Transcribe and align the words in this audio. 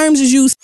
orange 0.00 0.18
juice. 0.30 0.56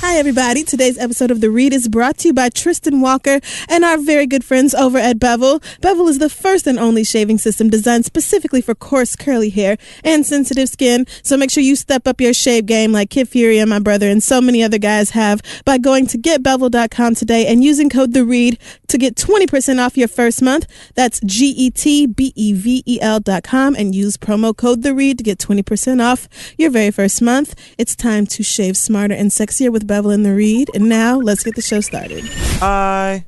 Hi, 0.00 0.16
everybody. 0.16 0.64
Today's 0.64 0.98
episode 0.98 1.30
of 1.30 1.40
The 1.40 1.50
Read 1.50 1.72
is 1.72 1.86
brought 1.86 2.16
to 2.18 2.28
you 2.28 2.34
by 2.34 2.48
Tristan 2.48 3.00
Walker 3.00 3.38
and 3.68 3.84
our 3.84 3.98
very 3.98 4.26
good 4.26 4.42
friends 4.42 4.74
over 4.74 4.98
at 4.98 5.20
Bevel. 5.20 5.60
Bevel 5.80 6.08
is 6.08 6.18
the 6.18 6.30
first 6.30 6.66
and 6.66 6.78
only 6.78 7.04
shaving 7.04 7.38
system 7.38 7.68
designed 7.68 8.06
specifically 8.06 8.62
for 8.62 8.74
coarse, 8.74 9.14
curly 9.14 9.50
hair 9.50 9.76
and 10.02 10.26
sensitive 10.26 10.70
skin. 10.70 11.06
So 11.22 11.36
make 11.36 11.50
sure 11.50 11.62
you 11.62 11.76
step 11.76 12.08
up 12.08 12.20
your 12.20 12.32
shave 12.32 12.66
game 12.66 12.92
like 12.92 13.10
Kid 13.10 13.28
Fury 13.28 13.58
and 13.58 13.68
my 13.68 13.78
brother 13.78 14.08
and 14.08 14.22
so 14.22 14.40
many 14.40 14.62
other 14.62 14.78
guys 14.78 15.10
have 15.10 15.42
by 15.64 15.76
going 15.76 16.06
to 16.08 16.18
getbevel.com 16.18 17.14
today 17.14 17.46
and 17.46 17.62
using 17.62 17.90
code 17.90 18.14
The 18.14 18.24
Read 18.24 18.58
to 18.90 18.98
get 18.98 19.14
20% 19.14 19.84
off 19.84 19.96
your 19.96 20.08
first 20.08 20.42
month. 20.42 20.66
That's 20.94 21.20
G 21.24 21.46
E 21.46 21.70
T 21.70 22.06
B 22.06 22.32
E 22.36 22.52
V 22.52 22.82
E 22.86 22.98
L.com 23.00 23.74
and 23.74 23.94
use 23.94 24.16
promo 24.16 24.56
code 24.56 24.82
The 24.82 24.94
Read 24.94 25.18
to 25.18 25.24
get 25.24 25.38
20% 25.38 26.02
off 26.02 26.28
your 26.58 26.70
very 26.70 26.90
first 26.90 27.22
month. 27.22 27.54
It's 27.78 27.96
time 27.96 28.26
to 28.28 28.42
shave 28.42 28.76
smarter 28.76 29.14
and 29.14 29.30
sexier 29.30 29.70
with 29.72 29.86
Bevel 29.86 30.10
and 30.10 30.24
The 30.24 30.34
Read. 30.34 30.70
And 30.74 30.88
now 30.88 31.18
let's 31.18 31.42
get 31.42 31.54
the 31.54 31.62
show 31.62 31.80
started. 31.80 32.24
I 32.62 33.24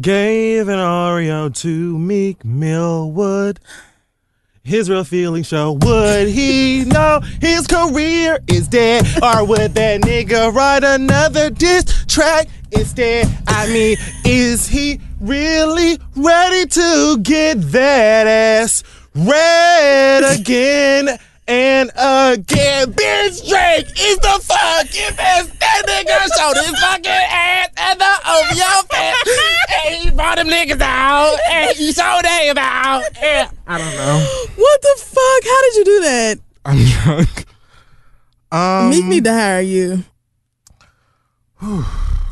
gave 0.00 0.68
an 0.68 0.78
Oreo 0.78 1.54
to 1.56 1.98
Meek 1.98 2.44
Millwood. 2.44 3.60
His 4.62 4.90
real 4.90 5.04
feeling 5.04 5.42
show. 5.42 5.72
Would 5.72 6.28
he 6.28 6.84
know 6.84 7.20
his 7.40 7.66
career 7.66 8.38
is 8.46 8.68
dead? 8.68 9.06
Or 9.22 9.44
would 9.44 9.74
that 9.74 10.02
nigga 10.02 10.52
write 10.52 10.84
another 10.84 11.48
diss 11.50 11.84
track 12.06 12.48
instead? 12.72 13.28
I 13.46 13.66
mean, 13.68 13.96
is 14.24 14.68
he 14.68 15.00
really 15.20 15.98
ready 16.16 16.66
to 16.66 17.18
get 17.22 17.60
that 17.72 18.26
ass 18.26 18.82
red 19.14 20.40
again? 20.40 21.18
And 21.48 21.90
again, 21.96 22.92
bitch 22.92 23.48
Drake 23.48 23.88
is 23.98 24.18
the 24.18 24.40
fucking 24.44 25.16
best. 25.16 25.58
That 25.58 25.82
nigga 25.84 26.28
showed 26.38 26.56
his 26.62 26.78
fucking 26.78 27.10
ass 27.10 27.68
at 27.76 27.98
the 27.98 28.04
OVO 28.04 28.86
Fest. 28.86 29.28
And 29.84 29.94
he 29.96 30.10
brought 30.10 30.36
them 30.36 30.46
niggas 30.46 30.80
out. 30.80 31.36
And 31.50 31.76
he 31.76 31.92
showed 31.92 32.22
them 32.22 32.56
out. 32.56 33.02
And 33.20 33.50
I 33.66 33.78
don't 33.78 33.94
know. 33.96 34.24
What 34.54 34.82
the 34.82 34.94
fuck? 34.98 35.44
How 35.44 35.62
did 35.62 35.74
you 35.74 35.84
do 35.84 36.00
that? 36.02 36.38
I'm 36.64 36.84
drunk. 36.84 37.46
Um, 38.52 38.90
Meek 38.90 39.04
need 39.06 39.24
to 39.24 39.32
hire 39.32 39.60
you. 39.60 40.04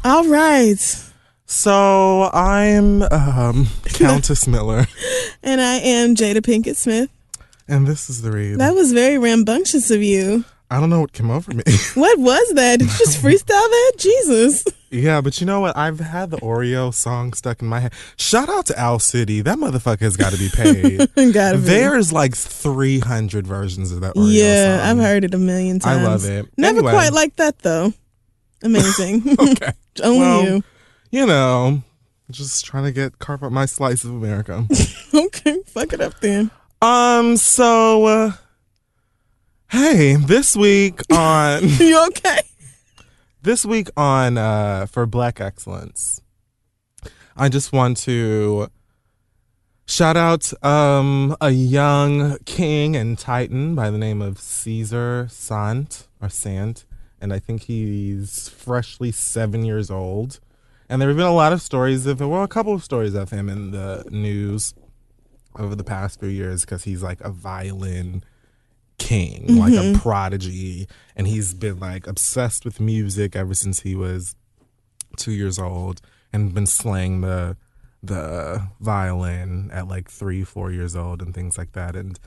All 0.04 0.26
right. 0.28 0.78
so 1.46 2.30
I'm 2.32 3.02
um, 3.02 3.66
Countess 3.84 4.46
Miller, 4.46 4.86
And 5.42 5.60
I 5.60 5.74
am 5.76 6.14
Jada 6.14 6.38
Pinkett 6.38 6.76
Smith. 6.76 7.10
and 7.66 7.86
this 7.86 8.08
is 8.08 8.22
the 8.22 8.30
read. 8.32 8.58
That 8.58 8.74
was 8.74 8.92
very 8.92 9.18
rambunctious 9.18 9.90
of 9.90 10.02
you. 10.02 10.44
I 10.70 10.80
don't 10.80 10.90
know 10.90 11.00
what 11.00 11.12
came 11.12 11.30
over 11.30 11.52
me. 11.52 11.62
What 11.94 12.18
was 12.18 12.52
that? 12.54 12.78
Did 12.78 12.90
you 12.90 12.98
just 12.98 13.22
freestyle 13.22 13.46
that? 13.48 13.92
Jesus. 13.98 14.64
yeah, 14.90 15.20
but 15.22 15.40
you 15.40 15.46
know 15.46 15.60
what? 15.60 15.74
I've 15.76 15.98
had 15.98 16.30
the 16.30 16.36
Oreo 16.38 16.92
song 16.92 17.32
stuck 17.32 17.62
in 17.62 17.68
my 17.68 17.80
head. 17.80 17.92
Shout 18.16 18.48
out 18.50 18.66
to 18.66 18.78
Owl 18.80 18.98
City. 18.98 19.40
That 19.40 19.56
motherfucker 19.58 20.00
has 20.00 20.16
got 20.18 20.32
to 20.32 20.38
be 20.38 20.50
paid. 20.50 20.98
Gotta 21.32 21.56
be. 21.56 21.64
There's 21.64 22.12
like 22.12 22.34
300 22.36 23.46
versions 23.46 23.92
of 23.92 24.02
that 24.02 24.14
Oreo 24.14 24.24
song. 24.24 24.28
yeah, 24.30 24.78
song. 24.78 24.98
I've 25.00 25.04
heard 25.06 25.24
it 25.24 25.32
a 25.34 25.38
million 25.38 25.78
times. 25.80 25.98
I 25.98 26.04
love 26.04 26.24
it. 26.26 26.46
Never 26.58 26.78
Anyway. 26.78 26.92
quite 26.92 27.12
like 27.14 27.36
that 27.36 27.58
though. 27.60 27.92
Amazing. 28.62 29.36
Okay. 29.38 29.72
Only 30.02 30.18
Well, 30.18 30.44
you. 30.44 30.64
You 31.10 31.26
know, 31.26 31.82
just 32.30 32.64
trying 32.64 32.84
to 32.84 32.92
get 32.92 33.18
carve 33.18 33.42
up 33.42 33.52
my 33.52 33.66
slice 33.66 34.04
of 34.04 34.10
America. 34.10 34.66
Okay, 35.14 35.58
fuck 35.66 35.92
it 35.94 36.00
up 36.02 36.20
then. 36.20 36.50
um, 36.82 37.36
so 37.38 38.04
uh 38.04 38.32
hey, 39.70 40.16
this 40.16 40.54
week 40.56 41.00
on 41.10 41.62
You 41.64 42.04
okay? 42.08 42.40
this 43.42 43.64
week 43.64 43.88
on 43.96 44.36
uh 44.38 44.86
for 44.86 45.06
Black 45.06 45.40
Excellence, 45.40 46.20
I 47.36 47.48
just 47.48 47.72
want 47.72 47.96
to 47.98 48.68
shout 49.86 50.16
out 50.18 50.52
um 50.62 51.34
a 51.40 51.50
young 51.50 52.36
king 52.44 52.94
and 52.94 53.18
titan 53.18 53.74
by 53.74 53.90
the 53.90 53.98
name 53.98 54.20
of 54.20 54.38
Caesar 54.38 55.26
Sant 55.30 56.06
or 56.20 56.28
Sant, 56.28 56.84
and 57.20 57.32
I 57.32 57.38
think 57.38 57.62
he's 57.62 58.48
freshly 58.48 59.12
seven 59.12 59.64
years 59.64 59.90
old. 59.90 60.40
And 60.88 61.02
there 61.02 61.08
have 61.08 61.16
been 61.18 61.26
a 61.26 61.34
lot 61.34 61.52
of 61.52 61.60
stories 61.60 62.06
of 62.06 62.20
well, 62.20 62.42
a 62.42 62.48
couple 62.48 62.72
of 62.72 62.82
stories 62.82 63.14
of 63.14 63.30
him 63.30 63.48
in 63.48 63.72
the 63.72 64.04
news 64.10 64.74
over 65.58 65.74
the 65.74 65.84
past 65.84 66.20
few 66.20 66.28
years 66.28 66.62
because 66.62 66.84
he's 66.84 67.02
like 67.02 67.20
a 67.20 67.30
violin 67.30 68.22
king, 68.98 69.58
like 69.58 69.72
a 69.72 69.76
mm-hmm. 69.76 70.00
prodigy, 70.00 70.88
and 71.16 71.26
he's 71.26 71.54
been 71.54 71.78
like 71.78 72.06
obsessed 72.06 72.64
with 72.64 72.80
music 72.80 73.36
ever 73.36 73.54
since 73.54 73.80
he 73.80 73.94
was 73.94 74.34
two 75.16 75.32
years 75.32 75.58
old, 75.58 76.00
and 76.32 76.54
been 76.54 76.66
slaying 76.66 77.20
the 77.20 77.56
the 78.02 78.68
violin 78.80 79.70
at 79.72 79.88
like 79.88 80.10
three, 80.10 80.44
four 80.44 80.70
years 80.70 80.94
old, 80.94 81.20
and 81.20 81.34
things 81.34 81.58
like 81.58 81.72
that. 81.72 81.96
And 81.96 82.18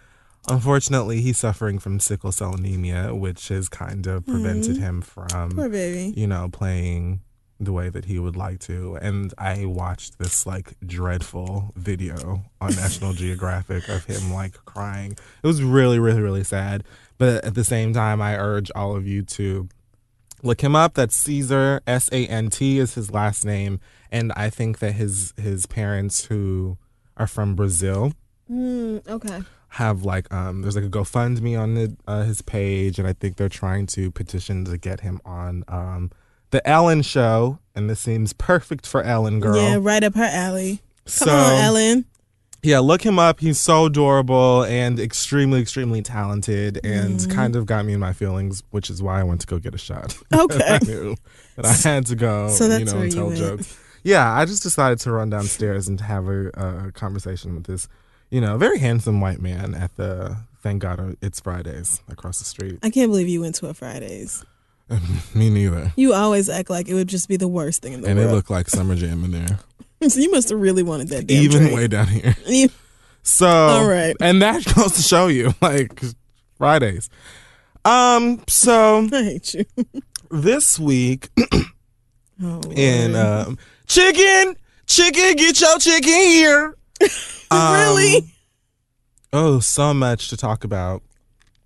unfortunately, 0.50 1.22
he's 1.22 1.38
suffering 1.38 1.80
from 1.80 2.00
sickle 2.00 2.32
cell 2.32 2.56
anemia, 2.56 3.14
which 3.16 3.48
has 3.50 3.70
kind 3.70 4.08
of 4.08 4.26
prevented 4.26 4.78
him 4.78 5.02
from 5.02 5.52
Poor 5.52 5.70
baby. 5.70 6.14
you 6.20 6.28
know, 6.28 6.50
playing 6.52 7.22
the 7.60 7.72
way 7.72 7.90
that 7.90 8.06
he 8.06 8.18
would 8.18 8.36
like 8.36 8.60
to. 8.60 8.96
And 9.02 9.34
I 9.38 9.66
watched 9.66 10.18
this 10.18 10.46
like 10.48 10.74
dreadful 10.86 11.72
video 11.76 12.44
on 12.60 12.76
National 12.76 13.14
Geographic 13.26 13.88
of 13.88 14.06
him 14.06 14.34
like 14.34 14.54
crying. 14.66 15.12
It 15.44 15.48
was 15.48 15.62
really, 15.62 16.00
really, 16.00 16.22
really 16.22 16.44
sad. 16.44 16.84
But 17.20 17.46
at 17.46 17.54
the 17.54 17.64
same 17.64 17.94
time, 17.94 18.20
I 18.20 18.36
urge 18.36 18.72
all 18.76 18.96
of 18.96 19.08
you 19.08 19.22
to 19.24 19.70
look 20.42 20.62
him 20.62 20.76
up. 20.76 20.96
That's 20.96 21.16
Caesar 21.18 21.82
S 21.86 22.10
A 22.12 22.26
N 22.26 22.50
T 22.50 22.80
is 22.80 22.96
his 22.96 23.12
last 23.12 23.46
name, 23.46 23.80
and 24.12 24.34
I 24.36 24.50
think 24.50 24.80
that 24.80 24.94
his 24.94 25.32
his 25.38 25.68
parents 25.68 26.26
who 26.26 26.78
are 27.18 27.28
from 27.28 27.56
Brazil 27.56 28.14
Mm, 28.52 29.08
okay. 29.08 29.44
Have 29.76 30.04
like 30.04 30.32
um 30.34 30.62
there's 30.62 30.76
like 30.76 30.86
a 30.86 30.90
GoFundMe 30.90 31.60
on 31.60 31.76
the, 31.76 31.96
uh, 32.08 32.24
his 32.24 32.42
page, 32.42 33.00
and 33.00 33.08
I 33.08 33.14
think 33.14 33.38
they're 33.38 33.50
trying 33.50 33.86
to 33.88 34.12
petition 34.12 34.66
to 34.66 34.78
get 34.78 35.02
him 35.02 35.22
on 35.26 35.64
um 35.68 36.12
the 36.52 36.66
Ellen 36.68 37.02
show, 37.02 37.60
and 37.76 37.90
this 37.90 38.00
seems 38.02 38.34
perfect 38.34 38.86
for 38.86 39.02
Ellen, 39.04 39.40
girl. 39.40 39.56
Yeah, 39.56 39.78
right 39.80 40.04
up 40.04 40.16
her 40.16 40.30
alley. 40.30 40.82
Come 41.06 41.28
so 41.28 41.32
on, 41.32 41.54
Ellen. 41.64 42.06
yeah, 42.62 42.80
look 42.80 43.02
him 43.04 43.18
up. 43.18 43.40
He's 43.40 43.58
so 43.58 43.86
adorable 43.86 44.64
and 44.66 45.00
extremely, 45.00 45.62
extremely 45.62 46.02
talented, 46.02 46.80
and 46.84 47.20
Mm-hmm. 47.20 47.32
kind 47.32 47.56
of 47.56 47.66
got 47.66 47.86
me 47.86 47.94
in 47.94 48.00
my 48.02 48.12
feelings, 48.12 48.64
which 48.72 48.90
is 48.90 49.02
why 49.02 49.22
I 49.22 49.24
went 49.24 49.40
to 49.42 49.48
go 49.48 49.58
get 49.60 49.74
a 49.74 49.78
shot. 49.78 50.18
Okay. 50.34 50.62
I 50.68 50.80
knew 50.86 51.16
that 51.56 51.66
I 51.66 51.74
had 51.90 52.06
to 52.08 52.16
go, 52.16 52.50
So 52.50 52.68
that's 52.68 52.80
you 52.82 52.86
know, 52.88 52.94
where 52.96 53.04
and 53.04 53.14
you 53.14 53.18
tell 53.18 53.28
went. 53.28 53.40
jokes. 53.40 53.78
Yeah, 54.04 54.30
I 54.34 54.44
just 54.46 54.64
decided 54.64 55.00
to 55.00 55.12
run 55.12 55.30
downstairs 55.30 55.88
and 55.88 56.02
have 56.02 56.28
a, 56.28 56.48
a 56.88 56.92
conversation 56.92 57.56
with 57.56 57.64
this, 57.66 57.88
you 58.32 58.42
know, 58.42 58.58
very 58.58 58.80
handsome 58.80 59.22
white 59.22 59.40
man 59.40 59.76
at 59.76 59.96
the 59.98 60.38
Thank 60.64 60.82
God 60.82 61.18
It's 61.22 61.40
Fridays 61.40 62.02
across 62.10 62.40
the 62.40 62.46
street. 62.46 62.80
I 62.84 62.90
can't 62.90 63.12
believe 63.12 63.28
you 63.28 63.42
went 63.42 63.56
to 63.56 63.68
a 63.68 63.74
Fridays. 63.74 64.44
Me 65.36 65.50
neither. 65.50 65.92
You 65.96 66.14
always 66.14 66.50
act 66.50 66.70
like 66.70 66.88
it 66.90 66.94
would 66.94 67.08
just 67.08 67.28
be 67.30 67.38
the 67.38 67.48
worst 67.48 67.82
thing 67.82 67.94
in 67.94 68.02
the 68.02 68.08
world. 68.08 68.18
And 68.20 68.30
it 68.30 68.34
looked 68.34 68.50
like 68.50 68.70
Summer 68.70 68.96
Jam 68.96 69.24
in 69.24 69.32
there, 69.32 69.60
so 70.10 70.20
you 70.20 70.32
must 70.32 70.50
have 70.50 70.60
really 70.60 70.84
wanted 70.84 71.10
that 71.10 71.28
damn 71.28 71.42
even 71.44 71.60
drink. 71.60 71.76
way 71.76 71.88
down 71.88 72.08
here. 72.08 72.36
So, 73.24 73.46
All 73.48 73.88
right. 73.88 74.16
and 74.20 74.42
that 74.42 74.66
goes 74.74 74.94
to 74.94 75.04
show 75.04 75.28
you, 75.28 75.54
like 75.62 76.02
Fridays. 76.58 77.08
Um, 77.86 78.44
so 78.48 79.08
I 79.14 79.24
hate 79.24 79.54
you. 79.54 79.66
this 80.32 80.80
week 80.80 81.30
Oh, 82.44 82.62
in 82.72 83.16
um, 83.16 83.60
chicken, 83.86 84.56
chicken, 84.88 85.36
get 85.36 85.62
your 85.62 85.78
chicken 85.78 86.10
here. 86.10 86.76
Um, 87.58 87.74
really? 87.74 88.34
Oh, 89.34 89.60
so 89.60 89.94
much 89.94 90.30
to 90.30 90.38
talk 90.38 90.64
about. 90.64 91.02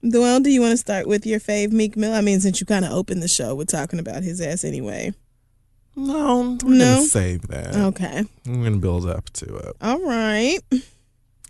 Well, 0.01 0.39
do 0.39 0.49
you 0.49 0.61
want 0.61 0.71
to 0.71 0.77
start 0.77 1.07
with 1.07 1.25
your 1.25 1.39
fave 1.39 1.71
Meek 1.71 1.95
Mill? 1.97 2.13
I 2.13 2.21
mean, 2.21 2.39
since 2.39 2.59
you 2.59 2.65
kind 2.65 2.85
of 2.85 2.91
opened 2.91 3.21
the 3.23 3.27
show 3.27 3.55
with 3.55 3.67
talking 3.69 3.99
about 3.99 4.23
his 4.23 4.39
ass 4.41 4.63
anyway. 4.63 5.13
No, 5.95 6.57
we're 6.63 6.75
No? 6.75 6.95
gonna 6.95 7.01
save 7.07 7.47
that. 7.47 7.75
Okay. 7.75 8.25
We're 8.45 8.63
gonna 8.65 8.77
build 8.77 9.07
up 9.07 9.29
to 9.33 9.55
it. 9.55 9.75
All 9.81 9.99
right. 10.01 10.59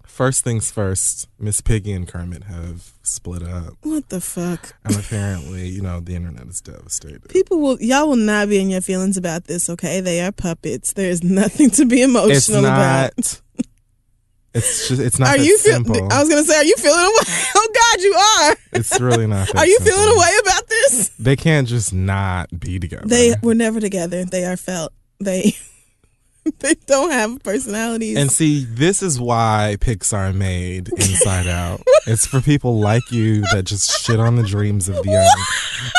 First 0.06 0.44
things 0.46 0.72
first, 0.72 1.28
Miss 1.40 1.60
Piggy 1.60 1.92
and 1.92 2.08
Kermit 2.08 2.44
have 2.46 2.92
split 3.04 3.44
up, 3.44 3.74
What 3.82 4.08
the 4.10 4.22
fuck? 4.22 4.76
and 4.86 4.96
apparently, 4.96 5.68
you 5.68 5.82
know, 5.82 6.00
the 6.00 6.16
internet 6.16 6.48
is 6.48 6.62
devastated. 6.62 7.28
People 7.28 7.60
will, 7.60 7.82
y'all 7.82 8.08
will 8.08 8.16
not 8.16 8.48
be 8.48 8.60
in 8.60 8.70
your 8.70 8.80
feelings 8.82 9.18
about 9.18 9.46
this, 9.46 9.70
okay? 9.70 10.00
They 10.00 10.22
are 10.22 10.32
puppets. 10.32 10.94
There's 10.94 11.22
nothing 11.24 11.70
to 11.72 11.86
be 11.86 12.02
emotional 12.02 12.32
It's 12.38 12.48
about. 12.50 13.42
It's 14.56 14.88
just. 14.88 15.02
It's 15.02 15.20
not 15.20 15.30
Are 15.30 15.38
that 15.38 15.46
you 15.46 15.58
feel? 15.58 15.74
simple. 15.74 16.12
I 16.12 16.20
was 16.22 16.30
gonna 16.30 16.44
say, 16.44 16.56
are 16.58 16.64
you 16.64 16.76
feeling 16.78 17.00
away? 17.00 17.12
Oh 17.58 17.68
God, 17.74 18.02
you 18.02 18.14
are. 18.14 18.56
it's 18.74 19.00
really 19.00 19.28
not. 19.28 19.48
That 19.48 19.58
Are 19.58 19.66
you 19.68 19.78
simple. 19.80 19.94
feeling 19.94 20.16
away 20.18 20.32
about 20.42 20.68
this? 20.68 21.10
They 21.20 21.36
can't 21.36 21.68
just 21.68 21.94
not 21.94 22.58
be 22.60 22.80
together. 22.80 23.06
They 23.06 23.36
were 23.44 23.54
never 23.56 23.80
together. 23.80 24.24
They 24.26 24.46
are 24.46 24.58
felt. 24.58 24.94
They 25.20 25.54
they 26.60 26.76
don't 26.86 27.12
have 27.12 27.42
personalities. 27.44 28.18
And 28.18 28.32
see, 28.32 28.64
this 28.66 29.02
is 29.04 29.20
why 29.20 29.78
Pixar 29.80 30.34
made 30.34 30.90
Inside 30.90 31.48
Out. 31.48 31.82
It's 32.08 32.28
for 32.28 32.40
people 32.40 32.80
like 32.80 33.12
you 33.12 33.42
that 33.52 33.64
just 33.64 34.06
shit 34.06 34.20
on 34.20 34.36
the 34.36 34.44
dreams 34.44 34.88
of 34.90 34.96
the 35.04 35.10
young 35.10 35.46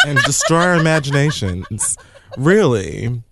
and 0.06 0.18
destroy 0.24 0.58
our 0.62 0.74
imaginations. 0.76 1.98
Really. 2.38 3.22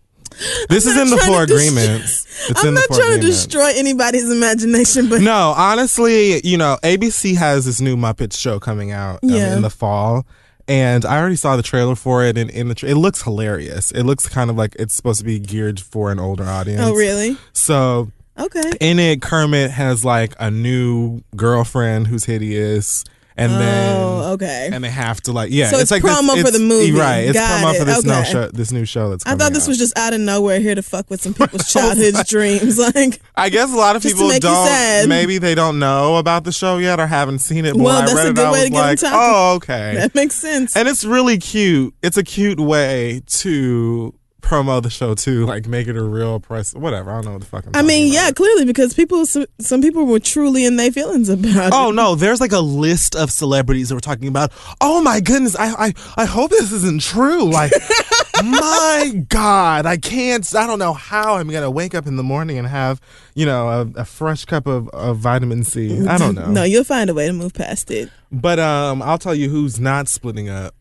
This 0.69 0.85
is 0.85 0.97
in 0.97 1.09
the 1.11 1.19
four 1.19 1.44
agreements. 1.44 2.24
It's 2.48 2.64
I'm 2.64 2.75
not 2.75 2.84
trying 2.92 3.20
to 3.20 3.26
destroy 3.26 3.70
anybody's 3.75 4.31
imagination, 4.31 5.08
but 5.08 5.20
No, 5.20 5.54
honestly, 5.56 6.40
you 6.46 6.56
know, 6.58 6.78
ABC 6.82 7.36
has 7.36 7.64
this 7.64 7.81
new 7.81 7.96
Muppets 7.96 8.38
show 8.38 8.58
coming 8.60 8.90
out 8.90 9.20
um, 9.22 9.31
Yeah. 9.31 9.54
in 9.56 9.62
the 9.62 9.70
fall. 9.70 10.26
And 10.66 11.04
I 11.04 11.19
already 11.19 11.36
saw 11.36 11.56
the 11.56 11.62
trailer 11.62 11.94
for 11.94 12.25
it, 12.25 12.38
and 12.38 12.48
in 12.50 12.69
the 12.69 12.75
tra- 12.75 12.88
it 12.88 12.94
looks 12.94 13.22
hilarious. 13.22 13.90
It 13.92 14.04
looks 14.04 14.26
kind 14.28 14.48
of 14.48 14.56
like 14.56 14.75
it's 14.78 14.94
supposed 14.94 15.19
to 15.19 15.25
be 15.25 15.38
geared 15.38 15.78
for 15.78 16.10
an 16.10 16.19
older 16.19 16.44
audience. 16.44 16.81
oh 16.82 16.94
really? 16.94 17.36
So 17.52 18.10
Okay. 18.38 18.72
in 18.80 18.98
it, 18.98 19.20
Kermit 19.20 19.70
has 19.72 20.04
like 20.06 20.34
a 20.40 20.50
new 20.50 21.20
girlfriend 21.37 22.06
who's 22.06 22.25
hideous, 22.25 23.04
and 23.36 23.52
oh, 23.52 23.58
then 23.58 23.96
oh, 23.96 24.32
okay. 24.34 24.70
and 24.72 24.84
they 24.84 24.90
have 24.90 25.20
to 25.22 25.32
like 25.32 25.50
yeah, 25.50 25.69
So 25.70 25.78
it's 25.78 25.90
like 25.90 26.02
promo 26.02 26.40
for 26.40 26.50
the 26.52 26.58
movie. 26.60 26.92
right? 26.92 27.20
It's 27.28 27.32
Got 27.32 27.62
promo 27.64 27.75
it. 27.75 27.78
for 27.78 27.84
this 27.84 28.06
Okay. 28.06 28.31
show, 28.31 28.48
this 28.48 28.70
new 28.72 28.84
show 28.84 29.10
that's. 29.10 29.26
I 29.26 29.34
thought 29.34 29.52
this 29.52 29.64
out. 29.64 29.69
was 29.70 29.78
just 29.78 29.98
out 29.98 30.12
of 30.14 30.20
nowhere 30.20 30.60
here 30.60 30.75
to 30.75 30.82
fuck 30.82 31.10
with 31.10 31.20
some 31.20 31.34
people's 31.40 31.70
childhood 31.72 32.14
dreams. 32.26 32.78
Like, 32.94 33.20
I 33.34 33.48
guess 33.48 33.72
a 33.72 33.76
lot 33.76 33.96
of 33.96 34.02
people 34.02 34.31
don't. 34.38 35.08
Maybe 35.08 35.38
they 35.38 35.54
don't 35.54 35.78
know 35.78 36.16
about 36.16 36.44
the 36.44 36.52
show 36.52 36.78
yet 36.78 37.00
or 37.00 37.06
haven't 37.06 37.38
seen 37.40 37.64
it. 37.64 37.72
But 37.75 37.82
Well, 37.82 38.00
that's 38.02 38.14
read 38.14 38.26
a 38.26 38.31
it, 38.31 38.34
good 38.36 38.46
I 38.46 38.52
way 38.52 38.64
to 38.64 38.70
get 38.70 38.78
like, 38.78 38.98
talking. 39.00 39.19
oh, 39.20 39.54
okay. 39.56 39.94
that 39.96 40.14
makes 40.14 40.34
sense. 40.37 40.76
And 40.76 40.87
it's 40.88 41.04
really 41.04 41.38
cute. 41.38 41.94
It's 42.02 42.16
a 42.16 42.22
cute 42.22 42.60
way 42.60 43.22
to 43.26 44.14
promo 44.44 44.82
the 44.82 44.91
show 44.91 45.14
too, 45.14 45.46
like 45.46 45.67
make 45.67 45.88
it 45.88 45.96
a 45.96 46.02
real 46.02 46.38
press. 46.38 46.75
Whatever. 46.75 47.11
I 47.11 47.14
don't 47.14 47.25
know 47.25 47.32
what 47.32 47.41
the 47.41 47.46
fuck. 47.46 47.64
I'm 47.67 47.73
I 47.75 47.82
mean, 47.82 48.08
about. 48.12 48.14
yeah, 48.14 48.31
clearly 48.31 48.64
because 48.67 48.93
people, 48.94 49.25
some, 49.26 49.46
some 49.58 49.81
people 49.81 50.06
were 50.06 50.20
truly 50.20 50.64
in 50.67 50.76
their 50.76 50.93
feelings 50.93 51.29
about 51.29 51.73
Oh 51.73 51.91
it. 51.91 51.94
no, 51.94 52.14
there's 52.14 52.41
like 52.41 52.52
a 52.52 52.61
list 52.61 53.17
of 53.17 53.31
celebrities 53.31 53.88
that 53.88 53.94
we're 53.96 54.00
talking 54.00 54.29
about. 54.29 54.52
Oh 54.81 55.00
my 55.02 55.20
goodness, 55.20 55.56
I 55.56 55.87
I, 55.87 55.94
I 56.17 56.25
hope 56.26 56.50
this 56.50 56.70
isn't 56.73 57.00
true. 57.00 57.44
Like 57.50 57.73
my 58.44 59.25
God, 59.29 59.87
I 59.87 59.96
can't 59.96 60.55
I 60.55 60.67
don't 60.67 60.79
know 60.79 60.93
how 60.93 61.37
I'm 61.37 61.49
gonna 61.49 61.70
wake 61.70 61.94
up 61.94 62.06
in 62.06 62.17
the 62.17 62.23
morning 62.23 62.58
and 62.58 62.67
have, 62.67 63.00
you 63.35 63.47
know, 63.47 63.69
a, 63.69 64.00
a 64.00 64.05
fresh 64.05 64.44
cup 64.44 64.67
of, 64.67 64.88
of 64.90 65.19
vitamin 65.19 65.64
C. 65.64 66.06
I 66.06 66.19
don't 66.19 66.35
know. 66.37 66.50
No, 66.50 66.62
you'll 66.64 66.85
find 66.85 67.08
a 67.11 67.14
way 67.14 67.26
to 67.26 67.32
move 67.32 67.55
past 67.55 67.90
it. 67.90 68.11
But 68.31 68.58
um 68.58 69.00
I'll 69.02 69.19
tell 69.19 69.35
you 69.35 69.49
who's 69.50 69.81
not 69.81 70.08
splitting 70.08 70.49
up. 70.49 70.75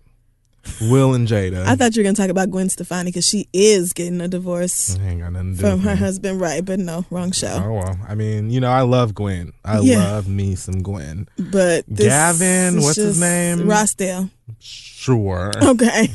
Will 0.82 1.14
and 1.14 1.28
Jada. 1.28 1.66
I 1.66 1.76
thought 1.76 1.96
you 1.96 2.00
were 2.00 2.04
going 2.04 2.16
to 2.16 2.22
talk 2.22 2.30
about 2.30 2.50
Gwen 2.50 2.70
Stefani 2.70 3.10
because 3.12 3.28
she 3.28 3.48
is 3.52 3.92
getting 3.94 4.22
a 4.22 4.28
divorce 4.30 4.98
Ain't 4.98 5.20
got 5.22 5.34
nothing 5.34 5.56
to 5.58 5.62
do 5.62 5.70
from 5.70 5.80
her 5.82 5.92
me. 5.92 5.98
husband, 5.98 6.40
right? 6.42 6.64
But 6.64 6.80
no, 6.80 7.06
wrong 7.10 7.32
show. 7.32 7.62
Oh 7.64 7.74
well. 7.74 7.98
I 8.08 8.16
mean, 8.16 8.50
you 8.50 8.60
know, 8.62 8.72
I 8.72 8.82
love 8.82 9.14
Gwen. 9.14 9.52
I 9.66 9.80
Yeah. 9.82 9.98
love 9.98 10.28
me 10.28 10.56
some 10.56 10.82
Gwen. 10.82 11.28
But 11.38 11.86
this 11.88 12.08
Gavin, 12.08 12.82
what's 12.82 12.96
his 12.96 13.20
name? 13.20 13.60
Rossdale. 13.60 14.30
Sure. 14.60 15.52
Okay. 15.62 16.08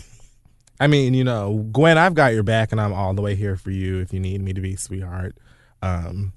I 0.80 0.86
mean, 0.86 1.12
you 1.12 1.24
know, 1.24 1.66
Gwen, 1.72 1.98
I've 1.98 2.14
got 2.14 2.32
your 2.34 2.42
back 2.44 2.72
and 2.72 2.80
I'm 2.80 2.92
all 2.94 3.12
the 3.12 3.22
way 3.22 3.34
here 3.34 3.56
for 3.56 3.70
you 3.70 3.98
if 4.00 4.12
you 4.14 4.20
need 4.20 4.40
me 4.40 4.52
to 4.54 4.60
be, 4.60 4.76
sweetheart. 4.76 5.36
Um, 5.82 6.32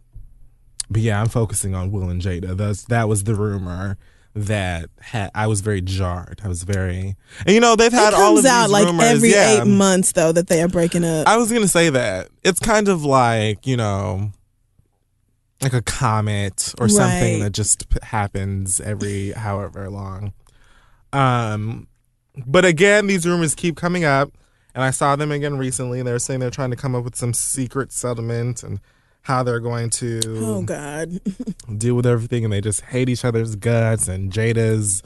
but 0.89 1.01
yeah, 1.01 1.21
I'm 1.21 1.29
focusing 1.29 1.75
on 1.75 1.91
Will 1.91 2.09
and 2.09 2.21
Jada. 2.21 2.57
That's, 2.57 2.83
that 2.85 3.07
was 3.07 3.23
the 3.23 3.35
rumor 3.35 3.97
that 4.33 4.89
had, 4.99 5.31
I 5.35 5.47
was 5.47 5.61
very 5.61 5.81
jarred. 5.81 6.41
I 6.43 6.47
was 6.47 6.63
very, 6.63 7.15
and 7.45 7.53
you 7.53 7.59
know, 7.59 7.75
they've 7.75 7.91
had 7.91 8.13
it 8.13 8.19
all 8.19 8.37
of 8.37 8.43
comes 8.43 8.45
out 8.45 8.63
these 8.63 8.71
like 8.71 8.85
rumors. 8.85 9.05
every 9.05 9.31
yeah. 9.31 9.61
eight 9.61 9.67
months, 9.67 10.13
though, 10.13 10.31
that 10.31 10.47
they 10.47 10.61
are 10.61 10.67
breaking 10.67 11.03
up. 11.03 11.27
I 11.27 11.37
was 11.37 11.49
going 11.49 11.63
to 11.63 11.67
say 11.67 11.89
that. 11.89 12.29
It's 12.43 12.59
kind 12.59 12.87
of 12.87 13.03
like, 13.03 13.67
you 13.67 13.77
know, 13.77 14.31
like 15.61 15.73
a 15.73 15.81
comet 15.81 16.73
or 16.79 16.89
something 16.89 17.41
that 17.41 17.51
just 17.51 17.89
p- 17.89 17.99
happens 18.01 18.79
every 18.79 19.31
however 19.31 19.89
long. 19.89 20.33
Um, 21.13 21.87
but 22.47 22.65
again, 22.65 23.07
these 23.07 23.27
rumors 23.27 23.53
keep 23.53 23.75
coming 23.75 24.03
up, 24.03 24.31
and 24.73 24.83
I 24.83 24.91
saw 24.91 25.15
them 25.15 25.31
again 25.31 25.57
recently. 25.57 25.99
And 25.99 26.07
They're 26.07 26.19
saying 26.19 26.39
they're 26.39 26.49
trying 26.49 26.71
to 26.71 26.77
come 26.77 26.95
up 26.95 27.03
with 27.03 27.15
some 27.15 27.33
secret 27.33 27.91
settlement 27.91 28.63
and 28.63 28.79
how 29.23 29.43
they're 29.43 29.59
going 29.59 29.89
to 29.89 30.21
oh, 30.25 30.61
God. 30.63 31.19
deal 31.77 31.95
with 31.95 32.05
everything, 32.05 32.43
and 32.43 32.51
they 32.51 32.61
just 32.61 32.81
hate 32.81 33.09
each 33.09 33.23
other's 33.23 33.55
guts. 33.55 34.07
And 34.07 34.31
Jada's 34.31 35.03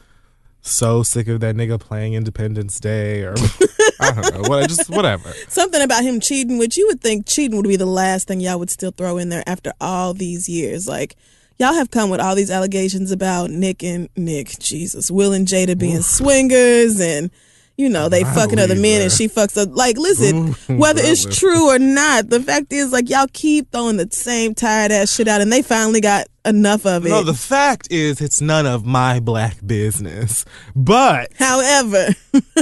so 0.61 1.03
sick 1.03 1.27
of 1.27 1.41
that 1.41 1.55
nigga 1.55 1.79
playing 1.79 2.13
Independence 2.13 2.79
Day, 2.79 3.23
or 3.23 3.35
I 3.99 4.11
don't 4.11 4.33
know, 4.33 4.49
what, 4.49 4.69
just 4.69 4.89
whatever. 4.89 5.31
Something 5.47 5.81
about 5.81 6.03
him 6.03 6.19
cheating, 6.19 6.57
which 6.57 6.77
you 6.77 6.87
would 6.87 7.01
think 7.01 7.27
cheating 7.27 7.57
would 7.57 7.67
be 7.67 7.75
the 7.75 7.85
last 7.85 8.27
thing 8.27 8.39
y'all 8.39 8.59
would 8.59 8.69
still 8.69 8.91
throw 8.91 9.17
in 9.17 9.29
there 9.29 9.43
after 9.45 9.73
all 9.81 10.13
these 10.13 10.47
years. 10.47 10.87
Like, 10.87 11.15
y'all 11.59 11.73
have 11.73 11.91
come 11.91 12.09
with 12.09 12.21
all 12.21 12.35
these 12.35 12.51
allegations 12.51 13.11
about 13.11 13.49
Nick 13.49 13.83
and 13.83 14.09
Nick, 14.15 14.59
Jesus, 14.59 15.11
Will 15.11 15.33
and 15.33 15.47
Jada 15.47 15.77
being 15.77 16.01
swingers 16.01 16.99
and. 16.99 17.31
You 17.77 17.89
know, 17.89 18.07
they 18.07 18.23
I 18.23 18.33
fucking 18.33 18.57
other 18.57 18.75
men 18.75 19.01
and 19.01 19.11
she 19.11 19.27
fucks 19.27 19.61
up. 19.61 19.75
Like, 19.75 19.97
listen, 19.97 20.53
whether 20.77 21.01
it's 21.03 21.25
true 21.37 21.69
or 21.69 21.77
not, 21.77 22.29
the 22.29 22.39
fact 22.39 22.71
is, 22.71 22.93
like, 22.93 23.09
y'all 23.09 23.27
keep 23.33 23.69
throwing 23.71 23.97
the 23.97 24.07
same 24.11 24.55
tired 24.55 24.93
ass 24.93 25.13
shit 25.13 25.27
out 25.27 25.41
and 25.41 25.51
they 25.51 25.61
finally 25.61 25.99
got 25.99 26.27
enough 26.45 26.85
of 26.85 27.05
it. 27.05 27.09
No, 27.09 27.23
the 27.23 27.33
fact 27.33 27.89
is, 27.91 28.21
it's 28.21 28.39
none 28.39 28.65
of 28.65 28.85
my 28.85 29.19
black 29.19 29.57
business. 29.65 30.45
But 30.73 31.33
However, 31.37 32.07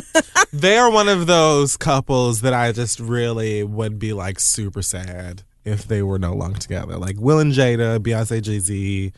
they 0.53 0.77
are 0.77 0.89
one 0.89 1.09
of 1.09 1.27
those 1.27 1.77
couples 1.77 2.41
that 2.41 2.53
I 2.53 2.71
just 2.71 2.99
really 2.99 3.63
would 3.63 3.99
be 3.99 4.13
like 4.13 4.39
super 4.39 4.81
sad 4.81 5.43
if 5.63 5.87
they 5.87 6.01
were 6.01 6.19
no 6.19 6.33
longer 6.33 6.59
together. 6.59 6.97
Like 6.97 7.17
Will 7.19 7.39
and 7.39 7.53
Jada, 7.53 7.99
Beyonce, 7.99 8.41
Jay 8.41 8.59
Z, 8.59 9.13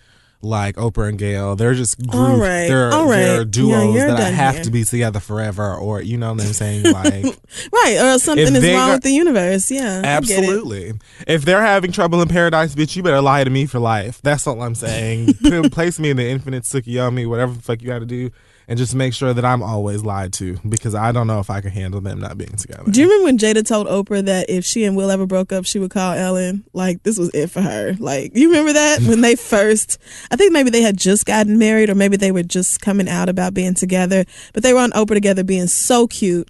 like 0.45 0.75
Oprah 0.75 1.09
and 1.09 1.17
Gayle. 1.19 1.55
They're 1.55 1.73
just 1.73 1.97
group, 1.99 2.15
All 2.15 2.37
right, 2.37 2.67
they're, 2.67 2.91
all 2.91 3.05
right. 3.09 3.17
they're 3.23 3.45
duos 3.45 3.93
you're 3.93 4.07
that 4.07 4.19
I 4.19 4.29
have 4.29 4.55
here. 4.55 4.63
to 4.65 4.71
be 4.71 4.83
together 4.83 5.19
forever, 5.19 5.75
or 5.75 6.01
you 6.01 6.17
know 6.17 6.33
what 6.33 6.41
I'm 6.45 6.53
saying? 6.53 6.83
Like 6.93 7.25
right, 7.73 7.97
or 8.01 8.19
something 8.19 8.55
is 8.55 8.63
wrong 8.63 8.73
got- 8.73 8.93
with 8.95 9.03
the 9.03 9.11
universe. 9.11 9.69
Yeah, 9.71 9.99
I 9.99 10.01
get 10.01 10.03
it. 10.03 10.05
Absolutely. 10.47 10.93
If 11.27 11.43
they're 11.45 11.61
having 11.61 11.91
trouble 11.91 12.21
in 12.21 12.27
paradise, 12.27 12.73
bitch, 12.75 12.95
you 12.95 13.03
better 13.03 13.21
lie 13.21 13.43
to 13.43 13.49
me 13.49 13.65
for 13.65 13.79
life. 13.79 14.21
That's 14.21 14.45
all 14.47 14.61
I'm 14.61 14.75
saying. 14.75 15.33
Place 15.71 15.99
me 15.99 16.09
in 16.11 16.17
the 16.17 16.27
infinite 16.27 16.63
Tsukuyomi, 16.63 17.27
whatever 17.27 17.53
the 17.53 17.61
fuck 17.61 17.81
you 17.81 17.87
got 17.87 17.99
to 17.99 18.05
do, 18.05 18.29
and 18.67 18.77
just 18.77 18.95
make 18.95 19.13
sure 19.13 19.33
that 19.33 19.45
I'm 19.45 19.61
always 19.61 20.03
lied 20.03 20.33
to 20.33 20.57
because 20.67 20.95
I 20.95 21.11
don't 21.11 21.27
know 21.27 21.39
if 21.39 21.49
I 21.49 21.61
can 21.61 21.71
handle 21.71 22.01
them 22.01 22.19
not 22.19 22.37
being 22.37 22.55
together. 22.55 22.89
Do 22.89 22.99
you 22.99 23.07
remember 23.07 23.25
when 23.25 23.37
Jada 23.37 23.65
told 23.65 23.87
Oprah 23.87 24.25
that 24.25 24.49
if 24.49 24.65
she 24.65 24.83
and 24.85 24.95
Will 24.95 25.11
ever 25.11 25.25
broke 25.25 25.51
up, 25.51 25.65
she 25.65 25.79
would 25.79 25.91
call 25.91 26.13
Ellen? 26.13 26.63
Like 26.73 27.03
this 27.03 27.17
was 27.17 27.29
it 27.33 27.47
for 27.47 27.61
her. 27.61 27.93
Like 27.99 28.35
you 28.35 28.49
remember 28.49 28.73
that 28.73 29.01
when 29.01 29.21
they 29.21 29.35
first? 29.35 29.99
I 30.31 30.35
think 30.35 30.51
maybe 30.51 30.69
they 30.69 30.81
had 30.81 30.97
just 30.97 31.25
gotten 31.25 31.57
married, 31.57 31.89
or 31.89 31.95
maybe 31.95 32.17
they 32.17 32.31
were 32.31 32.43
just 32.43 32.81
coming 32.81 33.07
out 33.09 33.29
about 33.29 33.53
being 33.53 33.73
together. 33.75 34.25
But 34.53 34.63
they 34.63 34.73
were 34.73 34.79
on 34.79 34.91
Oprah 34.91 35.13
together, 35.13 35.43
being 35.43 35.67
so 35.67 36.07
cute. 36.07 36.49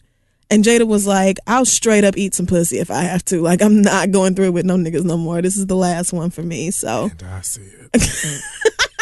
And 0.50 0.64
Jada 0.64 0.88
was 0.88 1.08
like, 1.08 1.38
"I'll 1.48 1.66
straight 1.66 2.04
up 2.04 2.18
eat 2.18 2.36
some 2.36 2.46
pussy 2.46 2.78
if 2.78 2.92
I 2.92 3.02
have 3.02 3.26
to. 3.26 3.42
Like 3.42 3.62
I'm 3.62 3.82
not 3.82 4.12
going 4.12 4.36
through 4.36 4.46
it 4.46 4.54
with 4.54 4.66
no 4.66 4.76
niggas 4.76 5.04
no 5.04 5.18
more. 5.18 5.42
This 5.42 5.58
is 5.58 5.66
the 5.66 5.76
last 5.76 6.14
one 6.14 6.30
for 6.30 6.44
me." 6.44 6.72
So 6.72 7.10
And 7.12 7.24
I 7.24 7.42
see 7.42 7.64
it. 7.94 8.42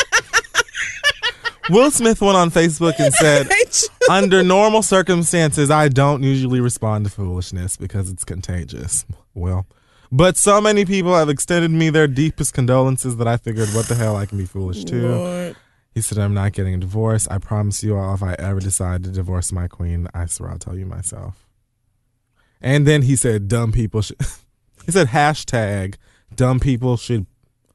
Will 1.69 1.91
Smith 1.91 2.21
went 2.21 2.37
on 2.37 2.51
Facebook 2.51 2.95
and 2.99 3.13
said, 3.13 3.47
Under 4.09 4.43
normal 4.43 4.81
circumstances, 4.81 5.71
I 5.71 5.87
don't 5.87 6.23
usually 6.23 6.59
respond 6.59 7.05
to 7.05 7.11
foolishness 7.11 7.77
because 7.77 8.09
it's 8.09 8.23
contagious. 8.23 9.05
Well, 9.33 9.65
but 10.11 10.37
so 10.37 10.59
many 10.61 10.85
people 10.85 11.15
have 11.15 11.29
extended 11.29 11.71
me 11.71 11.89
their 11.89 12.07
deepest 12.07 12.53
condolences 12.53 13.17
that 13.17 13.27
I 13.27 13.37
figured, 13.37 13.69
what 13.69 13.87
the 13.87 13.95
hell, 13.95 14.15
I 14.15 14.25
can 14.25 14.37
be 14.37 14.45
foolish 14.45 14.83
too. 14.83 15.07
Lord. 15.07 15.55
He 15.93 16.01
said, 16.01 16.17
I'm 16.17 16.33
not 16.33 16.53
getting 16.53 16.73
a 16.73 16.77
divorce. 16.77 17.27
I 17.29 17.37
promise 17.37 17.83
you 17.83 17.97
all, 17.97 18.15
if 18.15 18.23
I 18.23 18.33
ever 18.33 18.59
decide 18.59 19.03
to 19.03 19.11
divorce 19.11 19.51
my 19.51 19.67
queen, 19.67 20.07
I 20.13 20.25
swear 20.25 20.51
I'll 20.51 20.57
tell 20.57 20.75
you 20.75 20.85
myself. 20.85 21.47
And 22.61 22.87
then 22.87 23.03
he 23.03 23.15
said, 23.15 23.47
dumb 23.47 23.71
people 23.71 24.01
should, 24.01 24.17
he 24.85 24.91
said, 24.91 25.07
hashtag, 25.07 25.95
dumb 26.35 26.59
people 26.59 26.97
should 26.97 27.25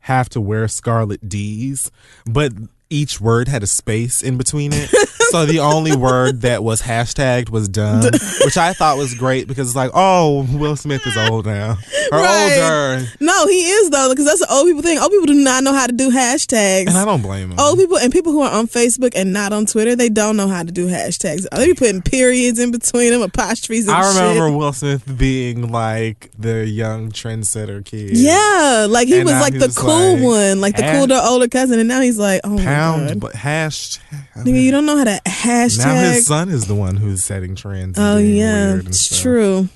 have 0.00 0.28
to 0.30 0.40
wear 0.40 0.66
scarlet 0.68 1.28
D's, 1.28 1.90
but 2.24 2.52
each 2.90 3.20
word 3.20 3.48
had 3.48 3.62
a 3.62 3.66
space 3.66 4.22
in 4.22 4.36
between 4.38 4.72
it. 4.72 4.88
so 5.30 5.44
the 5.44 5.58
only 5.60 5.94
word 6.08 6.40
that 6.42 6.62
was 6.64 6.80
hashtagged 6.82 7.50
was 7.50 7.68
dumb, 7.68 8.02
which 8.44 8.56
I 8.56 8.72
thought 8.72 8.96
was 8.96 9.14
great 9.14 9.46
because 9.46 9.68
it's 9.68 9.76
like, 9.76 9.90
oh, 9.94 10.46
Will 10.58 10.76
Smith 10.76 11.06
is 11.06 11.16
old 11.16 11.46
now. 11.46 11.76
Or 12.12 12.18
Right. 12.18 12.52
older. 12.98 13.06
No, 13.20 13.46
he 13.46 13.60
is 13.68 13.90
though, 13.90 14.08
because 14.08 14.24
that's 14.24 14.40
the 14.40 14.50
old 14.50 14.66
people 14.66 14.80
thing. 14.82 14.98
Old 14.98 15.10
people 15.10 15.26
do 15.26 15.34
not 15.34 15.62
know 15.64 15.74
how 15.74 15.86
to 15.86 15.92
do 15.92 16.10
hashtags. 16.10 16.86
And 16.88 16.96
I 16.96 17.04
don't 17.04 17.20
blame 17.20 17.50
them. 17.50 17.58
Old 17.60 17.78
people 17.78 17.98
and 17.98 18.10
people 18.12 18.32
who 18.32 18.40
are 18.40 18.50
on 18.52 18.66
Facebook 18.66 19.12
and 19.14 19.32
not 19.34 19.52
on 19.52 19.66
Twitter, 19.66 19.94
they 19.94 20.08
don't 20.08 20.36
know 20.38 20.48
how 20.48 20.62
to 20.62 20.72
do 20.72 20.88
hashtags. 20.88 21.46
They 21.54 21.66
be 21.66 21.74
putting 21.74 22.00
periods 22.00 22.58
in 22.58 22.70
between 22.70 23.10
them, 23.12 23.20
apostrophes 23.20 23.86
and 23.88 23.94
I 23.96 24.08
remember 24.08 24.48
shit. 24.48 24.58
Will 24.58 24.72
Smith 24.72 25.18
being 25.18 25.70
like 25.70 26.30
the 26.38 26.66
young 26.66 27.10
trendsetter 27.10 27.84
kid. 27.84 28.16
Yeah, 28.16 28.86
like 28.88 29.08
he 29.08 29.18
And 29.18 29.26
was 29.26 29.34
like 29.34 29.52
he 29.52 29.58
the 29.58 29.66
was 29.66 29.76
cool 29.76 30.14
like, 30.14 30.22
one, 30.22 30.60
like 30.62 30.76
the 30.76 30.82
cooler 30.82 31.20
older 31.22 31.48
cousin, 31.48 31.78
and 31.78 31.88
now 31.88 32.00
he's 32.00 32.18
like, 32.18 32.40
oh 32.44 32.56
my 32.56 32.77
Pound, 32.78 33.08
god, 33.08 33.20
but 33.20 33.34
hash. 33.34 33.98
nigga, 34.36 34.62
you 34.62 34.70
don't 34.70 34.86
know 34.86 34.96
how 34.96 35.04
to 35.04 35.20
hashtag. 35.26 35.84
Now 35.84 35.94
his 36.12 36.26
son 36.26 36.48
is 36.48 36.66
the 36.66 36.74
one 36.74 36.96
who's 36.96 37.24
setting 37.24 37.54
trends. 37.54 37.98
oh 37.98 38.18
yeah, 38.18 38.66
weird 38.66 38.78
and 38.80 38.88
it's 38.88 39.00
stuff. 39.00 39.20
true. 39.20 39.68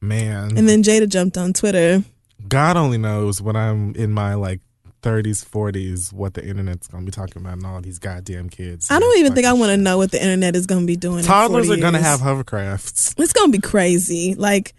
man. 0.00 0.56
And 0.56 0.68
then 0.68 0.82
Jada 0.82 1.08
jumped 1.08 1.36
on 1.36 1.52
Twitter. 1.52 2.02
God 2.48 2.76
only 2.76 2.98
knows 2.98 3.40
when 3.40 3.56
I'm 3.56 3.94
in 3.94 4.10
my 4.12 4.34
like 4.34 4.60
30s, 5.02 5.44
40s, 5.44 6.12
what 6.12 6.34
the 6.34 6.44
internet's 6.46 6.86
gonna 6.86 7.04
be 7.04 7.10
talking 7.10 7.40
about 7.42 7.54
and 7.54 7.66
all 7.66 7.80
these 7.80 7.98
goddamn 7.98 8.48
kids. 8.50 8.90
I 8.90 8.98
don't 8.98 9.18
even 9.18 9.34
think 9.34 9.46
I 9.46 9.52
want 9.52 9.70
to 9.70 9.76
know 9.76 9.96
what 9.98 10.10
the 10.10 10.20
internet 10.22 10.56
is 10.56 10.66
to 10.82 10.86
be 10.86 10.96
doing. 10.96 11.20
in 11.20 11.24
Toddlers 11.24 11.66
40 11.66 11.80
are 11.80 11.82
gonna 11.82 12.02
have 12.02 12.20
hovercrafts. 12.20 13.14
It's 13.18 13.32
to 13.50 13.58
be 13.58 13.66
crazy. 13.66 14.34
Like 14.34 14.74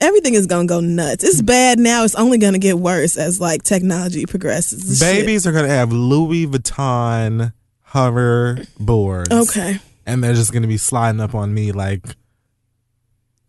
everything 0.00 0.34
is 0.34 0.46
going 0.46 0.66
to 0.68 0.72
go 0.74 0.80
nuts. 0.80 1.24
It's 1.24 1.42
bad 1.42 1.78
now. 1.78 2.04
It's 2.04 2.14
only 2.14 2.38
going 2.38 2.52
to 2.54 2.58
get 2.58 2.78
worse 2.78 3.16
as 3.16 3.40
like 3.40 3.62
technology 3.62 4.26
progresses. 4.26 4.88
This 4.88 4.98
shit. 5.00 5.20
Babies 5.26 5.46
are 5.46 5.52
gonna 5.52 5.68
have 5.68 5.92
Louis 5.92 6.46
Vuitton 6.46 7.52
hover 7.82 8.58
hoverboards. 8.78 9.30
Okay. 9.48 9.78
And 10.06 10.22
they're 10.22 10.34
just 10.34 10.52
gonna 10.52 10.66
be 10.66 10.76
sliding 10.78 11.20
up 11.20 11.34
on 11.34 11.52
me 11.52 11.72
like 11.72 12.04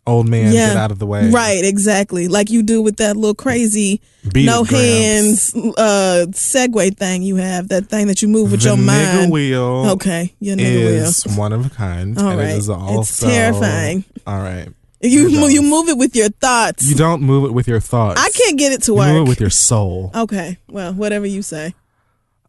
old 0.07 0.27
man, 0.27 0.51
Yeah. 0.51 0.69
get 0.69 0.77
out 0.77 0.91
of 0.91 0.99
the 0.99 1.05
way. 1.05 1.29
Right, 1.29 1.63
exactly. 1.63 2.27
Like 2.27 2.49
you 2.49 2.63
do 2.63 2.81
with 2.81 2.97
that 2.97 3.15
little 3.15 3.35
crazy 3.35 4.01
Beat 4.33 4.45
no 4.45 4.63
hands 4.63 5.53
uh 5.55 6.25
Segway 6.31 6.95
thing 6.97 7.21
you 7.21 7.35
have, 7.35 7.67
that 7.69 7.87
thing 7.89 8.07
that 8.07 8.21
you 8.21 8.27
move 8.27 8.51
with 8.51 8.61
the 8.61 8.69
your 8.69 8.77
nigga 8.77 9.17
mind. 9.19 9.31
wheel 9.31 9.85
Okay, 9.91 10.33
your 10.39 10.55
nigga 10.57 10.85
wheel. 10.85 11.03
is 11.05 11.23
one 11.37 11.53
of 11.53 11.65
a 11.65 11.69
kind. 11.69 12.17
All 12.17 12.29
and 12.29 12.39
right. 12.39 12.49
it 12.49 12.57
is 12.57 12.69
It's 12.69 13.19
terrifying. 13.19 14.03
All 14.25 14.39
right. 14.41 14.69
You 15.01 15.29
you 15.47 15.61
move 15.61 15.87
it 15.87 15.97
with 15.97 16.15
your 16.15 16.29
thoughts. 16.29 16.87
You 16.89 16.95
don't 16.95 17.21
move 17.21 17.45
it 17.45 17.53
with 17.53 17.67
your 17.67 17.79
thoughts. 17.79 18.19
I 18.19 18.29
can't 18.31 18.57
get 18.57 18.73
it 18.73 18.83
to 18.83 18.91
You 18.91 18.97
work. 18.97 19.07
move 19.07 19.27
it 19.27 19.29
with 19.29 19.39
your 19.39 19.49
soul. 19.49 20.11
okay, 20.13 20.57
well, 20.69 20.93
whatever 20.93 21.25
you 21.25 21.41
say. 21.41 21.73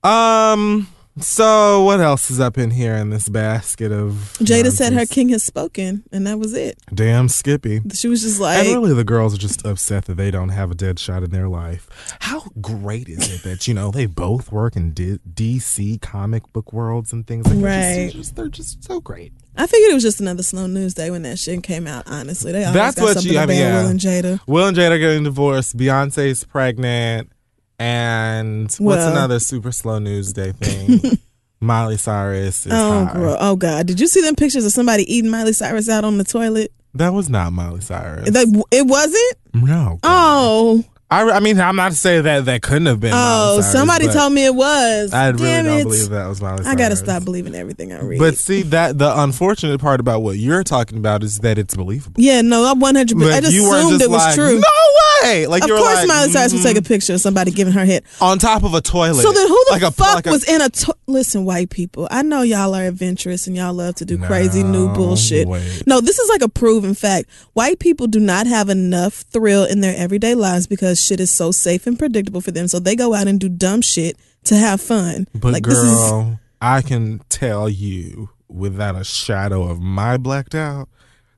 Um. 0.03 0.89
So 1.23 1.83
what 1.83 2.01
else 2.01 2.31
is 2.31 2.41
up 2.41 2.57
in 2.59 2.71
here 2.71 2.95
in 2.95 3.11
this 3.11 3.29
basket 3.29 3.93
of? 3.93 4.37
Jada 4.41 4.71
said 4.71 4.93
her 4.93 5.07
king 5.07 5.29
has 5.31 5.43
spoken, 5.43 6.03
and 6.13 6.27
that 6.27 6.39
was 6.39 6.55
it. 6.55 6.79
Damn 6.93 7.29
Skippy. 7.29 7.81
She 7.93 8.09
was 8.09 8.23
just 8.23 8.41
like, 8.41 8.59
and 8.65 8.69
really, 8.69 8.95
the 8.95 9.05
girls 9.05 9.35
are 9.35 9.39
just 9.39 9.65
upset 9.67 10.07
that 10.07 10.15
they 10.17 10.31
don't 10.31 10.49
have 10.51 10.71
a 10.71 10.75
Deadshot 10.75 11.25
in 11.25 11.31
their 11.31 11.49
life. 11.49 11.89
How 12.21 12.45
great 12.61 13.09
is 13.09 13.33
it 13.33 13.43
that 13.43 13.69
you 13.69 13.75
know 13.75 13.91
they 13.91 14.07
both 14.07 14.51
work 14.51 14.77
in 14.77 14.93
D- 14.93 15.19
DC 15.33 16.01
comic 16.01 16.51
book 16.53 16.73
worlds 16.73 17.13
and 17.13 17.27
things 17.27 17.47
like 17.47 17.59
that? 17.59 17.63
Right. 17.65 18.05
Just, 18.07 18.17
just, 18.17 18.37
they're 18.37 18.49
just 18.49 18.85
so 18.85 19.01
great. 19.01 19.33
I 19.57 19.67
figured 19.67 19.91
it 19.91 19.95
was 19.95 20.03
just 20.03 20.21
another 20.21 20.43
slow 20.43 20.67
news 20.67 20.95
day 20.95 21.11
when 21.11 21.23
that 21.23 21.39
shit 21.39 21.63
came 21.63 21.87
out. 21.87 22.05
Honestly, 22.07 22.53
they 22.53 22.61
always 22.65 22.75
That's 22.75 22.97
got 22.97 23.03
what 23.05 23.15
something 23.15 23.33
you- 23.33 23.39
I 23.39 23.47
mean, 23.47 23.59
yeah. 23.59 23.83
Will 23.83 23.91
and 23.91 24.01
Jada. 24.01 24.41
Will 24.47 24.67
and 24.67 24.77
Jada 24.77 24.93
are 24.93 24.99
getting 24.99 25.25
divorced. 25.25 25.77
Beyonce's 25.77 26.45
pregnant, 26.45 27.31
and 27.81 28.63
what's 28.65 28.79
Well. 28.81 29.11
another 29.13 29.41
super 29.41 29.73
slow 29.73 29.99
news 29.99 30.33
day 30.33 30.53
thing? 30.53 31.19
Miley 31.63 31.97
Cyrus 31.97 32.65
is 32.67 32.73
Oh, 32.73 33.05
high. 33.07 33.13
girl. 33.13 33.37
oh 33.41 33.57
God! 33.57 33.87
Did 33.87 33.99
you 34.01 34.07
see 34.07 34.21
them 34.23 34.35
pictures 34.37 34.65
of 34.65 34.73
somebody 34.73 35.03
eating 35.13 35.31
Miley 35.31 35.53
Cyrus 35.53 35.89
out 35.89 36.05
on 36.05 36.17
the 36.19 36.25
toilet? 36.25 36.73
That 36.95 37.13
was 37.13 37.29
not 37.29 37.53
Miley 37.53 37.81
Cyrus. 37.81 38.31
That 38.31 38.47
it 38.71 38.87
wasn't. 38.87 39.37
no. 39.55 39.65
girl. 39.67 39.99
Oh, 40.05 40.85
I, 41.13 41.23
I 41.29 41.41
mean, 41.41 41.61
I'm 41.61 41.75
not 41.77 41.93
saying 41.95 42.23
that 42.23 42.45
that 42.47 42.63
couldn't 42.63 42.87
have 42.87 43.01
been. 43.01 43.13
oh! 43.13 43.17
Miley 43.17 43.63
Cyrus, 43.63 43.73
somebody 43.73 44.09
told 44.09 44.33
me 44.33 44.45
it 44.47 44.55
was. 44.55 45.13
I 45.13 45.29
really 45.31 45.43
Damn 45.45 45.65
don't 45.67 45.79
it! 45.81 45.85
believe 45.85 46.09
that 46.11 46.27
was 46.29 46.41
Miley 46.41 46.63
Cyrus. 46.65 46.69
I 46.69 46.75
gotta 46.77 46.97
stop 46.97 47.25
believing 47.25 47.55
everything 47.55 47.93
I 47.93 48.01
read. 48.01 48.19
But 48.19 48.39
see 48.39 48.63
that 48.63 48.97
the 48.99 49.21
unfortunate 49.21 49.81
part 49.81 50.01
about 50.01 50.23
what 50.23 50.39
you're 50.39 50.65
talking 50.65 50.97
about 50.99 51.23
is 51.23 51.41
that 51.41 51.59
it's 51.59 51.77
believable. 51.77 52.23
yeah, 52.23 52.41
no, 52.41 52.65
I'm 52.71 52.81
100. 52.81 53.19
But 53.19 53.33
I 53.33 53.41
just 53.41 53.53
assumed 53.55 53.91
just 53.99 54.03
it 54.05 54.09
was 54.11 54.19
like, 54.23 54.35
true. 54.35 54.55
No 54.55 54.61
way! 54.61 55.10
Like 55.49 55.63
of 55.63 55.69
you're 55.69 55.79
course, 55.79 55.97
like, 55.97 56.09
Miley 56.09 56.31
Cyrus 56.33 56.53
would 56.53 56.61
mm, 56.61 56.65
take 56.65 56.77
a 56.77 56.83
picture 56.83 57.15
of 57.15 57.21
somebody 57.21 57.51
giving 57.51 57.73
her 57.73 57.85
hit 57.85 58.05
on 58.21 58.39
top 58.39 58.63
of 58.63 58.75
a 58.75 58.81
toilet. 58.81 59.23
So 59.23 59.33
then, 59.33 59.47
who 59.49 59.65
the 59.67 59.73
like 59.73 59.83
a, 59.83 59.91
fuck 59.91 60.15
like 60.17 60.27
a- 60.27 60.31
was 60.31 60.49
in 60.49 60.61
a? 60.61 60.69
To- 60.69 60.97
Listen, 61.07 61.45
white 61.45 61.71
people. 61.71 62.07
I 62.11 62.23
know 62.23 62.43
y'all 62.43 62.75
are 62.75 62.85
adventurous 62.85 63.47
and 63.47 63.57
y'all 63.57 63.75
love 63.75 63.97
to 63.97 64.05
do 64.05 64.17
crazy 64.19 64.63
new 64.63 64.89
bullshit. 64.95 65.49
wait. 65.49 65.83
No, 65.87 66.01
this 66.01 66.19
is 66.19 66.29
like 66.29 66.43
a 66.43 66.49
proven 66.49 66.95
fact. 66.95 67.29
White 67.53 67.79
people 67.81 68.07
do 68.07 68.21
not 68.21 68.47
have 68.47 68.69
enough 68.69 69.15
thrill 69.15 69.65
in 69.65 69.81
their 69.81 69.97
everyday 69.97 70.35
lives 70.35 70.67
because 70.67 71.05
shit 71.05 71.19
is 71.21 71.31
so 71.31 71.51
safe 71.51 71.87
and 71.87 71.99
predictable 71.99 72.41
for 72.41 72.53
them. 72.53 72.69
So 72.69 72.79
they 72.79 72.95
go 72.97 73.15
out 73.15 73.27
and 73.27 73.41
do 73.41 73.49
dumb 73.49 73.83
shit 73.83 74.17
to 74.45 74.57
have 74.57 74.81
fun. 74.81 75.27
But 75.35 75.53
like 75.53 75.63
girl, 75.65 75.75
this 75.75 76.33
is 76.33 76.39
I 76.63 76.83
can 76.83 77.21
tell 77.29 77.69
you 77.69 78.31
without 78.49 78.97
a 78.97 79.05
shadow 79.05 79.65
of 79.65 79.81
my 79.81 80.17
blacked 80.17 80.55
out 80.55 80.89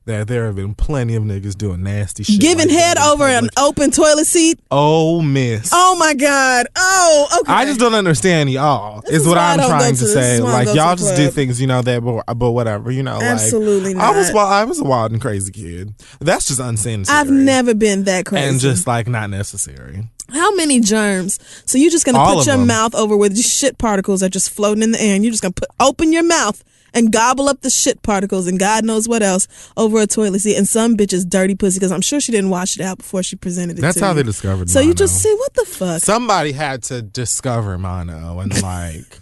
that 0.05 0.27
there 0.27 0.45
have 0.45 0.55
been 0.55 0.75
plenty 0.75 1.15
of 1.15 1.23
niggas 1.23 1.57
doing 1.57 1.83
nasty 1.83 2.23
shit. 2.23 2.41
giving 2.41 2.67
like 2.67 2.77
head 2.77 2.97
over 2.97 3.25
an 3.25 3.49
open 3.57 3.89
toilet 3.91 4.25
seat. 4.25 4.59
Oh, 4.69 5.21
miss. 5.21 5.71
Oh 5.73 5.95
my 5.97 6.13
god. 6.13 6.67
Oh, 6.75 7.39
okay. 7.41 7.51
I 7.53 7.65
just 7.65 7.79
don't 7.79 7.93
understand 7.93 8.49
y'all. 8.51 9.01
This 9.01 9.21
is 9.21 9.27
what 9.27 9.37
I'm 9.37 9.59
trying 9.59 9.93
to 9.95 9.99
to 10.01 10.07
say. 10.07 10.13
This 10.21 10.33
is 10.39 10.41
why 10.41 10.49
I 10.49 10.63
Like 10.63 10.75
y'all 10.75 10.95
just 10.95 11.15
do 11.15 11.29
things, 11.29 11.61
you 11.61 11.67
know, 11.67 11.81
that 11.81 12.03
but, 12.03 12.37
but 12.37 12.51
whatever, 12.51 12.91
you 12.91 13.03
know. 13.03 13.19
Absolutely 13.21 13.93
like, 13.93 14.03
I 14.03 14.17
was 14.17 14.27
not. 14.27 14.35
wild, 14.35 14.51
I 14.53 14.63
was 14.65 14.79
a 14.79 14.83
wild 14.83 15.11
and 15.11 15.21
crazy 15.21 15.51
kid. 15.51 15.93
That's 16.19 16.47
just 16.47 16.59
unsanitary. 16.59 17.17
I've 17.17 17.29
never 17.29 17.73
been 17.73 18.03
that 18.03 18.25
crazy. 18.25 18.47
and 18.47 18.59
just 18.59 18.87
like 18.87 19.07
not 19.07 19.29
necessary. 19.29 20.03
How 20.29 20.53
many 20.55 20.79
germs? 20.79 21.39
So 21.65 21.77
you're 21.77 21.91
just 21.91 22.05
gonna 22.05 22.17
All 22.17 22.37
put 22.37 22.47
your 22.47 22.57
them. 22.57 22.67
mouth 22.67 22.95
over 22.95 23.15
where 23.15 23.29
these 23.29 23.51
shit 23.51 23.77
particles 23.77 24.23
are 24.23 24.29
just 24.29 24.49
floating 24.49 24.83
in 24.83 24.91
the 24.91 25.01
air, 25.01 25.15
and 25.15 25.23
you're 25.23 25.31
just 25.31 25.43
gonna 25.43 25.53
put 25.53 25.69
open 25.79 26.11
your 26.11 26.23
mouth 26.23 26.63
and 26.93 27.11
gobble 27.11 27.49
up 27.49 27.61
the 27.61 27.69
shit 27.69 28.01
particles 28.03 28.47
and 28.47 28.59
God 28.59 28.85
knows 28.85 29.07
what 29.07 29.21
else 29.23 29.47
over 29.77 29.99
a 29.99 30.07
toilet 30.07 30.39
seat. 30.39 30.55
And 30.57 30.67
some 30.67 30.95
bitch's 30.95 31.25
dirty 31.25 31.55
pussy 31.55 31.79
because 31.79 31.91
I'm 31.91 32.01
sure 32.01 32.19
she 32.19 32.31
didn't 32.31 32.49
wash 32.49 32.77
it 32.77 32.83
out 32.83 32.97
before 32.99 33.23
she 33.23 33.35
presented 33.35 33.77
it. 33.79 33.81
That's 33.81 33.99
how 33.99 34.09
you. 34.09 34.15
they 34.15 34.23
discovered. 34.23 34.69
So 34.69 34.79
you 34.79 34.93
just 34.93 35.21
see 35.21 35.33
what 35.35 35.53
the 35.53 35.65
fuck. 35.65 36.01
somebody 36.01 36.51
had 36.51 36.83
to 36.83 37.01
discover 37.01 37.77
mono 37.77 38.39
and 38.39 38.61
like, 38.63 39.19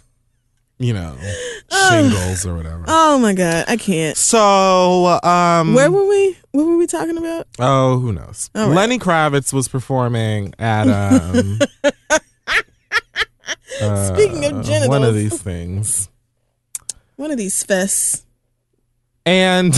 you 0.78 0.92
know, 0.92 1.16
shingles 1.88 2.44
or 2.44 2.56
whatever. 2.56 2.84
oh 2.88 3.18
my 3.18 3.34
god, 3.34 3.64
I 3.68 3.76
can't. 3.76 4.16
So, 4.16 5.18
um, 5.22 5.74
Where 5.74 5.90
were 5.90 6.08
we? 6.08 6.36
What 6.50 6.66
were 6.66 6.76
we 6.76 6.86
talking 6.86 7.16
about? 7.16 7.46
Oh, 7.58 7.98
who 7.98 8.12
knows? 8.12 8.50
Right. 8.54 8.66
Lenny 8.66 8.98
Kravitz 8.98 9.52
was 9.52 9.68
performing 9.68 10.52
at 10.58 10.88
um, 10.88 11.58
uh, 13.80 14.14
Speaking 14.14 14.44
of 14.44 14.64
genitals. 14.64 14.88
one 14.88 15.04
of 15.04 15.14
these 15.14 15.40
things, 15.40 16.08
One 17.22 17.30
of 17.30 17.38
these 17.38 17.62
fists. 17.62 18.26
and 19.24 19.72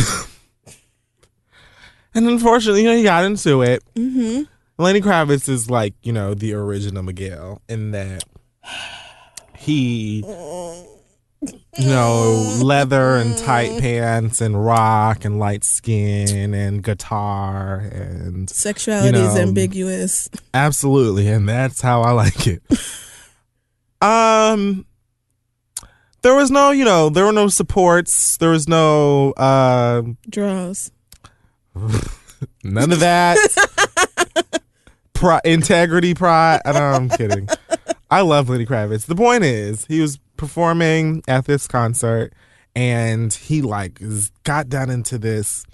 and 2.15 2.27
unfortunately, 2.27 2.85
you 2.85 2.89
know, 2.89 2.97
he 2.97 3.03
got 3.03 3.27
into 3.27 3.61
it. 3.61 3.83
Mm-hmm. 3.95 4.45
Lenny 4.79 5.03
Kravitz 5.03 5.47
is 5.51 5.69
like 5.69 5.93
you 6.03 6.11
know 6.11 6.33
the 6.33 6.55
original 6.55 7.03
Miguel 7.03 7.61
in 7.69 7.91
that 7.91 8.25
he. 9.59 10.25
You 11.77 11.89
know, 11.89 12.61
leather 12.63 13.17
and 13.17 13.37
tight 13.37 13.79
pants 13.79 14.41
and 14.41 14.65
rock 14.65 15.27
and 15.27 15.39
light 15.39 15.65
skin 15.65 16.55
and 16.55 16.83
guitar 16.83 17.81
and 17.93 18.49
Sexuality 18.49 19.19
You 19.19 19.25
is 19.27 19.37
ambiguous. 19.37 20.31
Absolutely, 20.55 21.29
and 21.29 21.47
that's 21.47 21.83
how 21.83 22.01
I 22.01 22.13
like 22.13 22.47
it. 22.47 22.63
um 24.01 24.87
there 26.25 26.35
was 26.35 26.51
no, 26.51 26.71
you 26.71 26.87
know, 26.87 27.11
there 27.11 27.27
were 27.27 27.33
no 27.33 27.49
supports, 27.49 28.39
there 28.39 28.49
was 28.49 28.67
no 28.67 29.33
uh 29.33 30.03
Draws. 30.29 30.91
none 32.65 32.93
of 32.93 33.01
that. 33.01 33.39
Pri- 35.13 35.43
integrity, 35.45 36.15
pride. 36.15 36.63
I 36.65 36.73
I'm 36.73 37.11
kidding. 37.11 37.49
I 38.11 38.23
love 38.23 38.49
Lenny 38.49 38.65
Kravitz. 38.65 39.05
The 39.07 39.15
point 39.15 39.45
is, 39.45 39.85
he 39.85 40.01
was 40.01 40.19
performing 40.37 41.23
at 41.29 41.45
this 41.45 41.69
concert 41.69 42.33
and 42.75 43.33
he 43.33 43.61
like 43.61 44.01
got 44.45 44.69
down 44.69 44.89
into 44.91 45.19
this 45.19 45.67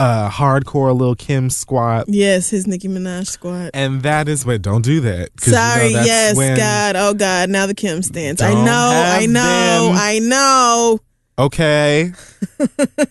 uh 0.00 0.30
hardcore 0.30 0.98
Lil' 0.98 1.14
Kim 1.14 1.50
squat 1.50 2.06
Yes, 2.08 2.48
his 2.50 2.66
Nicki 2.66 2.88
Minaj 2.88 3.26
squad. 3.26 3.70
and 3.74 4.02
that 4.02 4.28
is 4.28 4.46
what 4.46 4.62
don't 4.62 4.80
do 4.82 5.00
that 5.02 5.28
'cause, 5.36 5.48
you 5.48 5.52
know, 5.52 5.58
Sorry, 5.58 5.90
yes, 5.92 6.36
when- 6.36 6.56
God, 6.56 6.96
oh 6.96 7.12
God, 7.14 7.50
now 7.50 7.66
the 7.66 7.74
Kim 7.74 8.02
stands. 8.02 8.40
I 8.40 8.54
know, 8.54 8.62
I 8.64 9.26
know, 9.26 9.88
them. 9.88 9.96
I 9.98 10.18
know. 10.20 11.00
Okay, 11.38 12.12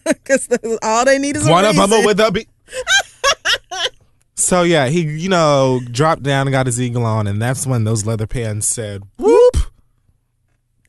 Because 0.05 0.47
all 0.83 1.05
they 1.05 1.17
need 1.19 1.35
is 1.35 1.47
a 1.47 1.51
one 1.51 1.65
of 1.65 1.75
them 1.75 2.05
with 2.05 2.19
a 2.19 2.31
beat. 2.31 2.47
so 4.35 4.63
yeah, 4.63 4.87
he 4.87 5.01
you 5.01 5.29
know 5.29 5.79
dropped 5.91 6.23
down 6.23 6.47
and 6.47 6.51
got 6.51 6.65
his 6.65 6.79
eagle 6.81 7.05
on, 7.05 7.27
and 7.27 7.41
that's 7.41 7.65
when 7.67 7.83
those 7.83 8.05
leather 8.05 8.27
pants 8.27 8.67
said 8.67 9.03
whoop. 9.17 9.57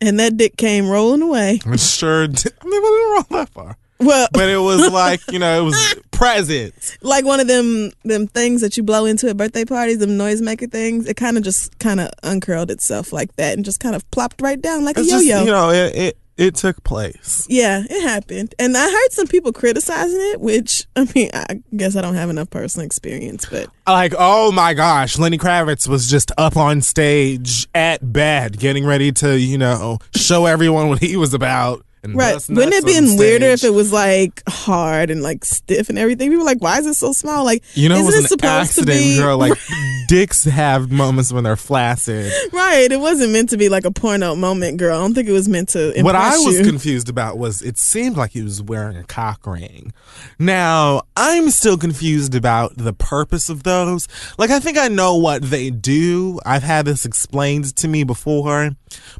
and 0.00 0.18
that 0.20 0.36
dick 0.36 0.56
came 0.56 0.88
rolling 0.88 1.22
away. 1.22 1.60
It 1.64 1.80
sure 1.80 2.26
did. 2.26 2.52
I 2.60 2.64
mean, 2.64 2.74
it 2.82 2.86
didn't 2.86 3.12
roll 3.12 3.26
that 3.40 3.48
far, 3.50 3.76
Well, 4.00 4.28
but 4.32 4.48
it 4.48 4.58
was 4.58 4.90
like 4.92 5.20
you 5.30 5.38
know 5.38 5.60
it 5.60 5.64
was 5.64 5.94
present. 6.10 6.96
like 7.02 7.24
one 7.24 7.40
of 7.40 7.46
them 7.46 7.92
them 8.04 8.26
things 8.26 8.60
that 8.62 8.76
you 8.76 8.82
blow 8.82 9.04
into 9.04 9.28
at 9.28 9.36
birthday 9.36 9.64
parties, 9.64 9.98
them 9.98 10.10
noisemaker 10.10 10.70
things. 10.70 11.06
It 11.06 11.14
kind 11.16 11.36
of 11.36 11.42
just 11.42 11.78
kind 11.78 12.00
of 12.00 12.10
uncurled 12.22 12.70
itself 12.70 13.12
like 13.12 13.34
that 13.36 13.54
and 13.54 13.64
just 13.64 13.80
kind 13.80 13.94
of 13.94 14.10
plopped 14.10 14.40
right 14.42 14.60
down 14.60 14.84
like 14.84 14.96
a 14.96 15.00
It's 15.00 15.10
yo 15.10 15.16
just 15.18 15.26
yo. 15.26 15.40
you 15.44 15.50
know 15.50 15.70
it, 15.70 15.94
it 15.94 16.16
it 16.40 16.54
took 16.54 16.82
place. 16.84 17.46
Yeah, 17.50 17.82
it 17.88 18.02
happened. 18.02 18.54
And 18.58 18.74
I 18.74 18.82
heard 18.90 19.12
some 19.12 19.26
people 19.26 19.52
criticizing 19.52 20.18
it, 20.32 20.40
which, 20.40 20.86
I 20.96 21.06
mean, 21.14 21.28
I 21.34 21.60
guess 21.76 21.96
I 21.96 22.00
don't 22.00 22.14
have 22.14 22.30
enough 22.30 22.48
personal 22.48 22.86
experience, 22.86 23.44
but 23.44 23.68
Like, 23.86 24.14
oh 24.18 24.50
my 24.50 24.72
gosh, 24.72 25.18
Lenny 25.18 25.36
Kravitz 25.36 25.86
was 25.86 26.08
just 26.08 26.32
up 26.38 26.56
on 26.56 26.80
stage 26.80 27.66
at 27.74 28.10
bed, 28.10 28.58
getting 28.58 28.86
ready 28.86 29.12
to, 29.12 29.38
you 29.38 29.58
know, 29.58 29.98
show 30.16 30.46
everyone 30.46 30.88
what 30.88 31.00
he 31.00 31.14
was 31.14 31.34
about. 31.34 31.84
And 32.02 32.16
Right. 32.16 32.34
Wouldn't 32.48 32.72
it 32.72 32.84
been 32.84 33.16
weirder 33.16 33.46
if 33.46 33.64
it 33.64 33.70
was 33.74 33.92
like 33.92 34.42
hard 34.48 35.10
and 35.10 35.22
like 35.22 35.44
stiff 35.44 35.88
and 35.88 35.98
everything? 35.98 36.30
People 36.30 36.44
were 36.44 36.50
like, 36.50 36.62
why 36.62 36.78
is 36.78 36.86
it 36.86 36.94
so 36.94 37.12
small? 37.12 37.44
Like, 37.44 37.62
You 37.74 37.88
know, 37.88 37.96
isn't 37.96 38.14
it 38.14 38.18
an 38.22 38.28
supposed 38.28 38.74
to 38.76 38.86
be 38.86 39.16
girl. 39.18 39.38
Like 39.38 39.58
dicks 40.08 40.44
have 40.44 40.90
moments 40.90 41.32
when 41.32 41.44
they're 41.44 41.56
flaccid. 41.56 42.32
right? 42.52 42.90
It 42.90 43.00
wasn't 43.00 43.32
meant 43.32 43.50
to 43.50 43.56
be 43.56 43.68
like 43.68 43.84
a 43.84 43.90
porno 43.90 44.34
moment, 44.34 44.78
girl. 44.78 44.96
I 44.96 45.00
don't 45.00 45.14
think 45.14 45.28
it 45.28 45.32
was 45.32 45.48
meant 45.48 45.68
to. 45.70 45.92
What 46.02 46.14
I 46.16 46.38
was 46.38 46.58
you. 46.58 46.64
confused 46.64 47.08
about 47.08 47.38
was 47.38 47.62
it 47.62 47.78
seemed 47.78 48.16
like 48.16 48.30
he 48.32 48.42
was 48.42 48.62
wearing 48.62 48.96
a 48.96 49.04
cock 49.04 49.46
ring. 49.46 49.92
Now, 50.38 51.02
I'm 51.16 51.50
still 51.50 51.76
confused 51.76 52.34
about 52.34 52.76
the 52.76 52.92
purpose 52.92 53.48
of 53.48 53.62
those. 53.62 54.08
Like, 54.38 54.50
I 54.50 54.58
think 54.58 54.78
I 54.78 54.88
know 54.88 55.16
what 55.16 55.42
they 55.42 55.70
do. 55.70 56.40
I've 56.46 56.62
had 56.62 56.86
this 56.86 57.04
explained 57.04 57.76
to 57.76 57.88
me 57.88 58.04
before. 58.04 58.70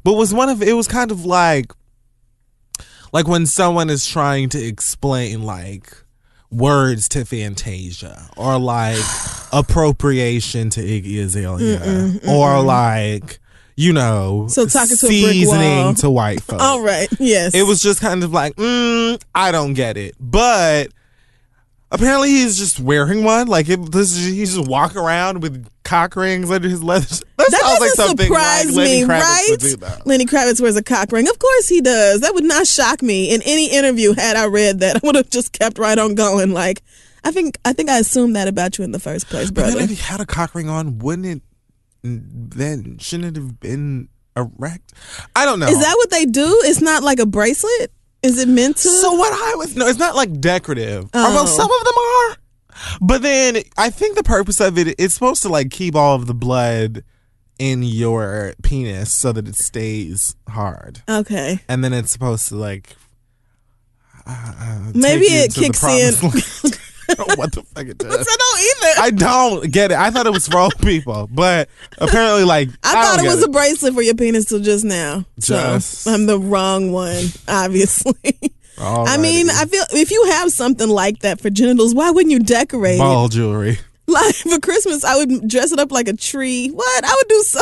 But 0.02 0.14
was 0.14 0.34
one 0.34 0.48
of 0.48 0.62
it 0.62 0.72
was 0.72 0.88
kind 0.88 1.10
of 1.10 1.24
like 1.24 1.72
like 3.12 3.26
when 3.28 3.46
someone 3.46 3.90
is 3.90 4.06
trying 4.06 4.48
to 4.50 4.62
explain 4.64 5.42
like 5.42 5.96
words 6.50 7.08
to 7.10 7.24
Fantasia 7.24 8.28
or 8.36 8.58
like 8.58 8.98
appropriation 9.52 10.70
to 10.70 10.80
Iggy 10.80 11.22
Azalea 11.22 12.20
or 12.28 12.60
like 12.62 13.38
you 13.76 13.92
know 13.92 14.46
So 14.48 14.66
talking 14.66 14.88
to 14.88 14.96
seasoning 14.96 15.94
to 15.96 16.10
white 16.10 16.42
folks. 16.42 16.62
All 16.62 16.82
right. 16.82 17.08
Yes. 17.18 17.54
It 17.54 17.62
was 17.62 17.80
just 17.82 18.00
kind 18.00 18.22
of 18.22 18.32
like, 18.32 18.54
mm, 18.56 19.22
I 19.34 19.52
don't 19.52 19.74
get 19.74 19.96
it. 19.96 20.14
But 20.20 20.88
apparently 21.90 22.28
he's 22.28 22.58
just 22.58 22.80
wearing 22.80 23.24
one. 23.24 23.48
Like 23.48 23.68
it, 23.68 23.92
this, 23.92 24.16
he's 24.16 24.54
just 24.56 24.68
walking 24.68 24.98
around 24.98 25.42
with 25.42 25.66
cock 25.84 26.16
rings 26.16 26.50
under 26.50 26.68
his 26.68 26.82
leather. 26.82 27.06
That, 27.40 27.50
That 27.52 27.60
sounds 27.62 27.80
like 27.80 27.90
doesn't 27.90 28.06
something 28.06 28.26
surprise 28.26 28.66
like 28.66 28.76
Lenny 28.76 29.00
me, 29.00 29.08
Kravitz 29.08 29.20
right? 29.20 29.46
would 29.48 29.60
do, 29.60 29.76
though. 29.76 29.96
Lenny 30.04 30.26
Kravitz 30.26 30.60
wears 30.60 30.76
a 30.76 30.82
cock 30.82 31.10
ring. 31.10 31.26
Of 31.26 31.38
course 31.38 31.68
he 31.68 31.80
does. 31.80 32.20
That 32.20 32.34
would 32.34 32.44
not 32.44 32.66
shock 32.66 33.00
me. 33.02 33.34
In 33.34 33.40
any 33.46 33.70
interview, 33.70 34.12
had 34.12 34.36
I 34.36 34.44
read 34.46 34.80
that, 34.80 34.96
I 35.02 35.06
would 35.06 35.14
have 35.14 35.30
just 35.30 35.52
kept 35.52 35.78
right 35.78 35.98
on 35.98 36.14
going. 36.14 36.52
Like, 36.52 36.82
I 37.24 37.32
think 37.32 37.56
I 37.64 37.72
think 37.72 37.88
I 37.88 37.98
assumed 37.98 38.36
that 38.36 38.46
about 38.46 38.76
you 38.76 38.84
in 38.84 38.92
the 38.92 38.98
first 39.00 39.26
place, 39.28 39.50
But 39.50 39.68
then 39.72 39.78
if 39.78 39.88
he 39.90 39.96
had 39.96 40.20
a 40.20 40.26
cock 40.26 40.54
ring 40.54 40.68
on, 40.68 40.98
wouldn't 40.98 41.26
it? 41.26 41.42
Then 42.02 42.98
shouldn't 42.98 43.36
it 43.36 43.40
have 43.40 43.58
been 43.58 44.08
erect? 44.36 44.92
I 45.34 45.46
don't 45.46 45.58
know. 45.60 45.66
Is 45.68 45.80
that 45.80 45.94
what 45.96 46.10
they 46.10 46.26
do? 46.26 46.60
It's 46.64 46.82
not 46.82 47.02
like 47.02 47.18
a 47.18 47.26
bracelet. 47.26 47.90
Is 48.22 48.38
it 48.38 48.48
meant 48.48 48.76
to? 48.78 48.88
So 48.88 49.12
what 49.14 49.32
I 49.32 49.54
was 49.56 49.76
no, 49.76 49.86
it's 49.86 49.98
not 49.98 50.14
like 50.14 50.40
decorative. 50.40 51.08
Oh. 51.14 51.26
Although 51.26 51.46
some 51.46 51.70
of 51.70 51.84
them 51.84 51.94
are. 51.96 52.36
But 53.00 53.22
then 53.22 53.62
I 53.76 53.90
think 53.90 54.16
the 54.16 54.22
purpose 54.22 54.60
of 54.60 54.78
it 54.78 54.94
it's 54.98 55.14
supposed 55.14 55.42
to 55.42 55.48
like 55.48 55.70
keep 55.70 55.94
all 55.94 56.14
of 56.14 56.26
the 56.26 56.34
blood 56.34 57.04
in 57.58 57.82
your 57.82 58.54
penis 58.62 59.12
so 59.12 59.32
that 59.32 59.46
it 59.46 59.54
stays 59.54 60.34
hard. 60.48 61.02
okay. 61.08 61.60
And 61.68 61.84
then 61.84 61.92
it's 61.92 62.10
supposed 62.10 62.48
to 62.48 62.56
like 62.56 62.96
uh, 64.26 64.52
uh, 64.58 64.92
Maybe 64.94 65.26
it 65.26 65.54
kicks 65.54 65.82
in. 65.84 66.14
land. 67.10 67.20
I 67.20 67.24
don't 67.24 67.28
know 67.28 67.34
what 67.36 67.52
the 67.52 67.62
fuck 67.62 67.86
it 67.86 67.98
does. 67.98 68.28
I 68.28 68.36
don't 68.36 68.60
either. 68.60 69.02
I 69.02 69.10
don't 69.10 69.72
get 69.72 69.90
it. 69.92 69.98
I 69.98 70.10
thought 70.10 70.26
it 70.26 70.32
was 70.32 70.48
for 70.48 70.58
old 70.58 70.78
people, 70.78 71.28
but 71.32 71.68
apparently, 71.98 72.44
like 72.44 72.68
I, 72.82 72.96
I, 72.96 73.04
thought 73.04 73.24
it 73.24 73.28
was 73.28 73.42
a 73.42 73.48
bracelet 73.48 73.94
for 73.94 74.02
your 74.02 74.14
penis 74.14 74.46
till 74.46 74.60
just 74.60 74.84
now. 74.84 75.24
Just- 75.38 76.02
So 76.02 76.12
I'm 76.12 76.26
the 76.26 76.38
wrong 76.38 76.92
one, 76.92 77.24
obviously. 77.48 78.14
I 78.82 79.18
mean, 79.18 79.50
I 79.50 79.66
feel 79.66 79.84
if 79.92 80.10
you 80.10 80.24
have 80.30 80.50
something 80.52 80.88
like 80.88 81.20
that 81.20 81.40
for 81.40 81.50
genitals, 81.50 81.94
why 81.94 82.10
wouldn't 82.10 82.32
you 82.32 82.38
decorate 82.38 82.96
it? 82.96 82.98
ball 82.98 83.28
jewelry. 83.28 83.78
Like 84.06 84.34
for 84.36 84.58
Christmas, 84.58 85.04
I 85.04 85.16
would 85.16 85.46
dress 85.48 85.70
it 85.72 85.78
up 85.78 85.92
like 85.92 86.08
a 86.08 86.14
tree. 86.16 86.68
What? 86.68 87.04
I 87.04 87.14
would 87.14 87.28
do 87.28 87.42
so. 87.42 87.60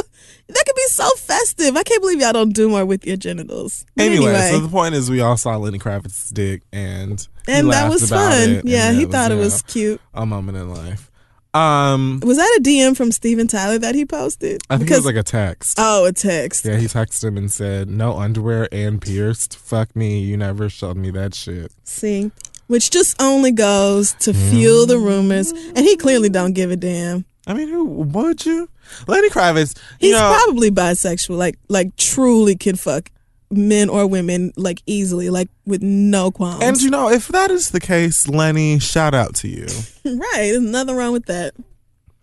That 0.49 0.65
could 0.67 0.77
be 0.77 0.87
so 0.89 1.09
festive. 1.17 1.77
I 1.77 1.83
can't 1.83 2.01
believe 2.01 2.21
y'all 2.21 2.33
don't 2.33 2.55
do 2.55 2.69
more 2.71 2.85
with 2.87 3.07
your 3.07 3.17
genitals. 3.19 3.85
Anyway, 3.99 4.27
anyway, 4.27 4.51
so 4.51 4.61
the 4.61 4.69
point 4.69 4.95
is, 4.95 5.11
we 5.11 5.21
all 5.21 5.37
saw 5.37 5.57
Lenny 5.57 5.79
Kravitz's 5.79 6.31
dick, 6.31 6.63
and 6.73 7.27
and 7.47 7.71
that 7.71 7.91
was 7.91 8.11
about 8.11 8.33
fun. 8.33 8.51
it, 8.51 8.65
yeah, 8.65 8.93
he 8.93 9.05
thought 9.05 9.31
it 9.31 9.35
you 9.35 9.41
was 9.41 9.63
know, 9.63 9.73
cute. 9.73 10.01
a 10.15 10.25
moment 10.27 10.57
in 10.59 10.71
life. 10.73 11.11
Um, 11.55 12.21
Was 12.25 12.37
that 12.37 12.57
a 12.59 12.63
DM 12.63 12.97
from 12.97 13.11
Steven 13.11 13.47
Tyler 13.49 13.79
that 13.79 13.95
he 13.95 14.05
posted? 14.05 14.61
I 14.71 14.77
think 14.77 14.87
Because- 14.89 14.99
it 14.99 15.07
was 15.07 15.15
like 15.15 15.17
a 15.17 15.23
text. 15.23 15.77
oh, 15.81 16.05
a 16.05 16.13
text. 16.13 16.65
yeah, 16.65 16.77
he 16.77 16.87
texted 16.87 17.25
him 17.25 17.37
and 17.37 17.51
said, 17.51 17.89
"No 17.91 18.17
underwear 18.19 18.69
and 18.71 19.01
pierced. 19.01 19.57
Fuck 19.57 19.97
me. 19.97 20.21
You 20.21 20.37
never 20.37 20.69
showed 20.69 20.97
me 20.97 21.11
that 21.13 21.35
shit." 21.35 21.73
See, 21.85 22.31
which 22.69 22.91
just 22.91 23.21
only 23.21 23.51
goes 23.51 24.13
to 24.21 24.33
fuel 24.35 24.87
the 24.87 24.99
rumors, 24.99 25.51
and 25.51 25.79
he 25.79 25.97
clearly 25.97 26.29
don't 26.29 26.53
give 26.53 26.71
a 26.71 26.77
damn. 26.77 27.25
I 27.47 27.55
mean, 27.55 27.69
who 27.69 27.85
would 27.85 28.45
you? 28.45 28.69
Lenny 29.07 29.31
Kravitz. 29.31 29.77
You 30.01 30.09
He's 30.09 30.13
know, 30.13 30.41
probably 30.45 30.71
bisexual, 30.71 31.37
like 31.37 31.59
like 31.69 31.97
truly 31.97 32.57
can 32.57 32.77
fuck 32.77 33.11
men 33.51 33.89
or 33.89 34.07
women 34.07 34.53
like 34.57 34.83
easily, 34.87 35.31
like 35.31 35.49
with 35.67 35.83
no 35.83 36.31
qualms. 36.31 36.63
and 36.63 36.81
you 36.81 36.91
know, 36.91 37.11
if 37.11 37.29
that 37.29 37.51
is 37.51 37.71
the 37.71 37.81
case, 37.81 38.29
Lenny, 38.29 38.79
shout 38.79 39.15
out 39.15 39.35
to 39.37 39.49
you. 39.49 39.67
right, 40.05 40.51
there's 40.51 40.61
nothing 40.61 40.97
wrong 40.97 41.13
with 41.13 41.27
that. 41.27 41.55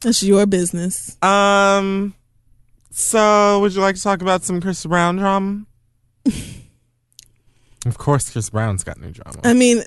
That's 0.02 0.22
your 0.22 0.46
business. 0.46 1.22
Um, 1.24 2.14
so 2.92 3.60
would 3.62 3.74
you 3.74 3.82
like 3.82 3.96
to 3.96 4.02
talk 4.02 4.22
about 4.22 4.44
some 4.44 4.62
Chris 4.62 4.86
Brown 4.86 5.18
drama? 5.18 5.66
of 7.86 7.98
course, 7.98 8.30
Chris 8.30 8.50
Brown's 8.50 8.84
got 8.84 9.00
new 9.00 9.12
drama. 9.12 9.40
I 9.44 9.54
mean, 9.54 9.84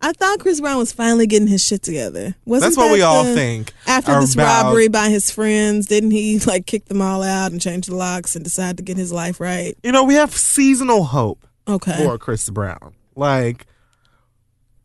I 0.00 0.12
thought 0.12 0.38
Chris 0.38 0.60
Brown 0.60 0.78
was 0.78 0.92
finally 0.92 1.26
getting 1.26 1.48
his 1.48 1.64
shit 1.64 1.82
together. 1.82 2.36
Wasn't 2.44 2.70
That's 2.70 2.76
what 2.76 2.88
that 2.88 2.92
we 2.94 3.02
all 3.02 3.24
the- 3.24 3.34
think. 3.34 3.72
After 3.86 4.20
this 4.20 4.34
about- 4.34 4.64
robbery 4.66 4.86
by 4.88 5.08
his 5.08 5.30
friends, 5.30 5.86
didn't 5.86 6.12
he 6.12 6.38
like 6.40 6.66
kick 6.66 6.84
them 6.86 7.02
all 7.02 7.22
out 7.22 7.50
and 7.50 7.60
change 7.60 7.86
the 7.86 7.96
locks 7.96 8.36
and 8.36 8.44
decide 8.44 8.76
to 8.76 8.82
get 8.82 8.96
his 8.96 9.10
life 9.12 9.40
right? 9.40 9.76
You 9.82 9.90
know, 9.92 10.04
we 10.04 10.14
have 10.14 10.36
seasonal 10.36 11.04
hope 11.04 11.46
Okay. 11.66 11.96
for 11.96 12.16
Chris 12.16 12.48
Brown. 12.48 12.94
Like 13.16 13.66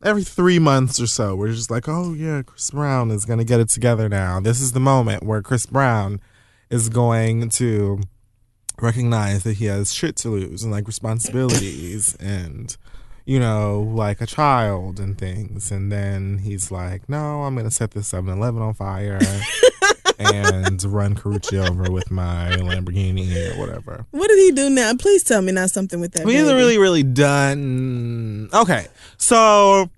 every 0.02 0.23
three 0.23 0.58
months 0.60 0.99
or 0.99 1.06
so, 1.08 1.36
we're 1.36 1.52
just 1.54 1.69
like, 1.69 1.88
oh 1.88 2.13
yeah, 2.13 2.41
Chris 2.41 2.71
Brown 2.71 3.12
is 3.12 3.26
gonna 3.26 3.43
get 3.43 3.60
it 3.60 3.69
together 3.69 4.10
now. 4.10 4.39
This 4.39 4.60
is 4.60 4.71
the 4.71 4.80
moment 4.80 5.21
where 5.23 5.41
Chris 5.43 5.65
Brown 5.67 6.19
is 6.71 6.89
going 6.89 7.49
to 7.49 7.99
recognize 8.82 9.43
that 9.43 9.58
he 9.58 9.65
has 9.65 9.93
shit 9.93 10.15
to 10.17 10.30
lose 10.30 10.63
and 10.63 10.71
like 10.71 10.88
responsibilities 10.88 12.15
and 12.19 12.76
you 13.25 13.39
know, 13.39 13.79
like 13.79 14.21
a 14.21 14.25
child 14.25 14.99
and 14.99 15.17
things. 15.17 15.71
And 15.71 15.91
then 15.91 16.39
he's 16.39 16.71
like, 16.71 17.07
no, 17.07 17.43
I'm 17.43 17.55
going 17.55 17.65
to 17.65 17.71
set 17.71 17.91
this 17.91 18.07
7 18.07 18.29
Eleven 18.29 18.62
on 18.62 18.73
fire 18.73 19.19
and 20.19 20.83
run 20.83 21.15
Karrueche 21.15 21.69
over 21.69 21.91
with 21.91 22.12
my 22.12 22.51
Lamborghini 22.57 23.55
or 23.55 23.59
whatever. 23.59 24.05
What 24.12 24.27
did 24.27 24.39
he 24.39 24.51
do 24.51 24.69
now? 24.69 24.93
Please 24.95 25.23
tell 25.23 25.41
me 25.41 25.51
not 25.51 25.69
something 25.69 25.99
with 25.99 26.13
that. 26.13 26.25
We 26.25 26.36
hasn't 26.36 26.57
really, 26.57 26.77
really 26.77 27.03
done. 27.03 28.49
Okay, 28.53 28.88
so 29.17 29.89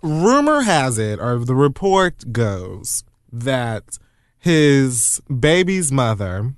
rumor 0.00 0.62
has 0.62 0.98
it, 0.98 1.18
or 1.18 1.38
the 1.44 1.54
report 1.54 2.32
goes, 2.32 3.04
that 3.32 3.98
his 4.38 5.20
baby's 5.40 5.90
mother 5.90 6.54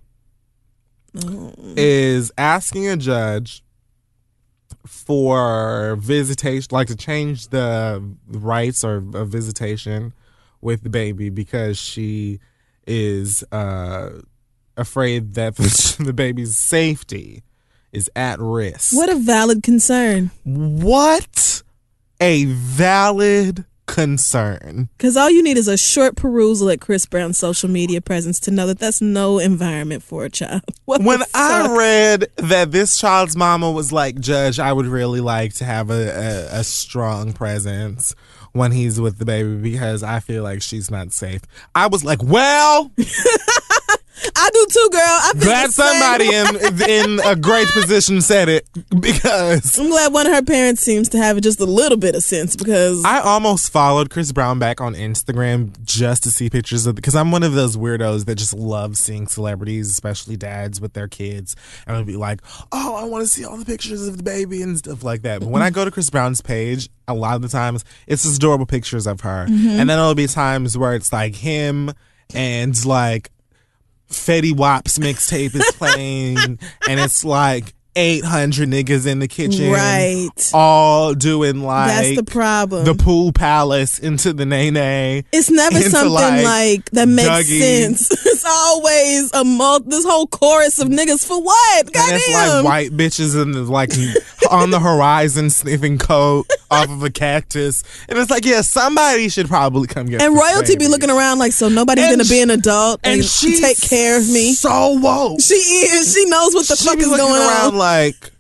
oh. 1.24 1.53
is 1.77 2.33
asking 2.37 2.88
a 2.88 2.96
judge 2.96 3.63
for 4.87 5.97
visitation, 5.97 6.68
like 6.70 6.88
to 6.88 6.97
change 6.97 7.49
the 7.49 8.03
rights 8.29 8.85
or 8.85 8.97
of 8.97 9.29
visitation 9.29 10.12
with 10.61 10.83
the 10.83 10.90
baby 10.90 11.31
because 11.31 11.79
she 11.79 12.40
is 12.87 13.44
uh, 13.53 14.11
afraid 14.77 15.35
that 15.35 15.57
the, 15.57 15.97
the 16.05 16.12
baby's 16.12 16.57
safety 16.57 17.42
is 17.92 18.11
at 18.16 18.40
risk. 18.40 18.94
What 18.94 19.09
a 19.09 19.16
valid 19.16 19.62
concern. 19.62 20.31
What 20.44 21.62
a 22.20 22.44
valid 22.44 23.64
concern. 23.87 24.88
Because 24.97 25.16
all 25.16 25.31
you 25.31 25.42
need 25.42 25.57
is 25.57 25.68
a 25.68 25.77
short 25.77 26.16
perusal 26.16 26.70
at 26.70 26.81
Chris 26.81 27.07
Brown's 27.07 27.38
social 27.38 27.68
media 27.68 28.01
presence 28.01 28.40
to 28.40 28.51
know 28.51 28.66
that 28.66 28.79
that's 28.79 29.01
no 29.01 29.38
environment 29.38 30.03
for 30.03 30.25
a 30.25 30.31
child. 30.31 30.62
What 30.85 31.03
When 31.03 31.23
I 31.33 31.75
read 31.75 32.27
that 32.37 32.70
this 32.70 32.99
child's 32.99 33.35
mama 33.37 33.70
was 33.70 33.90
like, 33.90 34.20
Judge, 34.20 34.59
I 34.59 34.70
would 34.70 34.85
really 34.85 35.20
like 35.20 35.55
to 35.55 35.64
have 35.64 35.88
a, 35.88 36.51
a, 36.53 36.61
a 36.61 36.64
strong 36.64 37.33
presence 37.33 38.14
when 38.53 38.70
he's 38.70 39.01
with 39.01 39.18
the 39.18 39.25
baby 39.25 39.57
because 39.57 40.03
I 40.03 40.20
feel 40.20 40.42
like 40.42 40.62
she's 40.62 40.90
not 40.90 41.12
safe. 41.12 41.40
I 41.75 41.87
was 41.88 42.05
like, 42.05 42.23
well, 42.23 42.92
I 44.37 44.50
do 44.53 44.66
too, 44.70 44.88
girl. 44.92 45.00
I 45.03 45.33
feel 45.33 45.42
glad 45.42 45.70
somebody 45.72 46.35
in 46.35 46.90
in 46.90 47.20
a 47.24 47.35
great 47.35 47.66
position 47.74 48.20
said 48.20 48.48
it 48.48 48.66
because 49.00 49.79
I'm 49.79 49.88
glad 49.88 50.12
one 50.12 50.27
of 50.27 50.33
her 50.33 50.42
parents 50.42 50.83
seems 50.83 51.09
to 51.11 51.18
have 51.18 51.40
just 51.40 51.61
a 51.61 51.64
little 51.64 51.98
bit 51.98 52.14
of 52.14 52.22
sense 52.22 52.55
because 52.55 53.05
I 53.05 53.20
almost 53.20 53.72
followed 53.72 54.11
Chris 54.11 54.31
Brown 54.33 54.59
back 54.59 54.81
on 54.81 54.94
Instagram 54.94 55.72
just 55.85 56.22
to 56.24 56.31
see 56.31 56.48
pictures 56.48 56.87
of 56.87 56.94
because 56.94 57.16
I'm 57.16 57.33
one 57.33 57.42
of 57.42 57.55
those 57.55 57.77
weirdos 57.77 58.27
that 58.27 58.37
just 58.37 58.55
love 58.55 58.96
seeing 58.96 59.27
celebrities, 59.27 59.90
especially 59.90 60.37
dads 60.37 60.81
with 60.81 60.92
their 60.92 61.09
kids, 61.09 61.57
and 61.87 61.96
I'd 61.96 62.07
be 62.07 62.16
like, 62.16 62.40
"Oh, 62.70 62.94
I 62.94 63.05
want 63.05 63.24
to 63.24 63.29
see 63.29 63.44
all 63.44 63.57
the 63.57 63.64
pictures 63.64 64.07
of 64.07 64.16
the 64.16 64.22
baby 64.22 64.62
and 64.62 64.79
stuff 64.79 65.03
like 65.03 65.22
that." 65.22 65.40
But 65.40 65.48
when 65.48 65.62
I 65.62 65.70
go 65.70 65.85
to 65.85 65.90
Chris 65.90 66.09
Brown's 66.09 66.40
page, 66.40 66.88
a 67.09 67.14
lot 67.14 67.35
of 67.37 67.42
the 67.42 67.48
times 67.48 67.85
it's 68.07 68.22
just 68.22 68.37
adorable 68.37 68.66
pictures 68.66 69.07
of 69.07 69.22
her, 69.22 69.46
mm-hmm. 69.48 69.68
and 69.68 69.90
then 69.90 69.98
there'll 69.98 70.14
be 70.14 70.29
times 70.29 70.79
where 70.79 70.94
it's 70.94 71.12
like 71.12 71.35
him 71.35 71.92
and 72.33 72.85
like 72.87 73.31
Fetty 74.18 74.53
Wap's 74.57 74.98
mixtape 74.98 75.55
is 75.55 75.70
playing, 75.77 76.37
and 76.88 77.00
it's 77.00 77.24
like 77.24 77.74
800 77.97 78.69
niggas 78.69 79.07
in 79.07 79.19
the 79.21 79.29
kitchen. 79.29 79.71
Right. 79.73 80.29
All 80.53 81.15
doing 81.15 81.63
like 81.63 81.89
That's 81.89 82.17
the 82.17 82.25
problem. 82.25 82.85
the 82.85 82.95
pool 82.95 83.33
palace 83.33 83.99
into 83.99 84.33
the 84.33 84.45
nay 84.47 84.65
it's 85.33 85.51
never 85.51 85.81
something 85.81 86.13
like, 86.13 86.45
like, 86.45 86.91
that 86.91 87.09
makes 87.09 87.29
Dougie. 87.29 87.59
sense. 87.61 88.11
It's 88.35 88.45
always 88.47 89.33
a 89.33 89.43
mul- 89.45 89.81
this 89.81 90.05
whole 90.05 90.27
chorus 90.27 90.79
of 90.79 90.89
niggas 90.89 91.27
for 91.27 91.41
what? 91.41 91.87
And 91.87 91.93
it's 91.95 92.29
like 92.33 92.65
white 92.65 92.91
bitches 92.91 93.41
and 93.41 93.69
like 93.71 93.91
on 94.51 94.71
the 94.71 94.81
horizon 94.81 95.49
sniffing 95.51 95.97
coke 95.99 96.47
off 96.71 96.91
of 96.91 97.03
a 97.03 97.11
cactus. 97.11 97.85
And 98.09 98.19
it's 98.19 98.31
like, 98.31 98.45
yeah, 98.45 98.61
somebody 98.61 99.29
should 99.31 99.47
probably 99.49 99.87
come 99.87 100.07
get 100.07 100.21
and 100.21 100.35
royalty 100.35 100.77
be 100.77 100.89
looking 100.89 101.11
around 101.11 101.39
like, 101.39 101.53
so 101.53 101.69
nobody's 101.69 102.11
gonna 102.11 102.25
be 102.29 102.43
an 102.43 102.51
adult 102.51 103.01
and, 103.05 103.21
and 103.21 103.25
she 103.25 103.59
take 103.61 103.81
care 103.81 104.19
of 104.19 104.29
me. 104.29 104.53
So 104.53 104.99
woke. 105.01 105.41
She 105.41 105.55
is. 105.55 106.13
She 106.13 106.25
knows 106.27 106.53
what 106.55 106.67
the 106.67 106.77
She 106.77 106.85
fuck 106.87 106.99
is 106.99 107.07
looking 107.09 107.25
going 107.25 107.41
around 107.41 107.73
on. 107.73 107.79
like 107.79 107.84
like 107.85 108.33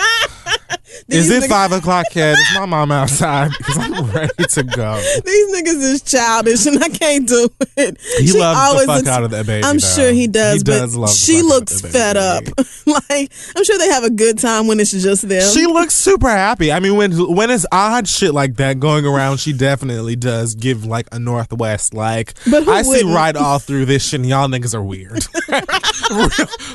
Is 1.08 1.28
it 1.30 1.42
niggas- 1.44 1.48
five 1.48 1.72
o'clock 1.72 2.06
yet? 2.14 2.38
Is 2.38 2.46
my 2.54 2.66
mom 2.66 2.92
outside? 2.92 3.50
Because 3.58 3.78
I'm 3.78 4.10
ready 4.12 4.32
to 4.50 4.62
go. 4.62 4.96
These 5.24 5.54
niggas 5.54 5.82
is 5.82 6.02
childish, 6.02 6.66
and 6.66 6.82
I 6.82 6.88
can't 6.88 7.26
do 7.28 7.48
it. 7.76 7.98
He 8.18 8.28
She 8.28 8.38
loves 8.38 8.80
the 8.80 8.86
fuck 8.86 9.06
out 9.06 9.24
of 9.24 9.30
that 9.32 9.46
baby. 9.46 9.64
I'm 9.64 9.78
though. 9.78 9.86
sure 9.86 10.12
he 10.12 10.26
does, 10.28 10.58
He 10.58 10.64
but 10.64 10.70
does 10.78 10.96
love 10.96 11.08
the 11.10 11.14
she 11.14 11.40
fuck 11.40 11.42
out 11.42 11.44
of 11.44 11.50
looks 11.50 11.80
that 11.82 11.92
fed 11.92 12.16
up. 12.16 12.44
baby. 12.44 12.68
like 13.10 13.32
I'm 13.56 13.64
sure 13.64 13.78
they 13.78 13.88
have 13.88 14.04
a 14.04 14.10
good 14.10 14.38
time 14.38 14.66
when 14.68 14.78
it's 14.78 14.90
just 14.92 15.28
them. 15.28 15.42
She 15.52 15.66
looks 15.66 15.94
super 15.94 16.28
happy. 16.28 16.70
I 16.72 16.78
mean, 16.80 16.96
when 16.96 17.12
when 17.34 17.50
it's 17.50 17.66
odd 17.72 18.06
shit 18.08 18.32
like 18.34 18.56
that 18.56 18.78
going 18.78 19.04
around, 19.04 19.38
she 19.38 19.52
definitely 19.52 20.16
does 20.16 20.54
give 20.54 20.84
like 20.84 21.08
a 21.12 21.18
North 21.18 21.52
West. 21.52 21.92
Like 21.94 22.34
But 22.48 22.64
who 22.64 22.70
I 22.70 22.82
see 22.82 22.88
wouldn't? 22.88 23.14
right 23.14 23.36
all 23.36 23.58
through 23.58 23.86
this 23.86 24.04
shit. 24.08 24.20
and 24.20 24.28
Y'all 24.28 24.48
niggas 24.48 24.74
are 24.74 24.82
weird. 24.82 25.24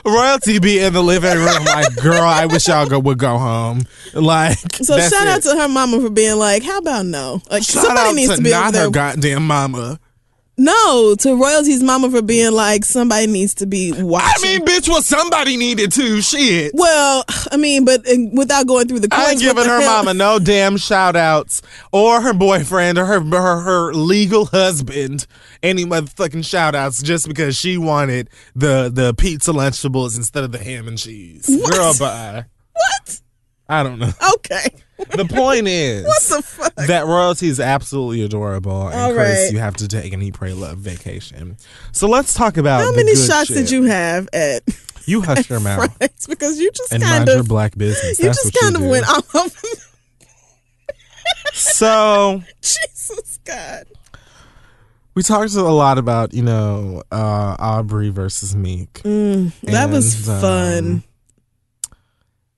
Royalty 0.05 0.59
be 0.59 0.79
in 0.79 0.93
the 0.93 1.01
living 1.03 1.37
room 1.37 1.65
like, 1.65 1.95
girl, 1.97 2.21
I 2.21 2.45
wish 2.45 2.67
y'all 2.67 2.85
go 2.87 2.99
would 2.99 3.14
go 3.15 3.37
home. 3.37 3.83
Like, 4.13 4.57
so 4.77 4.97
shout 4.99 5.11
it. 5.13 5.27
out 5.27 5.41
to 5.43 5.55
her 5.55 5.67
mama 5.67 5.99
for 6.01 6.09
being 6.09 6.37
like, 6.37 6.63
how 6.63 6.77
about 6.79 7.05
no? 7.05 7.41
Like 7.49 7.63
Shout 7.63 7.83
somebody 7.85 8.13
needs 8.15 8.31
to 8.31 8.37
to 8.37 8.43
be 8.43 8.51
not 8.51 8.67
over 8.67 8.71
there. 8.71 8.83
her 8.85 8.89
goddamn 8.91 9.47
mama. 9.47 9.99
no, 10.57 11.15
to 11.19 11.35
royalty's 11.35 11.83
mama 11.83 12.09
for 12.09 12.21
being 12.21 12.53
like 12.53 12.85
somebody 12.85 13.27
needs 13.27 13.53
to 13.55 13.65
be 13.65 13.91
watching. 13.91 14.49
I 14.49 14.57
mean, 14.57 14.65
bitch, 14.65 14.87
well, 14.87 15.01
somebody 15.01 15.57
needed 15.57 15.91
to. 15.93 16.21
Shit. 16.21 16.71
well, 16.73 17.25
I 17.51 17.57
mean, 17.57 17.83
but 17.83 18.07
uh, 18.07 18.13
without 18.31 18.65
going 18.65 18.87
through 18.87 19.01
the 19.01 19.09
courts, 19.09 19.27
I 19.27 19.31
ain't 19.31 19.41
giving 19.41 19.65
her 19.65 19.81
hell- 19.81 20.03
mama 20.03 20.13
no 20.13 20.39
damn 20.39 20.77
shout 20.77 21.17
outs 21.17 21.61
or 21.91 22.21
her 22.21 22.33
boyfriend 22.33 22.97
or 22.97 23.05
her, 23.05 23.19
her 23.19 23.59
her 23.61 23.93
legal 23.93 24.45
husband 24.45 25.27
any 25.61 25.83
motherfucking 25.83 26.45
shout 26.45 26.73
outs 26.73 27.01
just 27.03 27.27
because 27.27 27.57
she 27.57 27.77
wanted 27.77 28.29
the 28.55 28.89
the 28.93 29.13
pizza 29.13 29.51
lunchables 29.51 30.15
instead 30.15 30.43
of 30.45 30.53
the 30.53 30.59
ham 30.59 30.87
and 30.87 30.97
cheese. 30.97 31.47
What? 31.49 31.73
Girl, 31.73 31.93
bye. 31.99 32.45
What? 32.75 33.21
I 33.67 33.81
don't 33.83 33.97
know. 33.99 34.11
Okay. 34.35 34.67
The 35.15 35.25
point 35.25 35.67
is 35.67 36.05
What 36.05 36.21
the 36.23 36.41
fuck? 36.43 36.75
that 36.87 37.05
royalty 37.05 37.47
is 37.47 37.59
absolutely 37.59 38.21
adorable, 38.23 38.87
and 38.87 38.99
All 38.99 39.13
Chris, 39.13 39.39
right. 39.45 39.51
you 39.51 39.59
have 39.59 39.75
to 39.77 39.87
take 39.87 40.13
an 40.13 40.21
eat, 40.21 40.35
pray, 40.35 40.53
love 40.53 40.77
vacation. 40.77 41.57
So 41.91 42.07
let's 42.07 42.33
talk 42.33 42.57
about 42.57 42.81
How 42.81 42.91
many 42.93 43.15
shots 43.15 43.47
shit. 43.47 43.57
did 43.57 43.71
you 43.71 43.83
have 43.83 44.29
at 44.33 44.63
You 45.05 45.21
hush 45.21 45.49
your 45.49 45.59
mouth? 45.59 45.97
Because 46.27 46.59
you 46.59 46.71
just 46.71 46.93
and 46.93 47.01
kind 47.03 47.17
mind 47.25 47.27
your 47.29 47.39
of 47.39 47.47
black 47.47 47.75
business. 47.77 48.19
you 48.19 48.25
That's 48.25 48.43
just 48.43 48.55
kind 48.59 48.73
you 48.75 48.81
of 48.81 48.85
do. 48.85 48.89
went 48.91 49.07
off. 49.09 49.63
So 51.53 52.41
Jesus 52.61 53.39
God. 53.45 53.85
we 55.15 55.23
talked 55.23 55.53
a 55.55 55.61
lot 55.63 55.97
about 55.97 56.33
you 56.33 56.43
know 56.43 57.03
uh, 57.11 57.55
Aubrey 57.59 58.09
versus 58.09 58.55
Meek. 58.55 58.93
Mm, 59.03 59.51
that 59.61 59.89
was 59.89 60.15
fun. 60.25 60.85
um, 60.87 61.03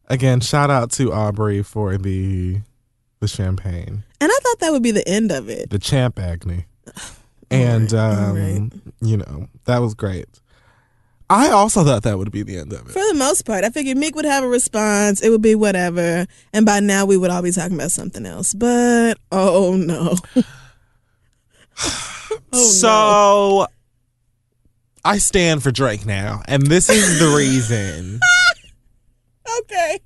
again, 0.08 0.40
shout 0.40 0.70
out 0.70 0.92
to 0.94 1.14
Aubrey 1.14 1.64
for 1.64 1.98
the 1.98 2.62
the 3.20 3.28
champagne, 3.28 4.04
And 4.22 4.32
I 4.32 4.40
thought 4.44 4.60
that 4.60 4.72
would 4.72 4.84
be 4.84 4.92
the 4.92 5.08
end 5.08 5.32
of 5.32 5.50
it. 5.50 5.70
the 5.72 5.80
champ 5.80 6.20
agony, 6.20 6.66
and 7.52 7.92
right, 7.92 8.00
um, 8.00 8.36
right. 8.36 8.72
you 9.02 9.18
know 9.18 9.48
that 9.66 9.80
was 9.80 9.94
great. 9.94 10.28
I 11.30 11.50
also 11.50 11.84
thought 11.84 12.04
that 12.04 12.18
would 12.18 12.32
be 12.32 12.44
the 12.44 12.58
end 12.58 12.72
of 12.72 12.88
it. 12.88 12.92
For 12.92 13.00
the 13.00 13.16
most 13.16 13.46
part, 13.46 13.66
I 13.66 13.70
figured 13.70 13.98
Meek 13.98 14.16
would 14.16 14.24
have 14.24 14.46
a 14.46 14.48
response. 14.48 15.22
It 15.22 15.30
would 15.30 15.42
be 15.42 15.56
whatever. 15.56 16.26
And 16.54 16.66
by 16.66 16.80
now, 16.80 17.06
we 17.06 17.18
would 17.18 17.30
all 17.30 17.42
be 17.42 17.52
talking 17.52 17.76
about 17.76 17.92
something 17.92 18.26
else. 18.26 18.54
But, 18.54 19.18
oh 19.30 19.76
no. 19.76 20.16
oh 22.54 22.64
so 22.64 23.68
I 25.04 25.18
stand 25.18 25.64
for 25.64 25.72
Drake 25.72 26.06
now, 26.06 26.44
and 26.48 26.66
this 26.68 26.90
is 26.90 27.20
the 27.20 27.36
reason. 27.36 28.20
Okay. 29.60 30.00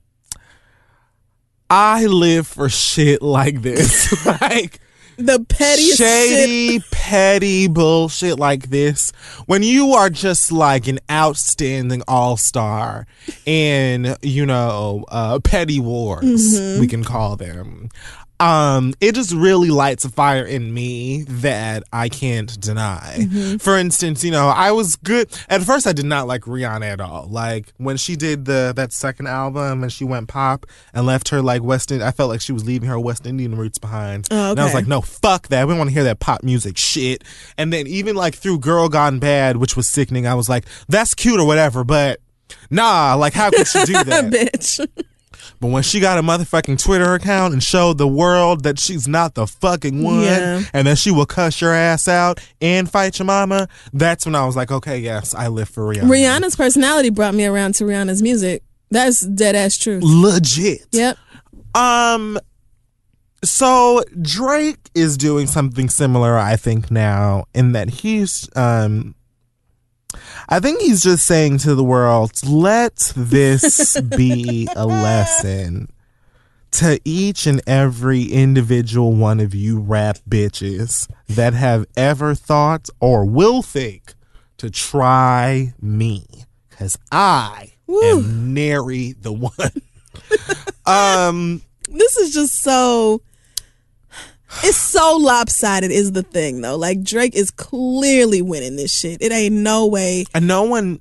I 1.70 2.06
live 2.06 2.48
for 2.48 2.70
shit 2.70 3.22
like 3.22 3.62
this. 3.62 4.26
like 4.42 4.80
The 5.18 5.46
shit. 5.50 5.96
shady, 5.98 6.80
petty 6.92 7.68
bullshit 7.68 8.38
like 8.40 8.70
this. 8.70 9.12
When 9.46 9.64
you 9.64 9.94
are 9.94 10.10
just 10.10 10.52
like 10.52 10.88
an 10.88 11.00
outstanding 11.10 12.04
all 12.08 12.36
star 12.38 13.08
in, 13.46 14.16
you 14.22 14.46
know, 14.46 15.06
uh, 15.10 15.40
petty 15.40 15.80
wars, 15.80 16.24
Mm-hmm. 16.26 16.80
we 16.82 16.88
can 16.88 17.04
call 17.04 17.36
them. 17.38 17.90
Um, 18.42 18.94
it 19.00 19.14
just 19.14 19.34
really 19.34 19.70
lights 19.70 20.04
a 20.04 20.10
fire 20.10 20.44
in 20.44 20.74
me 20.74 21.24
that 21.28 21.84
I 21.94 22.10
can't 22.10 22.60
deny. 22.60 23.18
Mm-hmm. 23.20 23.58
For 23.58 23.78
instance, 23.78 24.24
you 24.24 24.32
know, 24.32 24.48
I 24.48 24.72
was 24.72 24.96
good 24.96 25.30
at 25.48 25.62
first. 25.62 25.86
I 25.86 25.94
did 25.94 26.06
not 26.06 26.28
like 26.28 26.42
Rihanna 26.42 26.86
at 26.86 27.00
all. 27.02 27.28
Like 27.30 27.72
when 27.78 27.98
she 27.98 28.16
did 28.16 28.46
the 28.46 28.74
that 28.76 28.94
second 28.94 29.28
album 29.28 29.84
and 29.84 29.92
she 29.94 30.04
went 30.04 30.28
pop 30.28 30.66
and 30.94 31.06
left 31.06 31.30
her 31.30 31.42
like 31.42 31.62
West 31.62 31.92
Indian. 31.92 32.08
I 32.08 32.12
felt 32.12 32.30
like 32.30 32.42
she 32.42 32.52
was 32.52 32.66
leaving 32.66 32.90
her 32.90 33.00
West 33.00 33.28
Indian 33.28 33.56
roots 33.56 33.78
behind. 33.78 34.28
Oh, 34.32 34.52
And 34.52 34.60
I 34.60 34.64
was 34.64 34.74
like, 34.74 34.88
no, 34.88 35.02
fuck 35.02 35.48
that. 35.50 35.68
We 35.68 35.74
don't 35.74 35.78
want 35.78 35.90
to 35.90 35.94
hear 35.94 36.06
that 36.06 36.20
pop 36.20 36.42
music 36.44 36.78
shit. 36.78 37.24
And 37.58 37.72
then 37.72 37.86
even 37.86 38.16
like 38.16 38.34
through 38.36 38.60
Girl 38.60 38.90
Gone 38.90 39.20
Bad, 39.20 39.58
which 39.58 39.76
was 39.76 39.88
sickening, 39.88 40.26
I 40.26 40.34
was 40.34 40.50
like, 40.50 40.66
that's 40.88 41.14
cute 41.14 41.40
or 41.40 41.46
whatever, 41.46 41.84
but 41.84 42.20
nah, 42.72 43.14
like 43.16 43.34
how 43.34 43.52
could 43.52 43.68
she 43.68 43.84
do 43.86 43.94
that? 44.04 44.32
Bitch. 44.32 44.88
But 45.62 45.68
when 45.70 45.84
she 45.84 46.00
got 46.02 46.18
a 46.18 46.22
motherfucking 46.22 46.84
Twitter 46.84 47.14
account 47.14 47.54
and 47.54 47.64
showed 47.64 47.98
the 47.98 48.08
world 48.08 48.64
that 48.64 48.80
she's 48.80 49.08
not 49.08 49.36
the 49.36 49.48
fucking 49.48 50.04
one 50.04 50.22
Yeah. 50.24 50.64
and 50.74 50.86
that 50.88 50.98
she 50.98 51.12
will 51.12 51.26
cuss 51.26 51.62
your 51.62 51.74
ass 51.74 52.08
out 52.10 52.40
and 52.60 52.90
fight 52.92 53.18
your 53.20 53.28
mama, 53.28 53.70
that's 53.94 54.26
when 54.26 54.36
I 54.36 54.46
was 54.46 54.56
like, 54.58 54.72
okay, 54.72 54.98
yes, 54.98 55.34
I 55.34 55.48
live 55.48 55.70
for 55.70 55.84
Rihanna. 55.86 56.10
Rihanna's 56.10 56.56
personality 56.58 57.10
brought 57.12 57.34
me 57.36 57.46
around 57.46 57.76
to 57.76 57.86
Rihanna's 57.86 58.22
music. 58.22 58.64
That's 58.90 59.22
dead 59.22 59.56
ass 59.56 59.78
true. 59.78 60.00
Legit. 60.04 60.82
Yep. 60.92 61.18
Um 61.76 62.38
so 63.44 64.04
Drake 64.22 64.90
is 64.94 65.18
doing 65.18 65.48
something 65.48 65.90
similar 65.90 66.38
I 66.38 66.56
think 66.58 66.92
now 66.92 67.46
in 67.54 67.72
that 67.72 67.90
he's 67.90 68.50
um 68.56 69.16
I 70.50 70.60
think 70.60 70.82
he's 70.82 71.02
just 71.04 71.26
saying 71.26 71.60
to 71.60 71.76
the 71.76 71.84
world, 71.84 72.32
let 72.44 73.14
this 73.16 74.00
be 74.02 74.68
a 74.76 74.86
lesson 74.88 75.90
to 76.72 77.00
each 77.04 77.48
and 77.48 77.62
every 77.68 78.24
individual 78.24 79.14
one 79.14 79.40
of 79.40 79.54
you 79.54 79.80
rap 79.80 80.18
bitches 80.30 81.10
that 81.28 81.54
have 81.54 81.86
ever 81.98 82.34
thought 82.34 82.90
or 83.00 83.26
will 83.26 83.62
think 83.62 84.14
to 84.58 84.70
try 84.70 85.74
me 85.82 86.26
cuz 86.70 86.98
I 87.12 87.74
Woo. 87.88 88.02
am 88.02 88.54
nary 88.54 89.14
the 89.20 89.34
one. 89.34 89.52
um 90.86 91.62
This 91.90 92.16
is 92.18 92.34
just 92.34 92.62
so. 92.62 93.22
It's 94.64 94.78
so 94.78 95.18
lopsided, 95.18 95.92
is 95.92 96.12
the 96.12 96.24
thing, 96.24 96.62
though. 96.62 96.76
Like, 96.78 97.04
Drake 97.04 97.36
is 97.36 97.52
clearly 97.52 98.42
winning 98.42 98.76
this 98.76 98.94
shit. 98.94 99.22
It 99.22 99.32
ain't 99.32 99.56
no 99.56 99.88
way. 99.88 100.26
and 100.34 100.48
no 100.48 100.64
one 100.64 101.00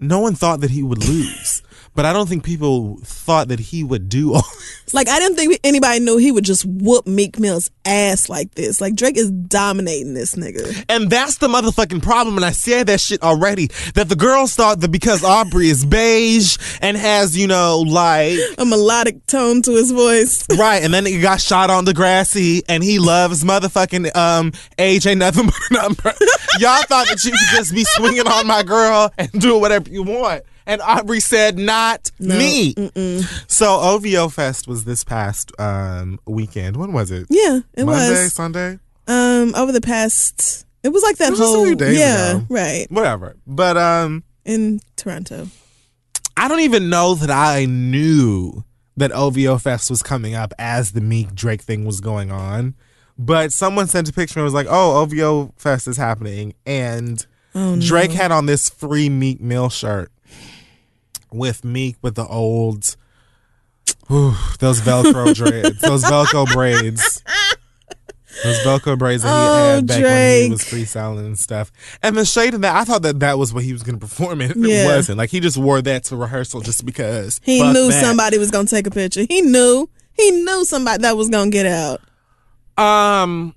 no 0.00 0.20
one 0.20 0.34
thought 0.34 0.60
that 0.60 0.70
he 0.70 0.82
would 0.82 1.02
lose 1.06 1.62
but 1.94 2.04
i 2.04 2.12
don't 2.12 2.28
think 2.28 2.44
people 2.44 2.98
thought 3.04 3.48
that 3.48 3.60
he 3.60 3.82
would 3.84 4.08
do 4.08 4.34
all 4.34 4.42
Like, 4.92 5.08
I 5.08 5.18
didn't 5.18 5.36
think 5.36 5.58
anybody 5.64 5.98
knew 5.98 6.18
he 6.18 6.30
would 6.30 6.44
just 6.44 6.64
whoop 6.66 7.06
Meek 7.06 7.38
Mill's 7.40 7.68
ass 7.84 8.28
like 8.28 8.54
this. 8.54 8.80
Like, 8.82 8.94
Drake 8.94 9.16
is 9.16 9.30
dominating 9.30 10.14
this 10.14 10.36
nigga. 10.36 10.84
and 10.88 11.10
that's 11.10 11.38
the 11.38 11.48
motherfucking 11.48 12.02
problem 12.02 12.36
and 12.36 12.44
i 12.44 12.50
said 12.52 12.86
that 12.86 13.00
shit 13.00 13.20
already 13.22 13.68
that 13.94 14.08
the 14.08 14.14
girls 14.14 14.54
thought 14.54 14.80
that 14.80 14.90
because 14.90 15.24
aubrey 15.24 15.68
is 15.68 15.84
beige 15.84 16.58
and 16.80 16.96
has 16.96 17.36
you 17.36 17.46
know 17.46 17.80
like 17.80 18.38
A 18.58 18.64
melodic 18.64 19.26
tone 19.26 19.62
to 19.62 19.72
his 19.72 19.90
voice. 19.90 20.46
right 20.58 20.82
and 20.84 20.92
then 20.94 21.06
he 21.06 21.20
got 21.20 21.40
shot 21.40 21.70
on 21.70 21.86
the 21.86 21.94
grassy 21.94 22.62
and 22.68 22.84
he 22.84 22.98
loves 22.98 23.42
motherfucking 23.42 24.14
um 24.14 24.52
age 24.78 25.06
ain't 25.06 25.18
nothing 25.18 25.46
but 25.46 25.54
a 25.70 25.74
number 25.82 26.12
y'all 26.60 26.82
thought 26.82 27.08
that 27.08 27.24
you 27.24 27.30
could 27.32 27.56
just 27.56 27.74
be 27.74 27.84
swinging 27.96 28.28
on 28.28 28.46
my 28.46 28.62
girl 28.62 29.12
and 29.18 29.30
do 29.40 29.58
whatever 29.58 29.88
you 29.90 30.02
want 30.02 30.42
and 30.66 30.80
aubrey 30.82 31.20
said 31.20 31.58
not 31.58 32.10
me 32.18 32.74
so 33.48 33.78
ovo 33.80 34.28
fest 34.28 34.66
was 34.68 34.84
this 34.84 35.04
past 35.04 35.52
um 35.60 36.18
weekend 36.26 36.76
when 36.76 36.92
was 36.92 37.10
it 37.10 37.26
Yeah, 37.30 37.60
it 37.74 37.84
monday 37.84 38.24
was. 38.24 38.32
sunday 38.32 38.78
Um, 39.06 39.54
over 39.54 39.70
the 39.72 39.80
past, 39.82 40.64
it 40.82 40.88
was 40.88 41.02
like 41.02 41.16
that 41.18 41.30
was 41.30 41.38
whole 41.38 41.66
yeah, 41.82 42.36
ago. 42.36 42.46
right 42.48 42.86
whatever 42.90 43.36
but 43.46 43.76
um 43.76 44.24
in 44.44 44.80
Toronto. 44.96 45.48
I 46.36 46.48
don't 46.48 46.60
even 46.60 46.90
know 46.90 47.14
that 47.14 47.30
I 47.30 47.64
knew 47.64 48.64
that 48.96 49.10
OVO 49.12 49.56
Fest 49.58 49.88
was 49.88 50.02
coming 50.02 50.34
up 50.34 50.52
as 50.58 50.92
the 50.92 51.00
Meek 51.00 51.34
Drake 51.34 51.62
thing 51.62 51.84
was 51.84 52.00
going 52.00 52.30
on. 52.30 52.74
But 53.16 53.52
someone 53.52 53.86
sent 53.86 54.08
a 54.08 54.12
picture 54.12 54.40
and 54.40 54.44
was 54.44 54.52
like, 54.54 54.66
"Oh, 54.68 55.00
OVO 55.02 55.52
Fest 55.56 55.86
is 55.88 55.96
happening," 55.96 56.54
and 56.66 57.24
Oh, 57.54 57.76
no. 57.76 57.80
Drake 57.80 58.10
had 58.10 58.32
on 58.32 58.46
this 58.46 58.68
free 58.68 59.08
Meek 59.08 59.40
Mill 59.40 59.68
shirt 59.70 60.10
with 61.34 61.64
Meek 61.64 61.96
with 62.02 62.14
the 62.14 62.26
old, 62.26 62.96
whew, 64.08 64.34
those 64.60 64.80
Velcro 64.80 65.34
dreads, 65.34 65.80
those 65.80 66.04
Velcro 66.04 66.46
braids. 66.52 67.22
Those 68.42 68.58
Velcro 68.64 68.98
braids 68.98 69.22
that 69.22 69.28
he 69.28 69.32
Oh, 69.32 69.74
had 69.76 69.86
back 69.86 70.02
when 70.02 70.42
he 70.46 70.50
was 70.50 70.62
freestyling 70.62 71.24
and 71.24 71.38
stuff. 71.38 71.70
And 72.02 72.16
the 72.16 72.24
shade 72.24 72.52
in 72.52 72.62
that, 72.62 72.74
I 72.74 72.82
thought 72.84 73.02
that 73.02 73.20
that 73.20 73.38
was 73.38 73.54
what 73.54 73.62
he 73.62 73.72
was 73.72 73.84
going 73.84 73.94
to 73.94 74.00
perform 74.04 74.40
in. 74.40 74.64
It 74.64 74.86
wasn't. 74.86 75.18
Like, 75.18 75.30
he 75.30 75.38
just 75.38 75.56
wore 75.56 75.80
that 75.82 76.02
to 76.04 76.16
rehearsal 76.16 76.60
just 76.60 76.84
because. 76.84 77.40
He 77.44 77.62
knew 77.62 77.90
that. 77.92 78.02
somebody 78.04 78.38
was 78.38 78.50
gonna 78.50 78.66
take 78.66 78.88
a 78.88 78.90
picture. 78.90 79.24
He 79.28 79.40
knew. 79.40 79.88
He 80.14 80.32
knew 80.32 80.64
somebody 80.64 81.02
that 81.02 81.16
was 81.16 81.28
gonna 81.28 81.50
get 81.52 81.64
out. 81.66 82.00
Um, 82.76 83.54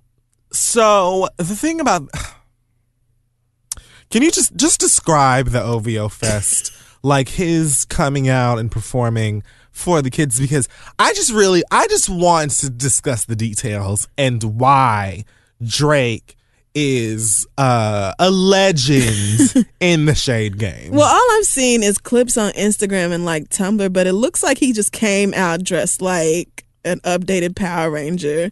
so 0.51 1.27
the 1.37 1.43
thing 1.55 1.81
about, 1.81 2.07
can 4.11 4.21
you 4.21 4.29
just 4.31 4.55
just 4.55 4.79
describe 4.79 5.47
the 5.47 5.61
OVO 5.63 6.07
Fest, 6.09 6.71
like 7.03 7.29
his 7.29 7.85
coming 7.85 8.27
out 8.27 8.59
and 8.59 8.71
performing 8.71 9.43
for 9.71 10.01
the 10.01 10.09
kids? 10.09 10.39
Because 10.39 10.67
I 10.99 11.13
just 11.13 11.31
really, 11.31 11.63
I 11.71 11.87
just 11.87 12.09
want 12.09 12.51
to 12.51 12.69
discuss 12.69 13.25
the 13.25 13.35
details 13.35 14.07
and 14.17 14.43
why 14.59 15.25
Drake 15.63 16.37
is 16.79 17.47
uh, 17.57 18.13
a 18.19 18.29
legend 18.29 19.65
in 19.79 20.05
the 20.05 20.13
shade 20.13 20.59
game. 20.59 20.91
Well, 20.91 21.11
all 21.11 21.37
I've 21.37 21.45
seen 21.45 21.81
is 21.81 21.97
clips 21.97 22.37
on 22.37 22.51
Instagram 22.51 23.11
and 23.11 23.25
like 23.25 23.49
Tumblr, 23.49 23.91
but 23.91 24.05
it 24.05 24.13
looks 24.13 24.43
like 24.43 24.59
he 24.59 24.73
just 24.73 24.91
came 24.91 25.33
out 25.33 25.63
dressed 25.63 26.03
like 26.03 26.65
an 26.85 26.99
updated 26.99 27.55
Power 27.55 27.89
Ranger. 27.89 28.51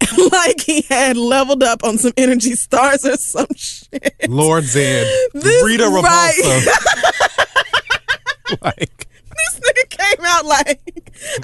like 0.32 0.62
he 0.62 0.80
had 0.88 1.18
leveled 1.18 1.62
up 1.62 1.84
on 1.84 1.98
some 1.98 2.12
energy 2.16 2.54
stars 2.54 3.04
or 3.04 3.16
some 3.16 3.46
shit. 3.56 4.14
Lord 4.30 4.64
Zedd, 4.64 5.04
Rita 5.34 5.86
right. 5.88 6.66
Like 8.62 9.08
This 9.36 9.60
nigga 9.60 9.88
came 9.90 10.24
out 10.24 10.44
like, 10.44 10.80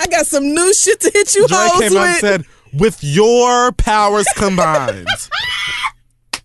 I 0.01 0.07
got 0.09 0.27
some 0.27 0.53
new 0.55 0.75
shit 0.75 1.01
to 1.01 1.11
hit 1.11 1.35
you 1.35 1.47
Drake 1.49 1.61
hoes 1.61 1.81
came 1.81 1.92
with. 1.92 2.01
out 2.01 2.07
and 2.09 2.19
said, 2.19 2.45
"With 2.75 2.99
your 3.03 3.73
powers 3.73 4.27
combined." 4.37 5.07
Get 6.33 6.42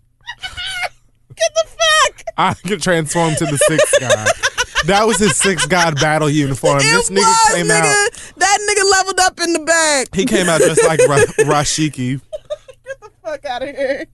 the 1.56 1.65
fuck. 1.67 2.21
I 2.38 2.54
could 2.54 2.82
transform 2.82 3.36
to 3.36 3.45
the 3.45 3.58
sixth 3.58 4.00
god. 4.00 4.28
That 4.86 5.06
was 5.08 5.17
his 5.17 5.36
sixth 5.38 5.69
god 5.69 5.95
battle 5.95 6.30
uniform. 6.30 6.78
It 6.80 6.84
this 6.84 7.10
nigga 7.10 7.17
was, 7.17 7.54
came 7.56 7.67
nigga. 7.67 7.82
out. 7.82 8.34
That 8.38 8.58
nigga 8.69 8.91
leveled 8.91 9.19
up 9.19 9.39
in 9.39 9.54
the 9.54 9.60
back. 9.60 10.08
He 10.15 10.26
came 10.26 10.47
out 10.50 10.60
just 10.62 10.84
like 10.86 11.00
Ra- 11.08 11.17
Rashiki. 11.45 12.19
Get 12.19 13.00
the 13.02 13.10
fuck 13.24 13.45
out 13.45 13.63
of 13.63 13.69
here. 13.76 14.06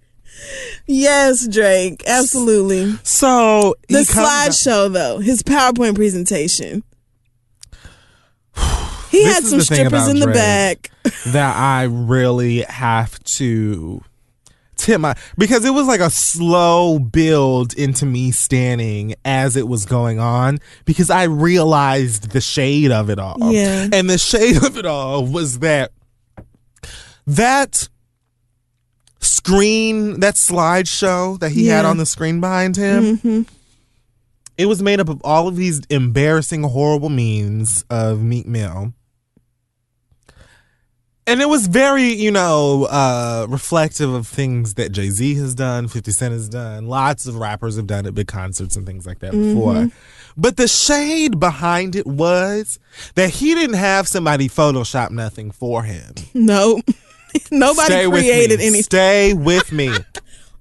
Yes, 0.86 1.47
Drake. 1.47 2.04
Absolutely. 2.08 2.97
So 3.04 3.76
The 3.89 4.00
slideshow, 4.00 4.91
though, 4.91 5.19
his 5.19 5.43
PowerPoint 5.43 5.95
presentation. 5.95 6.84
He 9.10 9.23
had 9.23 9.45
some 9.45 9.62
strippers 9.62 10.10
in 10.10 10.19
the 10.19 10.26
Drake. 10.26 10.36
back. 10.36 10.91
that 11.28 11.56
I 11.56 11.84
really 11.84 12.63
have 12.63 13.23
to 13.23 14.02
tip 14.76 15.00
my 15.00 15.15
because 15.38 15.63
it 15.63 15.71
was 15.71 15.88
like 15.88 16.02
a 16.02 16.10
slow 16.10 17.00
build 17.00 17.73
into 17.73 18.06
me 18.06 18.32
standing 18.32 19.15
as 19.23 19.56
it 19.56 19.67
was 19.67 19.86
going 19.86 20.19
on 20.19 20.60
because 20.84 21.10
I 21.10 21.23
realized 21.23 22.32
the 22.32 22.41
shade 22.41 22.91
of 22.91 23.10
it 23.10 23.17
all. 23.17 23.38
Yeah. 23.39 23.88
And 23.93 24.10
the 24.10 24.17
shade 24.17 24.58
of 24.63 24.78
it 24.78 24.86
all 24.86 25.26
was 25.26 25.60
that 25.60 25.93
that 27.26 27.88
screen, 29.28 30.20
that 30.22 30.36
slideshow 30.36 31.40
that 31.40 31.52
he 31.52 31.68
had 31.68 31.86
on 31.86 31.98
the 31.98 32.06
screen 32.06 32.40
behind 32.42 32.76
him. 32.76 33.18
hmm 33.18 33.42
It 34.58 34.66
was 34.66 34.82
made 34.82 35.00
up 35.00 35.10
of 35.10 35.22
all 35.24 35.48
of 35.48 35.56
these 35.56 35.82
embarrassing, 35.90 36.63
horrible 36.63 37.10
memes 37.10 37.86
of 37.90 38.22
Meek 38.24 38.48
Mill. 38.48 38.94
And 41.30 41.42
it 41.42 41.50
was 41.50 41.68
very, 41.68 42.13
you 42.13 42.32
know, 42.32 42.86
uh, 42.86 43.48
reflective 43.50 44.13
of 44.13 44.26
things 44.26 44.76
that 44.76 44.94
Jay 44.94 45.10
Z 45.10 45.36
has 45.36 45.54
done, 45.54 45.90
50 45.90 46.12
Cent 46.12 46.32
has 46.32 46.48
done, 46.48 46.88
lots 46.88 47.28
of 47.28 47.36
rappers 47.36 47.76
have 47.76 47.86
done 47.86 48.06
at 48.06 48.16
big 48.16 48.28
concerts 48.28 48.78
and 48.78 48.86
things 48.86 49.06
like 49.06 49.20
that 49.20 49.34
before. 49.34 49.90
But 50.38 50.56
the 50.56 50.70
shade 50.70 51.38
behind 51.38 51.98
it 51.98 52.08
was 52.08 52.80
that 53.16 53.30
he 53.32 53.54
didn't 53.56 53.76
have 53.76 54.08
somebody 54.08 54.48
Photoshop 54.48 55.12
nothing 55.12 55.52
for 55.52 55.84
him. 55.84 56.13
No. 56.34 56.82
Nobody 57.52 57.86
Stay 57.86 58.10
created 58.10 58.60
anything. 58.60 58.84
Stay 58.84 59.34
with 59.34 59.71
me. 59.71 59.93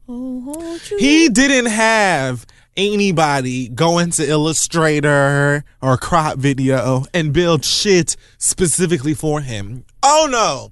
Oh. 0.08 0.78
He 1.00 1.28
didn't 1.28 1.66
have 1.66 2.46
anybody 2.76 3.68
go 3.68 3.98
into 3.98 4.24
Illustrator 4.24 5.64
or 5.82 5.96
crop 5.96 6.38
video 6.38 7.04
and 7.12 7.32
build 7.32 7.64
shit 7.64 8.16
specifically 8.38 9.14
for 9.14 9.40
him. 9.40 9.84
Oh 10.04 10.28
no. 10.30 10.70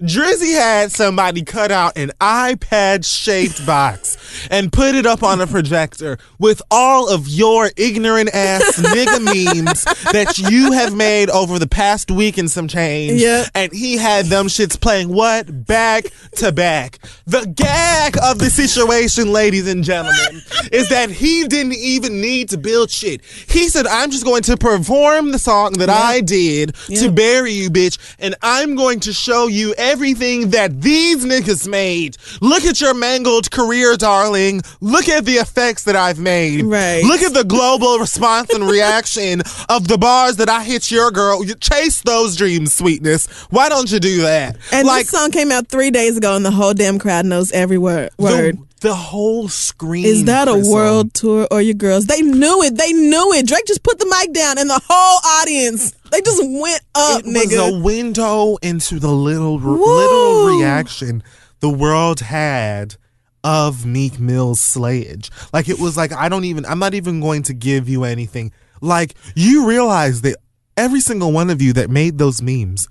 Drizzy 0.00 0.54
had 0.54 0.90
somebody 0.92 1.42
cut 1.42 1.70
out 1.70 1.96
an 1.96 2.10
iPad 2.20 3.06
shaped 3.06 3.64
box 3.66 4.18
and 4.50 4.72
put 4.72 4.94
it 4.94 5.06
up 5.06 5.22
on 5.22 5.40
a 5.40 5.46
projector 5.46 6.18
with 6.38 6.62
all 6.70 7.08
of 7.08 7.28
your 7.28 7.70
ignorant 7.76 8.30
ass 8.34 8.62
nigga 8.80 9.22
memes 9.22 9.84
that 10.12 10.38
you 10.38 10.72
have 10.72 10.94
made 10.94 11.30
over 11.30 11.58
the 11.58 11.66
past 11.66 12.10
week 12.10 12.38
and 12.38 12.50
some 12.50 12.68
change. 12.68 13.20
Yeah. 13.20 13.44
And 13.54 13.72
he 13.72 13.96
had 13.96 14.26
them 14.26 14.46
shits 14.46 14.80
playing 14.80 15.08
what? 15.08 15.66
Back 15.66 16.04
to 16.36 16.52
back. 16.52 16.98
The 17.26 17.46
gag 17.46 18.16
of 18.22 18.38
the 18.38 18.50
situation, 18.50 19.30
ladies 19.32 19.68
and 19.68 19.84
gentlemen, 19.84 20.42
is 20.72 20.88
that 20.88 21.10
he 21.10 21.44
didn't 21.46 21.74
even 21.74 22.20
need 22.20 22.48
to 22.50 22.58
build 22.58 22.90
shit. 22.90 23.24
He 23.24 23.68
said, 23.68 23.86
I'm 23.86 24.10
just 24.10 24.24
going 24.24 24.42
to 24.44 24.56
perform 24.56 25.32
the 25.32 25.38
song 25.38 25.72
that 25.74 25.90
I 25.90 26.20
did 26.20 26.74
Yeah. 26.88 27.00
to 27.02 27.12
bury 27.12 27.52
you, 27.52 27.70
bitch, 27.70 27.98
and 28.18 28.34
I'm 28.42 28.74
going 28.74 29.00
to 29.00 29.12
show 29.12 29.46
you 29.46 29.71
everything 29.78 30.50
that 30.50 30.80
these 30.80 31.24
niggas 31.24 31.68
made. 31.68 32.16
Look 32.40 32.64
at 32.64 32.80
your 32.80 32.94
mangled 32.94 33.50
career, 33.50 33.96
darling. 33.96 34.62
Look 34.80 35.08
at 35.08 35.24
the 35.24 35.34
effects 35.34 35.84
that 35.84 35.96
I've 35.96 36.18
made. 36.18 36.64
Right. 36.64 37.02
Look 37.04 37.22
at 37.22 37.34
the 37.34 37.44
global 37.44 37.98
response 37.98 38.50
and 38.50 38.64
reaction 38.68 39.42
of 39.68 39.88
the 39.88 39.98
bars 39.98 40.36
that 40.36 40.48
I 40.48 40.62
hit 40.64 40.90
your 40.90 41.10
girl. 41.10 41.44
You 41.44 41.54
chase 41.54 42.02
those 42.02 42.36
dreams, 42.36 42.74
sweetness. 42.74 43.26
Why 43.50 43.68
don't 43.68 43.90
you 43.90 44.00
do 44.00 44.22
that? 44.22 44.56
And 44.72 44.86
like 44.86 45.06
this 45.06 45.10
song 45.10 45.30
came 45.30 45.50
out 45.50 45.68
three 45.68 45.90
days 45.90 46.16
ago, 46.16 46.36
and 46.36 46.44
the 46.44 46.50
whole 46.50 46.74
damn 46.74 46.98
crowd 46.98 47.26
knows 47.26 47.52
every 47.52 47.78
word. 47.78 48.10
word. 48.18 48.58
The, 48.58 48.88
the 48.88 48.94
whole 48.94 49.48
screen. 49.48 50.04
Is 50.04 50.24
that 50.24 50.48
a 50.48 50.56
world 50.56 51.14
tour 51.14 51.46
or 51.50 51.62
your 51.62 51.74
girls? 51.74 52.06
They 52.06 52.20
knew 52.20 52.62
it. 52.62 52.76
They 52.76 52.92
knew 52.92 53.32
it. 53.32 53.46
Drake 53.46 53.66
just 53.66 53.82
put 53.82 53.98
the 53.98 54.06
mic 54.06 54.32
down, 54.32 54.58
and 54.58 54.68
the 54.68 54.80
whole 54.88 55.40
audience 55.40 55.94
they 56.12 56.20
just 56.20 56.42
went 56.44 56.80
up, 56.94 57.22
It 57.24 57.26
was 57.26 57.74
a 57.74 57.80
window 57.80 58.56
into 58.62 59.00
the 59.00 59.10
little 59.10 59.58
little 59.58 60.46
reaction 60.58 61.22
the 61.60 61.70
world 61.70 62.20
had 62.20 62.96
of 63.44 63.84
Meek 63.84 64.20
Mill's 64.20 64.60
slayage. 64.60 65.30
Like 65.52 65.68
it 65.68 65.80
was 65.80 65.96
like 65.96 66.12
I 66.12 66.28
don't 66.28 66.44
even 66.44 66.64
I'm 66.66 66.78
not 66.78 66.94
even 66.94 67.20
going 67.20 67.42
to 67.44 67.54
give 67.54 67.88
you 67.88 68.04
anything. 68.04 68.52
Like 68.80 69.14
you 69.34 69.66
realize 69.66 70.20
that 70.22 70.36
every 70.76 71.00
single 71.00 71.32
one 71.32 71.50
of 71.50 71.60
you 71.62 71.72
that 71.74 71.90
made 71.90 72.18
those 72.18 72.40
memes, 72.42 72.88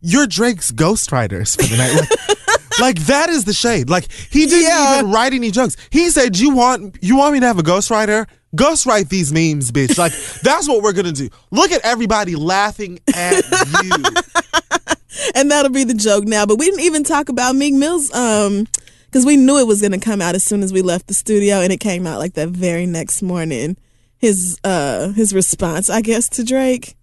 you're 0.00 0.26
Drake's 0.26 0.70
ghostwriters 0.72 1.56
for 1.56 1.66
the 1.68 1.76
night. 1.76 1.94
Like, 1.94 2.40
like 2.80 2.98
that 3.06 3.28
is 3.30 3.44
the 3.44 3.52
shade. 3.54 3.88
Like 3.88 4.10
he 4.30 4.46
didn't 4.46 4.64
Yeah. 4.68 4.98
even 4.98 5.10
write 5.10 5.32
any 5.32 5.50
jokes. 5.50 5.76
He 5.90 6.10
said, 6.10 6.36
"You 6.38 6.50
want 6.54 6.96
you 7.00 7.16
want 7.16 7.34
me 7.34 7.40
to 7.40 7.46
have 7.46 7.58
a 7.58 7.62
ghostwriter? 7.62 8.26
Ghostwrite 8.56 9.08
these 9.08 9.32
memes, 9.32 9.70
bitch." 9.70 9.98
Like 9.98 10.12
that's 10.42 10.68
what 10.68 10.82
we're 10.82 10.92
gonna 10.92 11.12
do. 11.12 11.28
Look 11.50 11.72
at 11.72 11.84
everybody 11.84 12.34
laughing 12.36 12.98
at 13.14 13.44
you. 13.82 13.92
and 15.34 15.50
that'll 15.50 15.72
be 15.72 15.84
the 15.84 15.94
joke 15.94 16.24
now. 16.24 16.46
But 16.46 16.58
we 16.58 16.66
didn't 16.66 16.80
even 16.80 17.04
talk 17.04 17.28
about 17.28 17.56
Meek 17.56 17.74
Mill's 17.74 18.12
um 18.14 18.66
because 19.06 19.24
we 19.24 19.36
knew 19.36 19.58
it 19.58 19.66
was 19.66 19.80
gonna 19.80 19.98
come 19.98 20.20
out 20.20 20.34
as 20.34 20.44
soon 20.44 20.62
as 20.62 20.72
we 20.72 20.82
left 20.82 21.06
the 21.06 21.14
studio, 21.14 21.60
and 21.60 21.72
it 21.72 21.80
came 21.80 22.06
out 22.06 22.18
like 22.18 22.34
that 22.34 22.48
very 22.50 22.86
next 22.86 23.22
morning. 23.22 23.76
His 24.18 24.58
uh 24.64 25.08
his 25.12 25.34
response, 25.34 25.90
I 25.90 26.00
guess, 26.00 26.28
to 26.30 26.44
Drake, 26.44 26.96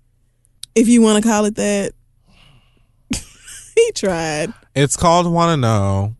if 0.76 0.88
you 0.88 1.02
want 1.02 1.24
to 1.24 1.30
call 1.30 1.46
it 1.46 1.56
that. 1.56 1.94
he 3.76 3.92
tried. 3.94 4.54
It's 4.76 4.98
called 4.98 5.32
"Wanna 5.32 5.58
Know." 5.58 6.16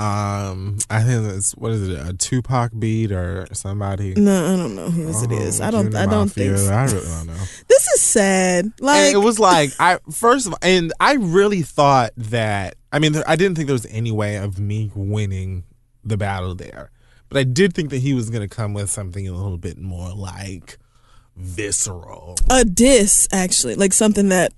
Um, 0.00 0.78
I 0.88 1.02
think 1.02 1.26
it's 1.26 1.52
what 1.52 1.72
is 1.72 1.88
it? 1.88 2.08
A 2.08 2.14
Tupac 2.14 2.70
beat 2.78 3.12
or 3.12 3.46
somebody? 3.52 4.14
No, 4.14 4.54
I 4.54 4.56
don't 4.56 4.74
know 4.74 4.88
whose 4.88 5.22
it 5.22 5.30
is. 5.30 5.60
Oh, 5.60 5.64
I 5.66 5.70
don't. 5.70 5.94
I 5.94 6.06
don't 6.06 6.28
Mafia. 6.28 6.56
think. 6.56 6.58
So. 6.58 6.72
I 6.72 6.84
really 6.84 7.06
don't 7.06 7.26
know. 7.26 7.34
This 7.68 7.86
is 7.94 8.00
sad. 8.00 8.72
Like 8.80 8.96
and 8.98 9.14
it 9.14 9.18
was 9.18 9.38
like 9.38 9.72
I 9.78 9.98
first 10.10 10.46
of 10.46 10.52
all, 10.54 10.58
and 10.62 10.92
I 11.00 11.14
really 11.14 11.60
thought 11.62 12.12
that 12.16 12.76
I 12.92 12.98
mean 12.98 13.14
I 13.26 13.36
didn't 13.36 13.56
think 13.56 13.66
there 13.66 13.74
was 13.74 13.86
any 13.90 14.10
way 14.10 14.36
of 14.36 14.58
me 14.58 14.90
winning 14.94 15.64
the 16.02 16.16
battle 16.16 16.54
there, 16.54 16.90
but 17.28 17.36
I 17.38 17.44
did 17.44 17.74
think 17.74 17.90
that 17.90 17.98
he 17.98 18.14
was 18.14 18.30
going 18.30 18.46
to 18.48 18.54
come 18.54 18.72
with 18.72 18.88
something 18.90 19.28
a 19.28 19.32
little 19.32 19.58
bit 19.58 19.76
more 19.78 20.14
like 20.14 20.78
visceral. 21.36 22.36
a 22.50 22.64
diss 22.64 23.28
actually 23.32 23.74
like 23.74 23.92
something 23.92 24.28
that 24.30 24.52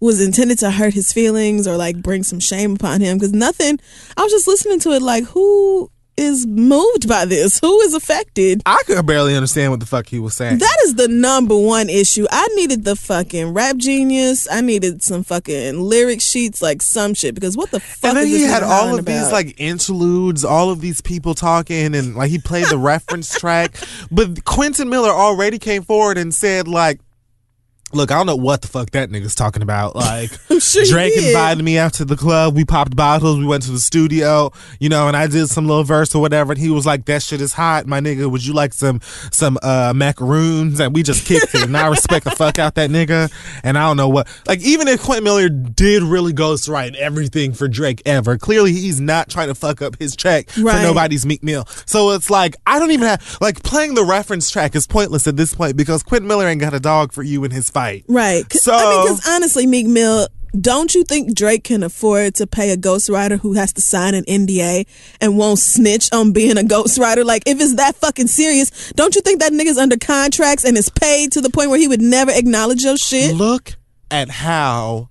was 0.00 0.20
intended 0.20 0.58
to 0.58 0.70
hurt 0.70 0.94
his 0.94 1.12
feelings 1.12 1.66
or 1.66 1.76
like 1.76 1.96
bring 2.02 2.22
some 2.22 2.40
shame 2.40 2.74
upon 2.74 3.00
him 3.00 3.16
because 3.16 3.32
nothing 3.32 3.78
i 4.16 4.22
was 4.22 4.32
just 4.32 4.46
listening 4.46 4.78
to 4.80 4.90
it 4.90 5.02
like 5.02 5.24
who 5.24 5.90
is 6.16 6.46
moved 6.46 7.08
by 7.08 7.24
this 7.24 7.58
who 7.62 7.80
is 7.80 7.92
affected 7.92 8.62
I 8.66 8.80
could 8.86 9.04
barely 9.04 9.34
understand 9.34 9.72
what 9.72 9.80
the 9.80 9.86
fuck 9.86 10.06
he 10.06 10.20
was 10.20 10.34
saying. 10.36 10.58
that 10.58 10.76
is 10.84 10.94
the 10.94 11.08
number 11.08 11.56
one 11.58 11.88
issue 11.88 12.24
i 12.30 12.46
needed 12.54 12.84
the 12.84 12.94
fucking 12.94 13.52
rap 13.52 13.76
genius 13.78 14.46
i 14.48 14.60
needed 14.60 15.02
some 15.02 15.24
fucking 15.24 15.80
lyric 15.80 16.20
sheets 16.20 16.62
like 16.62 16.82
some 16.82 17.14
shit 17.14 17.34
because 17.34 17.56
what 17.56 17.72
the 17.72 17.80
fuck 17.80 18.10
and 18.10 18.18
then 18.18 18.26
he 18.28 18.42
had 18.42 18.62
all 18.62 18.96
of 18.96 19.04
these 19.06 19.32
like 19.32 19.54
interludes, 19.60 20.44
all 20.44 20.70
of 20.70 20.80
these 20.80 21.00
people 21.00 21.34
talking, 21.34 21.94
and 21.96 22.14
like 22.14 22.30
he 22.30 22.38
played 22.38 22.66
the 22.66 22.78
reference 22.78 23.36
track. 23.38 23.76
But 24.10 24.44
Quentin 24.44 24.88
Miller 24.88 25.10
already 25.10 25.58
came 25.58 25.82
forward 25.82 26.16
and 26.18 26.32
said 26.34 26.68
like. 26.68 27.00
Look, 27.94 28.10
I 28.10 28.16
don't 28.16 28.26
know 28.26 28.36
what 28.36 28.62
the 28.62 28.68
fuck 28.68 28.90
that 28.90 29.10
nigga's 29.10 29.34
talking 29.34 29.62
about. 29.62 29.94
Like, 29.96 30.30
sure 30.60 30.84
Drake 30.84 31.16
invited 31.16 31.62
me 31.64 31.78
out 31.78 31.94
to 31.94 32.04
the 32.04 32.16
club. 32.16 32.54
We 32.56 32.64
popped 32.64 32.96
bottles. 32.96 33.38
We 33.38 33.46
went 33.46 33.62
to 33.64 33.70
the 33.72 33.78
studio, 33.78 34.52
you 34.80 34.88
know, 34.88 35.08
and 35.08 35.16
I 35.16 35.26
did 35.26 35.48
some 35.48 35.66
little 35.66 35.84
verse 35.84 36.14
or 36.14 36.20
whatever. 36.20 36.52
And 36.52 36.60
he 36.60 36.70
was 36.70 36.84
like, 36.86 37.04
"That 37.06 37.22
shit 37.22 37.40
is 37.40 37.52
hot, 37.52 37.86
my 37.86 38.00
nigga. 38.00 38.30
Would 38.30 38.44
you 38.44 38.52
like 38.52 38.72
some 38.74 39.00
some 39.30 39.58
uh 39.62 39.92
macaroons?" 39.94 40.80
And 40.80 40.94
we 40.94 41.02
just 41.02 41.26
kicked 41.26 41.54
it. 41.54 41.62
And 41.64 41.76
I 41.76 41.86
respect 41.88 42.24
the 42.24 42.32
fuck 42.32 42.58
out 42.58 42.74
that 42.74 42.90
nigga. 42.90 43.30
And 43.62 43.78
I 43.78 43.86
don't 43.86 43.96
know 43.96 44.08
what. 44.08 44.26
Like, 44.46 44.60
even 44.62 44.88
if 44.88 45.02
Quentin 45.02 45.24
Miller 45.24 45.48
did 45.48 46.02
really 46.02 46.32
ghostwrite 46.32 46.94
everything 46.96 47.52
for 47.52 47.68
Drake 47.68 48.02
ever, 48.04 48.36
clearly 48.38 48.72
he's 48.72 49.00
not 49.00 49.28
trying 49.28 49.48
to 49.48 49.54
fuck 49.54 49.80
up 49.82 49.98
his 49.98 50.16
check 50.16 50.48
Right. 50.58 50.76
for 50.76 50.82
nobody's 50.82 51.24
Meek 51.24 51.42
Mill. 51.42 51.66
So 51.86 52.10
it's 52.10 52.30
like 52.30 52.56
I 52.66 52.78
don't 52.78 52.90
even 52.90 53.06
have 53.06 53.38
like 53.40 53.62
playing 53.62 53.94
the 53.94 54.04
reference 54.04 54.50
track 54.50 54.74
is 54.74 54.86
pointless 54.86 55.26
at 55.26 55.36
this 55.36 55.54
point 55.54 55.76
because 55.76 56.02
Quentin 56.02 56.26
Miller 56.26 56.46
ain't 56.48 56.60
got 56.60 56.74
a 56.74 56.80
dog 56.80 57.12
for 57.12 57.22
you 57.22 57.44
in 57.44 57.50
his 57.50 57.70
fight. 57.70 57.83
Right. 58.08 58.48
'Cause- 58.48 58.62
So- 58.62 58.74
I 58.74 58.90
mean, 58.90 59.02
because 59.14 59.28
honestly, 59.28 59.66
Meek 59.66 59.86
Mill, 59.86 60.28
don't 60.60 60.94
you 60.94 61.02
think 61.02 61.34
Drake 61.34 61.64
can 61.64 61.82
afford 61.82 62.36
to 62.36 62.46
pay 62.46 62.70
a 62.70 62.76
ghostwriter 62.76 63.40
who 63.40 63.54
has 63.54 63.72
to 63.72 63.80
sign 63.80 64.14
an 64.14 64.24
NDA 64.28 64.86
and 65.20 65.36
won't 65.36 65.58
snitch 65.58 66.08
on 66.12 66.30
being 66.32 66.56
a 66.56 66.62
ghostwriter? 66.62 67.24
Like, 67.24 67.42
if 67.46 67.60
it's 67.60 67.74
that 67.74 67.96
fucking 67.96 68.28
serious, 68.28 68.70
don't 68.94 69.16
you 69.16 69.20
think 69.20 69.40
that 69.40 69.52
nigga's 69.52 69.78
under 69.78 69.96
contracts 69.96 70.62
and 70.64 70.78
is 70.78 70.90
paid 70.90 71.32
to 71.32 71.40
the 71.40 71.50
point 71.50 71.70
where 71.70 71.78
he 71.78 71.88
would 71.88 72.00
never 72.02 72.30
acknowledge 72.30 72.84
your 72.84 72.96
shit? 72.96 73.34
Look 73.34 73.72
at 74.12 74.30
how 74.30 75.08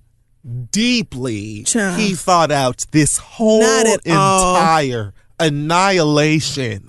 deeply 0.72 1.64
Child. 1.64 2.00
he 2.00 2.14
thought 2.14 2.50
out 2.50 2.84
this 2.92 3.16
whole 3.18 3.62
at 3.62 4.00
all. 4.10 4.56
entire 4.56 5.12
annihilation 5.40 6.88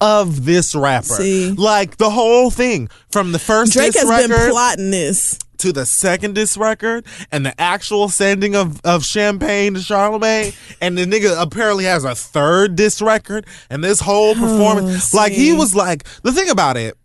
of 0.00 0.44
this 0.44 0.74
rapper. 0.74 1.04
See? 1.14 1.50
Like 1.52 1.96
the 1.96 2.10
whole 2.10 2.50
thing 2.50 2.88
from 3.10 3.32
the 3.32 3.38
first 3.38 3.72
Drake 3.72 3.94
has 3.94 4.08
record 4.08 4.28
been 4.30 4.50
plotting 4.50 4.90
this. 4.90 5.38
to 5.58 5.72
the 5.72 5.86
second 5.86 6.34
disc 6.34 6.58
record 6.58 7.06
and 7.32 7.46
the 7.46 7.58
actual 7.60 8.08
sending 8.08 8.54
of, 8.56 8.80
of 8.84 9.04
champagne 9.04 9.74
to 9.74 9.80
Charlemagne 9.80 10.52
and 10.80 10.98
the 10.98 11.06
nigga 11.06 11.40
apparently 11.40 11.84
has 11.84 12.04
a 12.04 12.14
third 12.14 12.76
disc 12.76 13.00
record 13.00 13.46
and 13.70 13.82
this 13.82 14.00
whole 14.00 14.30
oh, 14.30 14.34
performance 14.34 15.14
like 15.14 15.32
he 15.32 15.52
Oh, 15.52 15.56
was 15.56 15.74
like 15.74 16.04
the 16.22 16.32
thing 16.32 16.50
about 16.50 16.76
it 16.76 16.96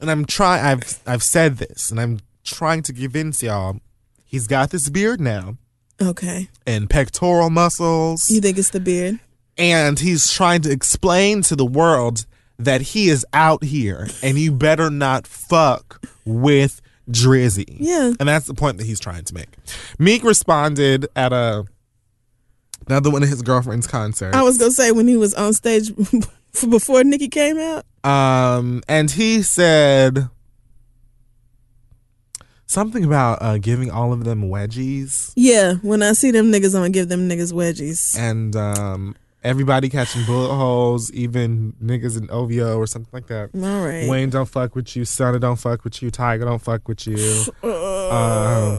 and 0.00 0.10
I'm 0.10 0.24
trying 0.24 0.64
I've 0.64 0.98
I've 1.06 1.22
said 1.22 1.58
this 1.58 1.90
and 1.90 2.00
I'm 2.00 2.18
trying 2.44 2.82
to 2.82 2.92
convince 2.92 3.42
y'all 3.42 3.78
he's 4.24 4.46
got 4.48 4.70
this 4.70 4.90
beard 4.90 5.20
now 5.20 5.56
Okay. 6.00 6.48
and 6.66 6.90
pectoral 6.90 7.48
muscles 7.48 8.28
You 8.28 8.40
think 8.40 8.58
it's 8.58 8.70
the 8.70 8.80
beard? 8.80 9.20
And 9.58 9.98
he's 9.98 10.30
trying 10.32 10.62
to 10.62 10.70
explain 10.70 11.42
to 11.42 11.56
the 11.56 11.64
world 11.66 12.26
that 12.58 12.80
he 12.80 13.08
is 13.08 13.26
out 13.32 13.64
here 13.64 14.08
and 14.22 14.38
you 14.38 14.52
better 14.52 14.88
not 14.90 15.26
fuck 15.26 16.04
with 16.24 16.80
Drizzy. 17.10 17.76
Yeah. 17.80 18.12
And 18.20 18.28
that's 18.28 18.46
the 18.46 18.54
point 18.54 18.78
that 18.78 18.86
he's 18.86 19.00
trying 19.00 19.24
to 19.24 19.34
make. 19.34 19.48
Meek 19.98 20.22
responded 20.22 21.06
at 21.16 21.32
a 21.32 21.64
another 22.86 23.10
one 23.10 23.22
of 23.22 23.28
his 23.28 23.42
girlfriend's 23.42 23.86
concerts. 23.86 24.36
I 24.36 24.42
was 24.42 24.58
going 24.58 24.70
to 24.70 24.74
say 24.74 24.92
when 24.92 25.08
he 25.08 25.16
was 25.16 25.34
on 25.34 25.52
stage 25.52 25.90
before 26.70 27.02
Nicki 27.04 27.28
came 27.28 27.58
out. 27.58 27.84
um 28.04 28.82
and 28.88 29.10
he 29.10 29.42
said 29.42 30.28
something 32.66 33.04
about 33.04 33.38
uh 33.42 33.58
giving 33.58 33.90
all 33.90 34.12
of 34.12 34.24
them 34.24 34.44
wedgies 34.44 35.32
Yeah. 35.36 35.74
When 35.82 36.02
I 36.02 36.12
see 36.12 36.30
them 36.30 36.50
niggas, 36.52 36.74
I'm 36.74 36.84
to 36.84 36.90
give 36.90 37.08
them 37.08 37.28
niggas 37.28 37.52
wedgies. 37.52 38.16
and 38.18 38.54
um 38.56 39.16
everybody 39.42 39.88
catching 39.88 40.24
bullet 40.24 40.54
holes, 40.54 41.10
even 41.12 41.74
niggas 41.82 42.18
in 42.18 42.30
OVO 42.30 42.76
or 42.78 42.86
something 42.86 43.10
like 43.12 43.26
that. 43.28 43.50
All 43.54 43.84
right. 43.84 44.08
Wayne 44.08 44.30
don't 44.30 44.48
fuck 44.48 44.74
with 44.74 44.94
you. 44.96 45.04
Sonny 45.04 45.38
don't 45.38 45.56
fuck 45.56 45.84
with 45.84 46.02
you. 46.02 46.10
Tyga 46.10 46.44
don't 46.44 46.60
fuck 46.62 46.86
with 46.88 47.06
you. 47.06 47.16
Uh, 47.64 48.76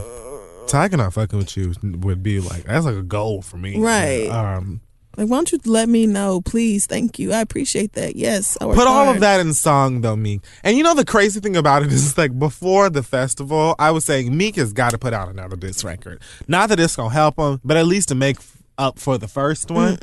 Tyga 0.66 0.96
not 0.96 1.12
fucking 1.12 1.38
with 1.38 1.56
you 1.56 1.74
would 1.82 2.22
be 2.22 2.40
like 2.40 2.64
that's 2.64 2.86
like 2.86 2.94
a 2.96 3.02
goal 3.02 3.42
for 3.42 3.56
me. 3.56 3.78
Right. 3.78 4.28
Um, 4.28 4.80
Like, 5.16 5.28
why 5.28 5.36
don't 5.36 5.52
you 5.52 5.58
let 5.66 5.88
me 5.88 6.06
know, 6.06 6.40
please? 6.40 6.86
Thank 6.86 7.18
you. 7.18 7.32
I 7.32 7.40
appreciate 7.40 7.92
that. 7.92 8.16
Yes, 8.16 8.56
put 8.58 8.78
all 8.88 9.10
of 9.10 9.20
that 9.20 9.40
in 9.40 9.52
song 9.54 10.00
though, 10.00 10.16
Meek. 10.16 10.40
And 10.64 10.76
you 10.76 10.82
know 10.82 10.94
the 10.94 11.04
crazy 11.04 11.38
thing 11.40 11.56
about 11.56 11.82
it 11.82 11.92
is 11.98 12.16
like 12.16 12.36
before 12.38 12.88
the 12.90 13.02
festival, 13.02 13.74
I 13.78 13.90
was 13.90 14.04
saying 14.04 14.34
Meek 14.36 14.56
has 14.56 14.72
got 14.72 14.90
to 14.92 14.98
put 14.98 15.12
out 15.12 15.28
another 15.28 15.56
disc 15.56 15.84
record. 15.84 16.22
Not 16.48 16.70
that 16.70 16.80
it's 16.80 16.96
gonna 16.96 17.10
help 17.12 17.38
him, 17.38 17.60
but 17.64 17.76
at 17.76 17.86
least 17.86 18.08
to 18.08 18.14
make 18.14 18.38
up 18.78 18.98
for 18.98 19.18
the 19.18 19.28
first 19.28 19.70
one 19.70 19.96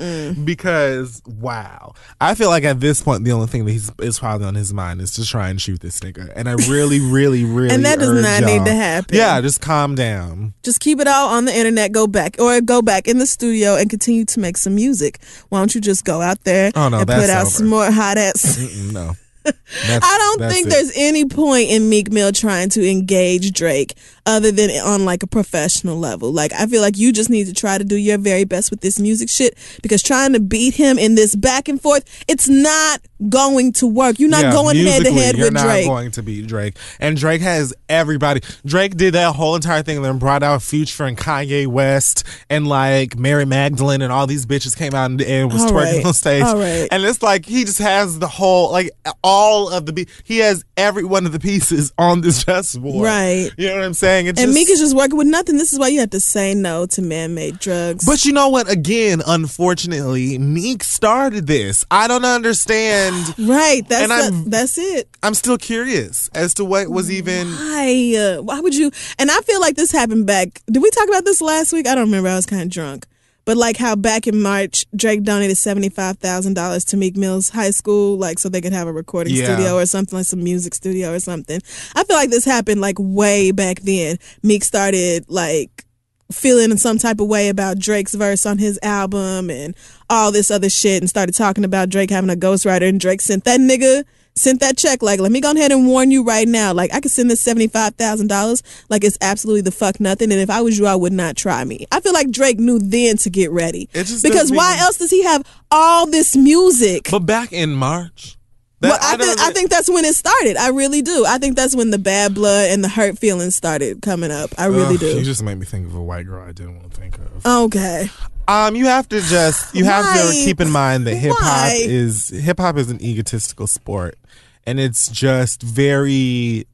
because 0.45 1.21
wow 1.25 1.93
i 2.19 2.33
feel 2.35 2.49
like 2.49 2.63
at 2.63 2.79
this 2.79 3.01
point 3.01 3.23
the 3.25 3.31
only 3.31 3.47
thing 3.47 3.65
that 3.65 3.71
he's 3.71 3.91
is 3.99 4.19
probably 4.19 4.45
on 4.47 4.55
his 4.55 4.73
mind 4.73 5.01
is 5.01 5.11
to 5.11 5.25
try 5.25 5.49
and 5.49 5.61
shoot 5.61 5.79
this 5.81 5.99
nigga 5.99 6.31
and 6.35 6.47
i 6.49 6.53
really 6.69 6.99
really 7.11 7.43
really 7.43 7.73
And 7.73 7.83
that 7.85 7.99
does 7.99 8.21
not 8.21 8.43
need 8.43 8.65
to 8.65 8.73
happen. 8.73 9.15
yeah 9.15 9.39
just 9.41 9.61
calm 9.61 9.95
down 9.95 10.53
Just 10.63 10.79
keep 10.79 10.99
it 10.99 11.07
all 11.07 11.29
on 11.29 11.45
the 11.45 11.55
internet. 11.55 11.91
Go 11.91 12.07
back 12.07 12.35
or 12.39 12.61
go 12.61 12.81
back 12.81 13.07
in 13.07 13.17
the 13.17 13.25
studio 13.25 13.75
and 13.75 13.89
continue 13.89 14.25
to 14.25 14.39
make 14.39 14.57
some 14.57 14.75
music. 14.75 15.19
Why 15.49 15.59
don't 15.59 15.73
you 15.75 15.81
just 15.81 16.05
go 16.05 16.21
out 16.21 16.43
there 16.43 16.71
Oh, 16.75 16.89
no, 16.89 16.99
and 16.99 17.07
put 17.07 17.29
out 17.29 17.41
over. 17.41 17.49
some 17.49 17.67
more 17.67 17.89
hot 17.91 18.17
ass? 18.17 18.57
Mm-mm, 18.57 18.93
no 18.93 19.13
I 19.45 20.35
don't 20.37 20.49
think 20.49 20.67
there's 20.67 20.91
any 20.95 21.25
point 21.25 21.69
in 21.69 21.89
Meek 21.89 22.11
Mill 22.11 22.31
trying 22.31 22.69
to 22.69 22.89
engage 22.89 23.51
Drake 23.53 23.95
other 24.25 24.51
than 24.51 24.69
on 24.69 25.03
like 25.05 25.23
a 25.23 25.27
professional 25.27 25.97
level. 25.97 26.31
Like 26.31 26.53
I 26.53 26.67
feel 26.67 26.81
like 26.81 26.97
you 26.97 27.11
just 27.11 27.29
need 27.29 27.47
to 27.47 27.53
try 27.53 27.77
to 27.77 27.83
do 27.83 27.95
your 27.95 28.17
very 28.17 28.43
best 28.43 28.69
with 28.69 28.81
this 28.81 28.99
music 28.99 29.29
shit 29.29 29.57
because 29.81 30.03
trying 30.03 30.33
to 30.33 30.39
beat 30.39 30.75
him 30.75 30.99
in 30.99 31.15
this 31.15 31.35
back 31.35 31.67
and 31.67 31.81
forth, 31.81 32.03
it's 32.27 32.47
not 32.47 33.01
going 33.29 33.71
to 33.73 33.87
work. 33.87 34.19
You're 34.19 34.29
not 34.29 34.41
Yeah, 34.43 34.51
going 34.51 34.77
head 34.77 35.03
to 35.05 35.11
head 35.11 35.37
you're 35.37 35.47
with 35.47 35.53
not 35.53 35.63
Drake. 35.63 35.85
going 35.87 36.11
to 36.11 36.23
beat 36.23 36.47
Drake, 36.47 36.75
and 36.99 37.17
Drake 37.17 37.41
has 37.41 37.73
everybody. 37.89 38.41
Drake 38.65 38.95
did 38.95 39.13
that 39.15 39.35
whole 39.35 39.55
entire 39.55 39.81
thing, 39.83 39.97
and 39.97 40.05
then 40.05 40.17
brought 40.19 40.43
out 40.43 40.61
Future 40.61 41.05
and 41.05 41.17
Kanye 41.17 41.65
West, 41.67 42.23
and 42.49 42.67
like 42.67 43.17
Mary 43.17 43.45
Magdalene, 43.45 44.01
and 44.01 44.11
all 44.11 44.27
these 44.27 44.45
bitches 44.45 44.75
came 44.77 44.93
out 44.93 45.09
and, 45.11 45.21
and 45.21 45.51
was 45.51 45.63
All 45.63 45.71
twerking 45.71 45.97
right, 45.97 46.05
on 46.05 46.13
stage. 46.13 46.43
right. 46.43 46.87
And 46.91 47.03
it's 47.03 47.21
like 47.23 47.45
he 47.45 47.63
just 47.63 47.79
has 47.79 48.19
the 48.19 48.27
whole, 48.27 48.71
like 48.71 48.89
all 49.23 49.30
of 49.71 49.85
the, 49.85 50.07
he 50.23 50.39
has 50.39 50.63
every 50.77 51.03
one 51.03 51.25
of 51.25 51.31
the 51.31 51.39
pieces 51.39 51.91
on 51.97 52.21
this 52.21 52.43
chessboard. 52.45 53.03
Right. 53.05 53.49
You 53.57 53.69
know 53.69 53.75
what 53.75 53.83
I'm 53.85 53.93
saying? 53.93 54.27
It's 54.27 54.39
and 54.39 54.47
just, 54.47 54.55
Meek 54.55 54.69
is 54.69 54.79
just 54.79 54.95
working 54.95 55.17
with 55.17 55.27
nothing. 55.27 55.57
This 55.57 55.71
is 55.73 55.79
why 55.79 55.87
you 55.89 55.99
have 55.99 56.09
to 56.11 56.19
say 56.19 56.53
no 56.53 56.85
to 56.87 57.01
man-made 57.01 57.59
drugs. 57.59 58.05
But 58.05 58.25
you 58.25 58.33
know 58.33 58.49
what? 58.49 58.69
Again, 58.69 59.21
unfortunately, 59.25 60.37
Meek 60.37 60.83
started 60.83 61.47
this. 61.47 61.85
I 61.91 62.07
don't 62.07 62.25
understand. 62.25 63.35
right, 63.47 63.87
that's 63.87 64.11
And 64.11 64.45
the- 64.45 64.49
that's 64.49 64.77
it. 64.77 65.07
I'm 65.23 65.33
still 65.33 65.57
curious 65.57 66.29
as 66.33 66.53
to 66.55 66.65
what 66.65 66.89
was 66.89 67.11
even. 67.11 67.47
Why? 67.47 68.15
Uh, 68.17 68.41
why 68.41 68.59
would 68.59 68.75
you? 68.75 68.91
And 69.19 69.29
I 69.29 69.39
feel 69.41 69.61
like 69.61 69.75
this 69.75 69.91
happened 69.91 70.25
back. 70.25 70.61
Did 70.71 70.81
we 70.81 70.89
talk 70.89 71.07
about 71.07 71.25
this 71.25 71.41
last 71.41 71.73
week? 71.73 71.87
I 71.87 71.95
don't 71.95 72.05
remember. 72.05 72.29
I 72.29 72.35
was 72.35 72.45
kind 72.45 72.63
of 72.63 72.69
drunk. 72.69 73.05
But 73.45 73.57
like 73.57 73.77
how 73.77 73.95
back 73.95 74.27
in 74.27 74.41
March, 74.41 74.85
Drake 74.95 75.23
donated 75.23 75.57
seventy 75.57 75.89
five 75.89 76.17
thousand 76.19 76.53
dollars 76.53 76.85
to 76.85 76.97
Meek 76.97 77.17
Mill's 77.17 77.49
high 77.49 77.71
school, 77.71 78.17
like 78.17 78.37
so 78.39 78.49
they 78.49 78.61
could 78.61 78.73
have 78.73 78.87
a 78.87 78.93
recording 78.93 79.33
Yeah. 79.35 79.45
studio 79.45 79.75
or 79.77 79.85
something, 79.85 80.17
like 80.17 80.27
some 80.27 80.43
music 80.43 80.75
studio 80.75 81.13
or 81.13 81.19
something. 81.19 81.59
I 81.95 82.03
feel 82.03 82.15
like 82.17 82.29
this 82.29 82.45
happened 82.45 82.81
like 82.81 82.97
way 82.99 83.51
back 83.51 83.79
then. 83.81 84.17
Meek 84.43 84.63
started 84.63 85.25
like 85.27 85.85
feeling 86.31 86.71
in 86.71 86.77
some 86.77 86.97
type 86.97 87.19
of 87.19 87.27
way 87.27 87.49
about 87.49 87.77
Drake's 87.77 88.13
verse 88.13 88.45
on 88.45 88.57
his 88.57 88.79
album 88.83 89.49
and 89.49 89.75
all 90.09 90.31
this 90.31 90.49
other 90.49 90.69
shit 90.69 91.01
and 91.01 91.09
started 91.09 91.35
talking 91.35 91.65
about 91.65 91.89
Drake 91.89 92.09
having 92.09 92.29
a 92.29 92.35
ghostwriter 92.35 92.87
and 92.87 92.99
Drake 93.01 93.19
sent 93.21 93.43
that 93.43 93.59
nigga 93.59 94.05
sent 94.35 94.59
that 94.61 94.77
check 94.77 95.01
like 95.01 95.19
let 95.19 95.31
me 95.31 95.41
go 95.41 95.51
ahead 95.51 95.71
and 95.71 95.87
warn 95.87 96.09
you 96.11 96.23
right 96.23 96.47
now 96.47 96.73
like 96.73 96.93
I 96.93 96.99
could 97.01 97.11
send 97.11 97.29
this 97.29 97.43
$75,000 97.45 98.61
like 98.89 99.03
it's 99.03 99.17
absolutely 99.21 99.61
the 99.61 99.71
fuck 99.71 99.99
nothing 99.99 100.31
and 100.31 100.39
if 100.41 100.49
I 100.49 100.61
was 100.61 100.77
you 100.79 100.85
I 100.85 100.95
would 100.95 101.13
not 101.13 101.35
try 101.35 101.63
me. 101.63 101.85
I 101.91 101.99
feel 101.99 102.13
like 102.13 102.31
Drake 102.31 102.59
knew 102.59 102.79
then 102.79 103.17
to 103.17 103.29
get 103.29 103.51
ready. 103.51 103.89
Because 103.93 104.51
why 104.51 104.77
else 104.79 104.97
does 104.97 105.11
he 105.11 105.23
have 105.23 105.43
all 105.69 106.07
this 106.07 106.35
music? 106.35 107.07
But 107.11 107.25
back 107.25 107.51
in 107.51 107.71
March. 107.73 108.37
Well, 108.81 108.93
that- 108.93 109.03
I, 109.03 109.17
don't 109.17 109.27
think 109.27 109.39
I 109.39 109.51
think 109.51 109.69
that's 109.69 109.89
when 109.89 110.05
it 110.05 110.15
started. 110.15 110.57
I 110.57 110.69
really 110.69 111.03
do. 111.03 111.23
I 111.27 111.37
think 111.37 111.55
that's 111.55 111.75
when 111.75 111.91
the 111.91 111.99
bad 111.99 112.33
blood 112.33 112.71
and 112.71 112.83
the 112.83 112.89
hurt 112.89 113.19
feelings 113.19 113.55
started 113.55 114.01
coming 114.01 114.31
up. 114.31 114.49
I 114.57 114.65
really 114.65 114.95
Ugh, 114.95 115.01
You 115.17 115.23
just 115.23 115.43
made 115.43 115.59
me 115.59 115.65
think 115.65 115.85
of 115.87 115.93
a 115.93 116.01
white 116.01 116.25
girl 116.25 116.43
I 116.43 116.51
didn't 116.51 116.77
want 116.79 116.91
to 116.91 116.99
think 116.99 117.17
of. 117.19 117.45
Okay. 117.45 118.09
Um, 118.51 118.75
you 118.75 118.85
have 118.87 119.07
to 119.09 119.21
just 119.21 119.73
you 119.73 119.85
have 119.85 120.03
Why? 120.03 120.17
to 120.17 120.31
keep 120.33 120.59
in 120.59 120.69
mind 120.69 121.07
that 121.07 121.15
hip 121.15 121.33
hop 121.37 121.71
is 121.73 122.27
hip 122.27 122.59
hop 122.59 122.75
is 122.75 122.91
an 122.91 123.01
egotistical 123.01 123.65
sport, 123.65 124.17
and 124.65 124.77
it's 124.77 125.09
just 125.09 125.63
very 125.63 126.67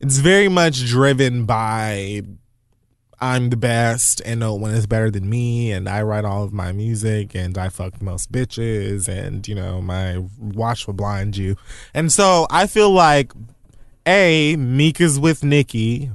it's 0.00 0.16
very 0.16 0.48
much 0.48 0.86
driven 0.86 1.44
by 1.44 2.22
I'm 3.20 3.50
the 3.50 3.56
best 3.56 4.22
and 4.24 4.40
no 4.40 4.54
one 4.54 4.70
is 4.70 4.86
better 4.86 5.10
than 5.10 5.28
me 5.28 5.72
and 5.72 5.90
I 5.90 6.02
write 6.02 6.24
all 6.24 6.42
of 6.42 6.54
my 6.54 6.72
music 6.72 7.34
and 7.34 7.58
I 7.58 7.68
fuck 7.68 7.98
the 7.98 8.04
most 8.04 8.32
bitches 8.32 9.08
and 9.08 9.46
you 9.46 9.54
know 9.54 9.82
my 9.82 10.24
watch 10.38 10.86
will 10.86 10.94
blind 10.94 11.36
you. 11.36 11.56
And 11.92 12.10
so 12.10 12.46
I 12.50 12.66
feel 12.66 12.90
like 12.90 13.32
A, 14.06 14.56
Meek 14.56 15.02
is 15.02 15.20
with 15.20 15.44
Nicki 15.44 16.10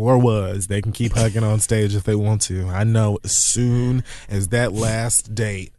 or 0.00 0.18
was. 0.18 0.66
They 0.66 0.80
can 0.80 0.92
keep 0.92 1.12
hugging 1.12 1.44
on 1.44 1.60
stage 1.60 1.94
if 1.94 2.04
they 2.04 2.14
want 2.14 2.42
to. 2.42 2.66
I 2.68 2.84
know 2.84 3.18
as 3.24 3.36
soon 3.36 4.02
as 4.28 4.48
that 4.48 4.72
last 4.72 5.34
date 5.34 5.72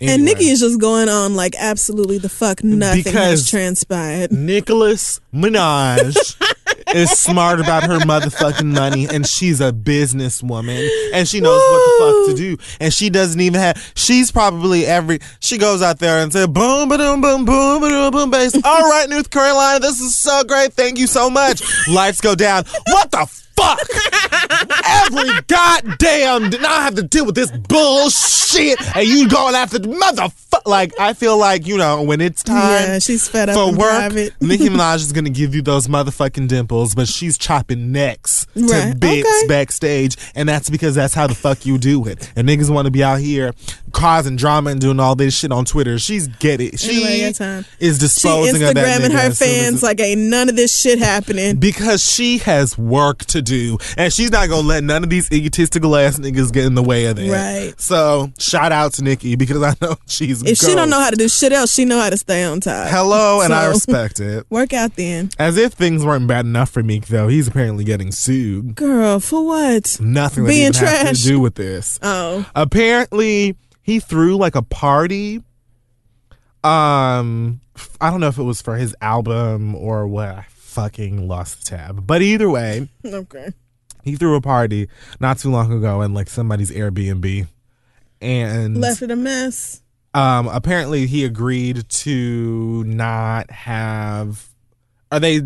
And 0.00 0.10
Anyway. 0.10 0.24
Nicki 0.24 0.48
is 0.48 0.60
just 0.60 0.80
going 0.80 1.08
on 1.08 1.34
like 1.36 1.54
absolutely 1.58 2.18
the 2.18 2.28
fuck 2.28 2.64
nothing 2.64 3.12
has 3.12 3.48
transpired. 3.48 4.32
Nicholas 4.32 5.20
Minaj 5.32 6.36
is 6.94 7.10
smart 7.10 7.60
about 7.60 7.84
her 7.84 7.98
motherfucking 8.00 8.72
money 8.74 9.06
and 9.08 9.26
she's 9.26 9.60
a 9.60 9.72
businesswoman 9.72 10.88
and 11.12 11.28
she 11.28 11.40
knows 11.40 11.60
what 11.60 11.78
the 11.84 12.04
fuck 12.04 12.36
to 12.36 12.42
do. 12.42 12.62
And 12.80 12.92
she 12.92 13.10
doesn't 13.10 13.40
even 13.40 13.60
have 13.60 13.92
she's 13.94 14.30
probably 14.30 14.86
every 14.86 15.20
she 15.40 15.58
goes 15.58 15.82
out 15.82 15.98
there 15.98 16.22
and 16.22 16.32
says 16.32 16.46
boom 16.46 16.88
ba 16.88 16.98
boom 16.98 17.20
boom 17.20 17.44
boom 17.44 18.10
boom 18.10 18.30
bass. 18.30 18.54
All 18.64 18.88
right, 18.90 19.08
North 19.08 19.30
Carolina, 19.30 19.80
this 19.80 20.00
is 20.00 20.16
so 20.16 20.44
great. 20.44 20.72
Thank 20.72 20.98
you 20.98 21.06
so 21.06 21.30
much. 21.30 21.62
Lights 21.88 22.20
go 22.20 22.34
down. 22.34 22.64
What 22.86 23.10
the 23.10 23.26
fuck? 23.26 23.51
Every 24.84 25.30
goddamn 25.46 26.50
now 26.62 26.72
I 26.78 26.82
have 26.82 26.94
to 26.96 27.02
deal 27.02 27.26
with 27.26 27.34
this 27.34 27.50
bullshit 27.50 28.78
and 28.96 29.06
you 29.06 29.28
going 29.28 29.54
after 29.54 29.78
the 29.78 29.88
motherfucker 29.88 30.62
like 30.66 30.92
I 31.00 31.12
feel 31.14 31.38
like, 31.38 31.66
you 31.66 31.76
know, 31.78 32.02
when 32.02 32.20
it's 32.20 32.42
time 32.42 32.56
Yeah, 32.56 32.98
she's 32.98 33.26
fed 33.28 33.48
up 33.48 33.54
for 33.54 33.76
work. 33.76 34.12
Nicki 34.12 34.32
Minaj 34.68 34.96
is 34.96 35.12
gonna 35.12 35.30
give 35.30 35.54
you 35.54 35.62
those 35.62 35.88
motherfucking 35.88 36.48
dimples, 36.48 36.94
but 36.94 37.08
she's 37.08 37.38
chopping 37.38 37.92
necks 37.92 38.46
to 38.54 38.62
Right, 38.66 38.98
bits 38.98 39.28
okay. 39.28 39.48
backstage, 39.48 40.16
and 40.34 40.48
that's 40.48 40.68
because 40.70 40.94
that's 40.94 41.14
how 41.14 41.26
the 41.26 41.34
fuck 41.34 41.64
you 41.66 41.78
do 41.78 42.06
it. 42.06 42.30
And 42.36 42.48
niggas 42.48 42.70
want 42.70 42.86
to 42.86 42.90
be 42.90 43.02
out 43.02 43.20
here 43.20 43.52
causing 43.92 44.36
drama 44.36 44.70
and 44.70 44.80
doing 44.80 44.98
all 45.00 45.14
this 45.14 45.34
shit 45.36 45.52
on 45.52 45.64
Twitter. 45.64 45.98
She's 45.98 46.28
get 46.28 46.60
it. 46.60 46.80
She 46.80 47.04
Anyway, 47.04 47.20
got 47.20 47.34
time. 47.36 47.64
is 47.78 47.96
She 47.96 48.00
disposing 48.00 48.62
of 48.62 48.74
that 48.74 49.00
nigga 49.00 49.12
her 49.12 49.18
as 49.18 49.38
fans 49.38 49.82
like 49.82 50.00
ain't 50.00 50.20
none 50.22 50.48
of 50.48 50.56
this 50.56 50.76
shit 50.78 50.98
happening. 50.98 51.56
because 51.56 52.02
she 52.04 52.38
has 52.38 52.76
work 52.78 53.24
to 53.26 53.42
do, 53.42 53.78
and 53.96 54.12
she's 54.12 54.30
not 54.30 54.48
gonna 54.48 54.66
let 54.66 54.82
none 54.84 55.04
of 55.04 55.10
these 55.10 55.30
egotistical 55.30 55.94
ass 55.96 56.18
niggas 56.18 56.52
get 56.52 56.64
in 56.64 56.74
the 56.74 56.82
way 56.82 57.06
of 57.06 57.16
that. 57.16 57.30
Right. 57.30 57.80
So 57.80 58.32
shout 58.38 58.72
out 58.72 58.94
to 58.94 59.02
Nicki 59.04 59.36
because 59.36 59.62
I 59.62 59.74
know 59.80 59.96
she's. 60.06 60.42
If 60.42 60.58
she 60.58 60.74
don't 60.74 60.90
know 60.90 61.00
how 61.00 61.10
to 61.10 61.16
do 61.16 61.28
shit 61.28 61.52
else, 61.52 61.72
she 61.72 61.84
know 61.84 62.00
how 62.00 62.10
to 62.10 62.16
stay 62.16 62.44
on 62.44 62.60
top. 62.60 62.88
hello, 62.88 63.40
and 63.42 63.52
I 63.52 63.66
respect 63.66 64.18
it. 64.20 64.46
Work 64.50 64.72
out 64.72 64.96
then. 64.96 65.30
As 65.38 65.56
if 65.56 65.72
things 65.74 66.04
weren't 66.04 66.26
bad 66.26 66.44
enough 66.46 66.70
for 66.70 66.82
Meek, 66.82 67.06
though, 67.06 67.28
he's 67.28 67.48
apparently 67.48 67.84
getting 67.84 68.12
sued. 68.12 68.74
Girl, 68.74 69.20
for 69.20 69.44
what? 69.46 69.98
Nothing 70.00 70.44
that 70.44 70.48
Being 70.50 70.72
trash. 70.72 71.20
to 71.22 71.24
do 71.28 71.40
with 71.40 71.54
this. 71.54 71.98
Oh. 72.02 72.46
Apparently, 72.54 73.56
he 73.82 74.00
threw 74.00 74.36
like 74.36 74.54
a 74.54 74.62
party. 74.62 75.42
Um, 76.64 77.60
I 78.00 78.10
don't 78.10 78.20
know 78.20 78.28
if 78.28 78.38
it 78.38 78.42
was 78.44 78.62
for 78.62 78.76
his 78.76 78.94
album 79.00 79.74
or 79.74 80.06
what. 80.06 80.28
I 80.28 80.46
fucking 80.48 81.26
lost 81.28 81.58
the 81.60 81.76
tab. 81.76 82.06
But 82.06 82.22
either 82.22 82.48
way, 82.48 82.88
Okay. 83.04 83.48
he 84.04 84.16
threw 84.16 84.36
a 84.36 84.40
party 84.40 84.88
not 85.20 85.38
too 85.38 85.50
long 85.50 85.72
ago 85.72 86.02
in 86.02 86.14
like 86.14 86.28
somebody's 86.30 86.70
Airbnb, 86.70 87.48
and 88.20 88.80
Left 88.80 89.02
it 89.02 89.10
a 89.10 89.16
mess. 89.16 89.82
um 90.14 90.46
apparently 90.48 91.06
he 91.06 91.24
agreed 91.24 91.88
to 91.88 92.84
not 92.84 93.50
have 93.50 94.48
are 95.10 95.18
they 95.20 95.40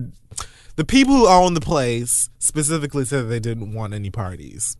the 0.76 0.84
people 0.84 1.14
who 1.14 1.26
own 1.26 1.54
the 1.54 1.60
place 1.60 2.28
specifically 2.38 3.04
said 3.04 3.28
they 3.28 3.40
didn't 3.40 3.72
want 3.72 3.94
any 3.94 4.10
parties 4.10 4.76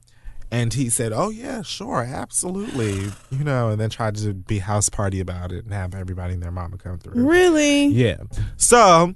and 0.51 0.75
he 0.75 0.89
said 0.89 1.13
oh 1.13 1.29
yeah 1.31 1.61
sure 1.63 2.03
absolutely 2.03 3.11
you 3.31 3.43
know 3.45 3.71
and 3.71 3.81
then 3.81 3.91
tried 3.91 4.15
to 4.15 4.33
be 4.33 4.59
house 4.61 4.89
party 4.89 5.21
about 5.21 5.51
it 5.53 5.65
and 5.65 5.73
have 5.73 5.95
everybody 5.95 6.35
and 6.35 6.43
their 6.43 6.51
mama 6.53 6.77
come 6.79 6.99
through 6.99 7.27
Really? 7.27 7.87
yeah 7.87 8.17
so 8.57 9.15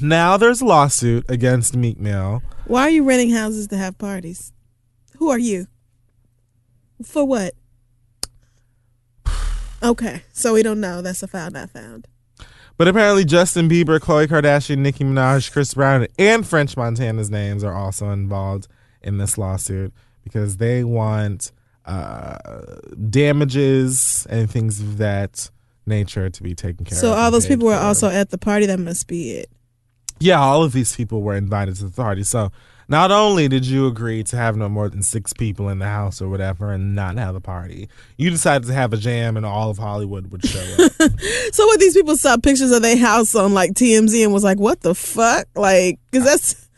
now 0.00 0.36
there's 0.36 0.60
a 0.60 0.64
lawsuit 0.64 1.24
against 1.28 1.74
meek 1.76 1.98
mill 1.98 2.42
Why 2.66 2.82
are 2.82 2.90
you 2.90 3.02
renting 3.04 3.30
houses 3.30 3.66
to 3.68 3.76
have 3.76 3.98
parties? 3.98 4.52
Who 5.18 5.28
are 5.30 5.38
you? 5.38 5.66
For 7.04 7.24
what? 7.24 7.54
Okay, 9.82 10.22
so 10.32 10.54
we 10.54 10.62
don't 10.62 10.80
know. 10.80 11.02
That's 11.02 11.22
a 11.22 11.26
file 11.26 11.50
not 11.50 11.70
found. 11.70 12.06
But 12.76 12.88
apparently, 12.88 13.24
Justin 13.24 13.68
Bieber, 13.68 13.98
Khloe 13.98 14.26
Kardashian, 14.26 14.78
Nicki 14.78 15.04
Minaj, 15.04 15.50
Chris 15.52 15.74
Brown, 15.74 16.06
and 16.18 16.46
French 16.46 16.76
Montana's 16.76 17.30
names 17.30 17.64
are 17.64 17.74
also 17.74 18.10
involved 18.10 18.68
in 19.02 19.18
this 19.18 19.36
lawsuit 19.38 19.92
because 20.30 20.58
they 20.58 20.84
want 20.84 21.52
uh, 21.86 22.36
damages 23.08 24.26
and 24.30 24.50
things 24.50 24.80
of 24.80 24.98
that 24.98 25.50
nature 25.86 26.30
to 26.30 26.42
be 26.42 26.54
taken 26.54 26.84
care 26.84 26.96
of. 26.96 27.00
So 27.00 27.12
all 27.12 27.30
those 27.30 27.46
people 27.46 27.66
were 27.66 27.74
also 27.74 28.08
at 28.08 28.30
the 28.30 28.38
party. 28.38 28.66
That 28.66 28.78
must 28.78 29.06
be 29.08 29.32
it. 29.32 29.50
Yeah, 30.20 30.38
all 30.38 30.62
of 30.62 30.72
these 30.72 30.94
people 30.94 31.22
were 31.22 31.34
invited 31.34 31.76
to 31.76 31.84
the 31.84 31.90
party. 31.90 32.22
So 32.22 32.52
not 32.88 33.10
only 33.10 33.48
did 33.48 33.64
you 33.66 33.86
agree 33.86 34.22
to 34.24 34.36
have 34.36 34.56
no 34.56 34.68
more 34.68 34.88
than 34.88 35.02
six 35.02 35.32
people 35.32 35.68
in 35.68 35.78
the 35.78 35.86
house 35.86 36.20
or 36.20 36.28
whatever 36.28 36.72
and 36.72 36.94
not 36.94 37.16
have 37.16 37.34
a 37.34 37.40
party, 37.40 37.88
you 38.18 38.30
decided 38.30 38.66
to 38.68 38.74
have 38.74 38.92
a 38.92 38.96
jam 38.96 39.36
and 39.36 39.46
all 39.46 39.70
of 39.70 39.78
Hollywood 39.78 40.30
would 40.30 40.44
show 40.44 40.60
up. 40.78 40.92
So 41.52 41.66
what 41.66 41.80
these 41.80 41.94
people 41.94 42.16
saw 42.16 42.36
pictures 42.36 42.70
of 42.70 42.82
their 42.82 42.96
house 42.96 43.34
on 43.34 43.54
like 43.54 43.72
TMZ 43.72 44.22
and 44.22 44.32
was 44.32 44.44
like, 44.44 44.58
"What 44.58 44.80
the 44.80 44.94
fuck?" 44.94 45.46
Like, 45.54 45.98
because 46.10 46.24
that's, 46.24 46.68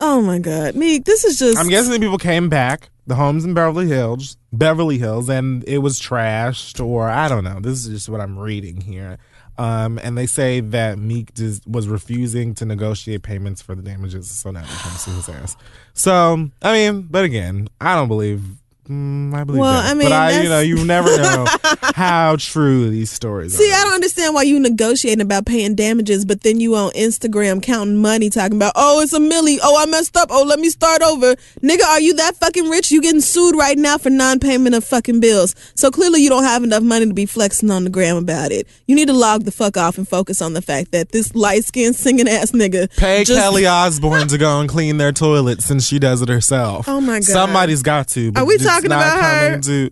oh 0.00 0.20
my 0.22 0.38
god, 0.38 0.74
Meek, 0.74 1.04
this 1.04 1.24
is 1.24 1.38
just. 1.38 1.58
I'm 1.58 1.68
guessing 1.68 2.00
people 2.00 2.18
came 2.18 2.48
back, 2.48 2.90
the 3.06 3.14
homes 3.14 3.44
in 3.44 3.54
Beverly 3.54 3.88
Hills, 3.88 4.36
Beverly 4.52 4.98
Hills, 4.98 5.28
and 5.28 5.64
it 5.68 5.78
was 5.78 6.00
trashed, 6.00 6.84
or 6.84 7.08
I 7.08 7.28
don't 7.28 7.44
know. 7.44 7.60
This 7.60 7.86
is 7.86 7.88
just 7.88 8.08
what 8.08 8.20
I'm 8.20 8.38
reading 8.38 8.80
here. 8.80 9.18
Um, 9.58 9.98
and 10.02 10.16
they 10.16 10.24
say 10.26 10.60
that 10.60 10.98
Meek 10.98 11.34
dis- 11.34 11.60
was 11.66 11.86
refusing 11.86 12.54
to 12.54 12.64
negotiate 12.64 13.22
payments 13.22 13.60
for 13.60 13.74
the 13.74 13.82
damages, 13.82 14.30
so 14.30 14.50
now 14.50 14.60
they're 14.62 14.70
to 14.70 14.98
sue 14.98 15.10
his 15.12 15.28
ass. 15.28 15.56
So, 15.92 16.48
I 16.62 16.72
mean, 16.72 17.02
but 17.10 17.24
again, 17.24 17.68
I 17.80 17.94
don't 17.94 18.08
believe. 18.08 18.42
Mm, 18.90 19.32
I 19.32 19.44
believe 19.44 19.60
Well, 19.60 19.82
that. 19.82 19.90
I 19.90 19.94
mean, 19.94 20.08
but 20.08 20.12
I, 20.12 20.40
you 20.42 20.48
know, 20.48 20.58
you 20.60 20.84
never 20.84 21.16
know 21.22 21.46
how 21.94 22.34
true 22.38 22.90
these 22.90 23.10
stories 23.10 23.56
See, 23.56 23.64
are. 23.64 23.66
See, 23.68 23.72
I 23.72 23.84
don't 23.84 23.94
understand 23.94 24.34
why 24.34 24.42
you 24.42 24.58
negotiating 24.58 25.20
about 25.20 25.46
paying 25.46 25.76
damages, 25.76 26.24
but 26.24 26.42
then 26.42 26.60
you 26.60 26.74
on 26.74 26.90
Instagram 26.92 27.62
counting 27.62 27.98
money, 27.98 28.30
talking 28.30 28.56
about, 28.56 28.72
oh, 28.74 29.00
it's 29.00 29.12
a 29.12 29.20
milli. 29.20 29.58
Oh, 29.62 29.80
I 29.80 29.86
messed 29.86 30.16
up. 30.16 30.28
Oh, 30.32 30.42
let 30.42 30.58
me 30.58 30.70
start 30.70 31.02
over. 31.02 31.36
Nigga, 31.62 31.84
are 31.84 32.00
you 32.00 32.14
that 32.14 32.36
fucking 32.36 32.68
rich? 32.68 32.90
You 32.90 33.00
getting 33.00 33.20
sued 33.20 33.54
right 33.54 33.78
now 33.78 33.96
for 33.96 34.10
non-payment 34.10 34.74
of 34.74 34.82
fucking 34.84 35.20
bills. 35.20 35.54
So 35.76 35.90
clearly 35.92 36.20
you 36.22 36.28
don't 36.28 36.42
have 36.44 36.64
enough 36.64 36.82
money 36.82 37.06
to 37.06 37.14
be 37.14 37.26
flexing 37.26 37.70
on 37.70 37.84
the 37.84 37.90
gram 37.90 38.16
about 38.16 38.50
it. 38.50 38.66
You 38.86 38.96
need 38.96 39.06
to 39.06 39.14
log 39.14 39.44
the 39.44 39.52
fuck 39.52 39.76
off 39.76 39.98
and 39.98 40.08
focus 40.08 40.42
on 40.42 40.54
the 40.54 40.62
fact 40.62 40.90
that 40.90 41.12
this 41.12 41.34
light-skinned 41.36 41.94
singing 41.94 42.28
ass 42.28 42.50
nigga 42.50 42.90
Pay 42.96 43.22
just- 43.24 43.38
Kelly 43.40 43.66
Osbourne 43.66 44.26
to 44.28 44.38
go 44.38 44.58
and 44.58 44.68
clean 44.68 44.96
their 44.96 45.12
toilet 45.12 45.62
since 45.62 45.86
she 45.86 46.00
does 46.00 46.22
it 46.22 46.28
herself. 46.28 46.88
Oh 46.88 47.00
my 47.00 47.20
God. 47.20 47.24
Somebody's 47.24 47.82
got 47.82 48.08
to. 48.08 48.32
Are 48.34 48.44
we 48.44 48.54
it's 48.54 48.64
talking 48.82 48.90
not 48.90 49.18
about 49.18 49.50
her? 49.52 49.60
To, 49.60 49.90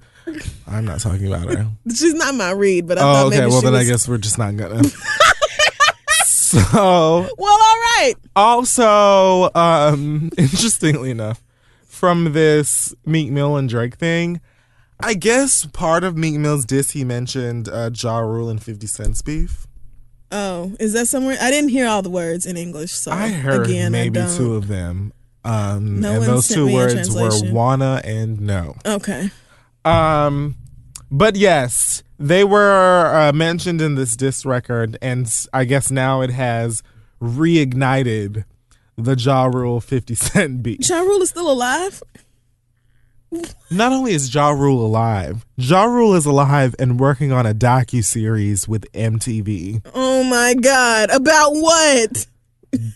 I'm 0.66 0.84
not 0.84 1.01
talking 1.01 1.26
about 1.32 1.49
her. 1.55 1.66
She's 1.95 2.14
not 2.14 2.34
my 2.34 2.51
read, 2.53 2.86
but 2.86 2.99
I 2.99 3.01
Oh, 3.03 3.05
thought 3.14 3.26
okay. 3.26 3.39
maybe 3.41 3.51
Well, 3.51 3.62
then 3.62 3.72
was. 3.72 3.86
I 3.89 3.91
guess 3.91 4.09
we're 4.09 4.18
just 4.18 4.39
not 4.39 4.57
gonna. 4.57 4.82
so, 6.24 6.59
Well, 7.39 7.53
all 7.53 7.76
right. 7.99 8.14
also, 8.36 9.51
um, 9.55 10.30
interestingly 10.39 11.11
enough, 11.11 11.43
from 11.86 12.32
this 12.32 12.95
Meek 13.05 13.30
Mill 13.30 13.57
and 13.57 13.68
Drake 13.68 13.97
thing, 13.97 14.41
I 15.01 15.14
guess 15.14 15.66
part 15.66 16.05
of 16.05 16.16
Meek 16.16 16.34
Mill's 16.36 16.64
diss 16.64 16.91
he 16.93 17.05
mentioned 17.05 17.68
uh, 17.68 17.91
Ja 17.95 18.18
Rule 18.18 18.49
and 18.49 18.62
Fifty 18.62 18.86
Cent's 18.86 19.22
beef. 19.22 19.66
Oh, 20.30 20.72
is 20.78 20.93
that 20.93 21.07
somewhere? 21.07 21.39
I 21.41 21.51
didn't 21.51 21.70
hear 21.70 21.86
all 21.86 22.03
the 22.03 22.11
words 22.11 22.45
in 22.47 22.57
English, 22.57 22.93
so 22.93 23.11
I 23.11 23.28
heard 23.28 23.64
again, 23.66 23.93
maybe 23.93 24.22
two 24.36 24.55
of 24.55 24.68
them. 24.68 25.12
Um, 25.49 26.01
No 26.01 26.12
and 26.16 26.24
those 26.24 26.49
two 26.49 26.72
words 26.72 27.11
were 27.14 27.30
wanna 27.53 28.03
and 28.05 28.40
no. 28.40 28.76
Okay. 28.84 29.30
Um, 29.84 30.57
but 31.11 31.36
yes, 31.36 32.03
they 32.18 32.44
were 32.44 33.14
uh, 33.14 33.32
mentioned 33.32 33.80
in 33.80 33.94
this 33.94 34.14
disc 34.16 34.44
record, 34.44 34.99
and 35.01 35.32
I 35.55 35.64
guess 35.64 35.90
now 35.90 36.20
it 36.20 36.30
has 36.30 36.82
reignited 37.22 38.44
the 38.96 39.14
Ja 39.16 39.46
Rule 39.46 39.80
50 39.80 40.14
Cent 40.14 40.62
beat. 40.62 40.88
Ja 40.88 41.01
Rule 41.01 41.22
is 41.22 41.30
still 41.30 41.51
alive? 41.51 42.03
Not 43.70 43.92
only 43.92 44.12
is 44.12 44.34
Ja 44.34 44.51
Rule 44.51 44.84
alive, 44.84 45.44
Ja 45.57 45.84
Rule 45.84 46.14
is 46.14 46.24
alive 46.26 46.74
and 46.78 46.99
working 46.99 47.30
on 47.30 47.46
a 47.46 47.55
docu 47.55 48.03
series 48.03 48.66
with 48.66 48.90
MTV. 48.92 49.82
Oh 49.94 50.24
my 50.24 50.55
God. 50.55 51.11
About 51.11 51.53
what? 51.53 52.26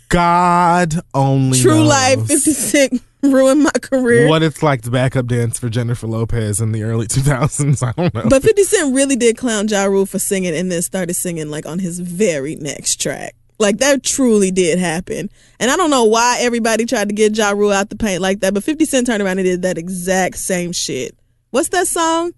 God 0.09 0.95
only 1.15 1.59
True 1.59 1.77
knows 1.77 1.89
life, 1.89 2.27
50 2.27 2.53
Cent 2.53 3.03
ruined 3.23 3.63
my 3.63 3.71
career. 3.71 4.29
what 4.29 4.43
it's 4.43 4.63
like 4.63 4.83
to 4.83 4.91
backup 4.91 5.27
dance 5.27 5.59
for 5.59 5.69
Jennifer 5.69 6.07
Lopez 6.07 6.61
in 6.61 6.73
the 6.73 6.83
early 6.83 7.07
2000s. 7.07 7.83
I 7.87 7.93
don't 7.93 8.15
know. 8.15 8.29
But 8.29 8.43
50 8.43 8.65
Cent 8.65 8.95
really 8.95 9.17
did 9.17 9.37
clown 9.37 9.69
Ja 9.69 9.85
Rule 9.85 10.07
for 10.07 10.19
singing 10.19 10.55
and 10.55 10.71
then 10.71 10.83
started 10.83 11.15
singing 11.15 11.51
like 11.51 11.67
on 11.67 11.79
his 11.79 12.01
very 12.01 12.57
next 12.57 13.01
track. 13.01 13.35
Like 13.59 13.79
that 13.79 14.03
truly 14.03 14.51
did 14.51 14.79
happen. 14.79 15.31
And 15.61 15.71
I 15.71 15.77
don't 15.77 15.91
know 15.91 16.05
why 16.05 16.39
everybody 16.41 16.85
tried 16.85 17.09
to 17.09 17.15
get 17.15 17.37
Ja 17.37 17.51
Rule 17.51 17.71
out 17.73 17.91
the 17.91 17.97
paint 17.97 18.21
like 18.21 18.41
that, 18.41 18.55
but 18.55 18.65
50 18.65 18.85
Cent 18.85 19.07
turned 19.07 19.23
around 19.23 19.39
and 19.39 19.47
did 19.47 19.63
that 19.63 19.79
exact 19.79 20.37
same 20.37 20.73
shit. 20.73 21.17
What's 21.51 21.69
that 21.69 21.87
song? 21.87 22.33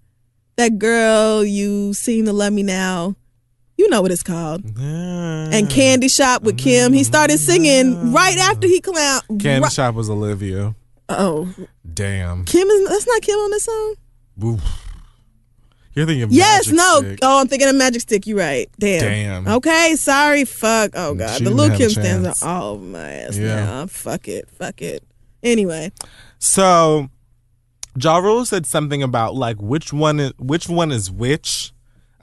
That 0.57 0.77
girl 0.77 1.43
you 1.43 1.93
seem 1.93 2.25
to 2.25 2.33
love 2.33 2.53
me 2.53 2.63
now. 2.63 3.15
You 3.77 3.89
know 3.89 4.01
what 4.01 4.11
it's 4.11 4.23
called. 4.23 4.63
And 4.79 5.69
Candy 5.69 6.07
Shop 6.07 6.43
with 6.43 6.57
Kim. 6.57 6.93
He 6.93 7.03
started 7.03 7.37
singing 7.39 8.13
right 8.13 8.37
after 8.37 8.67
he 8.67 8.79
clowned. 8.81 9.21
Candy 9.41 9.63
right- 9.63 9.71
Shop 9.71 9.95
was 9.95 10.09
Olivia. 10.09 10.75
oh, 11.09 11.53
Damn. 11.93 12.45
Kim 12.45 12.67
is 12.67 12.89
that's 12.89 13.07
not 13.07 13.21
Kim 13.21 13.37
on 13.37 13.51
this 13.51 13.63
song? 13.65 13.95
Oof. 14.43 14.61
You're 15.93 16.05
thinking 16.05 16.23
of 16.23 16.31
Yes, 16.31 16.67
no. 16.67 16.99
Stick. 16.99 17.19
Oh, 17.21 17.39
I'm 17.39 17.47
thinking 17.47 17.69
of 17.69 17.75
Magic 17.75 18.01
Stick. 18.01 18.27
You're 18.27 18.37
right. 18.37 18.69
Damn. 18.79 19.43
Damn. 19.45 19.47
Okay, 19.55 19.95
sorry. 19.95 20.43
Fuck. 20.43 20.91
Oh 20.93 21.13
god, 21.15 21.37
She 21.37 21.43
the 21.45 21.51
little 21.51 21.77
Kim 21.77 21.89
stands 21.89 22.41
are 22.43 22.49
all 22.49 22.73
over 22.73 22.83
my 22.83 23.09
ass 23.11 23.37
Yeah. 23.37 23.63
now. 23.65 23.87
Fuck 23.87 24.27
it. 24.27 24.49
Fuck 24.49 24.81
it. 24.81 25.03
Anyway, 25.41 25.91
So, 26.39 27.09
Ja 27.97 28.17
Rule 28.17 28.43
said 28.45 28.65
something 28.65 29.03
about 29.03 29.35
like 29.35 29.57
which 29.61 29.93
one 29.93 30.19
is, 30.19 30.33
which 30.37 30.67
one 30.67 30.91
is 30.91 31.09
which. 31.11 31.71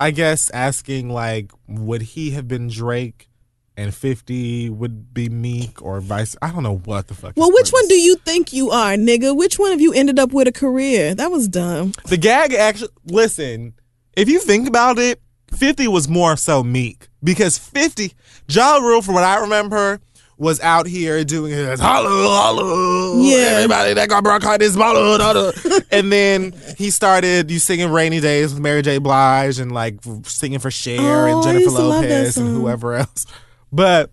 I 0.03 0.11
guess 0.11 0.50
asking 0.50 1.11
like 1.11 1.53
would 1.68 2.03
he 2.03 2.32
have 2.32 2.48
been 2.48 2.66
Drake 2.66 3.28
and 3.76 3.94
50 3.94 4.68
would 4.70 5.14
be 5.14 5.28
Meek 5.28 5.80
or 5.80 6.00
vice 6.00 6.34
I 6.42 6.50
don't 6.50 6.64
know 6.64 6.78
what 6.78 7.07
the 7.07 7.14
fuck. 7.14 7.34
well, 7.36 7.53
which 7.53 7.70
one 7.70 7.86
do 7.86 7.94
you 7.94 8.16
think 8.16 8.53
you 8.53 8.70
are, 8.70 8.94
nigga? 8.94 9.36
Which 9.36 9.61
one 9.61 9.70
of 9.70 9.80
you 9.80 9.92
ended 9.92 10.18
up 10.18 10.32
with 10.32 10.48
a 10.48 10.53
career? 10.53 11.14
That 11.14 11.30
was 11.30 11.46
dumb. 11.46 11.92
The 12.07 12.16
gag 12.16 12.53
actually 12.53 12.90
listen, 13.07 13.74
if 14.16 14.28
you 14.28 14.40
think 14.40 14.66
about 14.66 14.98
it, 14.98 15.22
50 15.53 15.86
was 15.86 16.09
more 16.09 16.36
so 16.36 16.64
Meek 16.64 17.07
because 17.22 17.57
50 17.57 18.12
Ja 18.48 18.78
Rule 18.78 19.03
from 19.03 19.14
what 19.14 19.22
I 19.22 19.38
remember 19.38 20.00
was 20.43 20.61
out 20.61 20.86
here 20.88 21.22
doing 21.22 21.53
his 21.53 21.78
holla 21.78 22.09
holla 22.11 23.22
Yeah. 23.24 23.36
everybody 23.55 23.95
that 23.95 24.09
got 24.09 24.24
bronchitis 24.24 24.74
holla, 24.74 25.18
holla. 25.22 25.53
and 25.93 26.11
then 26.12 26.53
he 26.76 26.90
started 26.90 27.49
you 27.51 27.61
singing 27.61 27.90
rainy 27.90 28.18
days 28.20 28.53
with 28.53 28.61
Mary 28.61 28.82
J 28.82 28.99
Blige 28.99 29.61
and 29.61 29.70
like 29.70 29.99
singing 30.24 30.59
for 30.59 30.70
Cher 30.70 30.99
Oh, 31.01 31.34
and 31.36 31.43
Jennifer 31.45 31.62
used 31.62 31.76
to 31.76 31.82
love 31.82 32.03
that 32.03 32.09
Lopez 32.11 32.36
and 32.36 32.49
whoever 32.49 32.95
else 32.95 33.24
but 33.72 34.11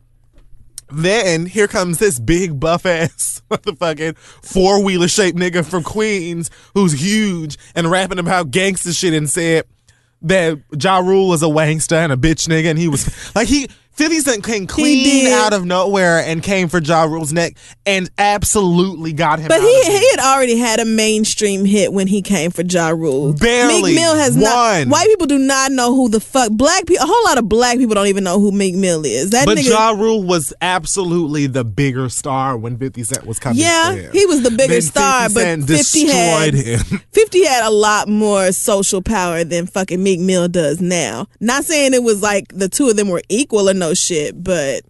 then 0.92 1.46
here 1.48 1.68
comes 1.68 1.98
this 1.98 2.20
big 2.20 2.60
buff 2.60 2.86
ass 2.86 3.42
motherfucking 3.52 4.18
four 4.18 4.84
wheeler 4.84 5.08
shaped 5.08 5.38
nigga 5.38 5.66
from 5.66 5.84
Queens 5.84 6.52
who's 6.76 6.94
huge 7.02 7.58
and 7.74 7.90
rapping 7.90 8.20
about 8.20 8.52
gangster 8.52 8.94
shit 8.94 9.14
and 9.14 9.30
said 9.30 9.66
that 10.22 10.60
Ja 10.80 11.00
Rule 11.00 11.28
was 11.28 11.42
a 11.42 11.50
wangster 11.50 11.96
and 11.96 12.12
a 12.12 12.18
bitch 12.18 12.48
nigga 12.48 12.70
and 12.70 12.78
he 12.78 12.88
was 12.88 13.34
like 13.36 13.48
he 13.48 13.68
50 14.00 14.20
Cent 14.22 14.44
came 14.46 14.66
clean 14.66 15.28
out 15.28 15.52
of 15.52 15.66
nowhere 15.66 16.20
and 16.20 16.42
came 16.42 16.70
for 16.70 16.80
Ja 16.80 17.04
Rule's 17.04 17.34
neck 17.34 17.58
and 17.86 18.10
absolutely 18.18 19.12
got 19.12 19.40
him 19.40 19.50
But 19.50 19.60
he 19.60 19.84
he 19.84 20.10
had 20.12 20.22
already 20.22 20.58
had 20.58 20.80
a 20.80 20.86
mainstream 20.86 21.66
hit 21.66 21.92
when 21.92 22.08
he 22.08 22.22
came 22.22 22.50
for 22.50 22.62
Ja 22.62 22.92
Rule. 22.92 23.34
Barely. 23.34 23.82
Meek 23.92 23.96
Mill 23.96 24.16
has 24.16 24.36
One. 24.36 24.44
not. 24.44 24.88
White 24.88 25.08
people 25.08 25.28
do 25.28 25.38
not 25.38 25.74
know 25.74 25.94
who 25.94 26.08
the 26.08 26.22
fuck 26.22 26.50
black 26.54 26.86
people. 26.86 27.04
A 27.04 27.08
whole 27.10 27.26
lot 27.26 27.40
of 27.40 27.50
black 27.50 27.78
people 27.78 27.94
don't 27.94 28.08
even 28.08 28.24
know 28.24 28.40
who 28.40 28.54
Meek 28.54 28.74
Mill 28.74 29.04
is. 29.04 29.32
That 29.32 29.46
but 29.46 29.58
nigga. 29.58 29.70
Ja 29.70 29.90
Rule 29.90 30.24
was 30.24 30.54
absolutely 30.62 31.48
the 31.48 31.66
bigger 31.66 32.08
star 32.08 32.56
when 32.58 32.78
50 32.78 33.04
Cent 33.04 33.26
was 33.26 33.38
coming 33.38 33.60
yeah, 33.60 34.12
he 34.14 34.26
was 34.28 34.44
the 34.44 34.52
bigger 34.52 34.76
Then 34.76 34.82
star, 34.82 35.24
50 35.24 35.34
but 35.34 35.42
Cent 35.42 35.68
50 35.68 36.08
had 36.08 36.54
destroyed 36.54 36.66
him. 36.94 37.00
50 37.12 37.46
had 37.46 37.68
a 37.68 37.70
lot 37.70 38.08
more 38.08 38.54
social 38.54 39.02
power 39.02 39.44
than 39.44 39.68
fucking 39.68 40.02
Meek 40.02 40.22
Mill 40.22 40.48
does 40.48 40.80
now. 40.80 41.28
Not 41.42 41.66
saying 41.66 41.94
it 41.94 42.04
was 42.04 42.22
like 42.22 42.46
the 42.54 42.70
two 42.70 42.88
of 42.88 42.96
them 42.96 43.10
were 43.10 43.24
equal 43.28 43.70
or 43.70 43.74
no 43.74 43.89
shit, 43.94 44.44
but 44.44 44.84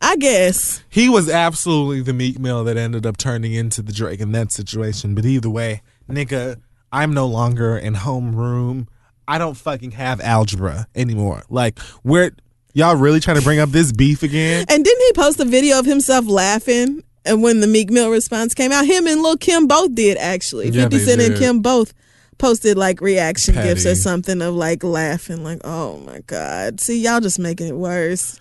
I 0.00 0.16
guess. 0.16 0.82
He 0.88 1.08
was 1.08 1.28
absolutely 1.28 2.02
the 2.02 2.12
Meek 2.12 2.38
Mill 2.38 2.64
that 2.64 2.76
ended 2.76 3.04
up 3.06 3.16
turning 3.16 3.52
into 3.52 3.82
the 3.82 3.92
Drake 3.92 4.20
in 4.20 4.32
that 4.32 4.52
situation. 4.52 5.14
But 5.14 5.24
either 5.24 5.50
way, 5.50 5.82
nigga, 6.08 6.60
I'm 6.92 7.12
no 7.12 7.26
longer 7.26 7.76
in 7.76 7.94
homeroom. 7.94 8.86
I 9.26 9.38
don't 9.38 9.56
fucking 9.56 9.90
have 9.92 10.20
algebra 10.20 10.86
anymore. 10.94 11.42
Like, 11.50 11.78
where 12.02 12.32
y'all 12.72 12.96
really 12.96 13.20
trying 13.20 13.36
to 13.36 13.42
bring 13.42 13.58
up 13.58 13.70
this 13.70 13.92
beef 13.92 14.22
again? 14.22 14.64
And 14.68 14.84
didn't 14.84 15.02
he 15.02 15.12
post 15.12 15.40
a 15.40 15.44
video 15.44 15.78
of 15.78 15.86
himself 15.86 16.26
laughing? 16.26 17.02
And 17.24 17.42
when 17.42 17.60
the 17.60 17.66
Meek 17.66 17.90
Mill 17.90 18.10
response 18.10 18.54
came 18.54 18.72
out, 18.72 18.86
him 18.86 19.06
and 19.06 19.22
Lil' 19.22 19.36
Kim 19.36 19.66
both 19.66 19.94
did 19.94 20.16
actually. 20.16 20.70
Yeah, 20.70 20.84
50 20.84 20.98
Cent 20.98 21.20
Cent 21.20 21.32
and. 21.32 21.38
Kim 21.38 21.60
both 21.60 21.92
posted 22.38 22.78
like 22.78 23.00
reaction 23.00 23.54
gifts 23.54 23.84
or 23.86 23.94
something 23.94 24.40
of 24.40 24.54
like 24.54 24.82
laughing, 24.84 25.44
like, 25.44 25.60
oh 25.64 25.98
my 25.98 26.20
God. 26.20 26.80
See, 26.80 27.00
y'all 27.00 27.20
just 27.20 27.38
making 27.38 27.68
it 27.68 27.76
worse. 27.76 28.40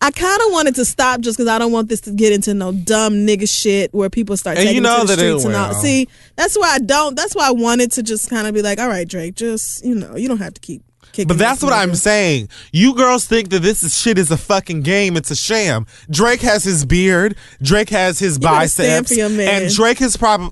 I 0.00 0.12
kind 0.12 0.40
of 0.42 0.52
wanted 0.52 0.76
to 0.76 0.84
stop 0.84 1.20
just 1.20 1.36
because 1.36 1.48
I 1.48 1.58
don't 1.58 1.72
want 1.72 1.88
this 1.88 2.02
to 2.02 2.12
get 2.12 2.32
into 2.32 2.54
no 2.54 2.72
dumb 2.72 3.14
nigga 3.26 3.48
shit 3.50 3.92
where 3.92 4.08
people 4.08 4.36
start 4.36 4.56
And 4.56 4.66
taking 4.66 4.76
you 4.76 4.80
know 4.80 5.00
to 5.00 5.06
the 5.06 5.12
streets 5.14 5.44
and 5.44 5.56
all. 5.56 5.74
See, 5.74 6.08
that's 6.36 6.56
why 6.56 6.74
I 6.74 6.78
don't. 6.78 7.16
That's 7.16 7.34
why 7.34 7.48
I 7.48 7.50
wanted 7.50 7.90
to 7.92 8.02
just 8.04 8.30
kind 8.30 8.46
of 8.46 8.54
be 8.54 8.62
like, 8.62 8.78
all 8.78 8.88
right, 8.88 9.08
Drake, 9.08 9.34
just 9.34 9.84
you 9.84 9.94
know, 9.96 10.16
you 10.16 10.28
don't 10.28 10.38
have 10.38 10.54
to 10.54 10.60
keep 10.60 10.82
kicking. 11.12 11.26
But 11.26 11.38
that's 11.38 11.62
what 11.62 11.72
nigga. 11.72 11.82
I'm 11.82 11.94
saying. 11.96 12.48
You 12.72 12.94
girls 12.94 13.24
think 13.24 13.50
that 13.50 13.60
this 13.60 13.82
is 13.82 13.98
shit 13.98 14.18
is 14.18 14.30
a 14.30 14.36
fucking 14.36 14.82
game. 14.82 15.16
It's 15.16 15.32
a 15.32 15.36
sham. 15.36 15.86
Drake 16.10 16.42
has 16.42 16.62
his 16.62 16.84
beard. 16.84 17.36
Drake 17.60 17.90
has 17.90 18.20
his 18.20 18.36
stand 18.36 18.54
biceps. 18.54 19.08
for 19.08 19.14
your 19.14 19.28
man. 19.28 19.64
And 19.64 19.74
Drake 19.74 19.98
has 19.98 20.16
probably 20.16 20.50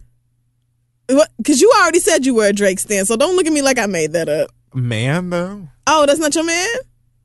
Because 1.08 1.60
you 1.60 1.72
already 1.80 2.00
said 2.00 2.26
you 2.26 2.34
were 2.34 2.46
a 2.46 2.52
Drake 2.52 2.78
stan, 2.80 3.04
so 3.06 3.16
don't 3.16 3.36
look 3.36 3.46
at 3.46 3.52
me 3.52 3.62
like 3.62 3.78
I 3.78 3.86
made 3.86 4.12
that 4.12 4.28
up. 4.28 4.50
man 4.74 5.30
though. 5.30 5.68
Oh, 5.86 6.04
that's 6.06 6.18
not 6.18 6.34
your 6.34 6.44
man? 6.44 6.68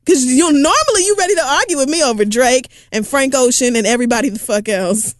Because 0.05 0.25
you 0.25 0.51
normally 0.51 1.05
you 1.05 1.15
ready 1.17 1.35
to 1.35 1.43
argue 1.45 1.77
with 1.77 1.89
me 1.89 2.03
over 2.03 2.25
Drake 2.25 2.67
and 2.91 3.05
Frank 3.05 3.33
Ocean 3.35 3.75
and 3.75 3.85
everybody 3.87 4.29
the 4.29 4.39
fuck 4.39 4.67
else. 4.69 5.15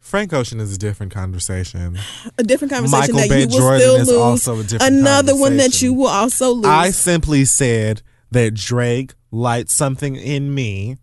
Frank 0.00 0.32
Ocean 0.32 0.58
is 0.58 0.74
a 0.74 0.78
different 0.78 1.12
conversation. 1.12 1.98
A 2.38 2.42
different 2.42 2.72
conversation 2.72 3.14
Michael 3.14 3.28
that 3.28 3.28
Bay 3.28 3.40
you 3.42 3.48
will 3.48 3.58
Jordan 3.58 3.80
still 3.80 3.96
lose. 3.98 4.10
also 4.10 4.60
a 4.60 4.62
different 4.62 4.96
Another 4.96 5.36
one 5.36 5.58
that 5.58 5.82
you 5.82 5.92
will 5.92 6.06
also 6.06 6.52
lose. 6.52 6.64
I 6.64 6.90
simply 6.92 7.44
said 7.44 8.00
that 8.30 8.54
Drake 8.54 9.12
lights 9.30 9.74
something 9.74 10.16
in 10.16 10.54
me 10.54 10.96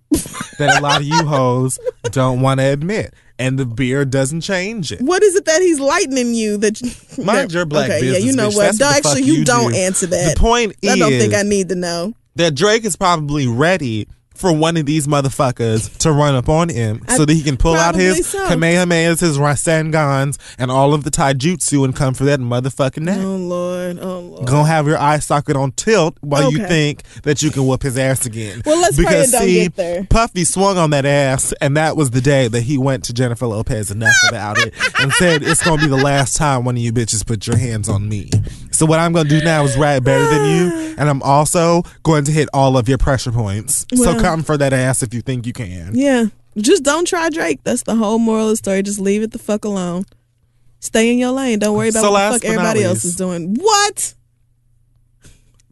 that 0.58 0.80
a 0.80 0.82
lot 0.82 1.02
of 1.02 1.08
you 1.08 1.24
hoes 1.28 1.78
don't 2.06 2.42
want 2.42 2.60
to 2.62 2.66
admit. 2.66 3.14
And 3.38 3.60
the 3.60 3.66
beard 3.66 4.12
doesn't 4.12 4.42
change 4.42 4.92
it. 4.94 5.02
what 5.02 5.22
is 5.22 5.36
it 5.36 5.46
that 5.46 5.62
he's 5.62 5.80
lightening 5.80 6.34
you 6.34 6.58
that 6.58 6.82
you, 6.82 6.92
Mind 7.24 7.52
your 7.52 7.66
black 7.66 7.90
okay, 7.90 8.00
business. 8.00 8.24
Yeah, 8.24 8.30
you 8.30 8.36
know 8.36 8.50
bitch. 8.50 8.56
what? 8.56 8.80
No, 8.80 8.86
what 8.88 8.98
actually, 8.98 9.24
you, 9.24 9.34
you 9.34 9.46
don't 9.46 9.72
do. 9.74 9.78
answer 9.78 10.08
that. 10.08 10.36
The 10.36 10.40
point 10.40 10.76
is 10.82 10.92
I 10.94 10.98
don't 10.98 11.12
think 11.12 11.34
I 11.34 11.44
need 11.44 11.70
to 11.70 11.76
know. 11.76 12.14
That 12.36 12.56
Drake 12.56 12.86
is 12.86 12.96
probably 12.96 13.48
ready 13.48 14.08
for 14.36 14.52
one 14.54 14.78
of 14.78 14.86
these 14.86 15.08
motherfuckers 15.08 15.96
to 16.00 16.12
run 16.12 16.36
up 16.36 16.50
on 16.50 16.70
him 16.70 17.02
I- 17.08 17.18
so 17.18 17.26
that 17.26 17.34
he 17.34 17.42
can 17.42 17.58
pull 17.58 17.76
out 17.76 17.96
his 17.96 18.28
so. 18.28 18.46
Kamehamehas, 18.48 19.20
his 19.22 19.38
Rasengans, 19.38 20.38
and 20.58 20.70
all 20.72 20.94
of 20.94 21.04
the 21.04 21.12
taijutsu 21.12 21.84
and 21.86 21.96
come 21.96 22.14
for 22.14 22.26
that 22.26 22.40
motherfucking 22.40 23.02
neck. 23.04 23.20
Oh 23.20 23.36
Lord, 23.36 24.00
oh 24.00 24.20
Lord. 24.20 24.46
Gonna 24.48 24.68
have 24.68 24.88
your 24.88 24.98
eye 24.98 25.20
socket 25.20 25.56
on 25.56 25.72
tilt 25.74 26.18
while 26.22 26.52
you 26.52 26.66
think 26.68 27.04
that 27.24 27.42
you 27.42 27.52
can 27.52 27.66
whoop 27.66 27.84
his 27.84 27.98
ass 27.98 28.26
again. 28.26 28.62
Well, 28.66 28.80
let's 28.82 28.96
pray 28.96 29.06
because 29.06 29.30
it 29.30 29.32
don't 29.38 29.42
see, 29.48 29.64
get 29.64 29.76
there. 29.76 30.04
Puffy 30.10 30.44
swung 30.44 30.78
on 30.78 30.90
that 30.92 31.06
ass, 31.06 31.54
and 31.62 31.76
that 31.78 31.96
was 31.98 32.12
the 32.12 32.22
day 32.22 32.48
that 32.48 32.62
he 32.62 32.78
went 32.78 33.04
to 33.06 33.14
Jennifer 33.14 33.48
Lopez 33.48 33.92
enough 33.92 34.16
about 34.30 34.58
it 34.60 34.74
and 35.00 35.12
said, 35.14 35.44
"It's 35.44 35.64
gonna 35.64 35.82
be 35.82 35.88
the 35.88 35.96
last 35.98 36.36
time 36.38 36.64
one 36.66 36.76
of 36.76 36.82
you 36.82 36.92
bitches 36.94 37.26
put 37.26 37.48
your 37.48 37.58
hands 37.58 37.90
on 37.90 38.08
me." 38.10 38.30
So 38.72 38.86
what 38.86 39.00
I'm 39.00 39.14
gonna 39.14 39.30
do 39.30 39.42
now 39.42 39.64
is 39.64 39.78
rap 39.78 40.04
better 40.04 40.26
than 40.30 40.50
you, 40.58 40.96
and 40.98 41.10
I'm 41.10 41.22
also 41.24 41.84
going 42.04 42.26
to 42.26 42.32
hit 42.32 42.50
all 42.54 42.78
of 42.78 42.90
your 42.90 42.98
pressure 42.98 43.32
points. 43.32 43.86
so 43.94 44.02
Well- 44.14 44.20
come 44.26 44.44
for 44.44 44.58
that 44.58 44.74
ass 44.74 45.02
if 45.04 45.14
you 45.14 45.22
think 45.22 45.46
you 45.46 45.54
can. 45.54 45.92
Yeah, 45.94 46.26
just 46.58 46.84
don't 46.84 47.08
try 47.08 47.30
Drake. 47.30 47.62
That's 47.64 47.84
the 47.84 47.96
whole 47.96 48.20
moral 48.20 48.46
of 48.46 48.50
the 48.52 48.56
story. 48.58 48.82
Just 48.84 49.00
leave 49.00 49.24
it 49.24 49.32
the 49.32 49.40
fuck 49.40 49.66
alone. 49.66 50.06
Stay 50.80 51.12
in 51.12 51.18
your 51.18 51.32
lane. 51.32 51.60
Don't 51.60 51.76
worry 51.76 51.90
about 51.90 52.02
So 52.02 52.12
what 52.12 52.32
the 52.34 52.40
fuck 52.40 52.46
everybody 52.46 52.84
else 52.84 53.04
is 53.06 53.16
doing. 53.16 53.56
What? 53.56 54.14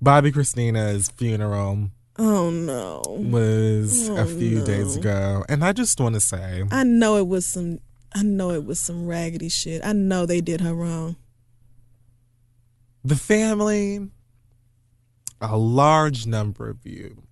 Bobbi 0.04 0.34
Kristina's 0.34 1.10
funeral 1.10 1.90
Oh 2.18 2.50
no. 2.50 3.02
was 3.08 4.10
a 4.10 4.22
Oh, 4.22 4.26
few 4.26 4.60
no. 4.60 4.66
days 4.66 4.96
ago, 4.98 5.44
and 5.50 5.64
I 5.64 5.72
just 5.72 6.00
want 6.00 6.16
to 6.16 6.22
say. 6.22 6.64
I 6.72 6.84
know 6.84 7.18
it 7.18 7.28
was 7.28 7.46
some. 7.46 7.80
I 8.16 8.22
know 8.22 8.52
it 8.52 8.66
was 8.66 8.80
some 8.80 9.08
raggedy 9.08 9.50
shit. 9.50 9.84
I 9.84 9.94
know 9.94 10.26
they 10.28 10.40
did 10.42 10.62
her 10.62 10.74
wrong. 10.76 11.16
the 13.06 13.16
family, 13.16 14.08
a 15.42 15.58
large 15.58 16.26
number 16.28 16.70
of 16.70 16.86
you, 16.86 17.23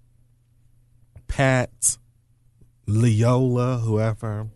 Pat, 1.32 1.98
Leola, 2.86 3.78
whoever, 3.78 4.50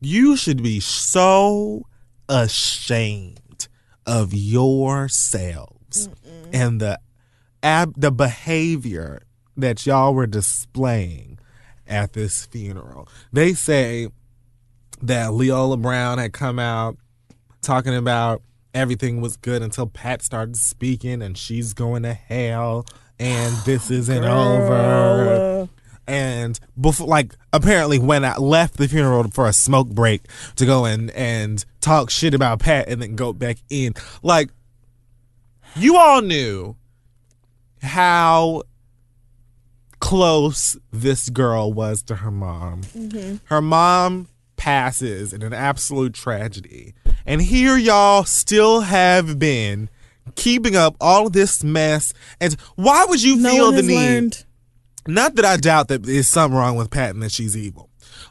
you 0.00 0.34
should 0.34 0.62
be 0.62 0.80
so 0.80 1.84
ashamed 2.26 3.68
of 4.06 4.32
yourselves 4.32 6.08
and 6.54 6.80
the 6.80 6.98
ab 7.62 7.92
the 7.98 8.10
behavior 8.10 9.20
that 9.58 9.84
y'all 9.84 10.14
were 10.14 10.26
displaying 10.26 11.38
at 11.86 12.14
this 12.14 12.46
funeral. 12.46 13.08
They 13.30 13.52
say 13.52 14.08
that 15.02 15.34
Leola 15.34 15.76
Brown 15.76 16.16
had 16.16 16.32
come 16.32 16.58
out 16.58 16.96
talking 17.60 17.94
about 17.94 18.40
everything 18.72 19.20
was 19.20 19.36
good 19.36 19.60
until 19.60 19.86
Pat 19.86 20.22
started 20.22 20.56
speaking 20.56 21.20
and 21.20 21.36
she's 21.36 21.74
going 21.74 22.04
to 22.04 22.14
hell 22.14 22.86
and 23.18 23.54
this 23.64 23.90
isn't 23.90 24.24
over. 24.24 25.68
And 26.06 26.58
before, 26.80 27.06
like, 27.06 27.34
apparently, 27.52 27.98
when 27.98 28.24
I 28.24 28.36
left 28.36 28.78
the 28.78 28.88
funeral 28.88 29.30
for 29.30 29.46
a 29.46 29.52
smoke 29.52 29.88
break 29.88 30.22
to 30.56 30.64
go 30.64 30.86
and 30.86 31.10
and 31.10 31.64
talk 31.80 32.08
shit 32.08 32.32
about 32.32 32.60
Pat 32.60 32.88
and 32.88 33.02
then 33.02 33.14
go 33.14 33.34
back 33.34 33.58
in, 33.68 33.92
like, 34.22 34.50
you 35.76 35.96
all 35.98 36.22
knew 36.22 36.76
how 37.82 38.62
close 40.00 40.76
this 40.92 41.28
girl 41.28 41.72
was 41.72 42.02
to 42.04 42.16
her 42.16 42.30
mom. 42.30 42.82
Mm-hmm. 42.82 43.36
Her 43.44 43.60
mom 43.60 44.28
passes 44.56 45.32
in 45.32 45.42
an 45.42 45.52
absolute 45.52 46.14
tragedy. 46.14 46.94
And 47.26 47.42
here 47.42 47.76
y'all 47.76 48.24
still 48.24 48.80
have 48.80 49.38
been 49.38 49.90
keeping 50.34 50.76
up 50.76 50.96
all 51.00 51.26
of 51.26 51.32
this 51.32 51.62
mess. 51.64 52.12
And 52.40 52.54
why 52.76 53.04
would 53.08 53.22
you 53.22 53.36
No 53.36 53.50
feel 53.50 53.72
the 53.72 53.82
need? 53.82 53.94
learned. 53.94 54.44
Not 55.06 55.36
that 55.36 55.44
I 55.44 55.56
doubt 55.56 55.88
that 55.88 56.02
there's 56.02 56.28
something 56.28 56.56
wrong 56.56 56.76
with 56.76 56.90
Patton 56.90 57.20
that 57.20 57.32
she's 57.32 57.56
evil. 57.56 57.87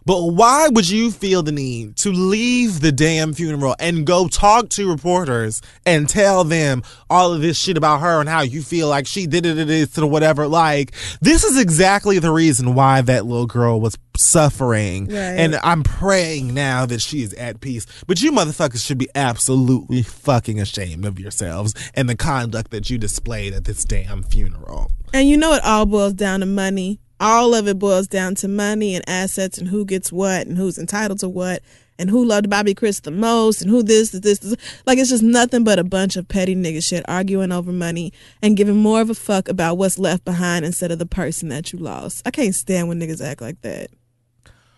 But 0.08 0.24
why 0.24 0.70
would 0.70 0.90
you 0.90 1.12
feel 1.12 1.44
the 1.44 1.52
need 1.52 1.98
to 1.98 2.14
leave 2.14 2.80
the 2.80 2.94
damn 2.94 3.34
funeral 3.34 3.76
and 3.78 4.08
go 4.08 4.30
talk 4.30 4.70
to 4.70 4.90
reporters 4.90 5.62
and 5.86 6.08
tell 6.08 6.46
them 6.46 6.84
all 7.10 7.34
of 7.34 7.42
this 7.42 7.60
shit 7.60 7.76
about 7.76 8.00
her 8.00 8.22
and 8.22 8.30
how 8.30 8.40
you 8.40 8.62
feel 8.62 8.88
like 8.88 9.06
she 9.06 9.28
did 9.28 9.46
it, 9.46 9.58
it 9.58 9.70
is, 9.70 9.98
or 10.00 10.10
whatever? 10.10 10.48
Like, 10.48 10.94
this 11.20 11.44
is 11.44 11.60
exactly 11.60 12.20
the 12.20 12.32
reason 12.32 12.74
why 12.74 13.02
that 13.02 13.26
little 13.26 13.48
girl 13.48 13.82
was 13.82 13.98
suffering. 14.16 15.08
Right. 15.08 15.16
And 15.16 15.58
I'm 15.58 15.84
praying 15.84 16.54
now 16.54 16.86
that 16.86 17.02
she 17.02 17.22
is 17.22 17.34
at 17.34 17.60
peace. 17.60 17.86
But 18.08 18.22
you 18.22 18.32
motherfuckers 18.32 18.86
should 18.86 18.98
be 18.98 19.10
absolutely 19.14 20.04
fucking 20.04 20.58
ashamed 20.58 21.04
of 21.04 21.20
yourselves 21.20 21.74
and 21.96 22.08
the 22.08 22.16
conduct 22.16 22.72
that 22.72 22.90
you 22.90 22.98
displayed 22.98 23.54
at 23.54 23.66
this 23.66 23.84
damn 23.84 24.24
funeral. 24.24 24.90
And 25.14 25.28
you 25.28 25.36
know 25.36 25.54
it 25.54 25.66
all 25.66 25.86
boils 25.86 26.14
down 26.14 26.40
to 26.40 26.46
money. 26.46 27.02
All 27.20 27.56
of 27.56 27.68
it 27.68 27.80
boils 27.80 28.08
down 28.08 28.36
to 28.36 28.48
money 28.48 28.96
and 28.96 29.04
assets 29.10 29.58
and 29.58 29.68
who 29.68 29.86
gets 29.86 30.12
what 30.12 30.46
and 30.48 30.58
who's 30.58 30.78
entitled 30.78 31.20
to 31.22 31.30
what 31.30 31.64
and 32.00 32.12
who 32.12 32.24
loved 32.24 32.48
Bobbi 32.48 32.78
Kris 32.78 33.00
the 33.00 33.10
most 33.10 33.62
and 33.62 33.72
who 33.72 33.82
this, 33.82 34.12
this, 34.12 34.38
this. 34.40 34.56
Like 34.86 35.00
it's 35.00 35.10
just 35.10 35.24
nothing 35.24 35.64
but 35.64 35.80
a 35.80 35.84
bunch 35.84 36.16
of 36.16 36.28
petty 36.28 36.56
nigga 36.56 36.84
shit 36.84 37.04
arguing 37.08 37.52
over 37.52 37.72
money 37.72 38.14
and 38.42 38.56
giving 38.56 38.76
more 38.78 39.02
of 39.02 39.10
a 39.10 39.16
fuck 39.16 39.50
about 39.50 39.80
what's 39.80 39.98
left 39.98 40.24
behind 40.26 40.64
instead 40.64 40.92
of 40.92 41.00
the 41.00 41.08
person 41.08 41.50
that 41.50 41.74
you 41.74 41.80
lost. 41.80 42.22
I 42.26 42.30
can't 42.32 42.54
stand 42.54 42.88
when 42.88 43.00
niggas 43.00 43.24
act 43.26 43.42
like 43.42 43.62
that. 43.62 43.90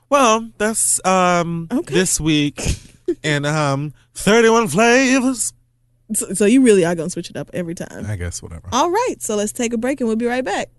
Well, 0.10 0.50
that's 0.58 1.06
um 1.06 1.68
Okay. 1.72 1.94
this 1.94 2.20
week 2.22 2.62
and 3.24 3.46
um 3.46 3.94
31 4.14 4.70
flavors. 4.70 5.52
So, 6.14 6.34
so 6.34 6.46
you 6.46 6.62
really 6.62 6.86
are 6.86 6.96
gonna 6.96 7.10
switch 7.10 7.30
it 7.30 7.36
up 7.38 7.50
every 7.54 7.76
time. 7.76 8.06
I 8.08 8.16
guess 8.16 8.42
whatever. 8.42 8.70
All 8.72 8.90
right, 8.90 9.16
so 9.20 9.36
let's 9.36 9.52
take 9.52 9.74
a 9.74 9.78
break 9.78 10.00
and 10.00 10.08
we'll 10.08 10.16
be 10.16 10.26
right 10.26 10.44
back. 10.44 10.70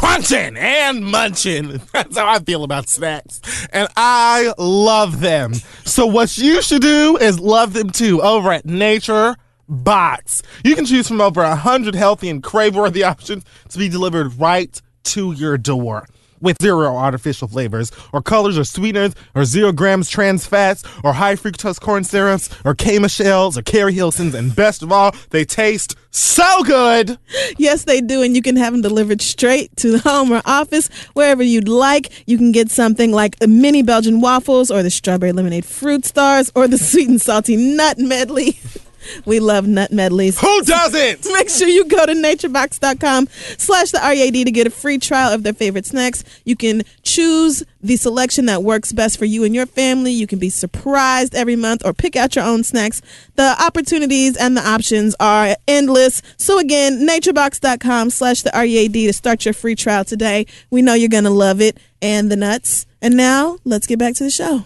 Crunching 0.00 0.56
and 0.56 1.04
munching. 1.04 1.78
That's 1.92 2.16
how 2.16 2.26
I 2.26 2.38
feel 2.38 2.64
about 2.64 2.88
snacks. 2.88 3.38
And 3.70 3.86
I 3.96 4.54
love 4.56 5.20
them. 5.20 5.52
So 5.84 6.06
what 6.06 6.38
you 6.38 6.62
should 6.62 6.80
do 6.80 7.18
is 7.18 7.38
love 7.38 7.74
them 7.74 7.90
too 7.90 8.22
over 8.22 8.50
at 8.50 8.64
Nature 8.64 9.36
Box. 9.68 10.42
You 10.64 10.74
can 10.74 10.86
choose 10.86 11.06
from 11.06 11.20
over 11.20 11.42
a 11.42 11.54
hundred 11.54 11.94
healthy 11.94 12.30
and 12.30 12.42
crave-worthy 12.42 13.04
options 13.04 13.44
to 13.68 13.78
be 13.78 13.90
delivered 13.90 14.40
right 14.40 14.80
to 15.04 15.32
your 15.32 15.58
door. 15.58 16.06
With 16.40 16.56
zero 16.62 16.96
artificial 16.96 17.48
flavors, 17.48 17.92
or 18.12 18.22
colors, 18.22 18.56
or 18.56 18.64
sweeteners, 18.64 19.14
or 19.34 19.44
zero 19.44 19.72
grams 19.72 20.08
trans 20.08 20.46
fats, 20.46 20.82
or 21.04 21.12
high 21.12 21.36
fructose 21.36 21.78
corn 21.78 22.02
syrups, 22.02 22.48
or 22.64 22.74
Kama 22.74 23.10
shells, 23.10 23.58
or 23.58 23.62
Keri 23.62 23.92
Hilsons, 23.92 24.34
and 24.34 24.56
best 24.56 24.82
of 24.82 24.90
all, 24.90 25.14
they 25.30 25.44
taste 25.44 25.96
so 26.10 26.62
good. 26.64 27.18
Yes, 27.58 27.84
they 27.84 28.00
do, 28.00 28.22
and 28.22 28.34
you 28.34 28.40
can 28.40 28.56
have 28.56 28.72
them 28.72 28.80
delivered 28.80 29.20
straight 29.20 29.76
to 29.76 29.92
the 29.92 29.98
home 29.98 30.32
or 30.32 30.40
office, 30.46 30.88
wherever 31.12 31.42
you'd 31.42 31.68
like. 31.68 32.10
You 32.26 32.38
can 32.38 32.52
get 32.52 32.70
something 32.70 33.12
like 33.12 33.38
the 33.38 33.46
mini 33.46 33.82
Belgian 33.82 34.20
waffles, 34.20 34.70
or 34.70 34.82
the 34.82 34.90
strawberry 34.90 35.32
lemonade 35.32 35.66
fruit 35.66 36.06
stars, 36.06 36.50
or 36.54 36.66
the 36.66 36.78
sweet 36.78 37.08
and 37.08 37.20
salty 37.20 37.56
nut 37.56 37.98
medley. 37.98 38.58
we 39.24 39.40
love 39.40 39.66
nut 39.66 39.92
medleys. 39.92 40.40
Who 40.40 40.62
doesn't? 40.62 41.26
Make 41.32 41.48
sure 41.48 41.68
you 41.68 41.86
go 41.86 42.06
to 42.06 42.12
naturebox.com 42.12 43.28
slash 43.58 43.90
the 43.90 44.00
READ 44.02 44.46
to 44.46 44.50
get 44.50 44.66
a 44.66 44.70
free 44.70 44.98
trial 44.98 45.32
of 45.32 45.42
their 45.42 45.52
favorite 45.52 45.86
snacks. 45.86 46.24
You 46.44 46.56
can 46.56 46.82
choose 47.02 47.62
the 47.82 47.96
selection 47.96 48.46
that 48.46 48.62
works 48.62 48.92
best 48.92 49.18
for 49.18 49.24
you 49.24 49.44
and 49.44 49.54
your 49.54 49.66
family. 49.66 50.12
You 50.12 50.26
can 50.26 50.38
be 50.38 50.50
surprised 50.50 51.34
every 51.34 51.56
month 51.56 51.82
or 51.84 51.92
pick 51.92 52.16
out 52.16 52.36
your 52.36 52.44
own 52.44 52.64
snacks. 52.64 53.00
The 53.36 53.56
opportunities 53.60 54.36
and 54.36 54.56
the 54.56 54.66
options 54.66 55.14
are 55.18 55.56
endless. 55.66 56.22
So 56.36 56.58
again, 56.58 57.06
naturebox.com 57.06 58.10
slash 58.10 58.42
the 58.42 58.52
READ 58.54 58.92
to 58.92 59.12
start 59.12 59.44
your 59.44 59.54
free 59.54 59.74
trial 59.74 60.04
today. 60.04 60.46
We 60.70 60.82
know 60.82 60.94
you're 60.94 61.08
going 61.08 61.24
to 61.24 61.30
love 61.30 61.60
it 61.60 61.78
and 62.02 62.30
the 62.30 62.36
nuts. 62.36 62.86
And 63.02 63.16
now 63.16 63.58
let's 63.64 63.86
get 63.86 63.98
back 63.98 64.14
to 64.16 64.24
the 64.24 64.30
show. 64.30 64.64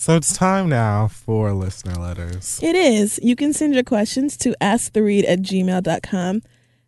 So 0.00 0.16
it's 0.16 0.32
time 0.32 0.70
now 0.70 1.08
for 1.08 1.52
listener 1.52 1.92
letters. 1.92 2.58
It 2.62 2.74
is. 2.74 3.20
You 3.22 3.36
can 3.36 3.52
send 3.52 3.74
your 3.74 3.82
questions 3.82 4.38
to 4.38 4.56
asktheread 4.58 5.28
at 5.28 5.42
gmail.com. 5.42 6.42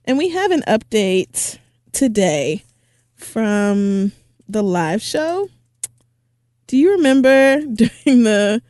And 0.07 0.17
we 0.17 0.31
have 0.31 0.51
an 0.51 0.63
update 0.63 1.59
today 1.93 2.65
from 3.15 4.13
the 4.49 4.63
live 4.63 5.03
show. 5.03 5.51
Do 6.67 6.79
you 6.79 6.93
remember 6.93 7.61
during 7.75 8.25
the 8.25 8.63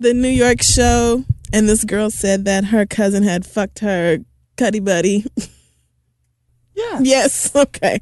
the 0.00 0.14
New 0.14 0.28
York 0.28 0.62
show 0.62 1.24
and 1.52 1.68
this 1.68 1.84
girl 1.84 2.10
said 2.10 2.44
that 2.46 2.64
her 2.64 2.86
cousin 2.86 3.22
had 3.22 3.46
fucked 3.46 3.78
her 3.78 4.18
cuddy 4.56 4.80
buddy? 4.80 5.26
Yeah. 6.80 6.98
yes. 7.02 7.50
Okay. 7.60 8.00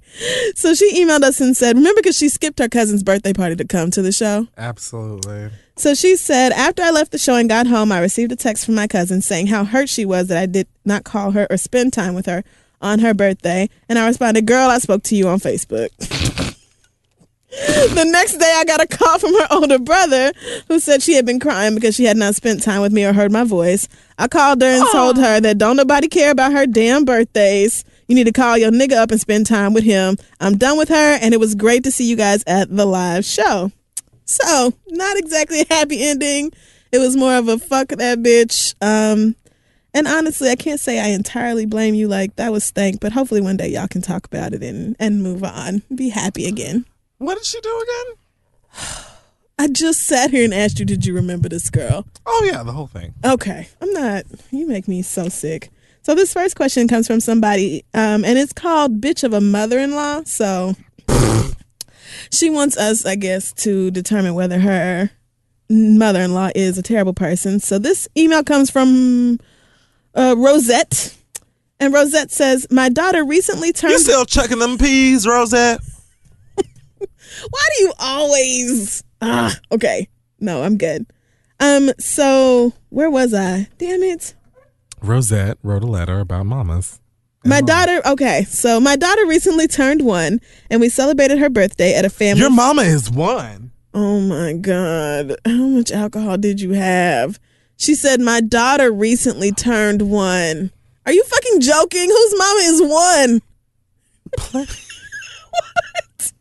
So 0.55 0.75
she 0.75 1.05
emailed 1.05 1.23
us 1.23 1.41
and 1.41 1.57
said, 1.57 1.77
remember 1.77 2.01
because 2.01 2.17
she 2.17 2.29
skipped 2.29 2.59
her 2.59 2.69
cousin's 2.69 3.03
birthday 3.03 3.33
party 3.33 3.57
to 3.57 3.65
come 3.65 3.91
to 3.91 4.03
the 4.03 4.13
show? 4.13 4.47
Absolutely. 4.57 5.51
So 5.77 5.95
she 5.95 6.17
said, 6.17 6.53
after 6.53 6.83
I 6.83 6.91
left 6.91 7.13
the 7.13 7.19
show 7.19 7.35
and 7.37 7.49
got 7.49 7.67
home, 7.67 7.93
I 7.93 8.01
received 8.01 8.33
a 8.33 8.37
text 8.37 8.65
from 8.65 8.75
my 8.75 8.87
cousin 8.87 9.21
saying 9.21 9.49
how 9.49 9.65
hurt 9.65 9.89
she 9.89 10.05
was 10.05 10.29
that 10.29 10.39
I 10.39 10.47
did 10.47 10.67
not 10.85 11.05
call 11.05 11.33
her 11.33 11.47
or 11.51 11.57
spend 11.57 11.93
time 11.93 12.15
with 12.15 12.27
her 12.27 12.45
on 12.81 12.99
her 13.01 13.15
birthday. 13.15 13.69
And 13.89 13.99
I 13.99 14.07
responded, 14.07 14.47
Girl, 14.47 14.69
I 14.71 14.79
spoke 14.79 15.03
to 15.05 15.17
you 15.17 15.29
on 15.29 15.39
Facebook. 15.39 15.89
the 17.51 18.05
next 18.05 18.37
day, 18.37 18.55
I 18.57 18.65
got 18.65 18.83
a 18.83 18.87
call 18.87 19.19
from 19.19 19.33
her 19.35 19.47
older 19.51 19.79
brother 19.79 20.33
who 20.69 20.79
said 20.79 21.03
she 21.03 21.15
had 21.15 21.25
been 21.27 21.41
crying 21.41 21.75
because 21.75 21.95
she 21.95 22.05
had 22.05 22.17
not 22.17 22.35
spent 22.35 22.63
time 22.63 22.83
with 22.83 22.93
me 22.93 23.05
or 23.05 23.13
heard 23.13 23.33
my 23.33 23.45
voice. 23.45 23.89
I 24.19 24.29
called 24.29 24.61
her 24.61 24.69
and 24.69 24.87
told 24.93 25.17
her 25.17 25.41
that 25.41 25.59
don't 25.59 25.77
nobody 25.77 26.09
care 26.09 26.31
about 26.31 26.53
her 26.53 26.67
damn 26.67 27.05
birthdays. 27.05 27.85
You 28.09 28.15
need 28.15 28.25
to 28.25 28.33
call 28.33 28.57
your 28.57 28.71
nigga 28.71 28.95
up 28.97 29.11
and 29.11 29.21
spend 29.21 29.47
time 29.47 29.75
with 29.75 29.85
him. 29.85 30.17
I'm 30.41 30.57
done 30.57 30.79
with 30.79 30.89
her, 30.89 31.19
and 31.21 31.35
it 31.35 31.41
was 31.41 31.55
great 31.55 31.85
to 31.85 31.91
see 31.91 32.09
you 32.09 32.17
guys 32.17 32.43
at 32.47 32.75
the 32.75 32.87
live 32.87 33.25
show. 33.25 33.71
So, 34.25 34.73
not 34.89 35.17
exactly 35.19 35.61
a 35.61 35.67
happy 35.69 36.03
ending. 36.03 36.53
It 36.91 36.99
was 36.99 37.17
more 37.17 37.35
of 37.35 37.49
a 37.49 37.59
fuck 37.59 37.89
that 37.89 38.19
bitch. 38.19 38.75
Um, 38.81 39.37
and 39.95 40.07
honestly, 40.07 40.49
I 40.51 40.57
can't 40.57 40.81
say 40.81 40.99
I 40.99 41.09
entirely 41.09 41.67
blame 41.67 41.95
you. 41.95 42.09
Like 42.09 42.37
that 42.37 42.53
was 42.53 42.65
stank, 42.65 43.01
but 43.01 43.13
hopefully 43.13 43.41
one 43.41 43.57
day 43.57 43.69
y'all 43.69 43.89
can 43.89 44.03
talk 44.03 44.27
about 44.27 44.53
it 44.53 44.63
and 44.63 44.97
and 44.99 45.23
move 45.23 45.45
on. 45.45 45.83
Be 45.95 46.11
happy 46.11 46.47
again. 46.47 46.85
What 47.19 47.37
did 47.37 47.45
she 47.45 47.61
do 47.61 47.85
again? 47.85 48.17
I 49.59 49.67
just 49.67 50.01
sat 50.03 50.31
here 50.31 50.45
and 50.45 50.55
asked 50.55 50.79
you, 50.79 50.85
did 50.85 51.05
you 51.05 51.13
remember 51.15 51.49
this 51.49 51.69
girl? 51.69 52.07
Oh 52.25 52.49
yeah, 52.51 52.63
the 52.63 52.73
whole 52.73 52.87
thing. 52.87 53.15
Okay, 53.25 53.69
I'm 53.83 53.93
not. 53.93 54.25
You 54.51 54.69
make 54.69 54.87
me 54.87 55.03
so 55.03 55.29
sick. 55.29 55.71
So 56.09 56.15
this 56.15 56.33
first 56.33 56.57
question 56.57 56.89
comes 56.89 57.07
from 57.07 57.21
somebody, 57.21 57.85
um, 57.93 58.25
and 58.25 58.39
it's 58.39 58.55
called 58.55 58.99
"Bitch 58.99 59.25
of 59.25 59.35
a 59.35 59.43
Mother-in-Law." 59.43 60.23
So 60.25 60.75
she 62.33 62.49
wants 62.49 62.79
us, 62.79 63.05
I 63.05 63.15
guess, 63.15 63.53
to 63.65 63.91
determine 63.91 64.33
whether 64.33 64.59
her 64.59 65.11
mother-in-law 65.69 66.53
is 66.55 66.79
a 66.79 66.83
terrible 66.83 67.13
person. 67.13 67.61
So 67.61 67.79
this 67.79 68.09
email 68.17 68.43
comes 68.43 68.71
from 68.71 69.39
uh, 70.15 70.35
Rosette, 70.39 71.15
and 71.79 71.93
Rosette 71.93 72.31
says, 72.31 72.67
"My 72.71 72.89
daughter 72.89 73.23
recently 73.23 73.75
turned." 73.75 73.93
You 73.93 73.99
still 73.99 74.25
chucking 74.25 74.61
them 74.61 74.79
peas, 74.79 75.27
Rosette? 75.27 75.83
Why 76.97 77.69
do 77.77 77.83
you 77.83 77.93
always? 77.99 79.05
Ah, 79.21 79.55
okay. 79.73 80.09
No, 80.41 80.63
I'm 80.63 80.79
good. 80.79 81.05
Um. 81.61 81.91
So 81.99 82.73
where 82.89 83.11
was 83.11 83.35
I? 83.35 83.69
Damn 83.77 84.03
it. 84.03 84.33
Rosette 85.03 85.59
wrote 85.63 85.83
a 85.83 85.87
letter 85.87 86.21
about 86.21 86.47
mamas. 86.47 87.01
My 87.45 87.61
daughter, 87.61 88.03
okay, 88.05 88.45
so 88.45 88.81
my 88.81 88.97
daughter 88.97 89.25
recently 89.25 89.69
turned 89.69 90.03
one, 90.05 90.41
and 90.71 90.81
we 90.81 90.89
celebrated 90.89 91.39
her 91.39 91.49
birthday 91.49 91.95
at 91.95 92.05
a 92.05 92.11
family. 92.11 92.41
Your 92.41 92.51
mama 92.51 92.83
is 92.83 93.11
one. 93.11 93.71
oh 93.95 94.21
my 94.21 94.53
god, 94.55 95.37
how 95.45 95.67
much 95.69 95.91
alcohol 95.93 96.37
did 96.37 96.61
you 96.61 96.73
have? 96.73 97.39
She 97.77 97.95
said 97.95 98.21
my 98.21 98.41
daughter 98.41 98.91
recently 98.91 99.53
turned 99.53 100.03
one. 100.03 100.73
Are 101.07 101.13
you 101.13 101.23
fucking 101.25 101.61
joking? 101.61 102.09
Whose 102.11 102.35
mama 102.39 102.61
is 102.61 102.83
one? 102.83 103.41
What? 105.49 106.33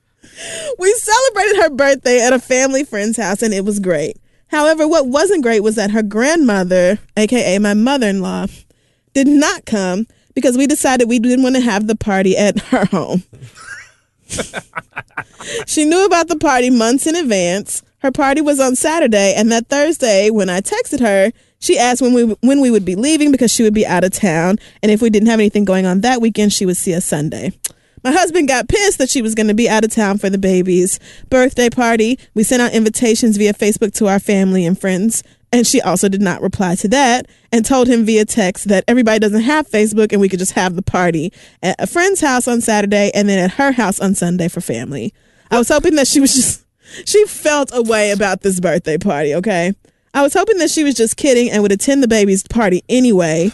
We 0.77 0.93
celebrated 0.93 1.57
her 1.63 1.69
birthday 1.71 2.21
at 2.21 2.33
a 2.33 2.39
family 2.39 2.83
friend's 2.83 3.17
house 3.17 3.41
and 3.41 3.53
it 3.53 3.65
was 3.65 3.79
great. 3.79 4.17
However, 4.49 4.87
what 4.87 5.07
wasn't 5.07 5.43
great 5.43 5.61
was 5.61 5.75
that 5.75 5.91
her 5.91 6.03
grandmother, 6.03 6.99
aka 7.15 7.59
my 7.59 7.73
mother 7.73 8.07
in 8.07 8.21
law, 8.21 8.47
did 9.13 9.27
not 9.27 9.65
come 9.65 10.07
because 10.33 10.57
we 10.57 10.67
decided 10.67 11.09
we 11.09 11.19
didn't 11.19 11.43
want 11.43 11.55
to 11.55 11.61
have 11.61 11.87
the 11.87 11.95
party 11.95 12.37
at 12.37 12.59
her 12.59 12.85
home. 12.85 13.23
she 15.65 15.85
knew 15.85 16.05
about 16.05 16.27
the 16.27 16.37
party 16.37 16.69
months 16.69 17.07
in 17.07 17.15
advance. 17.15 17.81
Her 17.99 18.11
party 18.11 18.41
was 18.41 18.59
on 18.59 18.75
Saturday, 18.75 19.33
and 19.35 19.51
that 19.51 19.67
Thursday, 19.67 20.29
when 20.29 20.49
I 20.49 20.61
texted 20.61 20.99
her, 20.99 21.31
she 21.59 21.79
asked 21.79 22.01
when 22.01 22.13
we 22.13 22.23
when 22.41 22.61
we 22.61 22.69
would 22.69 22.85
be 22.85 22.95
leaving 22.95 23.31
because 23.31 23.51
she 23.51 23.63
would 23.63 23.73
be 23.73 23.87
out 23.87 24.03
of 24.03 24.11
town, 24.11 24.59
and 24.83 24.91
if 24.91 25.01
we 25.01 25.09
didn't 25.09 25.29
have 25.29 25.39
anything 25.39 25.65
going 25.65 25.85
on 25.85 26.01
that 26.01 26.21
weekend, 26.21 26.53
she 26.53 26.65
would 26.65 26.77
see 26.77 26.93
us 26.93 27.05
Sunday. 27.05 27.51
My 28.07 28.13
husband 28.13 28.47
got 28.47 28.69
pissed 28.69 28.99
that 28.99 29.09
she 29.09 29.21
was 29.21 29.35
going 29.35 29.49
to 29.49 29.53
be 29.53 29.67
out 29.67 29.83
of 29.83 29.91
town 29.91 30.17
for 30.17 30.29
the 30.29 30.37
baby's 30.37 30.97
birthday 31.29 31.69
party. 31.69 32.17
We 32.35 32.43
sent 32.43 32.61
out 32.61 32.71
invitations 32.71 33.35
via 33.35 33.51
Facebook 33.51 33.93
to 33.95 34.07
our 34.07 34.17
family 34.17 34.65
and 34.65 34.79
friends, 34.79 35.23
and 35.51 35.67
she 35.67 35.81
also 35.81 36.07
did 36.07 36.21
not 36.21 36.41
reply 36.41 36.75
to 36.75 36.87
that 36.87 37.25
and 37.51 37.65
told 37.65 37.89
him 37.89 38.05
via 38.05 38.23
text 38.23 38.69
that 38.69 38.85
everybody 38.87 39.19
doesn't 39.19 39.41
have 39.41 39.67
Facebook 39.67 40.13
and 40.13 40.21
we 40.21 40.29
could 40.29 40.39
just 40.39 40.53
have 40.53 40.77
the 40.77 40.81
party 40.81 41.33
at 41.61 41.75
a 41.79 41.85
friend's 41.85 42.21
house 42.21 42.47
on 42.47 42.61
Saturday 42.61 43.11
and 43.13 43.27
then 43.27 43.39
at 43.39 43.55
her 43.55 43.73
house 43.73 43.99
on 43.99 44.15
Sunday 44.15 44.47
for 44.47 44.61
family. 44.61 45.13
I 45.51 45.57
was 45.57 45.67
hoping 45.67 45.95
that 45.95 46.07
she 46.07 46.21
was 46.21 46.33
just, 46.33 46.65
she 47.05 47.25
felt 47.25 47.71
a 47.73 47.81
way 47.81 48.11
about 48.11 48.39
this 48.39 48.61
birthday 48.61 48.97
party, 48.97 49.35
okay? 49.35 49.73
I 50.13 50.21
was 50.21 50.33
hoping 50.33 50.59
that 50.59 50.71
she 50.71 50.85
was 50.85 50.95
just 50.95 51.17
kidding 51.17 51.51
and 51.51 51.61
would 51.61 51.73
attend 51.73 52.01
the 52.01 52.07
baby's 52.07 52.47
party 52.47 52.85
anyway. 52.87 53.51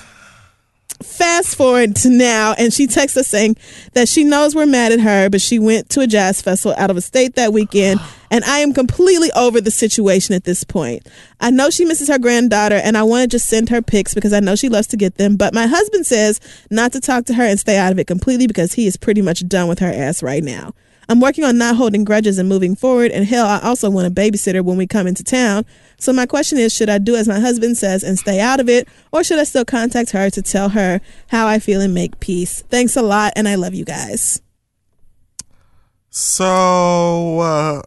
Fast 1.04 1.56
forward 1.56 1.96
to 1.98 2.10
now, 2.10 2.54
and 2.58 2.74
she 2.74 2.88
texts 2.88 3.18
us 3.18 3.28
saying 3.28 3.58
that 3.94 4.08
she 4.08 4.24
knows 4.24 4.56
we're 4.56 4.66
mad 4.66 4.92
at 4.92 5.00
her, 5.02 5.30
but 5.30 5.42
she 5.42 5.60
went 5.60 5.90
to 5.90 6.02
a 6.02 6.08
jazz 6.08 6.42
festival 6.42 6.76
out 6.78 6.90
of 6.90 6.98
a 6.98 7.02
state 7.02 7.36
that 7.36 7.54
weekend, 7.54 8.00
and 8.32 8.44
I 8.46 8.60
am 8.60 8.74
completely 8.74 9.32
over 9.34 9.62
the 9.62 9.72
situation 9.72 10.34
at 10.34 10.46
this 10.46 10.64
point. 10.64 11.08
I 11.40 11.52
know 11.52 11.70
she 11.70 11.86
misses 11.86 12.08
her 12.08 12.18
granddaughter, 12.18 12.76
and 12.76 12.98
I 12.98 13.04
want 13.04 13.24
to 13.24 13.36
just 13.36 13.48
send 13.48 13.70
her 13.70 13.82
pics 13.82 14.14
because 14.14 14.34
I 14.34 14.40
know 14.40 14.56
she 14.56 14.70
loves 14.70 14.88
to 14.88 14.98
get 14.98 15.16
them, 15.16 15.36
but 15.36 15.54
my 15.54 15.68
husband 15.68 16.08
says 16.08 16.40
not 16.72 16.94
to 16.94 17.00
talk 17.00 17.26
to 17.26 17.34
her 17.34 17.44
and 17.44 17.60
stay 17.60 17.78
out 17.78 17.92
of 17.92 18.00
it 18.00 18.08
completely 18.08 18.48
because 18.48 18.74
he 18.74 18.88
is 18.88 18.98
pretty 18.98 19.22
much 19.22 19.48
done 19.48 19.68
with 19.68 19.80
her 19.80 19.92
ass 19.94 20.24
right 20.24 20.44
now. 20.44 20.74
I'm 21.14 21.20
working 21.20 21.44
on 21.44 21.60
not 21.60 21.76
holding 21.76 22.04
grudges 22.04 22.40
and 22.40 22.50
moving 22.50 22.76
forward. 22.76 23.12
And 23.12 23.24
hell, 23.24 23.46
I 23.46 23.60
also 23.60 23.88
want 23.88 24.08
a 24.08 24.10
babysitter 24.10 24.64
when 24.64 24.78
we 24.78 24.88
come 24.88 25.06
into 25.06 25.24
town. 25.24 25.64
So 26.00 26.12
my 26.12 26.26
question 26.26 26.58
is, 26.58 26.74
should 26.74 26.90
I 26.90 26.98
do 26.98 27.16
as 27.16 27.28
my 27.28 27.40
husband 27.40 27.78
says 27.78 28.04
and 28.04 28.18
stay 28.18 28.40
out 28.40 28.60
of 28.60 28.68
it? 28.68 28.88
Or 29.12 29.24
should 29.24 29.38
I 29.38 29.44
still 29.44 29.64
contact 29.64 30.10
her 30.10 30.32
to 30.32 30.42
tell 30.42 30.70
her 30.70 31.02
how 31.28 31.46
I 31.46 31.60
feel 31.60 31.82
and 31.82 31.94
make 31.94 32.20
peace? 32.20 32.64
Thanks 32.64 32.96
a 32.96 33.04
lot. 33.04 33.34
And 33.36 33.48
I 33.48 33.54
love 33.54 33.76
you 33.76 33.86
guys. 33.86 34.42
So, 36.10 37.40
uh, 37.42 37.82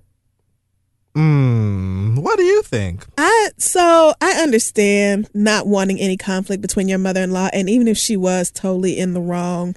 mm, 1.16 2.20
what 2.20 2.36
do 2.36 2.44
you 2.44 2.62
think? 2.62 3.06
I 3.18 3.48
so 3.58 4.14
I 4.20 4.40
understand 4.40 5.30
not 5.34 5.66
wanting 5.66 5.98
any 5.98 6.16
conflict 6.16 6.62
between 6.62 6.86
your 6.86 6.98
mother-in-law 6.98 7.48
and 7.52 7.68
even 7.68 7.88
if 7.88 7.98
she 7.98 8.16
was 8.16 8.52
totally 8.52 8.96
in 8.96 9.14
the 9.14 9.20
wrong, 9.20 9.74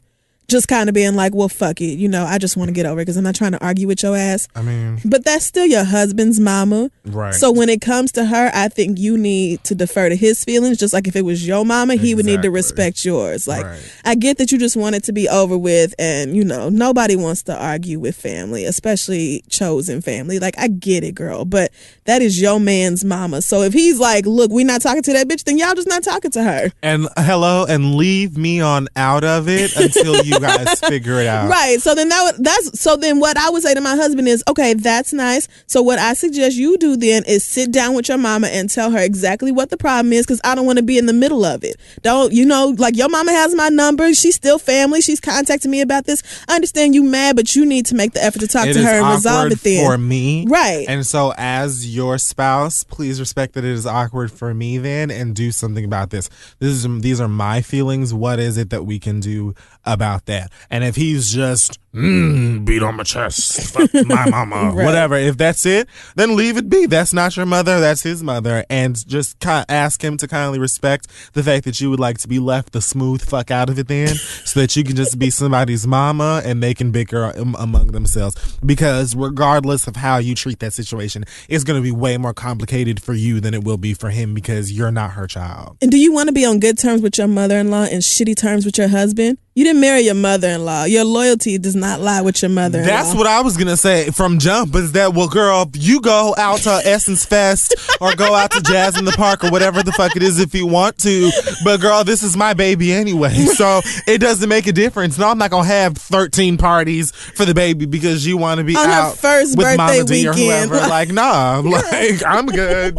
just 0.50 0.68
kind 0.68 0.90
of 0.90 0.96
being 0.96 1.16
like, 1.16 1.34
well, 1.34 1.48
fuck 1.50 1.80
it. 1.82 1.96
You 1.98 2.10
know, 2.10 2.26
I 2.26 2.38
just 2.38 2.58
want 2.58 2.68
to 2.70 2.74
get 2.74 2.86
over 2.86 3.00
it 3.00 3.04
because 3.04 3.18
I'm 3.18 3.24
not 3.24 3.36
trying 3.36 3.54
to 3.54 3.64
argue 3.64 3.88
with 3.88 4.04
your 4.04 4.16
ass. 4.18 4.48
I 4.56 4.62
mean, 4.62 5.00
But 5.06 5.24
that's 5.24 5.46
still 5.46 5.66
your 5.66 5.84
husband's 5.86 6.40
mama. 6.40 6.92
right. 7.06 7.34
So 7.34 7.52
when 7.52 7.70
it 7.70 7.82
comes 7.82 8.12
to 8.14 8.26
her, 8.26 8.52
I 8.54 8.68
think 8.68 9.00
you 9.00 9.18
need 9.18 9.64
to 9.66 9.76
defer 9.76 10.10
to 10.10 10.16
his 10.16 10.44
feelings. 10.44 10.78
Just 10.78 10.94
like 10.94 11.08
if 11.08 11.16
it 11.16 11.24
was 11.24 11.48
your 11.48 11.64
mama, 11.66 11.96
he 11.96 12.16
would 12.16 12.26
need 12.26 12.42
to 12.42 12.50
respect 12.52 13.06
yours. 13.06 13.48
Like 13.48 13.66
Right. 13.66 13.80
I 14.06 14.16
get 14.16 14.38
that 14.40 14.52
you 14.52 14.58
just 14.58 14.76
want 14.76 14.96
it 14.96 15.04
to 15.06 15.14
be 15.14 15.30
over 15.30 15.58
with, 15.58 15.94
and 16.00 16.36
you 16.36 16.44
know 16.44 16.70
nobody 16.70 17.16
wants 17.16 17.44
to 17.44 17.56
argue 17.56 18.00
with 18.00 18.16
family, 18.16 18.66
especially 18.66 19.44
chosen 19.50 20.02
family. 20.02 20.40
Like 20.40 20.56
I 20.58 20.68
get 20.68 21.04
it, 21.04 21.14
girl, 21.16 21.46
but 21.46 21.72
that 22.10 22.22
is 22.24 22.42
your 22.42 22.60
man's 22.60 23.06
mama. 23.06 23.42
So 23.42 23.62
if 23.62 23.72
he's 23.74 24.00
like, 24.00 24.26
"Look, 24.26 24.52
we 24.52 24.64
not 24.64 24.82
talking 24.82 25.04
to 25.04 25.14
that 25.14 25.28
bitch," 25.28 25.44
then 25.44 25.58
y'all 25.58 25.76
just 25.76 25.88
not 25.88 26.04
talking 26.04 26.32
to 26.32 26.44
her. 26.44 26.72
and 26.82 27.08
hello, 27.18 27.66
and 27.70 27.96
leave 27.96 28.36
me 28.38 28.60
on 28.62 28.88
out 28.96 29.24
of 29.24 29.48
it 29.48 29.76
until 29.78 30.24
you 30.24 30.40
guys 30.40 30.80
figure 30.90 31.20
it 31.22 31.28
out. 31.28 31.50
Right. 31.50 31.80
So 31.80 31.94
then 31.96 32.10
that 32.10 32.24
would, 32.24 32.44
that's 32.44 32.80
so 32.80 32.96
then 32.96 33.20
what 33.20 33.38
I 33.38 33.50
would 33.50 33.62
say 33.62 33.74
to 33.74 33.82
my 33.82 33.96
husband 33.96 34.28
is, 34.28 34.44
okay, 34.48 34.74
that's 34.74 35.14
nice. 35.14 35.48
So 35.68 35.82
what 35.82 36.00
I 36.00 36.14
suggest 36.14 36.58
you 36.58 36.78
do 36.78 36.98
then 36.98 37.24
is 37.28 37.44
sit 37.44 37.72
down 37.72 37.94
with 37.94 38.10
your 38.10 38.18
mama 38.18 38.48
and 38.48 38.70
tell 38.70 38.92
her 38.92 39.00
exactly 39.00 39.52
what 39.52 39.70
the 39.70 39.78
problem 39.78 40.12
is 40.14 40.26
because 40.26 40.42
I 40.44 40.56
don't 40.56 40.66
want 40.66 40.78
to 40.78 40.84
be 40.84 40.98
in 40.98 41.06
the 41.06 41.14
middle 41.14 41.46
of 41.46 41.64
it. 41.64 41.76
Don't 42.02 42.34
you 42.34 42.46
know? 42.46 42.76
Like 42.78 42.98
your 42.98 43.10
mama 43.10 43.32
has 43.32 43.54
my 43.56 43.70
number. 43.70 44.14
She's 44.14 44.36
still 44.36 44.58
family. 44.58 45.02
She's 45.02 45.20
contacting 45.20 45.70
me 45.72 45.82
about 45.82 46.06
this. 46.06 46.24
I 46.48 46.56
understand 46.56 46.96
you 46.96 47.04
mad, 47.04 47.36
but 47.36 47.56
you 47.56 47.66
need 47.66 47.86
to 47.88 47.96
make 47.96 48.14
the 48.14 48.24
effort 48.24 48.40
to 48.40 48.48
talk 48.48 48.68
It 48.68 48.74
to 48.74 48.84
her 48.84 49.00
and 49.00 49.16
resolve 49.16 49.52
it 49.52 49.60
then. 49.62 49.86
for 49.86 49.98
me. 49.98 50.46
Right. 50.48 50.86
And 50.88 51.06
so, 51.06 51.34
as 51.38 51.86
your 52.00 52.18
spouse, 52.18 52.86
please 52.86 53.20
respect 53.20 53.56
that 53.56 53.66
it 53.66 53.72
is 53.72 53.86
awkward 53.86 54.32
for 54.32 54.54
me 54.54 54.78
then 54.78 55.12
and 55.12 55.36
do 55.36 55.52
something 55.52 55.84
about 55.84 56.12
this. 56.12 56.30
This 56.60 56.70
is 56.70 57.02
These 57.02 57.20
are 57.20 57.28
my 57.28 57.60
feelings. 57.60 58.14
What 58.14 58.40
is 58.40 58.58
it 58.58 58.70
that 58.70 58.86
we 58.86 59.00
can 59.00 59.20
do 59.20 59.54
about 59.94 60.26
that? 60.28 60.52
And 60.70 60.84
if 60.84 60.96
he's 60.96 61.32
just, 61.34 61.80
mm, 61.94 62.64
beat 62.66 62.84
on 62.84 62.96
my 62.96 63.04
chest, 63.04 63.74
fuck 63.74 63.94
my 64.06 64.30
mama, 64.30 64.72
Right. 64.74 64.86
whatever, 64.86 65.16
if 65.16 65.38
that's 65.38 65.66
it, 65.66 65.88
then 66.16 66.36
leave 66.36 66.58
it 66.58 66.70
be. 66.70 66.86
That's 66.86 67.14
not 67.14 67.36
your 67.38 67.46
mother, 67.46 67.80
that's 67.80 68.04
his 68.04 68.22
mother. 68.24 68.64
And 68.70 68.96
just 69.08 69.40
ki- 69.40 69.64
ask 69.70 70.04
him 70.04 70.18
to 70.18 70.28
kindly 70.28 70.60
respect 70.60 71.08
the 71.34 71.44
fact 71.44 71.66
that 71.66 71.80
you 71.82 71.90
would 71.90 72.00
like 72.00 72.18
to 72.20 72.28
be 72.28 72.40
left 72.40 72.74
the 72.74 72.82
smooth 72.82 73.22
fuck 73.28 73.52
out 73.52 73.70
of 73.70 73.80
it 73.80 73.88
then 73.88 74.08
so 74.46 74.60
that 74.60 74.76
you 74.76 74.84
can 74.84 74.96
just 74.96 75.18
be 75.20 75.30
somebody's 75.30 75.86
mama 75.88 76.42
and 76.46 76.62
they 76.62 76.74
can 76.74 76.92
bicker 76.92 77.32
among 77.36 77.88
themselves. 77.88 78.58
Because 78.66 79.16
regardless 79.16 79.88
of 79.88 79.96
how 79.96 80.18
you 80.18 80.36
treat 80.36 80.60
that 80.60 80.74
situation, 80.74 81.24
it's 81.48 81.64
going 81.64 81.80
to 81.80 81.84
be 81.84 81.92
way 81.92 82.18
more 82.18 82.34
complicated 82.34 83.02
for 83.02 83.14
you 83.14 83.40
than 83.40 83.54
it 83.54 83.64
will 83.64 83.78
be 83.78 83.94
for 83.94 84.10
him 84.10 84.34
because 84.34 84.72
you're 84.72 84.92
not 84.92 85.12
her 85.12 85.28
child. 85.28 85.78
and 85.82 85.90
do 85.92 85.98
you 85.98 86.12
want 86.12 86.28
to 86.28 86.34
be 86.34 86.46
on 86.46 86.60
good 86.60 86.78
terms 86.78 87.02
with 87.02 87.18
your 87.18 87.28
mother-in-law 87.28 87.84
and 87.86 88.02
shitty 88.04 88.36
terms 88.38 88.66
with 88.66 88.78
your 88.78 88.88
husband? 88.88 89.38
You 89.56 89.66
didn't 89.66 89.79
marry 89.80 90.02
your 90.02 90.16
mother-in-law. 90.16 90.86
Your 90.86 91.04
loyalty 91.06 91.58
does 91.58 91.76
not 91.76 92.00
lie 92.02 92.22
with 92.22 92.42
your 92.42 92.50
mother-in-law. 92.50 92.90
That's 92.90 93.16
what 93.16 93.28
I 93.28 93.42
was 93.42 93.58
gonna 93.58 93.78
say 93.78 94.10
from 94.12 94.40
jump. 94.40 94.76
Is 94.76 94.92
that 94.94 95.14
well, 95.14 95.28
girl? 95.28 95.70
You 95.74 96.02
go 96.02 96.34
out 96.38 96.60
to 96.62 96.82
Essence 96.84 97.26
Fest 97.26 97.76
or 98.02 98.16
go 98.16 98.34
out 98.36 98.52
to 98.52 98.62
Jazz 98.62 98.98
in 98.98 99.06
the 99.06 99.12
Park 99.12 99.44
or 99.44 99.52
whatever 99.52 99.82
the 99.84 99.92
fuck 99.94 100.16
it 100.16 100.24
is 100.24 100.40
if 100.40 100.54
you 100.54 100.66
want 100.68 100.98
to. 101.00 101.32
But 101.64 101.82
girl, 101.82 102.04
this 102.04 102.24
is 102.24 102.36
my 102.38 102.54
baby 102.54 102.92
anyway, 102.94 103.34
so 103.56 103.82
it 104.08 104.20
doesn't 104.20 104.50
make 104.50 104.68
a 104.68 104.72
difference. 104.74 105.18
No, 105.18 105.28
I'm 105.30 105.38
not 105.38 105.52
gonna 105.52 105.68
have 105.68 105.98
13 105.98 106.58
parties 106.58 107.12
for 107.12 107.46
the 107.46 107.54
baby 107.54 107.86
because 107.86 108.26
you 108.26 108.38
want 108.38 108.60
to 108.60 108.64
be 108.64 108.76
On 108.76 108.90
her 108.90 109.12
first 109.12 109.58
with 109.58 109.66
birthday 109.66 109.78
Mama 109.78 110.04
D 110.06 110.28
or 110.28 110.32
weekend. 110.34 110.70
whoever. 110.72 110.80
Like, 110.90 111.10
nah, 111.12 111.60
like 111.64 112.26
I'm 112.26 112.48
good. 112.48 112.98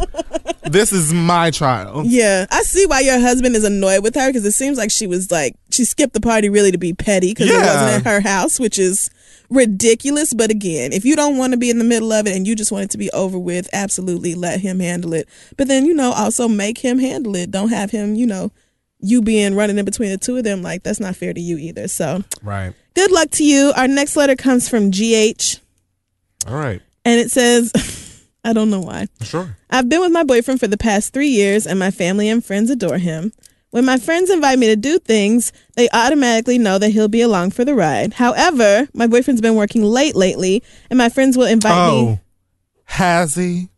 This 0.62 0.92
is 0.92 1.12
my 1.12 1.50
child. 1.50 2.06
Yeah, 2.06 2.46
I 2.50 2.62
see 2.62 2.86
why 2.86 3.00
your 3.00 3.18
husband 3.18 3.56
is 3.56 3.64
annoyed 3.64 4.04
with 4.04 4.14
her 4.14 4.28
because 4.28 4.44
it 4.44 4.52
seems 4.52 4.78
like 4.78 4.90
she 4.92 5.06
was 5.08 5.30
like 5.30 5.56
she 5.72 5.84
skipped 5.84 6.12
the 6.14 6.20
party 6.20 6.48
really 6.48 6.59
to 6.68 6.78
be 6.78 6.92
petty 6.92 7.30
because 7.30 7.48
it 7.48 7.56
wasn't 7.56 8.06
at 8.06 8.10
her 8.10 8.20
house, 8.20 8.58
which 8.60 8.78
is 8.78 9.08
ridiculous. 9.48 10.34
But 10.34 10.50
again, 10.50 10.92
if 10.92 11.04
you 11.04 11.16
don't 11.16 11.36
want 11.38 11.52
to 11.52 11.56
be 11.56 11.70
in 11.70 11.78
the 11.78 11.84
middle 11.84 12.12
of 12.12 12.26
it 12.26 12.36
and 12.36 12.46
you 12.46 12.54
just 12.56 12.72
want 12.72 12.84
it 12.84 12.90
to 12.90 12.98
be 12.98 13.10
over 13.12 13.38
with, 13.38 13.68
absolutely 13.72 14.34
let 14.34 14.60
him 14.60 14.80
handle 14.80 15.12
it. 15.14 15.28
But 15.56 15.68
then 15.68 15.86
you 15.86 15.94
know 15.94 16.12
also 16.12 16.48
make 16.48 16.78
him 16.78 16.98
handle 16.98 17.34
it. 17.36 17.50
Don't 17.50 17.70
have 17.70 17.90
him, 17.90 18.14
you 18.14 18.26
know, 18.26 18.50
you 19.00 19.22
being 19.22 19.54
running 19.54 19.78
in 19.78 19.84
between 19.84 20.10
the 20.10 20.18
two 20.18 20.36
of 20.36 20.44
them 20.44 20.62
like 20.62 20.82
that's 20.82 21.00
not 21.00 21.16
fair 21.16 21.32
to 21.32 21.40
you 21.40 21.56
either. 21.56 21.88
So 21.88 22.22
Right. 22.42 22.74
good 22.94 23.10
luck 23.10 23.30
to 23.32 23.44
you. 23.44 23.72
Our 23.76 23.88
next 23.88 24.16
letter 24.16 24.36
comes 24.36 24.68
from 24.68 24.90
GH 24.90 25.58
All 26.46 26.54
right. 26.54 26.82
and 27.04 27.18
it 27.20 27.30
says, 27.30 27.72
I 28.44 28.52
don't 28.54 28.70
know 28.70 28.80
why. 28.80 29.06
Sure. 29.22 29.56
I've 29.70 29.88
been 29.88 30.00
with 30.00 30.12
my 30.12 30.22
boyfriend 30.24 30.60
for 30.60 30.66
the 30.66 30.78
past 30.78 31.12
three 31.12 31.28
years, 31.28 31.66
and 31.66 31.78
my 31.78 31.90
family 31.90 32.28
and 32.28 32.42
friends 32.44 32.70
adore 32.70 32.96
him. 32.98 33.32
When 33.70 33.84
my 33.84 33.98
friends 33.98 34.30
invite 34.30 34.58
me 34.58 34.66
to 34.66 34.76
do 34.76 34.98
things, 34.98 35.52
they 35.76 35.88
automatically 35.92 36.58
know 36.58 36.78
that 36.78 36.88
he'll 36.90 37.08
be 37.08 37.20
along 37.20 37.52
for 37.52 37.64
the 37.64 37.74
ride. 37.74 38.14
However, 38.14 38.88
my 38.94 39.06
boyfriend's 39.06 39.40
been 39.40 39.54
working 39.54 39.84
late 39.84 40.16
lately, 40.16 40.62
and 40.90 40.98
my 40.98 41.08
friends 41.08 41.36
will 41.36 41.46
invite 41.46 41.72
Oh, 41.72 42.06
me. 42.06 42.20
has 42.86 43.36
he? 43.36 43.68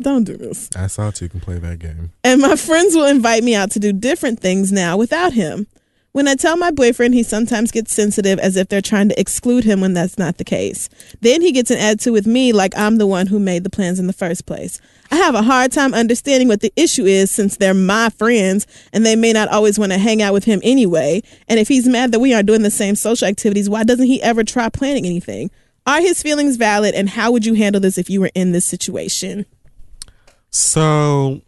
Don't 0.00 0.24
do 0.24 0.36
this. 0.36 0.68
I 0.76 0.86
saw 0.88 1.10
two 1.10 1.28
can 1.28 1.40
play 1.40 1.58
that 1.58 1.78
game. 1.78 2.12
And 2.24 2.40
my 2.40 2.56
friends 2.56 2.94
will 2.94 3.06
invite 3.06 3.42
me 3.44 3.54
out 3.54 3.70
to 3.72 3.78
do 3.80 3.92
different 3.92 4.40
things 4.40 4.70
now 4.72 4.96
without 4.96 5.32
him. 5.32 5.66
When 6.12 6.26
I 6.26 6.34
tell 6.34 6.56
my 6.56 6.70
boyfriend, 6.70 7.14
he 7.14 7.22
sometimes 7.22 7.70
gets 7.70 7.92
sensitive 7.92 8.38
as 8.40 8.56
if 8.56 8.68
they're 8.68 8.80
trying 8.80 9.08
to 9.10 9.20
exclude 9.20 9.62
him 9.64 9.80
when 9.80 9.94
that's 9.94 10.18
not 10.18 10.38
the 10.38 10.44
case. 10.44 10.88
Then 11.20 11.42
he 11.42 11.52
gets 11.52 11.70
an 11.70 11.78
attitude 11.78 12.12
with 12.12 12.26
me 12.26 12.52
like 12.52 12.76
I'm 12.76 12.96
the 12.98 13.06
one 13.06 13.26
who 13.28 13.38
made 13.38 13.62
the 13.62 13.70
plans 13.70 14.00
in 14.00 14.06
the 14.08 14.12
first 14.12 14.46
place. 14.46 14.80
I 15.10 15.16
have 15.16 15.34
a 15.34 15.42
hard 15.42 15.72
time 15.72 15.94
understanding 15.94 16.48
what 16.48 16.60
the 16.60 16.72
issue 16.76 17.04
is 17.04 17.30
since 17.30 17.56
they're 17.56 17.74
my 17.74 18.10
friends 18.10 18.66
and 18.92 19.06
they 19.06 19.16
may 19.16 19.32
not 19.32 19.48
always 19.48 19.78
want 19.78 19.92
to 19.92 19.98
hang 19.98 20.20
out 20.20 20.34
with 20.34 20.44
him 20.44 20.60
anyway. 20.62 21.22
And 21.48 21.58
if 21.58 21.68
he's 21.68 21.88
mad 21.88 22.12
that 22.12 22.20
we 22.20 22.34
aren't 22.34 22.46
doing 22.46 22.62
the 22.62 22.70
same 22.70 22.94
social 22.94 23.26
activities, 23.26 23.70
why 23.70 23.84
doesn't 23.84 24.06
he 24.06 24.22
ever 24.22 24.44
try 24.44 24.68
planning 24.68 25.06
anything? 25.06 25.50
Are 25.86 26.00
his 26.00 26.22
feelings 26.22 26.56
valid 26.56 26.94
and 26.94 27.08
how 27.08 27.32
would 27.32 27.46
you 27.46 27.54
handle 27.54 27.80
this 27.80 27.96
if 27.96 28.10
you 28.10 28.20
were 28.20 28.30
in 28.34 28.52
this 28.52 28.66
situation? 28.66 29.46
So 30.50 31.40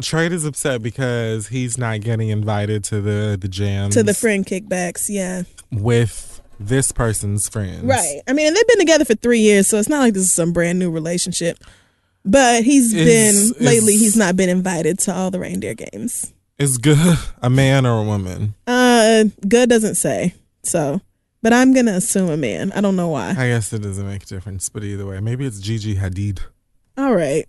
Trade 0.00 0.32
is 0.32 0.44
upset 0.44 0.82
because 0.82 1.48
he's 1.48 1.76
not 1.76 2.00
getting 2.00 2.28
invited 2.28 2.84
to 2.84 3.00
the 3.00 3.36
the 3.40 3.48
jam 3.48 3.90
To 3.90 4.02
the 4.02 4.14
friend 4.14 4.46
kickbacks, 4.46 5.08
yeah. 5.08 5.42
with 5.70 6.40
this 6.58 6.92
person's 6.92 7.48
friends. 7.48 7.84
Right. 7.84 8.20
I 8.26 8.32
mean, 8.32 8.46
and 8.46 8.56
they've 8.56 8.66
been 8.68 8.78
together 8.78 9.04
for 9.04 9.14
three 9.14 9.40
years, 9.40 9.66
so 9.66 9.78
it's 9.78 9.88
not 9.88 10.00
like 10.00 10.14
this 10.14 10.24
is 10.24 10.32
some 10.32 10.52
brand 10.52 10.78
new 10.78 10.90
relationship. 10.90 11.58
But 12.24 12.64
he's 12.64 12.92
Is- 12.94 13.52
been 13.52 13.64
lately. 13.66 13.96
He's 13.96 14.16
not 14.16 14.36
been 14.36 14.48
invited 14.48 14.98
to 15.00 15.14
all 15.14 15.30
the 15.30 15.40
reindeer 15.40 15.74
games. 15.74 16.32
Is 16.58 16.78
good 16.78 17.18
a 17.42 17.50
man 17.50 17.86
or 17.86 18.00
a 18.02 18.04
woman? 18.04 18.54
Uh, 18.66 19.24
good 19.48 19.68
doesn't 19.68 19.96
say. 19.96 20.34
So, 20.62 21.00
but 21.42 21.52
I'm 21.52 21.74
gonna 21.74 21.92
assume 21.94 22.30
a 22.30 22.36
man. 22.36 22.70
I 22.72 22.80
don't 22.80 22.94
know 22.94 23.08
why. 23.08 23.30
I 23.30 23.48
guess 23.48 23.72
it 23.72 23.82
doesn't 23.82 24.06
make 24.06 24.22
a 24.22 24.26
difference, 24.26 24.68
but 24.68 24.84
either 24.84 25.04
way, 25.06 25.18
maybe 25.18 25.44
it's 25.46 25.58
Gigi 25.58 25.96
Hadid 25.96 26.38
All 26.96 27.14
right. 27.14 27.46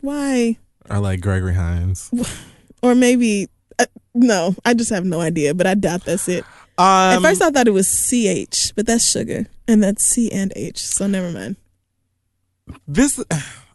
Why? 0.00 0.56
or 0.88 0.98
like 1.00 1.20
Gregory 1.20 1.54
Hines. 1.54 2.10
Or 2.82 2.94
maybe. 2.94 3.48
Uh, 3.78 3.86
no, 4.14 4.54
I 4.64 4.74
just 4.74 4.90
have 4.90 5.06
no 5.06 5.18
idea. 5.20 5.54
But 5.54 5.66
I 5.66 5.72
doubt 5.74 6.04
that's 6.04 6.28
it. 6.28 6.44
Um, 6.76 6.84
At 7.16 7.22
first, 7.22 7.40
I 7.40 7.48
thought 7.50 7.66
it 7.66 7.70
was 7.72 7.88
CH, 7.88 8.74
but 8.76 8.84
that's 8.86 9.08
sugar, 9.10 9.46
and 9.66 9.82
that's 9.82 10.04
C 10.04 10.30
and 10.30 10.52
H. 10.54 10.78
So 10.84 11.06
never 11.06 11.30
mind. 11.32 11.56
this 12.86 13.22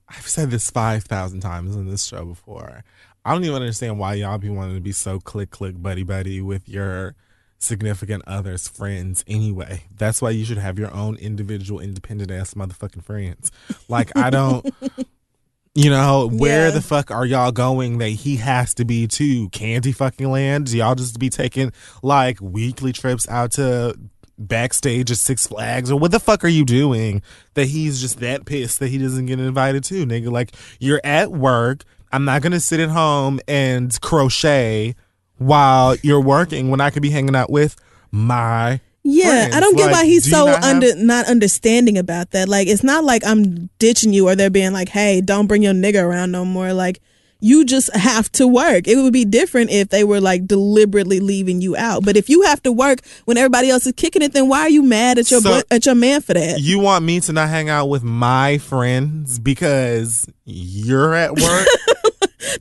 I've 0.09 0.27
said 0.27 0.51
this 0.51 0.69
five 0.69 1.03
thousand 1.03 1.41
times 1.41 1.75
on 1.75 1.87
this 1.87 2.05
show 2.05 2.25
before. 2.25 2.83
I 3.25 3.33
don't 3.33 3.43
even 3.43 3.55
understand 3.61 3.99
why 3.99 4.15
y'all 4.15 4.37
be 4.37 4.49
wanting 4.49 4.75
to 4.75 4.81
be 4.81 4.91
so 4.91 5.19
click 5.19 5.51
click 5.51 5.81
buddy 5.81 6.03
buddy 6.03 6.41
with 6.41 6.67
your 6.67 7.15
significant 7.59 8.23
other's 8.25 8.67
friends 8.67 9.23
anyway. 9.27 9.83
That's 9.95 10.21
why 10.21 10.29
you 10.31 10.45
should 10.45 10.57
have 10.57 10.79
your 10.79 10.93
own 10.93 11.17
individual 11.17 11.79
independent 11.79 12.31
ass 12.31 12.53
motherfucking 12.53 13.03
friends. 13.03 13.51
Like 13.87 14.11
I 14.17 14.29
don't 14.29 14.65
You 15.75 15.91
know, 15.91 16.27
where 16.27 16.65
Yeah. 16.67 16.71
the 16.71 16.81
fuck 16.81 17.11
are 17.11 17.25
y'all 17.25 17.51
going 17.51 17.99
that 17.99 18.09
he 18.09 18.37
has 18.37 18.73
to 18.75 18.85
be 18.85 19.07
to? 19.09 19.49
Candy 19.49 19.91
fucking 19.91 20.29
land? 20.29 20.65
Do 20.65 20.77
y'all 20.77 20.95
just 20.95 21.19
be 21.19 21.29
taking 21.29 21.71
like 22.01 22.39
weekly 22.41 22.91
trips 22.91 23.29
out 23.29 23.51
to 23.53 23.95
backstage 24.39 25.11
at 25.11 25.17
Six 25.17 25.45
Flags? 25.47 25.91
Or 25.91 25.99
what 25.99 26.11
the 26.11 26.19
fuck 26.19 26.43
are 26.43 26.47
you 26.49 26.65
doing 26.65 27.21
that 27.53 27.67
he's 27.67 28.01
just 28.01 28.19
that 28.21 28.45
pissed 28.45 28.79
that 28.79 28.87
he 28.87 28.97
doesn't 28.97 29.25
get 29.27 29.39
invited 29.39 29.83
to, 29.85 30.05
nigga? 30.05 30.31
Like, 30.31 30.53
you're 30.79 31.01
at 31.03 31.31
work. 31.31 31.83
I'm 32.11 32.25
not 32.25 32.41
gonna 32.41 32.59
sit 32.59 32.79
at 32.79 32.89
home 32.89 33.39
and 33.47 33.95
crochet 34.01 34.95
while 35.37 35.95
you're 36.01 36.21
working 36.21 36.69
when 36.69 36.81
I 36.81 36.89
could 36.89 37.01
be 37.03 37.11
hanging 37.11 37.35
out 37.35 37.51
with 37.51 37.75
my 38.11 38.79
Yeah, 39.03 39.49
I 39.53 39.59
don't 39.59 39.77
get 39.77 39.85
Like, 39.87 39.93
why 39.93 40.05
he's 40.05 40.29
so 40.29 40.45
not 40.45 40.63
have- 40.63 40.75
under 40.75 40.95
not 40.95 41.25
understanding 41.27 41.97
about 41.97 42.31
that. 42.31 42.49
Like, 42.49 42.67
it's 42.67 42.83
not 42.83 43.03
like 43.03 43.23
I'm 43.25 43.69
ditching 43.79 44.11
you 44.13 44.27
or 44.27 44.35
they're 44.35 44.49
being 44.49 44.73
like, 44.73 44.89
"Hey, 44.89 45.21
don't 45.21 45.47
bring 45.47 45.63
your 45.63 45.73
nigga 45.73 46.03
around 46.03 46.31
no 46.31 46.43
more." 46.43 46.73
Like, 46.73 46.99
you 47.41 47.63
just 47.65 47.93
have 47.95 48.31
to 48.33 48.47
work. 48.47 48.87
It 48.87 48.97
would 48.97 49.13
be 49.13 49.23
different 49.25 49.69
if 49.71 49.89
they 49.89 50.03
were 50.03 50.19
like 50.19 50.45
deliberately 50.45 51.19
leaving 51.19 51.61
you 51.61 51.75
out. 51.77 52.03
But 52.03 52.17
if 52.17 52.29
you 52.29 52.41
have 52.43 52.61
to 52.63 52.71
work 52.71 52.99
when 53.25 53.37
everybody 53.37 53.69
else 53.69 53.85
is 53.87 53.93
kicking 53.93 54.21
it, 54.21 54.33
then 54.33 54.47
why 54.49 54.61
are 54.61 54.69
you 54.69 54.83
mad 54.83 55.17
at 55.17 55.31
your 55.31 55.41
So- 55.41 55.61
at 55.71 55.85
your 55.85 55.95
man 55.95 56.21
for 56.21 56.33
that? 56.33 56.59
You 56.59 56.79
want 56.79 57.05
me 57.05 57.19
to 57.21 57.31
not 57.33 57.49
hang 57.49 57.69
out 57.69 57.87
with 57.87 58.03
my 58.03 58.57
friends 58.57 59.39
because 59.39 60.27
you're 60.45 61.13
at 61.15 61.37
work? 61.39 61.67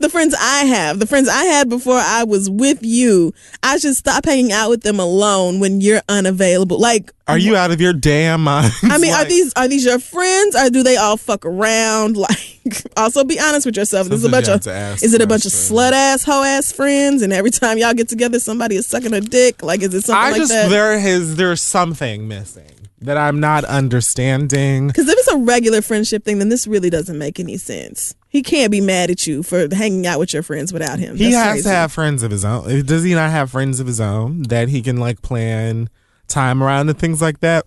the 0.00 0.08
friends 0.08 0.34
I 0.38 0.64
have, 0.64 0.98
the 0.98 1.06
friends 1.06 1.28
I 1.28 1.44
had 1.44 1.68
before 1.68 1.98
I 1.98 2.24
was 2.24 2.48
with 2.50 2.82
you, 2.82 3.32
I 3.62 3.78
should 3.78 3.96
stop 3.96 4.24
hanging 4.24 4.52
out 4.52 4.70
with 4.70 4.82
them 4.82 5.00
alone 5.00 5.60
when 5.60 5.80
you're 5.80 6.02
unavailable. 6.08 6.78
Like, 6.78 7.12
Are 7.26 7.38
you 7.38 7.56
out 7.56 7.70
of 7.70 7.80
your 7.80 7.92
damn 7.92 8.44
mind? 8.44 8.72
I 8.84 8.98
mean, 8.98 9.12
are 9.12 9.24
these 9.24 9.52
are 9.54 9.68
these 9.68 9.84
your 9.84 9.98
friends 9.98 10.56
or 10.56 10.70
do 10.70 10.82
they 10.82 10.96
all 10.96 11.16
fuck 11.16 11.44
around? 11.44 12.16
Like, 12.68 12.82
also 12.98 13.24
be 13.24 13.40
honest 13.40 13.64
with 13.64 13.78
yourself. 13.78 14.08
This 14.08 14.18
is 14.18 14.24
a 14.26 14.28
bunch 14.28 14.46
of 14.48 14.54
have 14.54 14.60
to 14.62 14.72
ask 14.72 15.02
is 15.02 15.14
it 15.14 15.22
a 15.22 15.26
bunch 15.26 15.46
of 15.46 15.52
slut 15.52 15.92
ass 15.92 16.22
hoe 16.24 16.42
ass 16.42 16.70
friends? 16.70 17.22
And 17.22 17.32
every 17.32 17.50
time 17.50 17.78
y'all 17.78 17.94
get 17.94 18.10
together, 18.10 18.38
somebody 18.38 18.76
is 18.76 18.86
sucking 18.86 19.14
a 19.14 19.22
dick. 19.22 19.62
Like, 19.62 19.80
is 19.80 19.94
it 19.94 20.04
something 20.04 20.22
I 20.22 20.30
like 20.32 20.40
just 20.40 20.52
that? 20.52 20.68
there 20.68 20.92
is 20.92 21.36
there's 21.36 21.62
something 21.62 22.28
missing 22.28 22.70
that 23.00 23.16
I'm 23.16 23.40
not 23.40 23.64
understanding. 23.64 24.88
Because 24.88 25.08
if 25.08 25.18
it's 25.18 25.28
a 25.28 25.38
regular 25.38 25.82
friendship 25.82 26.24
thing, 26.24 26.38
then 26.38 26.48
this 26.48 26.66
really 26.66 26.90
doesn't 26.90 27.16
make 27.16 27.38
any 27.40 27.56
sense. 27.56 28.14
He 28.28 28.42
can't 28.42 28.70
be 28.70 28.80
mad 28.80 29.10
at 29.10 29.26
you 29.26 29.42
for 29.42 29.68
hanging 29.74 30.06
out 30.06 30.18
with 30.18 30.34
your 30.34 30.42
friends 30.42 30.72
without 30.72 30.98
him. 30.98 31.16
He 31.16 31.24
That's 31.30 31.36
has 31.36 31.52
crazy. 31.52 31.62
to 31.64 31.74
have 31.74 31.92
friends 31.92 32.22
of 32.22 32.30
his 32.30 32.44
own. 32.44 32.84
Does 32.84 33.02
he 33.04 33.14
not 33.14 33.30
have 33.30 33.50
friends 33.50 33.80
of 33.80 33.86
his 33.86 34.00
own 34.00 34.42
that 34.44 34.68
he 34.68 34.82
can 34.82 34.98
like 34.98 35.22
plan 35.22 35.88
time 36.26 36.62
around 36.62 36.90
and 36.90 36.98
things 36.98 37.22
like 37.22 37.40
that? 37.40 37.64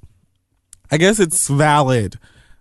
I 0.91 0.97
guess 0.97 1.19
it's 1.19 1.47
valid 1.47 2.19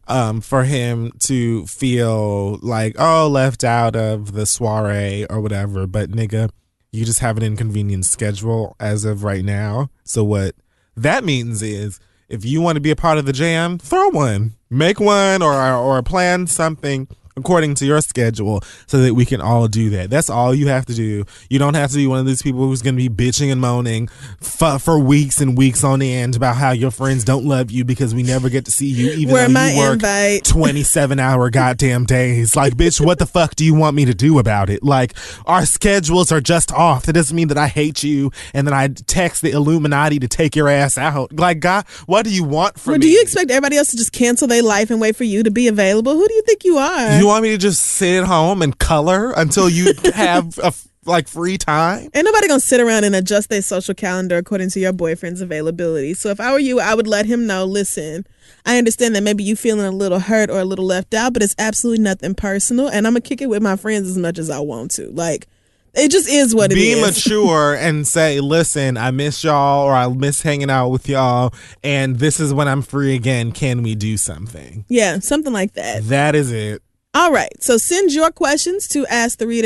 um, 0.09 0.41
for 0.41 0.65
him 0.65 1.13
to 1.21 1.67
feel 1.67 2.59
like, 2.63 2.97
oh, 2.99 3.29
left 3.29 3.65
out 3.65 3.95
of 3.95 4.33
the 4.33 4.47
soiree 4.47 5.27
or 5.29 5.41
whatever. 5.41 5.87
But 5.87 6.11
nigga, 6.11 6.51
you 6.93 7.05
just 7.05 7.21
have 7.21 7.37
an 7.37 7.43
inconvenient 7.43 8.07
schedule 8.07 8.77
as 8.81 9.05
of 9.05 9.25
right 9.25 9.45
now. 9.45 9.91
So 10.05 10.25
what 10.25 10.55
that 10.97 11.23
means 11.23 11.61
is 11.61 12.01
if 12.29 12.45
you 12.45 12.61
want 12.61 12.77
to 12.77 12.81
be 12.81 12.91
a 12.91 12.97
part 12.97 13.19
of 13.19 13.27
the 13.27 13.33
jam, 13.33 13.79
throw 13.79 14.09
one, 14.09 14.55
make 14.71 15.01
one, 15.01 15.43
or 15.43 15.53
or 15.75 16.03
plan 16.03 16.47
something 16.47 17.07
according 17.41 17.75
to 17.77 17.87
your 17.87 18.01
schedule 18.01 18.63
so 18.87 18.99
that 19.03 19.15
we 19.15 19.25
can 19.25 19.41
all 19.41 19.67
do 19.69 19.91
that. 19.91 20.11
That's 20.11 20.31
all 20.31 20.55
you 20.55 20.69
have 20.69 20.87
to 20.87 20.95
do. 20.95 21.25
You 21.49 21.59
don't 21.59 21.75
have 21.75 21.91
to 21.91 21.97
be 21.97 22.07
one 22.07 22.19
of 22.19 22.27
these 22.27 22.43
people 22.43 22.61
who's 22.61 22.83
going 22.83 22.97
to 22.97 23.09
be 23.09 23.09
bitching 23.09 23.51
and 23.51 23.61
moaning 23.61 24.09
f- 24.41 24.83
for 24.83 24.99
weeks 24.99 25.41
and 25.41 25.57
weeks 25.57 25.83
on 25.85 26.03
end 26.03 26.37
about 26.37 26.57
how 26.57 26.71
your 26.71 26.91
friends 26.91 27.25
don't 27.25 27.45
love 27.45 27.71
you 27.71 27.85
because 27.85 28.15
we 28.15 28.23
never 28.23 28.49
get 28.49 28.65
to 28.67 28.71
see 28.71 28.87
you 28.87 29.11
even 29.13 29.33
Where 29.33 29.49
though 29.49 29.67
you 29.67 29.79
work 29.79 29.93
invite? 29.95 30.45
27 30.45 31.19
hour 31.19 31.51
goddamn 31.51 32.05
days. 32.05 32.55
Like, 32.57 32.75
bitch, 32.75 33.05
what 33.05 33.19
the 33.19 33.27
fuck 33.27 33.55
do 33.57 33.65
you 33.65 33.75
want 33.75 33.97
me 33.97 34.05
to 34.05 34.15
do 34.15 34.39
about 34.39 34.71
it? 34.71 34.83
Like, 34.83 35.15
our 35.47 35.65
schedules 35.67 36.31
are 36.33 36.41
just 36.41 36.73
off. 36.73 37.07
That 37.07 37.15
doesn't 37.15 37.35
mean 37.37 37.49
that 37.49 37.59
I 37.59 37.69
hate 37.69 38.03
you 38.03 38.31
and 38.55 38.67
then 38.67 38.75
I 38.75 38.89
text 38.89 39.43
the 39.43 39.51
Illuminati 39.51 40.19
to 40.19 40.29
take 40.29 40.55
your 40.57 40.69
ass 40.69 40.99
out. 40.99 41.33
Like, 41.33 41.61
God, 41.61 41.87
what 42.07 42.25
do 42.25 42.31
you 42.31 42.45
want 42.45 42.79
from 42.79 42.95
Or 42.95 42.99
me? 42.99 43.03
do 43.03 43.09
you 43.09 43.21
expect 43.23 43.51
everybody 43.51 43.77
else 43.77 43.89
to 43.93 43.97
just 43.97 44.13
cancel 44.13 44.47
their 44.49 44.63
life 44.63 44.91
and 44.91 45.01
wait 45.01 45.17
for 45.17 45.25
you 45.25 45.43
to 45.43 45.51
be 45.51 45.69
available? 45.69 46.13
Who 46.15 46.27
do 46.29 46.35
you 46.35 46.43
think 46.43 46.65
you 46.65 46.77
are? 46.79 47.19
You 47.19 47.30
want 47.31 47.43
me 47.45 47.51
to 47.51 47.59
just 47.59 47.81
sit 47.85 48.21
at 48.23 48.27
home 48.27 48.61
and 48.61 48.77
color 48.79 49.33
until 49.37 49.69
you 49.69 49.95
have 50.15 50.59
a 50.59 50.73
like 51.07 51.29
free 51.29 51.57
time? 51.57 52.11
Ain't 52.15 52.25
nobody 52.25 52.49
gonna 52.49 52.61
sit 52.61 52.81
around 52.81 53.05
and 53.05 53.15
adjust 53.17 53.49
their 53.49 53.63
social 53.63 53.95
calendar 53.95 54.37
according 54.37 54.71
to 54.71 54.81
your 54.81 54.93
boyfriend's 54.93 55.41
availability. 55.41 56.15
So 56.15 56.29
if 56.29 56.41
I 56.41 56.53
were 56.53 56.59
you, 56.59 56.81
I 56.81 56.95
would 56.95 57.07
let 57.07 57.27
him 57.27 57.47
know. 57.47 57.65
Listen, 57.65 58.27
I 58.67 58.79
understand 58.79 59.15
that 59.15 59.23
maybe 59.23 59.43
you 59.45 59.57
feeling 59.57 59.87
a 59.87 59.91
little 59.91 60.19
hurt 60.19 60.51
or 60.51 60.61
a 60.61 60.65
little 60.65 60.85
left 60.85 61.15
out, 61.15 61.33
but 61.33 61.43
it's 61.43 61.55
absolutely 61.59 62.03
nothing 62.03 62.35
personal, 62.35 62.89
and 62.89 63.07
I'm 63.07 63.13
gonna 63.15 63.21
kick 63.23 63.41
it 63.41 63.49
with 63.49 63.63
my 63.63 63.77
friends 63.77 64.09
as 64.09 64.19
much 64.19 64.39
as 64.39 64.51
I 64.51 64.59
want 64.61 64.91
to. 64.93 65.11
Like, 65.11 65.47
it 65.95 66.11
just 66.11 66.29
is 66.29 66.55
what 66.55 66.71
it 66.71 66.75
Be 66.75 66.91
is. 66.93 67.01
mature 67.01 67.75
and 67.79 68.07
say, 68.07 68.39
listen, 68.41 68.97
I 68.97 69.11
miss 69.11 69.43
y'all 69.43 69.85
or 69.85 69.93
I 69.95 70.07
miss 70.09 70.43
hanging 70.43 70.71
out 70.71 70.91
with 70.91 71.09
y'all, 71.09 71.55
and 71.83 72.19
this 72.19 72.39
is 72.41 72.53
when 72.53 72.69
I'm 72.69 72.83
free 72.83 73.15
again. 73.15 73.53
Can 73.53 73.83
we 73.83 73.95
do 73.95 74.17
something? 74.17 74.85
yeah, 74.89 75.19
something 75.21 75.53
like 75.53 75.73
that. 75.75 76.05
That 76.05 76.35
is 76.35 76.53
it. 76.53 76.83
All 77.13 77.33
right. 77.33 77.53
So 77.61 77.77
send 77.77 78.13
your 78.13 78.31
questions 78.31 78.87
to 78.89 79.05
asktheread 79.07 79.65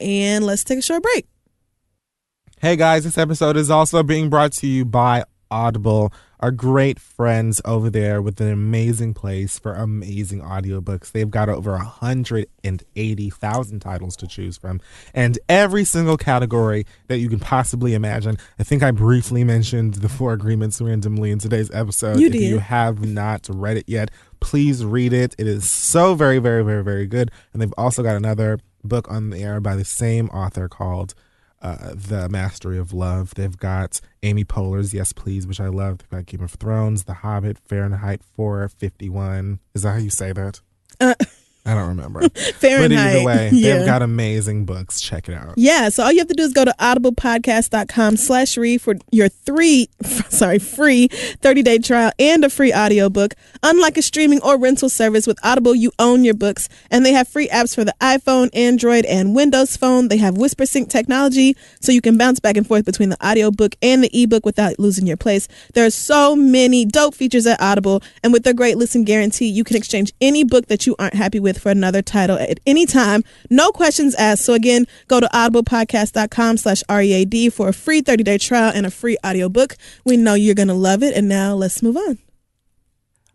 and 0.00 0.44
let's 0.44 0.64
take 0.64 0.78
a 0.78 0.82
short 0.82 1.02
break. 1.02 1.26
Hey 2.60 2.76
guys, 2.76 3.04
this 3.04 3.18
episode 3.18 3.56
is 3.56 3.70
also 3.70 4.02
being 4.02 4.30
brought 4.30 4.52
to 4.52 4.66
you 4.66 4.84
by 4.84 5.24
Audible, 5.50 6.12
are 6.40 6.50
great 6.50 7.00
friends 7.00 7.62
over 7.64 7.88
there 7.88 8.20
with 8.20 8.38
an 8.40 8.50
amazing 8.50 9.14
place 9.14 9.58
for 9.58 9.72
amazing 9.74 10.42
audiobooks. 10.42 11.12
They've 11.12 11.30
got 11.30 11.48
over 11.48 11.72
180,000 11.72 13.80
titles 13.80 14.16
to 14.16 14.26
choose 14.26 14.58
from, 14.58 14.80
and 15.14 15.38
every 15.48 15.84
single 15.84 16.16
category 16.16 16.86
that 17.08 17.18
you 17.18 17.28
can 17.28 17.40
possibly 17.40 17.94
imagine. 17.94 18.38
I 18.58 18.64
think 18.64 18.82
I 18.82 18.90
briefly 18.90 19.44
mentioned 19.44 19.94
the 19.94 20.08
Four 20.08 20.32
Agreements 20.32 20.80
randomly 20.80 21.30
in 21.30 21.38
today's 21.38 21.70
episode. 21.72 22.18
You 22.20 22.26
if 22.26 22.32
did. 22.32 22.42
you 22.42 22.58
have 22.58 23.04
not 23.04 23.48
read 23.50 23.76
it 23.78 23.88
yet, 23.88 24.10
please 24.40 24.84
read 24.84 25.12
it. 25.12 25.34
It 25.38 25.46
is 25.46 25.70
so 25.70 26.14
very, 26.14 26.38
very, 26.38 26.64
very, 26.64 26.84
very 26.84 27.06
good. 27.06 27.30
And 27.52 27.62
they've 27.62 27.74
also 27.78 28.02
got 28.02 28.16
another 28.16 28.58
book 28.84 29.10
on 29.10 29.30
the 29.30 29.42
air 29.42 29.60
by 29.60 29.76
the 29.76 29.84
same 29.84 30.28
author 30.28 30.68
called 30.68 31.14
uh, 31.62 31.94
The 31.94 32.28
Mastery 32.28 32.78
of 32.78 32.92
Love. 32.92 33.34
They've 33.34 33.56
got 33.56 34.00
Amy 34.22 34.44
Poehler's 34.44 34.92
Yes 34.94 35.12
Please, 35.12 35.46
which 35.46 35.60
I 35.60 35.68
love. 35.68 35.98
They've 35.98 36.10
got 36.10 36.26
Game 36.26 36.42
of 36.42 36.52
Thrones, 36.52 37.04
The 37.04 37.14
Hobbit, 37.14 37.58
Fahrenheit 37.58 38.22
451. 38.36 39.60
Is 39.74 39.82
that 39.82 39.92
how 39.92 39.98
you 39.98 40.10
say 40.10 40.32
that? 40.32 40.60
Uh, 41.00 41.14
I 41.66 41.74
don't 41.74 41.88
remember. 41.88 42.20
but 42.28 42.38
Fahrenheit. 42.38 43.16
either 43.16 43.24
way, 43.24 43.50
yeah. 43.52 43.78
they've 43.78 43.86
got 43.86 44.02
amazing 44.02 44.64
books. 44.64 45.00
Check 45.00 45.28
it 45.28 45.34
out. 45.34 45.54
Yeah, 45.56 45.88
so 45.88 46.04
all 46.04 46.12
you 46.12 46.18
have 46.18 46.28
to 46.28 46.34
do 46.34 46.44
is 46.44 46.52
go 46.52 46.64
to 46.64 46.74
audiblepodcast.com 46.78 48.16
slash 48.16 48.56
read 48.56 48.80
for 48.80 48.94
your 49.10 49.28
three, 49.28 49.88
sorry, 50.28 50.58
free 50.60 51.08
30-day 51.08 51.78
trial 51.78 52.12
and 52.18 52.44
a 52.44 52.50
free 52.50 52.72
audiobook. 52.72 53.34
Unlike 53.62 53.98
a 53.98 54.02
streaming 54.02 54.40
or 54.42 54.58
rental 54.58 54.88
service 54.88 55.26
with 55.26 55.38
Audible, 55.42 55.74
you 55.74 55.90
own 55.98 56.24
your 56.24 56.34
books, 56.34 56.68
and 56.90 57.04
they 57.04 57.12
have 57.12 57.26
free 57.26 57.48
apps 57.48 57.74
for 57.74 57.84
the 57.84 57.94
iPhone, 58.00 58.48
Android, 58.52 59.04
and 59.06 59.34
Windows 59.34 59.76
Phone. 59.76 60.08
They 60.08 60.18
have 60.18 60.34
WhisperSync 60.34 60.88
technology, 60.88 61.56
so 61.80 61.90
you 61.90 62.00
can 62.00 62.16
bounce 62.16 62.38
back 62.38 62.56
and 62.56 62.66
forth 62.66 62.84
between 62.84 63.08
the 63.08 63.26
audiobook 63.26 63.74
and 63.82 64.04
the 64.04 64.22
ebook 64.22 64.46
without 64.46 64.78
losing 64.78 65.06
your 65.06 65.16
place. 65.16 65.48
There 65.74 65.84
are 65.84 65.90
so 65.90 66.36
many 66.36 66.84
dope 66.84 67.14
features 67.14 67.46
at 67.46 67.60
Audible, 67.60 68.02
and 68.22 68.32
with 68.32 68.44
their 68.44 68.54
great 68.54 68.76
listen 68.76 69.02
guarantee, 69.02 69.46
you 69.46 69.64
can 69.64 69.76
exchange 69.76 70.12
any 70.20 70.44
book 70.44 70.66
that 70.66 70.86
you 70.86 70.94
aren't 70.98 71.14
happy 71.14 71.40
with 71.40 71.55
for 71.58 71.70
another 71.70 72.02
title 72.02 72.38
at 72.38 72.60
any 72.66 72.86
time. 72.86 73.24
No 73.50 73.70
questions 73.70 74.14
asked. 74.14 74.44
So 74.44 74.54
again, 74.54 74.86
go 75.08 75.20
to 75.20 75.28
audiblepodcast.com 75.28 76.56
slash 76.58 76.82
READ 76.88 77.52
for 77.52 77.68
a 77.68 77.72
free 77.72 78.02
30-day 78.02 78.38
trial 78.38 78.72
and 78.74 78.86
a 78.86 78.90
free 78.90 79.16
audiobook. 79.24 79.76
We 80.04 80.16
know 80.16 80.34
you're 80.34 80.54
going 80.54 80.68
to 80.68 80.74
love 80.74 81.02
it. 81.02 81.14
And 81.14 81.28
now 81.28 81.54
let's 81.54 81.82
move 81.82 81.96
on. 81.96 82.18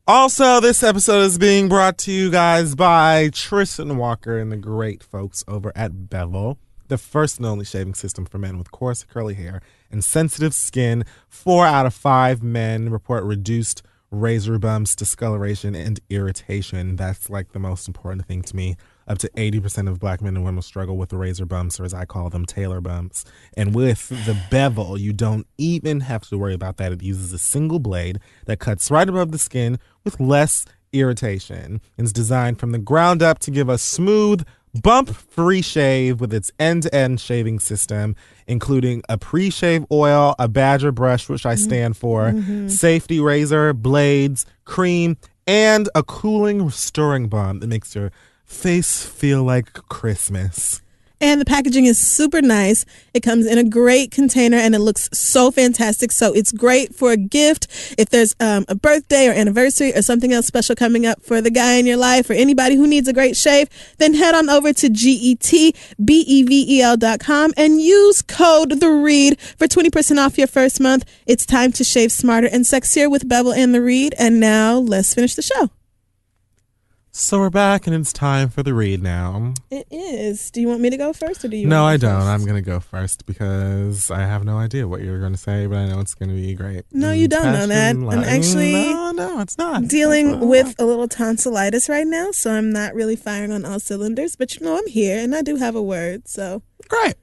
Also, 0.08 0.60
this 0.60 0.82
episode 0.84 1.22
is 1.22 1.38
being 1.38 1.70
brought 1.70 1.98
to 2.00 2.12
you 2.12 2.32
guys 2.32 2.76
by 2.76 3.30
Tristan 3.34 3.98
Walker 3.98 4.38
and 4.38 4.52
the 4.52 4.58
great 4.58 5.04
folks 5.04 5.44
over 5.48 5.72
at 5.76 6.10
Bevel, 6.10 6.58
the 6.88 6.98
first 6.98 7.38
and 7.38 7.46
only 7.46 7.64
shaving 7.64 7.94
system 7.94 8.26
for 8.26 8.40
men 8.40 8.58
with 8.58 8.72
coarse, 8.72 9.04
curly 9.04 9.36
hair 9.36 9.62
and 9.92 10.04
sensitive 10.04 10.54
skin. 10.54 11.06
Four 11.30 11.66
out 11.66 11.86
of 11.86 11.94
five 11.94 12.42
men 12.42 12.90
report 12.90 13.24
reduced 13.24 13.84
razor 14.12 14.60
bumps, 14.60 14.96
discoloration, 14.96 15.74
and 15.74 16.00
irritation. 16.10 16.98
That's 16.98 17.30
like 17.30 17.54
the 17.54 17.60
most 17.60 17.88
important 17.88 18.26
thing 18.26 18.42
to 18.44 18.56
me. 18.56 18.76
Up 19.08 19.18
to 19.20 19.30
80% 19.30 19.90
of 19.90 20.00
black 20.00 20.22
men 20.22 20.36
and 20.36 20.46
women 20.46 20.62
struggle 20.62 20.98
with 20.98 21.12
razor 21.12 21.46
bumps, 21.46 21.80
or 21.80 21.86
as 21.86 21.94
I 21.94 22.06
call 22.06 22.30
them, 22.30 22.46
Taylor 22.46 22.82
bumps. 22.82 23.26
And 23.58 23.74
with 23.74 24.10
the 24.10 24.40
bevel, 24.52 24.98
you 24.98 25.12
don't 25.14 25.48
even 25.58 26.02
have 26.02 26.24
to 26.30 26.38
worry 26.38 26.54
about 26.54 26.78
that. 26.78 26.92
It 26.92 27.02
uses 27.02 27.34
a 27.34 27.40
single 27.40 27.80
blade 27.80 28.20
that 28.46 28.60
cuts 28.60 28.92
right 28.92 29.08
above 29.08 29.32
the 29.32 29.40
skin 29.40 29.80
with 30.04 30.20
less 30.20 30.66
irritation. 30.94 31.82
It's 31.98 32.12
designed 32.12 32.60
from 32.60 32.72
the 32.72 32.78
ground 32.78 33.24
up 33.24 33.40
to 33.40 33.52
give 33.52 33.70
a 33.70 33.78
smooth, 33.78 34.46
bump 34.80 35.10
free 35.10 35.62
shave 35.62 36.22
with 36.22 36.34
its 36.34 36.52
end 36.60 36.84
to 36.84 36.96
end 36.96 37.20
shaving 37.20 37.60
system, 37.60 38.16
including 38.48 39.02
a 39.10 39.18
pre 39.18 39.50
shave 39.50 39.86
oil, 39.92 40.36
a 40.40 40.48
badger 40.48 40.92
brush, 40.92 41.28
which 41.30 41.46
I 41.46 41.56
stand 41.56 41.98
for, 41.98 42.32
Mm-hmm. 42.32 42.68
safety 42.70 43.20
razor, 43.20 43.74
blades, 43.74 44.46
cream, 44.66 45.18
and 45.48 45.90
a 45.96 46.04
cooling 46.04 46.64
restoring 46.66 47.28
balm 47.28 47.60
that 47.60 47.68
makes 47.68 47.96
your 47.96 48.12
face 48.46 49.06
feel 49.06 49.44
like 49.44 49.74
Christmas. 49.90 50.82
And 51.22 51.40
the 51.40 51.46
packaging 51.46 51.86
is 51.86 52.00
super 52.00 52.42
nice. 52.42 52.84
It 53.14 53.22
comes 53.22 53.46
in 53.46 53.60
a 53.60 53.64
great 53.64 54.10
container 54.10 54.58
and 54.58 54.74
it 54.74 54.80
looks 54.80 55.08
so 55.14 55.52
fantastic. 55.52 56.12
So 56.12 56.34
it's 56.34 56.52
great 56.52 56.96
for 56.96 57.12
a 57.12 57.18
gift. 57.18 57.68
If 57.98 58.10
there's 58.10 58.36
um, 58.40 58.66
a 58.68 58.74
birthday 58.74 59.28
or 59.28 59.32
anniversary 59.32 59.94
or 59.96 60.02
something 60.02 60.34
else 60.34 60.48
special 60.48 60.76
coming 60.76 61.06
up 61.06 61.22
for 61.22 61.40
the 61.40 61.52
guy 61.52 61.74
in 61.76 61.86
your 61.86 61.98
life 61.98 62.28
or 62.30 62.34
anybody 62.34 62.76
who 62.76 62.88
needs 62.88 63.08
a 63.08 63.14
great 63.14 63.38
shave, 63.38 63.70
then 64.00 64.16
head 64.16 64.34
on 64.34 64.50
over 64.50 64.74
to 64.74 64.90
getbevel.com 64.90 65.94
and 67.56 67.82
use 67.82 68.22
code 68.24 68.80
the 68.80 68.90
read 68.90 69.40
for 69.40 69.68
20% 69.68 70.18
off 70.18 70.40
your 70.40 70.48
first 70.48 70.80
month. 70.80 71.06
It's 71.28 71.46
time 71.46 71.72
to 71.74 71.84
shave 71.84 72.12
smarter 72.12 72.48
and 72.48 72.66
sexier 72.66 73.12
with 73.12 73.30
Bevel 73.30 73.54
and 73.54 73.76
the 73.76 73.82
Read. 73.82 74.16
And 74.18 74.40
now 74.40 74.78
let's 74.78 75.14
finish 75.14 75.36
the 75.36 75.44
show. 75.44 75.70
So 77.14 77.40
we're 77.40 77.50
back 77.50 77.88
and 77.88 77.96
it's 77.96 78.14
time 78.14 78.48
for 78.48 78.64
the 78.64 78.74
read 78.74 79.04
now. 79.04 79.54
It 79.70 79.86
is. 79.92 80.50
Do 80.50 80.62
you 80.62 80.70
want 80.70 80.80
me 80.80 80.90
to 80.90 80.96
go 80.96 81.12
first 81.12 81.44
or 81.44 81.50
do 81.50 81.58
you 81.58 81.68
No, 81.68 81.84
I 81.84 81.98
don't. 81.98 82.14
first? 82.22 82.28
I'm 82.28 82.46
going 82.46 82.56
to 82.56 82.62
go 82.62 82.80
first 82.80 83.26
because 83.26 84.10
I 84.10 84.20
have 84.22 84.46
no 84.46 84.58
idea 84.58 84.88
what 84.88 85.02
you're 85.02 85.20
going 85.20 85.34
to 85.34 85.38
say, 85.38 85.68
but 85.68 85.78
I 85.78 85.90
know 85.90 86.00
it's 86.00 86.14
going 86.14 86.30
to 86.30 86.36
be 86.36 86.54
great. 86.54 86.86
No, 86.94 87.12
you 87.12 87.28
don't 87.28 87.52
know 87.52 87.68
that. 87.68 87.96
I'm 87.98 88.24
actually 88.24 88.72
No, 88.72 89.12
no, 89.12 89.42
it's 89.42 89.58
not. 89.58 89.90
dealing 89.90 90.48
with 90.48 90.74
a 90.80 90.86
little 90.86 91.10
tonsillitis 91.10 91.90
right 91.90 92.08
now, 92.08 92.32
so 92.32 92.54
I'm 92.54 92.72
not 92.72 92.96
really 92.96 93.18
firing 93.18 93.52
on 93.52 93.66
all 93.66 93.82
cylinders. 93.82 94.38
But 94.38 94.56
you 94.56 94.66
know, 94.66 94.78
I'm 94.78 94.88
here 94.88 95.20
and 95.22 95.36
I 95.36 95.42
do 95.42 95.58
have 95.58 95.76
a 95.76 95.82
word. 95.84 96.30
So 96.30 96.62
Great. 96.88 97.16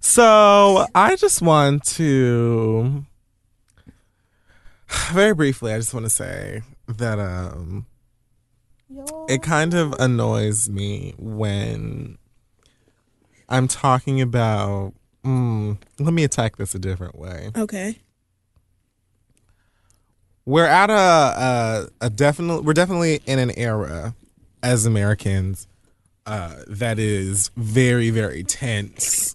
So 0.00 0.86
I 0.94 1.16
just 1.16 1.42
want 1.42 1.84
to 1.96 3.04
very 5.12 5.34
briefly. 5.34 5.74
I 5.74 5.76
just 5.76 5.92
want 5.92 6.06
to 6.06 6.10
say 6.10 6.62
that 6.88 7.18
um, 7.18 7.84
it 9.28 9.42
kind 9.42 9.74
of 9.74 9.92
annoys 9.98 10.68
me 10.68 11.14
when 11.18 12.18
I'm 13.48 13.68
talking 13.68 14.20
about. 14.20 14.94
Mm, 15.24 15.78
let 15.98 16.14
me 16.14 16.24
attack 16.24 16.56
this 16.56 16.74
a 16.74 16.78
different 16.78 17.18
way. 17.18 17.50
okay, 17.56 17.98
We're 20.46 20.66
at 20.66 20.90
a 20.90 20.94
a, 20.94 21.88
a 22.06 22.10
definite. 22.10 22.62
We're 22.64 22.72
definitely 22.72 23.20
in 23.26 23.38
an 23.38 23.50
era 23.58 24.14
as 24.62 24.86
Americans 24.86 25.66
uh, 26.26 26.56
that 26.68 26.98
is 26.98 27.50
very 27.56 28.10
very 28.10 28.42
tense, 28.44 29.34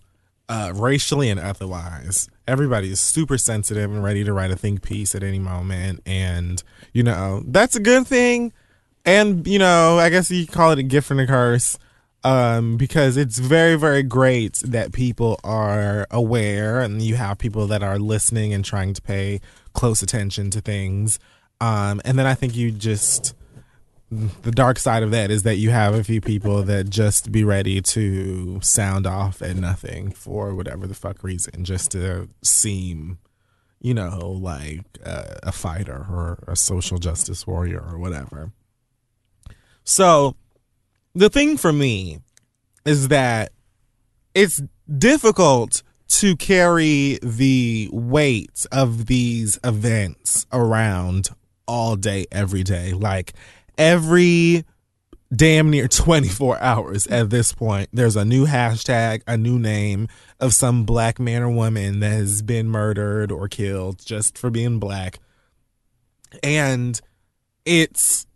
uh, 0.49 0.71
racially 0.75 1.29
and 1.29 1.39
otherwise. 1.39 2.29
Everybody 2.47 2.91
is 2.91 2.99
super 2.99 3.37
sensitive 3.37 3.91
and 3.91 4.03
ready 4.03 4.23
to 4.23 4.33
write 4.33 4.51
a 4.51 4.55
think 4.55 4.81
piece 4.81 5.13
at 5.15 5.23
any 5.23 5.39
moment, 5.39 6.01
and 6.05 6.63
you 6.93 7.03
know 7.03 7.43
that's 7.45 7.75
a 7.75 7.79
good 7.79 8.07
thing. 8.07 8.53
And 9.05 9.45
you 9.47 9.59
know, 9.59 9.99
I 9.99 10.09
guess 10.09 10.31
you 10.31 10.47
call 10.47 10.71
it 10.71 10.79
a 10.79 10.83
gift 10.83 11.11
and 11.11 11.19
a 11.19 11.27
curse, 11.27 11.77
um, 12.23 12.77
because 12.77 13.17
it's 13.17 13.39
very 13.39 13.75
very 13.75 14.03
great 14.03 14.61
that 14.65 14.93
people 14.93 15.39
are 15.43 16.07
aware, 16.09 16.79
and 16.79 17.01
you 17.01 17.15
have 17.15 17.37
people 17.37 17.67
that 17.67 17.83
are 17.83 17.99
listening 17.99 18.53
and 18.53 18.63
trying 18.63 18.93
to 18.93 19.01
pay 19.01 19.41
close 19.73 20.01
attention 20.01 20.49
to 20.51 20.61
things. 20.61 21.19
Um, 21.59 22.01
and 22.05 22.17
then 22.17 22.25
I 22.25 22.33
think 22.33 22.55
you 22.55 22.71
just 22.71 23.35
the 24.41 24.51
dark 24.51 24.77
side 24.77 25.03
of 25.03 25.11
that 25.11 25.31
is 25.31 25.43
that 25.43 25.55
you 25.55 25.71
have 25.71 25.93
a 25.95 26.03
few 26.03 26.21
people 26.21 26.61
that 26.63 26.89
just 26.89 27.31
be 27.31 27.43
ready 27.43 27.81
to 27.81 28.59
sound 28.61 29.07
off 29.07 29.41
at 29.41 29.55
nothing 29.55 30.11
for 30.11 30.53
whatever 30.53 30.87
the 30.87 30.93
fuck 30.93 31.23
reason, 31.23 31.65
just 31.65 31.91
to 31.91 32.29
seem, 32.43 33.17
you 33.81 33.93
know, 33.93 34.29
like 34.31 34.85
a 35.03 35.51
fighter 35.51 36.05
or 36.09 36.43
a 36.47 36.55
social 36.55 36.99
justice 36.99 37.47
warrior 37.47 37.81
or 37.81 37.97
whatever. 37.97 38.51
So, 39.83 40.35
the 41.13 41.29
thing 41.29 41.57
for 41.57 41.73
me 41.73 42.19
is 42.85 43.09
that 43.09 43.51
it's 44.33 44.61
difficult 44.97 45.83
to 46.07 46.35
carry 46.35 47.19
the 47.23 47.89
weight 47.91 48.65
of 48.71 49.07
these 49.07 49.59
events 49.63 50.45
around 50.51 51.29
all 51.67 51.95
day, 51.95 52.25
every 52.31 52.63
day. 52.63 52.93
Like 52.93 53.33
every 53.77 54.65
damn 55.35 55.69
near 55.69 55.87
24 55.89 56.59
hours 56.59 57.07
at 57.07 57.29
this 57.29 57.53
point, 57.53 57.89
there's 57.91 58.15
a 58.15 58.25
new 58.25 58.45
hashtag, 58.45 59.21
a 59.27 59.37
new 59.37 59.57
name 59.57 60.07
of 60.39 60.53
some 60.53 60.83
black 60.83 61.19
man 61.19 61.41
or 61.41 61.49
woman 61.49 61.99
that 62.01 62.11
has 62.11 62.41
been 62.41 62.67
murdered 62.67 63.31
or 63.31 63.47
killed 63.47 64.05
just 64.05 64.37
for 64.37 64.49
being 64.49 64.79
black. 64.79 65.19
And 66.41 66.99
it's 67.65 68.27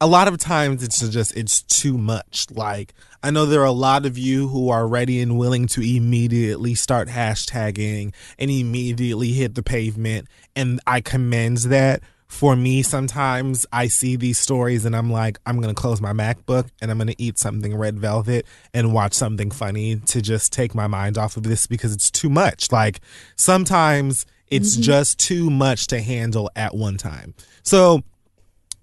a 0.00 0.06
lot 0.06 0.28
of 0.28 0.38
times 0.38 0.82
it's 0.82 1.06
just 1.08 1.36
it's 1.36 1.62
too 1.62 1.98
much. 1.98 2.46
Like 2.50 2.94
i 3.22 3.30
know 3.30 3.46
there 3.46 3.60
are 3.60 3.64
a 3.64 3.72
lot 3.72 4.06
of 4.06 4.16
you 4.16 4.48
who 4.48 4.68
are 4.68 4.86
ready 4.86 5.20
and 5.20 5.38
willing 5.38 5.66
to 5.66 5.80
immediately 5.80 6.74
start 6.74 7.08
hashtagging 7.08 8.12
and 8.38 8.50
immediately 8.50 9.32
hit 9.32 9.54
the 9.54 9.62
pavement 9.62 10.28
and 10.54 10.80
i 10.86 11.00
commend 11.00 11.58
that. 11.58 12.02
For 12.28 12.54
me 12.54 12.82
sometimes 12.82 13.64
i 13.72 13.88
see 13.88 14.14
these 14.14 14.38
stories 14.38 14.84
and 14.84 14.94
i'm 14.94 15.10
like 15.10 15.38
i'm 15.46 15.62
gonna 15.62 15.72
close 15.72 15.98
my 15.98 16.12
macbook 16.12 16.68
and 16.82 16.90
i'm 16.90 16.98
gonna 16.98 17.14
eat 17.16 17.38
something 17.38 17.74
red 17.74 17.98
velvet 17.98 18.44
and 18.74 18.92
watch 18.92 19.14
something 19.14 19.50
funny 19.50 19.96
to 19.96 20.20
just 20.20 20.52
take 20.52 20.74
my 20.74 20.86
mind 20.86 21.16
off 21.16 21.38
of 21.38 21.44
this 21.44 21.66
because 21.66 21.94
it's 21.94 22.10
too 22.10 22.28
much. 22.28 22.70
Like 22.70 23.00
sometimes 23.36 24.26
it's 24.50 24.74
mm-hmm. 24.74 24.82
just 24.82 25.18
too 25.18 25.48
much 25.48 25.86
to 25.86 26.02
handle 26.02 26.50
at 26.54 26.74
one 26.74 26.98
time. 26.98 27.32
So 27.62 28.02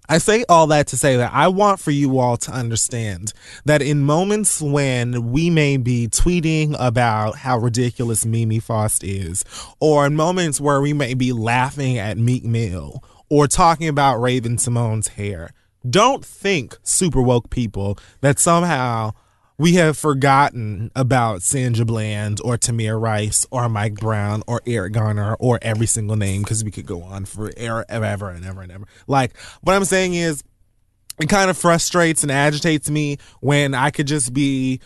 I 0.08 0.18
say 0.18 0.44
all 0.48 0.68
that 0.68 0.86
to 0.88 0.96
say 0.96 1.16
that 1.16 1.32
I 1.32 1.48
want 1.48 1.80
for 1.80 1.90
you 1.90 2.18
all 2.18 2.36
to 2.36 2.52
understand 2.52 3.32
that 3.64 3.82
in 3.82 4.04
moments 4.04 4.62
when 4.62 5.32
we 5.32 5.50
may 5.50 5.76
be 5.76 6.06
tweeting 6.06 6.76
about 6.78 7.38
how 7.38 7.58
ridiculous 7.58 8.24
Mimi 8.24 8.60
Faust 8.60 9.02
is, 9.02 9.44
or 9.80 10.06
in 10.06 10.14
moments 10.14 10.60
where 10.60 10.80
we 10.80 10.92
may 10.92 11.14
be 11.14 11.32
laughing 11.32 11.98
at 11.98 12.18
Meek 12.18 12.44
Mill, 12.44 13.02
or 13.28 13.48
talking 13.48 13.88
about 13.88 14.20
Raven-Symoné's 14.20 15.08
hair, 15.08 15.50
don't 15.88 16.24
think, 16.24 16.76
super 16.84 17.20
woke 17.20 17.50
people, 17.50 17.98
that 18.20 18.38
somehow 18.38 19.12
we 19.58 19.74
have 19.74 19.96
forgotten 19.96 20.90
about 20.94 21.42
Sandra 21.42 21.84
Bland 21.84 22.40
or 22.44 22.56
Tamir 22.56 23.00
Rice 23.00 23.46
or 23.50 23.68
Mike 23.68 23.94
Brown 23.94 24.42
or 24.46 24.60
Eric 24.66 24.92
Garner 24.92 25.34
or 25.34 25.58
every 25.62 25.86
single 25.86 26.16
name 26.16 26.42
because 26.42 26.62
we 26.62 26.70
could 26.70 26.86
go 26.86 27.02
on 27.02 27.24
for 27.24 27.50
ever, 27.56 27.84
ever 27.88 28.30
and 28.30 28.44
ever 28.44 28.62
and 28.62 28.72
ever. 28.72 28.84
Like, 29.06 29.36
what 29.62 29.74
I'm 29.74 29.84
saying 29.84 30.14
is, 30.14 30.44
it 31.18 31.30
kind 31.30 31.48
of 31.48 31.56
frustrates 31.56 32.22
and 32.22 32.30
agitates 32.30 32.90
me 32.90 33.16
when 33.40 33.72
I 33.72 33.90
could 33.90 34.06
just 34.06 34.34
be 34.34 34.80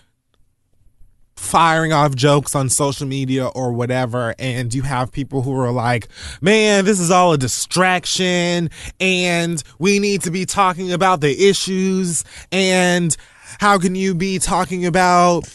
firing 1.41 1.93
off 1.93 2.15
jokes 2.15 2.55
on 2.55 2.69
social 2.69 3.07
media 3.07 3.47
or 3.47 3.73
whatever 3.73 4.35
and 4.39 4.75
you 4.75 4.83
have 4.83 5.11
people 5.11 5.41
who 5.41 5.59
are 5.59 5.71
like 5.71 6.07
man 6.43 6.85
this 6.85 7.01
is 7.01 7.11
all 7.11 7.33
a 7.33 7.39
distraction 7.39 8.69
and 9.01 9.63
we 9.79 9.99
need 9.99 10.21
to 10.21 10.31
be 10.31 10.45
talking 10.45 10.93
about 10.93 11.23
the 11.23 11.49
issues 11.49 12.25
and 12.53 13.17
how 13.59 13.79
can 13.79 13.95
you 13.95 14.15
be 14.15 14.39
talking 14.39 14.87
about 14.87 15.49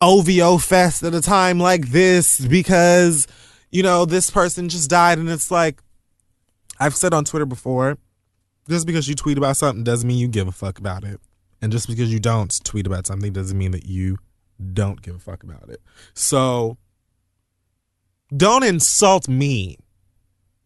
OVO 0.00 0.58
Fest 0.58 1.02
at 1.02 1.14
a 1.14 1.20
time 1.20 1.58
like 1.58 1.88
this 1.88 2.40
because 2.40 3.26
you 3.70 3.82
know 3.82 4.04
this 4.04 4.30
person 4.30 4.68
just 4.68 4.90
died 4.90 5.18
and 5.18 5.28
it's 5.28 5.50
like 5.50 5.80
I've 6.80 6.96
said 6.96 7.14
on 7.14 7.24
Twitter 7.24 7.46
before 7.46 7.98
just 8.68 8.86
because 8.86 9.08
you 9.08 9.14
tweet 9.14 9.38
about 9.38 9.56
something 9.56 9.84
doesn't 9.84 10.06
mean 10.06 10.18
you 10.18 10.28
give 10.28 10.48
a 10.48 10.52
fuck 10.52 10.78
about 10.78 11.04
it 11.04 11.20
And 11.60 11.70
just 11.70 11.86
because 11.88 12.12
you 12.12 12.18
don't 12.18 12.52
tweet 12.64 12.86
about 12.86 13.06
something 13.06 13.32
doesn't 13.32 13.56
mean 13.56 13.70
that 13.72 13.86
you 13.86 14.18
don't 14.72 15.00
give 15.02 15.14
a 15.14 15.18
fuck 15.18 15.42
about 15.42 15.68
it. 15.68 15.80
So 16.14 16.76
don't 18.36 18.64
insult 18.64 19.28
me 19.28 19.76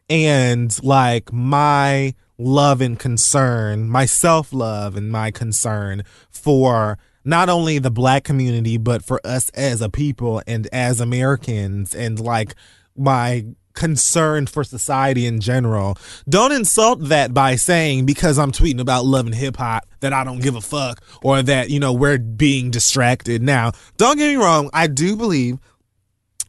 and 0.09 0.82
like 0.84 1.32
my 1.32 2.14
love 2.39 2.80
and 2.80 2.99
concern, 2.99 3.89
my 3.89 4.07
self 4.07 4.53
love 4.53 4.97
and 4.97 5.11
my 5.11 5.30
concern 5.30 6.03
for 6.30 6.99
not 7.24 7.49
only 7.49 7.78
the 7.78 7.91
black 7.91 8.24
community, 8.24 8.76
but 8.76 9.05
for 9.05 9.20
us 9.26 9.49
as 9.51 9.80
a 9.80 9.89
people 9.89 10.43
and 10.47 10.68
as 10.72 11.01
Americans 11.01 11.95
and 11.95 12.20
like 12.20 12.55
my 12.97 13.45
concern 13.74 14.47
for 14.47 14.64
society 14.64 15.26
in 15.26 15.41
general. 15.41 15.97
Don't 16.28 16.53
insult 16.53 17.09
that 17.09 17.34
by 17.34 17.57
saying 17.57 18.07
because 18.07 18.39
I'm 18.39 18.51
tweeting 18.51 18.80
about 18.80 19.05
love 19.05 19.26
and 19.26 19.34
hip 19.34 19.57
hop 19.57 19.87
that 20.01 20.12
I 20.12 20.24
don't 20.24 20.41
give 20.41 20.57
a 20.57 20.61
fuck 20.61 21.03
or 21.22 21.43
that, 21.43 21.68
you 21.70 21.78
know, 21.78 21.93
we're 21.93 22.18
being 22.18 22.70
distracted. 22.70 23.43
Now, 23.43 23.72
don't 23.97 24.16
get 24.16 24.28
me 24.28 24.37
wrong, 24.37 24.70
I 24.72 24.87
do 24.87 25.14
believe 25.14 25.59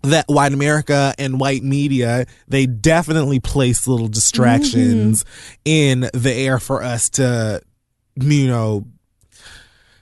that 0.03 0.25
white 0.27 0.53
America 0.53 1.13
and 1.17 1.39
white 1.39 1.63
media, 1.63 2.25
they 2.47 2.65
definitely 2.65 3.39
place 3.39 3.87
little 3.87 4.07
distractions 4.07 5.23
mm-hmm. 5.23 5.61
in 5.65 6.09
the 6.13 6.33
air 6.33 6.59
for 6.59 6.83
us 6.83 7.09
to, 7.09 7.61
you 8.15 8.47
know, 8.47 8.85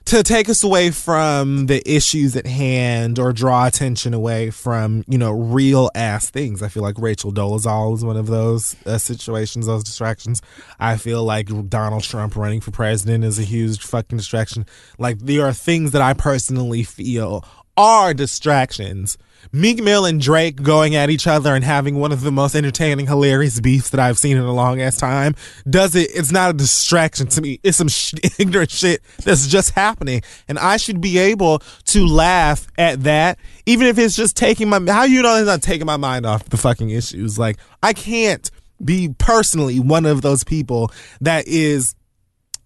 to 0.06 0.22
take 0.22 0.48
us 0.48 0.62
away 0.62 0.92
from 0.92 1.66
the 1.66 1.82
issues 1.84 2.36
at 2.36 2.46
hand 2.46 3.18
or 3.18 3.32
draw 3.32 3.66
attention 3.66 4.14
away 4.14 4.50
from, 4.50 5.02
you 5.08 5.18
know, 5.18 5.32
real 5.32 5.90
ass 5.96 6.30
things. 6.30 6.62
I 6.62 6.68
feel 6.68 6.84
like 6.84 6.94
Rachel 6.96 7.32
Dolezal 7.32 7.96
is 7.96 8.04
one 8.04 8.16
of 8.16 8.28
those 8.28 8.76
uh, 8.86 8.98
situations, 8.98 9.66
those 9.66 9.82
distractions. 9.82 10.40
I 10.78 10.96
feel 10.96 11.24
like 11.24 11.48
Donald 11.68 12.04
Trump 12.04 12.36
running 12.36 12.60
for 12.60 12.70
president 12.70 13.24
is 13.24 13.40
a 13.40 13.42
huge 13.42 13.80
fucking 13.80 14.16
distraction. 14.16 14.64
Like, 14.96 15.18
there 15.18 15.44
are 15.44 15.52
things 15.52 15.90
that 15.90 16.02
I 16.02 16.14
personally 16.14 16.84
feel 16.84 17.44
are 17.76 18.14
distractions 18.14 19.18
Meek 19.52 19.82
Mill 19.82 20.04
and 20.04 20.20
Drake 20.20 20.62
going 20.62 20.94
at 20.94 21.10
each 21.10 21.26
other 21.26 21.54
and 21.54 21.64
having 21.64 21.98
one 21.98 22.12
of 22.12 22.22
the 22.22 22.32
most 22.32 22.54
entertaining, 22.54 23.06
hilarious 23.06 23.60
beefs 23.60 23.90
that 23.90 24.00
I've 24.00 24.18
seen 24.18 24.36
in 24.36 24.42
a 24.42 24.52
long 24.52 24.80
ass 24.80 24.96
time 24.96 25.34
does 25.68 25.94
it. 25.94 26.10
It's 26.14 26.32
not 26.32 26.50
a 26.50 26.52
distraction 26.52 27.26
to 27.28 27.40
me. 27.40 27.60
It's 27.62 27.76
some 27.76 27.88
sh- 27.88 28.14
ignorant 28.38 28.70
shit 28.70 29.02
that's 29.24 29.46
just 29.46 29.70
happening, 29.70 30.22
and 30.48 30.58
I 30.58 30.76
should 30.76 31.00
be 31.00 31.18
able 31.18 31.60
to 31.86 32.06
laugh 32.06 32.66
at 32.78 33.02
that, 33.04 33.38
even 33.66 33.86
if 33.86 33.98
it's 33.98 34.16
just 34.16 34.36
taking 34.36 34.68
my. 34.68 34.80
How 34.86 35.04
you 35.04 35.22
know 35.22 35.36
it's 35.36 35.46
not 35.46 35.62
taking 35.62 35.86
my 35.86 35.96
mind 35.96 36.26
off 36.26 36.48
the 36.48 36.56
fucking 36.56 36.90
issues? 36.90 37.38
Like 37.38 37.58
I 37.82 37.92
can't 37.92 38.50
be 38.84 39.14
personally 39.18 39.80
one 39.80 40.06
of 40.06 40.22
those 40.22 40.44
people 40.44 40.90
that 41.20 41.46
is 41.48 41.94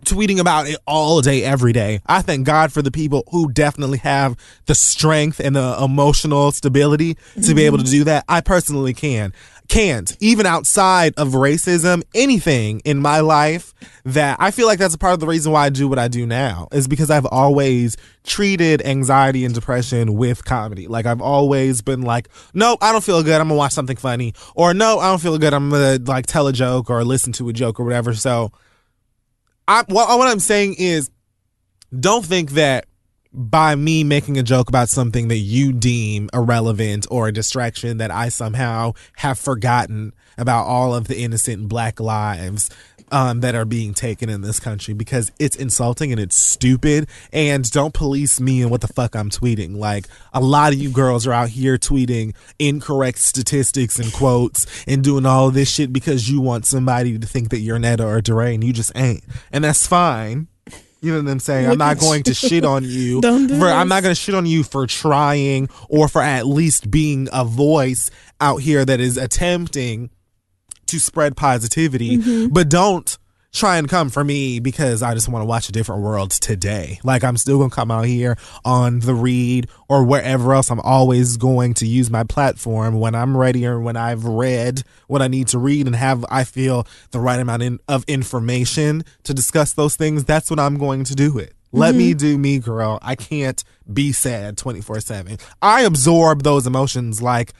tweeting 0.05 0.38
about 0.38 0.68
it 0.68 0.76
all 0.86 1.20
day, 1.20 1.44
every 1.44 1.72
day. 1.72 2.01
I 2.07 2.22
thank 2.22 2.46
God 2.46 2.72
for 2.72 2.82
the 2.82 2.90
people 2.90 3.24
who 3.30 3.51
definitely 3.53 3.98
have 3.98 4.36
the 4.66 4.74
strength 4.74 5.40
and 5.40 5.57
the 5.57 5.76
emotional 5.82 6.53
stability 6.53 7.14
to 7.14 7.20
mm-hmm. 7.40 7.55
be 7.55 7.66
able 7.66 7.78
to 7.78 7.84
do 7.84 8.05
that. 8.05 8.24
I 8.28 8.40
personally 8.40 8.94
can. 8.94 9.32
Can't. 9.70 10.16
Even 10.18 10.46
outside 10.46 11.14
of 11.16 11.28
racism, 11.28 12.03
anything 12.12 12.80
in 12.84 12.98
my 12.98 13.20
life 13.20 13.72
that 14.05 14.36
I 14.40 14.51
feel 14.51 14.66
like 14.66 14.80
that's 14.80 14.96
a 14.96 14.98
part 14.98 15.14
of 15.14 15.20
the 15.20 15.28
reason 15.28 15.53
why 15.53 15.66
I 15.66 15.68
do 15.68 15.86
what 15.86 15.96
I 15.96 16.09
do 16.09 16.26
now 16.26 16.66
is 16.72 16.88
because 16.88 17.09
I've 17.09 17.26
always 17.26 17.96
treated 18.24 18.84
anxiety 18.84 19.44
and 19.44 19.55
depression 19.55 20.14
with 20.14 20.44
comedy. 20.44 20.88
Like 20.88 21.07
I've 21.07 21.20
always 21.20 21.82
been 21.82 22.03
like, 22.03 22.28
nope, 22.53 22.80
I 22.82 22.90
don't 22.90 23.05
feel 23.05 23.22
good. 23.22 23.40
I'm 23.40 23.46
gonna 23.46 23.59
watch 23.59 23.70
something 23.70 23.96
funny. 23.96 24.34
Or 24.57 24.74
no, 24.74 24.98
I 24.98 25.09
don't 25.09 25.22
feel 25.22 25.38
good. 25.38 25.55
I'm 25.55 25.70
gonna 25.70 26.01
like 26.05 26.26
tell 26.26 26.48
a 26.48 26.53
joke 26.53 26.90
or 26.90 27.05
listen 27.05 27.32
to 27.34 27.48
a 27.48 27.53
joke 27.53 27.78
or 27.78 27.84
whatever. 27.84 28.12
So 28.12 28.51
I, 29.70 29.84
what, 29.86 30.18
what 30.18 30.26
I'm 30.26 30.40
saying 30.40 30.74
is, 30.78 31.12
don't 31.96 32.24
think 32.24 32.50
that 32.52 32.86
by 33.32 33.76
me 33.76 34.02
making 34.02 34.36
a 34.36 34.42
joke 34.42 34.68
about 34.68 34.88
something 34.88 35.28
that 35.28 35.36
you 35.36 35.72
deem 35.72 36.28
irrelevant 36.34 37.06
or 37.08 37.28
a 37.28 37.32
distraction 37.32 37.98
that 37.98 38.10
I 38.10 38.30
somehow 38.30 38.94
have 39.18 39.38
forgotten 39.38 40.12
about 40.36 40.66
all 40.66 40.92
of 40.92 41.06
the 41.06 41.20
innocent 41.20 41.68
black 41.68 42.00
lives 42.00 42.68
um, 43.11 43.40
that 43.40 43.54
are 43.54 43.64
being 43.64 43.94
taken 43.94 44.28
in 44.28 44.40
this 44.40 44.61
country 44.61 44.94
because 44.94 45.32
it's 45.38 45.56
insulting 45.56 46.12
and 46.12 46.20
it's 46.20 46.36
stupid. 46.36 47.08
And 47.32 47.68
don't 47.70 47.94
police 47.94 48.40
me 48.40 48.62
and 48.62 48.70
what 48.70 48.80
the 48.80 48.88
fuck 48.88 49.14
I'm 49.14 49.30
tweeting. 49.30 49.76
Like 49.76 50.06
a 50.32 50.40
lot 50.40 50.72
of 50.72 50.78
you 50.78 50.90
girls 50.90 51.26
are 51.26 51.32
out 51.32 51.50
here 51.50 51.78
tweeting 51.78 52.34
incorrect 52.58 53.18
statistics 53.18 53.98
and 53.98 54.12
quotes 54.12 54.66
and 54.86 55.02
doing 55.02 55.26
all 55.26 55.50
this 55.50 55.70
shit 55.70 55.92
because 55.92 56.28
you 56.28 56.40
want 56.40 56.66
somebody 56.66 57.18
to 57.18 57.26
think 57.26 57.50
that 57.50 57.61
you're 57.61 57.78
Netta 57.78 58.06
or 58.06 58.20
DeRay 58.20 58.54
and 58.54 58.64
you 58.64 58.72
just 58.72 58.92
ain't. 58.94 59.24
And 59.52 59.64
that's 59.64 59.86
fine. 59.86 60.48
You 61.02 61.12
know 61.12 61.22
what 61.22 61.30
I'm 61.30 61.40
saying? 61.40 61.70
I'm 61.70 61.78
not 61.78 61.98
going 61.98 62.24
to 62.24 62.34
shit 62.34 62.64
on 62.64 62.84
you. 62.84 63.20
Don't 63.22 63.46
do 63.46 63.58
for, 63.58 63.66
I'm 63.66 63.88
not 63.88 64.02
going 64.02 64.14
to 64.14 64.20
shit 64.20 64.34
on 64.34 64.44
you 64.44 64.62
for 64.62 64.86
trying 64.86 65.70
or 65.88 66.08
for 66.08 66.20
at 66.20 66.46
least 66.46 66.90
being 66.90 67.28
a 67.32 67.44
voice 67.44 68.11
out 68.40 68.58
here 68.58 68.84
that 68.84 69.00
is 69.00 69.16
attempting 69.16 70.11
to 70.91 71.01
spread 71.01 71.36
positivity, 71.36 72.18
mm-hmm. 72.18 72.53
but 72.53 72.68
don't 72.68 73.18
try 73.53 73.78
and 73.78 73.88
come 73.88 74.11
for 74.11 74.22
me 74.22 74.61
because 74.61 75.03
I 75.03 75.14
just 75.14 75.28
want 75.28 75.43
to 75.43 75.47
watch 75.47 75.68
a 75.68 75.72
different 75.72 76.03
world 76.03 76.30
today. 76.30 77.01
Like 77.03 77.24
I'm 77.24 77.36
still 77.36 77.59
going 77.59 77.70
to 77.70 77.74
come 77.74 77.91
out 77.91 78.05
here 78.05 78.36
on 78.64 79.01
the 79.01 79.14
read 79.14 79.68
or 79.88 80.05
wherever 80.05 80.55
else. 80.55 80.70
I'm 80.70 80.80
always 80.80 81.36
going 81.36 81.74
to 81.74 81.86
use 81.86 82.11
my 82.11 82.22
platform 82.22 83.01
when 83.01 83.14
I'm 83.14 83.36
ready 83.36 83.66
or 83.66 83.80
when 83.80 83.97
I've 83.97 84.24
read 84.24 84.82
what 85.09 85.22
I 85.22 85.28
need 85.28 85.49
to 85.49 85.59
read 85.59 85.86
and 85.86 85.97
have 85.97 86.24
I 86.30 86.45
feel 86.45 86.86
the 87.11 87.20
right 87.20 87.41
amount 87.41 87.62
in, 87.62 87.80
of 87.88 88.05
information 88.07 89.05
to 89.24 89.34
discuss 89.34 89.72
those 89.72 89.97
things. 89.97 90.24
That's 90.24 90.51
when 90.51 90.59
I'm 90.59 90.78
going 90.78 91.05
to 91.05 91.14
do 91.14 91.38
it. 91.38 91.55
Let 91.72 91.91
mm-hmm. 91.91 91.99
me 91.99 92.14
do 92.14 92.38
me, 92.38 92.59
girl. 92.59 92.99
I 93.01 93.14
can't 93.14 93.62
be 93.93 94.12
sad 94.12 94.59
24 94.59 95.01
7. 95.01 95.38
I 95.62 95.82
absorb 95.82 96.43
those 96.43 96.66
emotions 96.66 97.22
like 97.22 97.53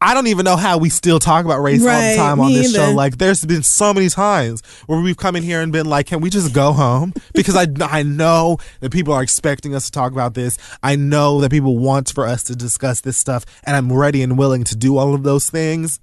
I 0.00 0.14
don't 0.14 0.28
even 0.28 0.44
know 0.44 0.56
how 0.56 0.78
we 0.78 0.90
still 0.90 1.18
talk 1.18 1.44
about 1.44 1.60
race 1.60 1.82
right, 1.82 1.94
all 1.94 2.10
the 2.10 2.16
time 2.16 2.40
on 2.40 2.52
this 2.52 2.72
either. 2.72 2.86
show. 2.86 2.94
Like, 2.94 3.18
there's 3.18 3.44
been 3.44 3.64
so 3.64 3.92
many 3.92 4.08
times 4.08 4.62
where 4.86 5.00
we've 5.00 5.16
come 5.16 5.34
in 5.34 5.42
here 5.42 5.60
and 5.60 5.72
been 5.72 5.86
like, 5.86 6.06
"Can 6.06 6.20
we 6.20 6.30
just 6.30 6.54
go 6.54 6.72
home?" 6.72 7.12
Because 7.34 7.56
I 7.56 7.66
I 7.84 8.02
know 8.02 8.58
that 8.80 8.90
people 8.90 9.12
are 9.12 9.22
expecting 9.22 9.74
us 9.74 9.86
to 9.86 9.90
talk 9.90 10.12
about 10.12 10.34
this. 10.34 10.56
I 10.82 10.96
know 10.96 11.40
that 11.40 11.50
people 11.50 11.78
want 11.78 12.12
for 12.12 12.26
us 12.26 12.44
to 12.44 12.56
discuss 12.56 13.00
this 13.00 13.16
stuff, 13.16 13.44
and 13.64 13.76
I'm 13.76 13.92
ready 13.92 14.22
and 14.22 14.38
willing 14.38 14.64
to 14.64 14.76
do 14.76 14.98
all 14.98 15.14
of 15.14 15.24
those 15.24 15.50
things. 15.50 16.00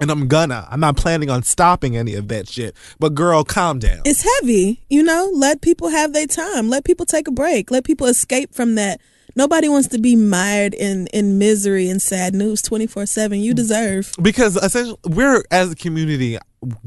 And 0.00 0.10
I'm 0.10 0.28
gonna. 0.28 0.66
I'm 0.70 0.80
not 0.80 0.96
planning 0.96 1.30
on 1.30 1.42
stopping 1.42 1.96
any 1.96 2.14
of 2.14 2.28
that 2.28 2.48
shit. 2.48 2.74
But 2.98 3.14
girl, 3.14 3.44
calm 3.44 3.78
down. 3.78 4.02
It's 4.04 4.22
heavy, 4.22 4.80
you 4.88 5.02
know. 5.02 5.30
Let 5.34 5.60
people 5.60 5.88
have 5.90 6.12
their 6.12 6.26
time. 6.26 6.68
Let 6.68 6.84
people 6.84 7.06
take 7.06 7.28
a 7.28 7.32
break. 7.32 7.70
Let 7.70 7.84
people 7.84 8.06
escape 8.06 8.54
from 8.54 8.76
that 8.76 9.00
Nobody 9.36 9.68
wants 9.68 9.88
to 9.88 9.98
be 9.98 10.16
mired 10.16 10.74
in 10.74 11.06
in 11.08 11.38
misery 11.38 11.88
and 11.88 12.00
sad 12.00 12.34
news 12.34 12.62
24/7. 12.62 13.42
You 13.42 13.52
mm. 13.52 13.56
deserve. 13.56 14.12
Because 14.20 14.56
essentially 14.56 14.98
we're 15.04 15.42
as 15.50 15.72
a 15.72 15.76
community 15.76 16.38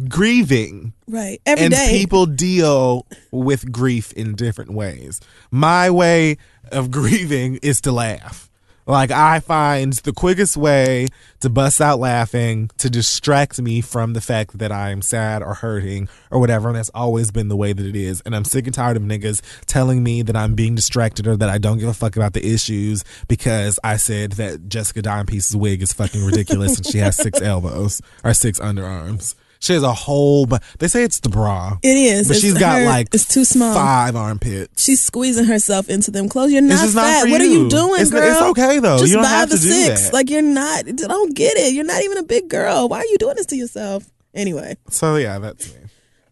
grieving. 0.07 0.93
Right. 1.07 1.41
Every 1.45 1.65
and 1.65 1.73
day. 1.73 1.89
people 1.91 2.25
deal 2.25 3.05
with 3.31 3.71
grief 3.71 4.13
in 4.13 4.35
different 4.35 4.73
ways. 4.73 5.19
My 5.51 5.89
way 5.89 6.37
of 6.71 6.91
grieving 6.91 7.59
is 7.61 7.81
to 7.81 7.91
laugh. 7.91 8.49
Like 8.85 9.11
I 9.11 9.39
find 9.39 9.93
the 9.93 10.11
quickest 10.11 10.57
way 10.57 11.07
to 11.39 11.49
bust 11.49 11.79
out 11.79 11.99
laughing 11.99 12.69
to 12.77 12.89
distract 12.89 13.61
me 13.61 13.81
from 13.81 14.13
the 14.13 14.21
fact 14.21 14.57
that 14.57 14.71
I'm 14.71 15.01
sad 15.01 15.41
or 15.41 15.53
hurting 15.53 16.09
or 16.31 16.39
whatever. 16.39 16.67
And 16.67 16.77
that's 16.77 16.89
always 16.89 17.31
been 17.31 17.47
the 17.47 17.55
way 17.55 17.73
that 17.73 17.85
it 17.85 17.95
is. 17.95 18.21
And 18.25 18.35
I'm 18.35 18.45
sick 18.45 18.65
and 18.65 18.73
tired 18.73 18.97
of 18.97 19.03
niggas 19.03 19.41
telling 19.65 20.03
me 20.03 20.21
that 20.23 20.35
I'm 20.35 20.53
being 20.53 20.75
distracted 20.75 21.27
or 21.27 21.37
that 21.37 21.49
I 21.49 21.57
don't 21.57 21.77
give 21.77 21.89
a 21.89 21.93
fuck 21.93 22.15
about 22.15 22.33
the 22.33 22.45
issues 22.45 23.03
because 23.27 23.79
I 23.83 23.97
said 23.97 24.33
that 24.33 24.67
Jessica 24.67 25.01
Dime 25.01 25.25
Piece's 25.25 25.55
wig 25.55 25.81
is 25.81 25.93
fucking 25.93 26.23
ridiculous 26.23 26.77
and 26.77 26.85
she 26.85 26.97
has 26.97 27.15
six 27.15 27.41
elbows 27.41 28.01
or 28.23 28.33
six 28.33 28.59
underarms. 28.59 29.35
She 29.63 29.71
has 29.71 29.81
a 29.81 29.93
whole, 29.93 30.45
but 30.45 30.61
they 30.79 30.89
say 30.89 31.03
it's 31.03 31.21
the 31.21 31.29
bra. 31.29 31.77
It 31.81 31.87
is, 31.87 32.27
but 32.27 32.35
it's 32.35 32.41
she's 32.41 32.53
got 32.57 32.79
her, 32.79 32.85
like 32.85 33.07
it's 33.13 33.25
too 33.25 33.45
small. 33.45 33.73
Five 33.73 34.13
armpits. 34.13 34.83
She's 34.83 34.99
squeezing 34.99 35.45
herself 35.45 35.87
into 35.87 36.11
them 36.11 36.27
clothes. 36.27 36.51
You're 36.51 36.61
not 36.61 36.85
fat. 36.89 37.23
Not 37.23 37.29
what 37.29 37.39
are 37.39 37.45
you 37.45 37.69
doing, 37.69 38.01
it's, 38.01 38.11
girl? 38.11 38.29
It's 38.29 38.41
okay 38.59 38.79
though. 38.79 38.97
Just 38.97 39.11
you 39.11 39.13
don't 39.13 39.23
buy 39.23 39.29
have 39.29 39.49
the 39.49 39.55
to 39.55 39.61
do 39.61 39.69
six. 39.71 40.01
that. 40.07 40.13
Like 40.13 40.29
you're 40.29 40.41
not. 40.41 40.85
I 40.85 40.91
Don't 40.91 41.33
get 41.33 41.55
it. 41.55 41.73
You're 41.73 41.85
not 41.85 42.03
even 42.03 42.17
a 42.17 42.23
big 42.23 42.49
girl. 42.49 42.89
Why 42.89 42.97
are 42.97 43.05
you 43.05 43.17
doing 43.17 43.37
this 43.37 43.45
to 43.47 43.55
yourself? 43.55 44.03
Anyway. 44.33 44.75
So 44.89 45.15
yeah, 45.15 45.39
that's 45.39 45.73
me. 45.73 45.79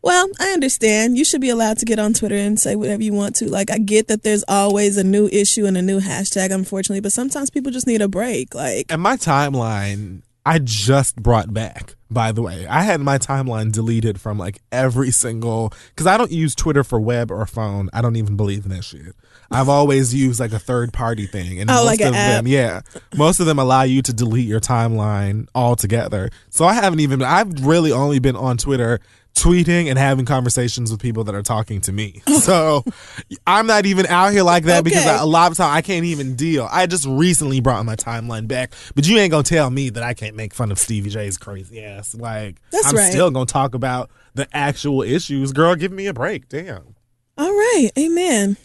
Well, 0.01 0.27
I 0.37 0.49
understand. 0.49 1.17
You 1.17 1.23
should 1.23 1.39
be 1.39 1.49
allowed 1.49 1.77
to 1.77 1.85
get 1.85 1.99
on 1.99 2.11
Twitter 2.11 2.35
and 2.35 2.59
say 2.59 2.75
whatever 2.75 3.01
you 3.01 3.13
want 3.13 3.37
to. 3.37 3.49
Like, 3.49 3.71
I 3.71 3.77
get 3.77 4.09
that 4.09 4.23
there's 4.23 4.43
always 4.49 4.97
a 4.97 5.05
new 5.05 5.27
issue 5.27 5.65
and 5.67 5.77
a 5.77 5.81
new 5.81 6.01
hashtag, 6.01 6.51
unfortunately, 6.51 7.01
but 7.01 7.13
sometimes 7.13 7.49
people 7.49 7.71
just 7.71 7.87
need 7.87 8.01
a 8.01 8.07
break. 8.09 8.55
Like, 8.55 8.91
and 8.91 9.01
my 9.01 9.15
timeline, 9.15 10.23
I 10.45 10.59
just 10.59 11.15
brought 11.15 11.53
back 11.53 11.95
by 12.11 12.31
the 12.31 12.41
way. 12.41 12.67
I 12.67 12.81
had 12.83 12.99
my 12.99 13.17
timeline 13.17 13.71
deleted 13.71 14.19
from 14.19 14.37
like 14.37 14.61
every 14.71 15.11
single 15.11 15.73
because 15.89 16.05
I 16.05 16.17
don't 16.17 16.31
use 16.31 16.53
Twitter 16.53 16.83
for 16.83 16.99
web 16.99 17.31
or 17.31 17.45
phone. 17.45 17.89
I 17.93 18.01
don't 18.01 18.17
even 18.17 18.35
believe 18.35 18.65
in 18.65 18.71
that 18.71 18.83
shit. 18.83 19.15
I've 19.49 19.69
always 19.69 20.13
used 20.13 20.39
like 20.39 20.53
a 20.53 20.59
third 20.59 20.93
party 20.93 21.25
thing, 21.25 21.59
and 21.59 21.69
oh, 21.69 21.73
most 21.73 21.85
like 21.85 22.01
of 22.01 22.13
them, 22.13 22.47
yeah, 22.47 22.81
most 23.15 23.39
of 23.39 23.45
them 23.45 23.59
allow 23.59 23.83
you 23.83 24.01
to 24.01 24.13
delete 24.13 24.47
your 24.47 24.61
timeline 24.61 25.47
altogether. 25.53 26.29
So 26.49 26.65
I 26.65 26.73
haven't 26.73 27.01
even. 27.01 27.21
I've 27.21 27.65
really 27.65 27.91
only 27.91 28.19
been 28.19 28.37
on 28.37 28.57
Twitter 28.57 28.99
tweeting 29.33 29.87
and 29.89 29.97
having 29.97 30.25
conversations 30.25 30.91
with 30.91 30.99
people 31.01 31.23
that 31.23 31.33
are 31.35 31.41
talking 31.41 31.81
to 31.81 31.91
me. 31.91 32.21
So 32.41 32.83
I'm 33.45 33.67
not 33.67 33.85
even 33.85 34.07
out 34.07 34.31
here 34.31 34.41
like 34.43 34.63
that 34.63 34.83
because 34.83 35.01
Okay. 35.05 35.09
I, 35.09 35.21
a 35.21 35.25
lot 35.25 35.51
of 35.51 35.57
time 35.57 35.75
I 35.75 35.81
can't 35.83 36.05
even 36.05 36.35
deal. 36.35 36.67
I 36.71 36.87
just 36.87 37.05
recently 37.07 37.59
brought 37.61 37.85
my 37.85 37.95
timeline 37.95 38.47
back, 38.47 38.73
but 38.95 39.07
you 39.07 39.17
ain't 39.19 39.29
gonna 39.29 39.43
tell 39.43 39.69
me 39.69 39.89
that 39.91 40.01
I 40.01 40.13
can't 40.15 40.35
make 40.35 40.53
fun 40.53 40.71
of 40.71 40.79
Stevie 40.79 41.11
J's 41.11 41.37
crazy 41.37 41.83
ass. 41.83 42.15
Like 42.15 42.57
That's 42.71 42.87
I'm 42.87 42.95
right. 42.95 43.11
still 43.11 43.29
gonna 43.29 43.45
talk 43.45 43.75
about 43.75 44.09
the 44.33 44.47
actual 44.53 45.03
issues. 45.03 45.51
Girl, 45.53 45.75
give 45.75 45.91
me 45.91 46.07
a 46.07 46.13
break. 46.13 46.49
Damn. 46.49 46.95
All 47.37 47.51
right, 47.51 47.89
amen. 47.97 48.57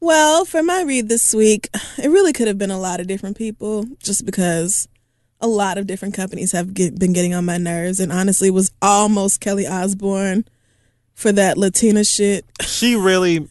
Well, 0.00 0.44
for 0.44 0.62
my 0.62 0.82
read 0.82 1.08
this 1.08 1.32
week, 1.34 1.70
it 1.96 2.08
really 2.10 2.32
could 2.34 2.46
have 2.48 2.58
been 2.58 2.70
a 2.70 2.78
lot 2.78 3.00
of 3.00 3.06
different 3.06 3.38
people 3.38 3.86
just 4.02 4.26
because 4.26 4.88
a 5.44 5.46
lot 5.46 5.78
of 5.78 5.86
different 5.86 6.14
companies 6.14 6.52
have 6.52 6.72
get, 6.72 6.98
been 6.98 7.12
getting 7.12 7.34
on 7.34 7.44
my 7.44 7.58
nerves. 7.58 8.00
And 8.00 8.10
honestly, 8.10 8.48
it 8.48 8.52
was 8.52 8.70
almost 8.80 9.40
Kelly 9.40 9.66
Osbourne 9.66 10.44
for 11.14 11.30
that 11.32 11.58
Latina 11.58 12.02
shit. 12.02 12.44
She 12.62 12.96
really 12.96 13.48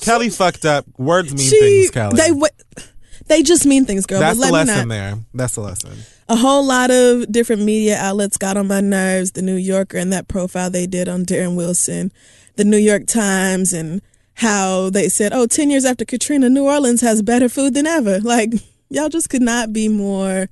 Kelly 0.00 0.30
fucked 0.30 0.64
up. 0.64 0.86
Words 0.96 1.34
mean 1.34 1.50
she, 1.50 1.60
things, 1.60 1.90
Kelly. 1.90 2.16
They, 2.16 2.84
they 3.26 3.42
just 3.42 3.66
mean 3.66 3.84
things, 3.84 4.06
girl. 4.06 4.20
That's 4.20 4.40
the 4.40 4.52
lesson 4.52 4.88
there. 4.88 5.18
That's 5.34 5.56
the 5.56 5.62
lesson. 5.62 5.98
a 6.28 6.36
whole 6.36 6.64
lot 6.64 6.90
of 6.90 7.30
different 7.30 7.62
media 7.62 7.96
outlets 7.96 8.36
got 8.36 8.56
on 8.56 8.68
my 8.68 8.80
nerves. 8.80 9.32
The 9.32 9.42
New 9.42 9.56
Yorker 9.56 9.98
and 9.98 10.12
that 10.12 10.28
profile 10.28 10.70
they 10.70 10.86
did 10.86 11.08
on 11.08 11.24
Darren 11.24 11.56
Wilson, 11.56 12.12
the 12.54 12.64
New 12.64 12.78
York 12.78 13.06
Times, 13.06 13.72
and 13.72 14.00
how 14.34 14.90
they 14.90 15.08
said, 15.08 15.32
oh, 15.32 15.46
10 15.46 15.70
years 15.70 15.84
after 15.84 16.04
Katrina, 16.04 16.48
New 16.48 16.64
Orleans 16.64 17.00
has 17.00 17.22
better 17.22 17.48
food 17.48 17.74
than 17.74 17.86
ever. 17.86 18.20
Like, 18.20 18.52
y'all 18.90 19.08
just 19.08 19.30
could 19.30 19.42
not 19.42 19.72
be 19.72 19.88
more. 19.88 20.48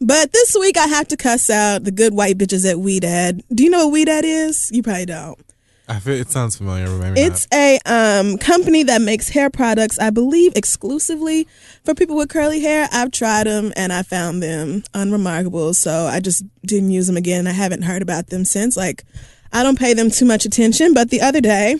But 0.00 0.32
this 0.32 0.54
week 0.58 0.76
I 0.76 0.86
have 0.86 1.08
to 1.08 1.16
cuss 1.16 1.48
out 1.48 1.84
the 1.84 1.90
good 1.90 2.12
white 2.12 2.36
bitches 2.36 2.70
at 2.70 2.76
Ouidad. 2.76 3.42
Do 3.54 3.64
you 3.64 3.70
know 3.70 3.88
what 3.88 4.06
Ouidad 4.06 4.22
is? 4.24 4.70
You 4.72 4.82
probably 4.82 5.06
don't. 5.06 5.38
I 5.86 5.98
feel 5.98 6.14
it 6.14 6.30
sounds 6.30 6.56
familiar, 6.56 6.88
maybe 6.88 7.20
It's 7.20 7.46
a 7.52 7.78
um, 7.84 8.38
company 8.38 8.84
that 8.84 9.02
makes 9.02 9.28
hair 9.28 9.50
products, 9.50 9.98
I 9.98 10.08
believe, 10.10 10.56
exclusively 10.56 11.46
for 11.84 11.94
people 11.94 12.16
with 12.16 12.30
curly 12.30 12.60
hair. 12.60 12.88
I've 12.90 13.10
tried 13.10 13.46
them 13.46 13.70
and 13.76 13.92
I 13.92 14.02
found 14.02 14.42
them 14.42 14.82
unremarkable, 14.94 15.74
so 15.74 16.06
I 16.06 16.20
just 16.20 16.42
didn't 16.62 16.90
use 16.90 17.06
them 17.06 17.18
again. 17.18 17.46
I 17.46 17.52
haven't 17.52 17.82
heard 17.82 18.00
about 18.00 18.28
them 18.28 18.46
since. 18.46 18.78
Like, 18.78 19.04
I 19.52 19.62
don't 19.62 19.78
pay 19.78 19.92
them 19.92 20.10
too 20.10 20.24
much 20.24 20.46
attention, 20.46 20.94
but 20.94 21.10
the 21.10 21.20
other 21.20 21.42
day, 21.42 21.76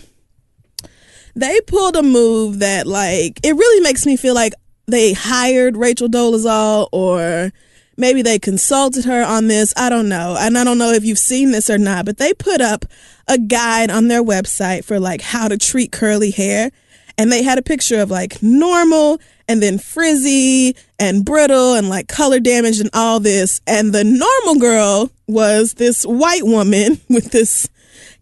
they 1.35 1.59
pulled 1.61 1.95
a 1.95 2.03
move 2.03 2.59
that, 2.59 2.85
like, 2.85 3.39
it 3.43 3.55
really 3.55 3.81
makes 3.81 4.05
me 4.05 4.17
feel 4.17 4.35
like 4.35 4.53
they 4.85 5.13
hired 5.13 5.77
Rachel 5.77 6.07
Dolezal 6.07 6.89
or 6.91 7.51
maybe 7.97 8.21
they 8.21 8.39
consulted 8.39 9.05
her 9.05 9.23
on 9.23 9.47
this. 9.47 9.73
I 9.77 9.89
don't 9.89 10.09
know. 10.09 10.35
And 10.39 10.57
I 10.57 10.63
don't 10.63 10.77
know 10.77 10.91
if 10.91 11.05
you've 11.05 11.19
seen 11.19 11.51
this 11.51 11.69
or 11.69 11.77
not, 11.77 12.05
but 12.05 12.17
they 12.17 12.33
put 12.33 12.61
up 12.61 12.85
a 13.27 13.37
guide 13.37 13.89
on 13.89 14.07
their 14.07 14.23
website 14.23 14.85
for 14.85 14.99
like 14.99 15.21
how 15.21 15.47
to 15.47 15.57
treat 15.57 15.91
curly 15.91 16.31
hair. 16.31 16.71
And 17.17 17.31
they 17.31 17.43
had 17.43 17.57
a 17.57 17.63
picture 17.63 18.01
of 18.01 18.11
like 18.11 18.43
normal 18.43 19.19
and 19.47 19.61
then 19.61 19.77
frizzy 19.77 20.75
and 20.99 21.23
brittle 21.23 21.75
and 21.75 21.87
like 21.87 22.07
color 22.07 22.39
damage 22.39 22.79
and 22.79 22.89
all 22.93 23.19
this. 23.19 23.61
And 23.65 23.93
the 23.93 24.03
normal 24.03 24.59
girl 24.59 25.11
was 25.27 25.75
this 25.75 26.03
white 26.03 26.43
woman 26.43 26.99
with 27.09 27.31
this 27.31 27.69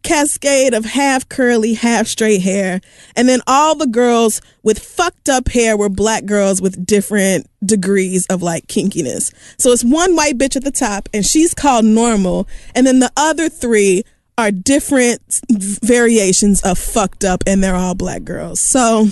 cascade 0.03 0.73
of 0.73 0.85
half 0.85 1.27
curly, 1.29 1.73
half 1.73 2.07
straight 2.07 2.41
hair. 2.41 2.81
And 3.15 3.27
then 3.27 3.41
all 3.47 3.75
the 3.75 3.87
girls 3.87 4.41
with 4.61 4.79
fucked 4.79 5.29
up 5.29 5.49
hair 5.49 5.75
were 5.75 5.89
black 5.89 6.25
girls 6.25 6.61
with 6.61 6.85
different 6.85 7.49
degrees 7.65 8.25
of 8.27 8.41
like 8.41 8.67
kinkiness. 8.67 9.33
So 9.57 9.71
it's 9.71 9.83
one 9.83 10.15
white 10.15 10.37
bitch 10.37 10.55
at 10.55 10.63
the 10.63 10.71
top 10.71 11.09
and 11.13 11.25
she's 11.25 11.53
called 11.53 11.85
normal. 11.85 12.47
And 12.75 12.85
then 12.85 12.99
the 12.99 13.11
other 13.17 13.49
three 13.49 14.03
are 14.37 14.51
different 14.51 15.21
variations 15.49 16.61
of 16.61 16.77
fucked 16.77 17.23
up 17.23 17.43
and 17.45 17.63
they're 17.63 17.75
all 17.75 17.95
black 17.95 18.23
girls. 18.23 18.59
So, 18.59 19.07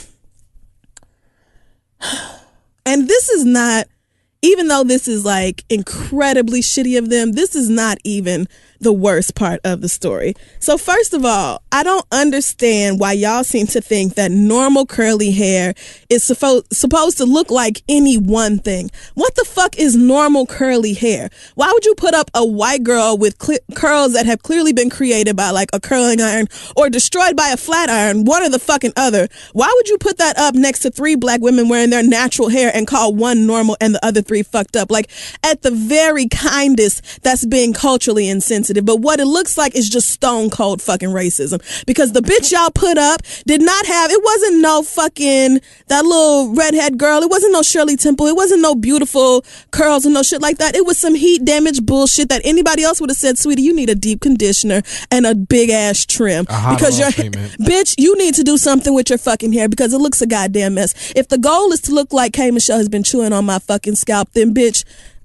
and 2.85 3.07
this 3.07 3.30
is 3.30 3.45
not, 3.45 3.88
even 4.41 4.68
though 4.68 4.84
this 4.84 5.07
is 5.07 5.23
like 5.23 5.63
incredibly 5.69 6.61
shitty 6.61 6.97
of 6.97 7.09
them, 7.09 7.34
this 7.34 7.55
is 7.55 7.69
not 7.69 7.99
even 8.03 8.47
the 8.82 8.91
worst 8.91 9.36
part 9.36 9.62
of 9.64 9.82
the 9.82 9.88
story. 9.88 10.34
So, 10.60 10.78
first 10.78 11.14
of 11.14 11.24
all, 11.24 11.62
I 11.72 11.84
don't 11.84 12.06
understand 12.12 12.99
why 12.99 13.14
y'all 13.14 13.44
seem 13.44 13.68
to 13.68 13.82
think 13.82 14.16
that 14.16 14.32
normal 14.32 14.86
curly 14.86 15.32
hair 15.32 15.74
is 16.10 16.24
suppo- 16.24 16.64
supposed 16.74 17.18
to 17.18 17.26
look 17.26 17.52
like 17.52 17.84
any 17.88 18.18
one 18.18 18.58
thing. 18.60 18.90
What 19.14 19.36
the 19.36 19.45
fuck 19.45 19.78
is 19.78 19.95
normal 19.95 20.48
curly 20.48 20.94
hair? 20.94 21.30
Why 21.56 21.72
would 21.72 21.86
you 21.86 21.95
put 21.95 22.16
up 22.16 22.32
a 22.34 22.45
white 22.45 22.84
girl 22.84 23.18
with 23.18 23.41
cl- 23.41 23.60
curls 23.76 24.14
that 24.14 24.26
have 24.26 24.41
clearly 24.41 24.74
been 24.74 24.90
created 24.90 25.36
by 25.36 25.52
like 25.52 25.70
a 25.74 25.80
curling 25.80 26.20
iron 26.20 26.48
or 26.76 26.90
destroyed 26.90 27.36
by 27.36 27.49
a 27.49 27.58
flat 27.58 27.90
iron, 27.90 28.26
one 28.26 28.44
or 28.44 28.49
the 28.49 28.60
fucking 28.60 28.94
other? 28.98 29.28
Why 29.53 29.72
would 29.76 29.88
you 29.88 29.98
put 29.99 30.18
that 30.18 30.38
up 30.38 30.56
next 30.56 30.80
to 30.80 30.90
three 30.90 31.16
black 31.16 31.40
women 31.41 31.70
wearing 31.70 31.91
their 31.91 32.03
natural 32.03 32.49
hair 32.49 32.72
and 32.74 32.88
call 32.88 33.14
one 33.14 33.45
normal 33.45 33.78
and 33.80 33.94
the 33.94 34.03
other 34.06 34.24
three 34.24 34.44
fucked 34.44 34.76
up? 34.76 34.90
Like, 34.90 35.10
at 35.44 35.62
the 35.62 35.72
very 35.72 36.28
kindest, 36.28 37.22
that's 37.22 37.45
being 37.45 37.74
culturally 37.74 38.28
insensitive. 38.28 38.70
But 38.80 38.98
what 38.98 39.19
it 39.19 39.26
looks 39.26 39.57
like 39.57 39.76
is 39.76 39.89
just 39.89 40.10
stone 40.10 40.49
cold 40.49 40.81
fucking 40.81 41.10
racism. 41.10 41.61
Because 41.85 42.14
the 42.14 42.22
bitch 42.22 42.52
y'all 42.52 42.72
put 42.72 42.98
up 42.98 43.22
did 43.45 43.61
not 43.61 43.85
have, 43.85 44.11
it 44.11 44.23
wasn't 44.23 44.61
no 44.61 44.84
fucking, 44.84 45.60
that 45.88 46.06
little 46.06 46.53
redhead 46.53 46.98
girl. 46.98 47.22
It 47.22 47.30
wasn't 47.30 47.53
no 47.53 47.61
Shirley 47.61 47.98
Temple. 47.98 48.27
It 48.27 48.35
wasn't 48.35 48.61
no 48.61 48.76
beautiful 48.76 49.43
curls 49.72 50.06
and 50.06 50.14
no 50.14 50.23
shit 50.23 50.41
like 50.41 50.57
that. 50.60 50.76
It 50.76 50.85
was 50.85 50.98
some 50.98 51.15
heat 51.15 51.43
damage 51.43 51.85
bullshit 51.85 52.30
that 52.30 52.41
anybody 52.45 52.84
else 52.84 53.02
would 53.02 53.10
have 53.10 53.18
said, 53.18 53.38
sweetie, 53.38 53.64
you 53.64 53.76
need 53.76 53.89
a 53.89 53.95
deep 53.95 54.22
conditioner 54.22 54.81
and 55.10 55.26
a 55.26 55.35
big 55.35 55.69
ass 55.69 56.06
trim. 56.06 56.45
Because 56.45 56.99
your 56.99 57.11
treatment. 57.11 57.52
bitch, 57.60 57.95
you 57.98 58.18
need 58.18 58.35
to 58.35 58.43
do 58.43 58.57
something 58.57 58.93
with 58.93 59.10
your 59.10 59.18
fucking 59.18 59.53
hair 59.53 59.68
because 59.68 59.93
it 59.93 59.98
looks 59.99 60.22
a 60.22 60.27
goddamn 60.27 60.76
mess. 60.76 61.11
If 61.15 61.27
the 61.27 61.38
goal 61.38 61.72
is 61.72 61.81
to 61.81 61.93
look 61.93 62.14
like 62.14 62.34
K 62.34 62.52
Michelle 62.52 62.77
has 62.77 62.89
been 62.89 63.03
chewing 63.03 63.34
on 63.34 63.45
my 63.45 63.60
fucking 63.60 63.95
scalp, 63.95 64.31
then 64.34 64.53
bitch, 64.53 64.84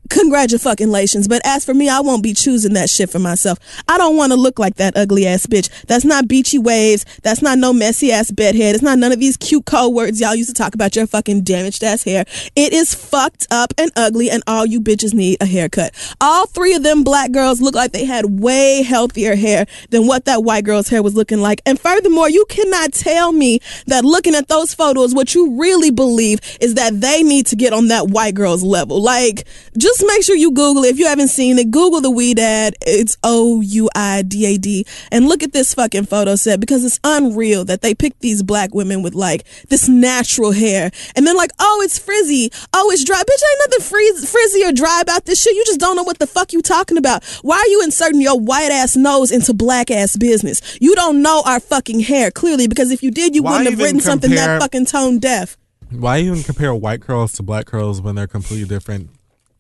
congratulations. 0.09 1.29
But 1.29 1.43
as 1.45 1.65
for 1.65 1.75
me, 1.75 1.89
I 1.89 2.01
won't 2.01 2.23
be 2.23 2.35
choosing 2.35 2.75
that 2.75 2.91
shit 2.91 3.11
for 3.11 3.19
myself. 3.19 3.59
I 3.89 3.99
don't 3.99 4.17
want 4.17 4.33
to 4.33 4.37
look 4.37 4.59
like 4.59 4.77
that 4.77 4.97
ugly 4.97 5.27
ass 5.27 5.47
bitch. 5.47 5.69
That's 5.87 6.05
not 6.05 6.29
beachy 6.29 6.59
waves. 6.59 7.05
That's 7.23 7.43
not 7.43 7.59
no 7.59 7.73
messy 7.73 8.13
ass 8.13 8.31
bedhead. 8.31 8.75
It's 8.75 8.83
not 8.83 8.99
none 8.99 9.13
of 9.13 9.21
these 9.21 9.37
cute 9.37 9.67
code 9.67 9.95
words 9.95 10.21
y'all 10.21 10.35
used 10.35 10.49
to 10.49 10.55
talk 10.55 10.75
about 10.75 10.97
your 10.97 11.07
fucking 11.07 11.43
damaged 11.43 11.83
ass 11.83 12.05
hair. 12.05 12.25
It 12.55 12.73
is 12.73 12.95
fucked 12.95 13.47
up 13.51 13.73
and 13.79 13.91
ugly, 13.97 14.31
and 14.31 14.43
all 14.47 14.67
you 14.67 14.81
bitches 14.81 15.15
need 15.15 15.39
a 15.41 15.47
haircut. 15.47 15.93
All 16.21 16.47
three 16.47 16.75
of 16.75 16.83
them 16.83 17.05
black 17.05 17.33
girls 17.33 17.61
look 17.61 17.75
like 17.75 17.93
they 17.93 18.05
had 18.05 18.41
way 18.41 18.83
healthier 18.83 19.37
hair 19.37 19.67
than 19.91 20.07
what 20.07 20.25
that 20.27 20.45
white 20.45 20.65
girl's 20.65 20.89
hair 20.89 21.03
was 21.03 21.15
looking 21.15 21.41
like. 21.41 21.61
And 21.67 21.79
furthermore, 21.79 22.29
you 22.29 22.45
cannot 22.49 22.93
tell 22.93 23.33
me 23.33 23.61
that 23.87 24.05
looking 24.05 24.35
at 24.35 24.49
those 24.49 24.75
photos, 24.75 25.15
what 25.15 25.35
you 25.35 25.59
really 25.59 25.91
believe 25.91 26.41
is 26.61 26.75
that 26.75 27.01
they 27.01 27.23
need 27.23 27.47
to 27.47 27.57
get 27.57 27.73
on 27.73 27.89
that 27.89 28.09
white 28.09 28.35
girl's 28.35 28.63
level. 28.63 29.03
Like, 29.03 29.47
just 29.77 29.96
make 30.05 30.25
sure 30.25 30.35
you 30.35 30.51
Google 30.51 30.85
it. 30.85 30.89
If 30.89 30.99
you 30.99 31.07
haven't 31.07 31.29
seen 31.29 31.59
it, 31.59 31.71
Google 31.71 32.01
the 32.01 32.11
Ouidad. 32.11 32.73
It's 32.83 33.17
O 33.23 33.61
U 33.61 33.89
I 33.95 34.23
D 34.23 34.47
A 34.47 34.59
D. 34.59 34.87
And 35.13 35.29
look 35.29 35.43
at 35.43 35.53
this 35.53 35.75
fucking 35.75 36.07
photo 36.07 36.35
set 36.35 36.61
because 36.61 36.85
it's 36.85 36.99
unreal 37.05 37.65
that 37.67 37.83
they 37.83 37.95
picked 37.95 38.21
these 38.21 38.43
black 38.43 38.75
women 38.75 39.03
with 39.03 39.15
like 39.15 39.45
this 39.69 39.89
natural 39.89 40.53
hair. 40.53 40.91
And 41.15 41.27
then, 41.27 41.37
like, 41.37 41.51
oh, 41.59 41.83
it's 41.85 41.99
frizzy. 41.99 42.51
Oh, 42.73 42.91
it's 42.91 43.05
dry. 43.05 43.23
Bitch, 43.23 43.43
ain't 43.51 43.71
nothing 43.71 43.85
frizz- 43.85 44.31
frizzy 44.31 44.65
or 44.65 44.73
dry 44.73 45.01
about 45.01 45.25
this 45.25 45.43
shit. 45.43 45.55
You 45.55 45.65
just 45.65 45.81
don't 45.81 45.97
know 45.97 46.03
what 46.03 46.19
the 46.19 46.27
fuck 46.27 46.53
you 46.53 46.63
talking 46.63 46.99
about. 46.99 47.25
Why 47.43 47.57
are 47.57 47.69
you 47.69 47.83
inserting 47.83 48.21
your 48.21 48.39
white 48.39 48.71
ass 48.73 48.97
nose 48.97 49.31
into 49.31 49.55
black 49.55 49.91
ass 49.91 50.17
business? 50.17 50.79
You 50.81 50.95
don't 50.95 51.23
know 51.23 51.43
our 51.47 51.61
fucking 51.61 52.01
hair, 52.01 52.31
clearly, 52.31 52.67
because 52.67 52.91
if 52.91 53.03
you 53.03 53.11
did, 53.11 53.35
you 53.35 53.43
Why 53.43 53.59
wouldn't 53.59 53.71
have 53.71 53.79
written 53.79 54.01
something 54.01 54.31
that 54.31 54.61
fucking 54.61 54.87
tone 54.87 55.19
deaf. 55.19 55.57
Why 55.91 56.19
even 56.19 56.43
compare 56.43 56.75
white 56.75 57.01
curls 57.01 57.33
to 57.35 57.43
black 57.43 57.67
curls 57.67 58.01
when 58.01 58.17
they're 58.17 58.27
completely 58.27 58.67
different 58.67 59.11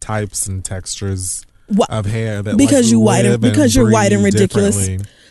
types 0.06 0.46
and 0.46 0.64
textures 0.64 1.44
Wha- 1.68 1.86
of 1.88 2.06
hair? 2.06 2.42
That 2.42 2.56
because 2.56 2.86
like, 2.86 2.92
you 2.92 3.00
white 3.00 3.26
and 3.26 3.40
because 3.40 3.74
you're 3.74 3.90
white 3.90 4.12
and 4.12 4.24
ridiculous. 4.24 4.88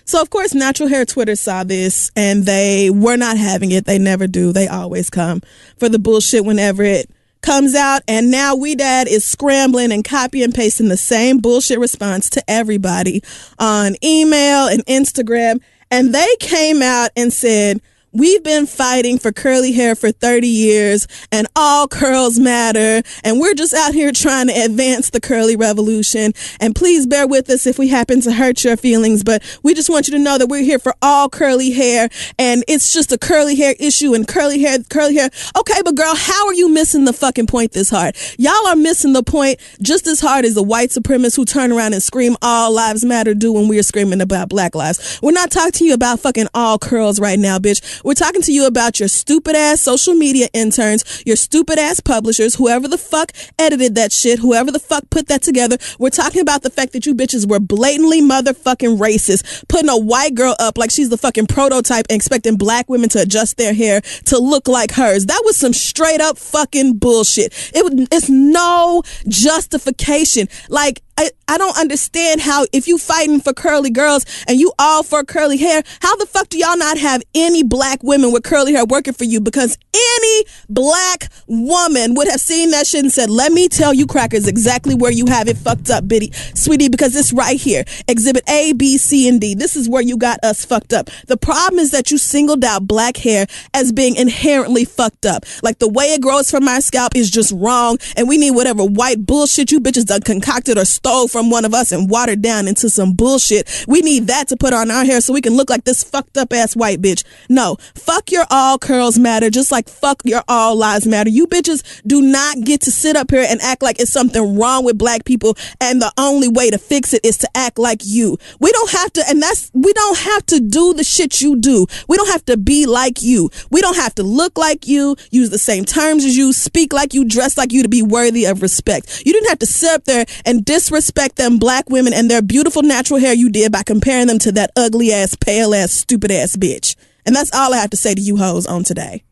So 0.07 0.21
of 0.21 0.29
course, 0.29 0.53
Natural 0.53 0.87
Hair 0.87 1.05
Twitter 1.05 1.35
saw 1.35 1.63
this 1.63 2.11
and 2.15 2.45
they 2.45 2.91
were 2.91 3.17
not 3.17 3.37
having 3.37 3.71
it. 3.71 3.85
They 3.85 3.97
never 3.97 4.27
do. 4.27 4.51
They 4.51 4.67
always 4.67 5.09
come 5.09 5.41
for 5.77 5.89
the 5.89 5.97
bullshit 5.97 6.45
whenever 6.45 6.83
it 6.83 7.09
comes 7.41 7.73
out. 7.73 8.03
And 8.07 8.29
now 8.29 8.55
Ouidad 8.55 9.07
is 9.07 9.25
scrambling 9.25 9.91
and 9.91 10.03
copy 10.03 10.43
and 10.43 10.53
pasting 10.53 10.89
the 10.89 10.97
same 10.97 11.39
bullshit 11.39 11.79
response 11.79 12.29
to 12.31 12.43
everybody 12.47 13.23
on 13.57 13.95
email 14.03 14.67
and 14.67 14.85
Instagram. 14.85 15.61
And 15.89 16.13
they 16.13 16.35
came 16.39 16.81
out 16.81 17.09
and 17.15 17.33
said, 17.33 17.81
We've 18.15 18.41
been 18.41 18.65
fighting 18.65 19.19
for 19.19 19.33
curly 19.33 19.73
hair 19.73 19.93
for 19.93 20.09
30 20.09 20.47
years 20.47 21.05
and 21.33 21.47
all 21.53 21.85
curls 21.89 22.39
matter. 22.39 23.05
And 23.25 23.41
we're 23.41 23.53
just 23.53 23.73
out 23.73 23.93
here 23.93 24.13
trying 24.13 24.47
to 24.47 24.53
advance 24.53 25.09
the 25.09 25.19
curly 25.19 25.57
revolution. 25.57 26.31
And 26.61 26.73
please 26.73 27.05
bear 27.05 27.27
with 27.27 27.49
us 27.49 27.67
if 27.67 27.77
we 27.77 27.89
happen 27.89 28.21
to 28.21 28.31
hurt 28.31 28.63
your 28.63 28.77
feelings, 28.77 29.21
but 29.21 29.43
we 29.63 29.73
just 29.73 29.89
want 29.89 30.07
you 30.07 30.13
to 30.13 30.23
know 30.23 30.37
that 30.37 30.47
we're 30.47 30.63
here 30.63 30.79
for 30.79 30.93
all 31.01 31.27
curly 31.27 31.71
hair 31.71 32.07
and 32.39 32.63
it's 32.69 32.93
just 32.93 33.11
a 33.11 33.17
curly 33.17 33.57
hair 33.57 33.75
issue 33.81 34.13
and 34.13 34.25
curly 34.25 34.61
hair, 34.61 34.77
curly 34.89 35.15
hair. 35.15 35.29
Okay, 35.57 35.81
but 35.83 35.95
girl, 35.95 36.15
how 36.15 36.47
are 36.47 36.53
you 36.53 36.69
missing 36.69 37.03
the 37.03 37.11
fucking 37.11 37.47
point 37.47 37.73
this 37.73 37.89
hard? 37.89 38.15
Y'all 38.39 38.65
are 38.67 38.77
missing 38.77 39.11
the 39.11 39.23
point 39.23 39.59
just 39.81 40.07
as 40.07 40.21
hard 40.21 40.45
as 40.45 40.55
the 40.55 40.63
white 40.63 40.91
supremacists 40.91 41.35
who 41.35 41.43
turn 41.43 41.69
around 41.69 41.91
and 41.91 42.01
scream 42.01 42.37
all 42.41 42.71
lives 42.71 43.03
matter 43.03 43.33
do 43.33 43.51
when 43.51 43.67
we're 43.67 43.83
screaming 43.83 44.21
about 44.21 44.47
black 44.47 44.73
lives. 44.73 45.19
We're 45.21 45.33
not 45.33 45.51
talking 45.51 45.73
to 45.73 45.83
you 45.83 45.93
about 45.93 46.21
fucking 46.21 46.47
all 46.53 46.79
curls 46.79 47.19
right 47.19 47.37
now, 47.37 47.59
bitch. 47.59 48.03
We're 48.05 48.13
talking 48.13 48.43
to 48.43 48.53
you 48.53 48.67
about 48.67 48.99
your 48.99 49.09
stupid 49.09 49.55
ass 49.55 49.81
social 49.81 50.13
media 50.13 50.47
interns, 50.53 51.23
your 51.25 51.35
stupid 51.35 51.79
ass 51.79 51.99
publishers, 51.99 52.53
whoever 52.53 52.87
the 52.87 52.99
fuck 52.99 53.31
edited 53.57 53.95
that 53.95 54.11
shit, 54.11 54.37
whoever 54.37 54.69
the 54.69 54.77
fuck 54.77 55.09
put 55.09 55.27
that 55.27 55.41
together. 55.41 55.77
We're 55.97 56.11
talking 56.11 56.41
about 56.41 56.61
the 56.61 56.69
fact 56.69 56.93
that 56.93 57.07
you 57.07 57.15
bitches 57.15 57.49
were 57.49 57.59
blatantly 57.59 58.21
motherfucking 58.21 58.99
racist, 58.99 59.67
putting 59.69 59.89
a 59.89 59.97
white 59.97 60.35
girl 60.35 60.55
up 60.59 60.77
like 60.77 60.91
she's 60.91 61.09
the 61.09 61.17
fucking 61.17 61.47
prototype 61.47 62.05
and 62.07 62.15
expecting 62.15 62.57
black 62.57 62.87
women 62.91 63.09
to 63.09 63.21
adjust 63.21 63.57
their 63.57 63.73
hair 63.73 64.01
to 64.25 64.37
look 64.37 64.67
like 64.67 64.91
hers. 64.91 65.25
That 65.25 65.41
was 65.43 65.57
some 65.57 65.73
straight 65.73 66.21
up 66.21 66.37
fucking 66.37 66.97
bullshit. 66.97 67.53
It, 67.73 68.07
it's 68.11 68.29
no 68.29 69.01
justification. 69.27 70.47
Like, 70.69 71.01
I, 71.17 71.29
I 71.47 71.57
don't 71.57 71.77
understand 71.77 72.41
how 72.41 72.65
if 72.73 72.87
you 72.87 72.97
fighting 72.97 73.39
for 73.39 73.53
curly 73.53 73.89
girls 73.89 74.25
and 74.47 74.59
you 74.59 74.73
all 74.77 75.01
for 75.01 75.23
curly 75.23 75.57
hair, 75.57 75.81
how 76.01 76.15
the 76.17 76.25
fuck 76.25 76.49
do 76.49 76.57
y'all 76.57 76.77
not 76.77 76.97
have 76.97 77.23
any 77.33 77.63
black 77.63 78.03
women 78.03 78.33
with 78.33 78.43
curly 78.43 78.73
hair 78.73 78.85
working 78.85 79.13
for 79.13 79.23
you? 79.23 79.39
Because 79.39 79.77
any 79.93 80.45
black 80.67 81.29
woman 81.47 82.15
would 82.15 82.27
have 82.27 82.41
seen 82.41 82.71
that 82.71 82.85
shit 82.85 83.03
and 83.03 83.11
said, 83.13 83.29
let 83.29 83.53
me 83.53 83.69
tell 83.69 83.93
you 83.93 84.05
crackers 84.05 84.47
exactly 84.47 84.93
where 84.93 85.11
you 85.11 85.27
have 85.27 85.47
it 85.47 85.57
fucked 85.57 85.89
up, 85.89 86.05
bitty, 86.07 86.31
sweetie, 86.53 86.89
because 86.89 87.15
it's 87.15 87.31
right 87.31 87.59
here. 87.59 87.85
Exhibit 88.09 88.43
A, 88.49 88.73
B, 88.73 88.97
C, 88.97 89.29
and 89.29 89.39
D. 89.39 89.55
This 89.55 89.77
is 89.77 89.87
where 89.87 90.01
you 90.01 90.17
got 90.17 90.43
us 90.43 90.65
fucked 90.65 90.91
up. 90.91 91.09
The 91.27 91.37
problem 91.37 91.79
is 91.79 91.91
that 91.91 92.11
you 92.11 92.17
singled 92.17 92.65
out 92.65 92.87
black 92.87 93.15
hair 93.17 93.45
as 93.73 93.93
being 93.93 94.17
inherently 94.17 94.83
fucked 94.83 95.25
up. 95.25 95.45
Like 95.63 95.79
the 95.79 95.89
way 95.89 96.13
it 96.13 96.21
grows 96.21 96.51
from 96.51 96.65
my 96.65 96.79
scalp 96.79 97.15
is 97.15 97.31
just 97.31 97.53
wrong 97.55 97.99
and 98.17 98.27
we 98.27 98.37
need 98.37 98.51
whatever 98.51 98.83
white 98.83 99.25
bullshit 99.25 99.71
you 99.71 99.79
bitches 99.79 100.05
done 100.05 100.21
concocted 100.21 100.77
or 100.77 100.83
stole 101.05 101.27
from 101.27 101.51
one 101.51 101.65
of 101.65 101.73
us 101.75 101.91
and 101.91 102.09
watered 102.09 102.41
down 102.41 102.67
into 102.67 102.89
some 102.89 103.13
bullshit. 103.13 103.85
We 103.87 104.01
need 104.01 104.25
that 104.25 104.47
to 104.47 104.57
put 104.57 104.73
on 104.73 104.89
our 104.89 105.05
hair 105.05 105.21
so 105.21 105.33
we 105.33 105.41
can 105.41 105.53
look 105.53 105.69
like 105.69 105.83
this 105.83 106.03
fucked 106.03 106.35
up 106.35 106.51
ass 106.51 106.75
white 106.75 106.99
bitch. 106.99 107.23
No, 107.47 107.77
fuck 107.93 108.31
your 108.31 108.45
all 108.49 108.79
curls 108.79 109.19
matter, 109.19 109.51
just 109.51 109.71
like 109.71 109.87
fuck 109.87 110.23
your 110.25 110.41
all 110.47 110.75
lives 110.75 111.05
matter. 111.05 111.29
You 111.29 111.45
bitches 111.45 112.01
do 112.07 112.23
not 112.23 112.61
get 112.61 112.81
to 112.81 112.91
sit 112.91 113.15
up 113.15 113.29
here 113.29 113.45
and 113.47 113.61
act 113.61 113.83
like 113.83 113.99
it's 113.99 114.11
something 114.11 114.57
wrong 114.57 114.83
with 114.83 114.97
black 114.97 115.25
people 115.25 115.55
and 115.79 116.01
the 116.01 116.11
only 116.17 116.47
way 116.47 116.71
to 116.71 116.79
fix 116.79 117.13
it 117.13 117.23
is 117.23 117.37
to 117.37 117.49
act 117.53 117.77
like 117.77 118.01
you. 118.03 118.39
We 118.59 118.71
don't 118.71 118.89
have 118.89 119.13
to, 119.13 119.23
and 119.29 119.39
that's, 119.39 119.69
we 119.75 119.93
don't 119.93 120.17
have 120.17 120.43
to 120.47 120.59
do 120.59 120.95
the 120.95 121.03
shit 121.03 121.39
you 121.39 121.55
do. 121.55 121.85
We 122.07 122.17
don't 122.17 122.29
have 122.29 122.45
to 122.45 122.57
be 122.57 122.87
like 122.87 123.21
you. 123.21 123.51
We 123.69 123.79
don't 123.79 123.95
have 123.95 124.15
to 124.15 124.23
look 124.23 124.57
like 124.57 124.87
you, 124.87 125.17
use 125.29 125.51
the 125.51 125.59
same 125.59 125.85
terms 125.85 126.25
as 126.25 126.35
you, 126.35 126.51
speak 126.51 126.93
like 126.93 127.13
you, 127.13 127.25
dress 127.25 127.59
like 127.59 127.71
you 127.71 127.83
to 127.83 127.89
be 127.89 128.01
worthy 128.01 128.45
of 128.45 128.63
respect. 128.63 129.23
You 129.23 129.33
didn't 129.33 129.49
have 129.49 129.59
to 129.59 129.67
sit 129.67 129.91
up 129.91 130.05
there 130.05 130.25
and 130.47 130.65
disrespect 130.65 130.94
disrespect 130.95 131.35
them 131.35 131.57
black 131.57 131.89
women 131.89 132.13
and 132.13 132.31
their 132.31 132.41
beautiful 132.41 132.81
natural 132.81 133.19
hair 133.19 133.33
you 133.33 133.49
did 133.49 133.69
by 133.69 133.83
comparing 133.83 134.27
them 134.27 134.39
to 134.39 134.51
that 134.53 134.71
ugly 134.77 135.11
ass, 135.11 135.35
pale 135.35 135.75
ass, 135.75 135.91
stupid 135.91 136.31
ass 136.31 136.55
bitch. 136.55 136.95
And 137.25 137.35
that's 137.35 137.53
all 137.53 137.73
I 137.73 137.77
have 137.77 137.89
to 137.89 137.97
say 137.97 138.15
to 138.15 138.21
you 138.21 138.37
hoes 138.37 138.65
on 138.65 138.85
today. 138.85 139.23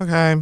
Okay. 0.00 0.36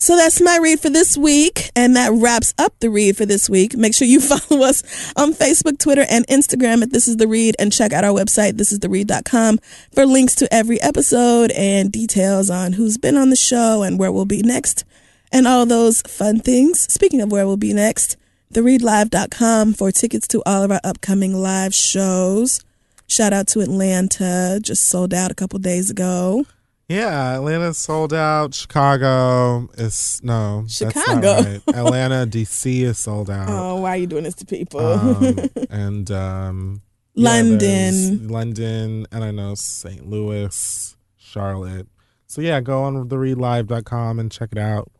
So 0.00 0.16
that's 0.16 0.40
my 0.40 0.58
read 0.60 0.80
for 0.80 0.90
this 0.90 1.16
week, 1.16 1.70
and 1.76 1.94
that 1.96 2.10
wraps 2.12 2.54
up 2.58 2.72
the 2.80 2.90
read 2.90 3.16
for 3.16 3.26
this 3.26 3.48
week. 3.48 3.76
Make 3.76 3.94
sure 3.94 4.08
you 4.08 4.20
follow 4.38 4.64
us 4.64 4.82
on 5.16 5.32
Facebook, 5.32 5.78
Twitter, 5.78 6.06
and 6.08 6.26
Instagram 6.26 6.82
at 6.82 6.92
This 6.92 7.06
Is 7.06 7.16
The 7.16 7.28
Read, 7.28 7.54
and 7.58 7.72
check 7.72 7.92
out 7.92 8.04
our 8.04 8.12
website, 8.12 8.52
thisistheread.com, 8.52 9.58
for 9.92 10.06
links 10.06 10.34
to 10.36 10.52
every 10.52 10.80
episode 10.80 11.52
and 11.52 11.92
details 11.92 12.50
on 12.50 12.72
who's 12.72 12.98
been 12.98 13.16
on 13.16 13.30
the 13.30 13.36
show 13.36 13.82
and 13.82 13.98
where 13.98 14.10
we'll 14.10 14.24
be 14.24 14.42
next, 14.42 14.84
and 15.32 15.46
all 15.46 15.66
those 15.66 16.02
fun 16.02 16.40
things. 16.40 16.80
Speaking 16.92 17.20
of 17.20 17.30
where 17.30 17.46
we'll 17.46 17.56
be 17.56 17.72
next, 17.72 18.16
thereadlive.com 18.52 19.74
for 19.74 19.92
tickets 19.92 20.26
to 20.28 20.42
all 20.46 20.62
of 20.62 20.70
our 20.70 20.80
upcoming 20.84 21.34
live 21.34 21.74
shows. 21.74 22.60
Shout 23.06 23.32
out 23.32 23.46
to 23.48 23.60
Atlanta, 23.60 24.60
just 24.62 24.84
sold 24.86 25.14
out 25.14 25.30
a 25.30 25.34
couple 25.34 25.58
days 25.58 25.90
ago. 25.90 26.44
Yeah, 26.88 27.36
Atlanta 27.36 27.74
sold 27.74 28.14
out. 28.14 28.54
Chicago 28.54 29.68
is 29.76 30.22
no. 30.22 30.64
Chicago. 30.68 31.34
Right. 31.34 31.60
Atlanta, 31.68 32.26
DC 32.30 32.80
is 32.80 32.98
sold 32.98 33.28
out. 33.28 33.50
Oh, 33.50 33.76
why 33.82 33.90
are 33.90 33.96
you 33.98 34.06
doing 34.06 34.24
this 34.24 34.34
to 34.36 34.46
people? 34.46 34.80
Um, 34.80 35.36
and 35.70 36.10
um, 36.10 36.80
London, 37.14 37.94
yeah, 37.94 38.32
London, 38.32 39.06
and 39.12 39.22
I 39.22 39.30
know 39.30 39.54
St. 39.54 40.08
Louis, 40.08 40.96
Charlotte. 41.18 41.88
So 42.26 42.40
yeah, 42.40 42.60
go 42.60 42.84
on 42.84 43.08
thereadlive.com 43.08 44.18
and 44.18 44.32
check 44.32 44.50
it 44.52 44.58
out. 44.58 44.90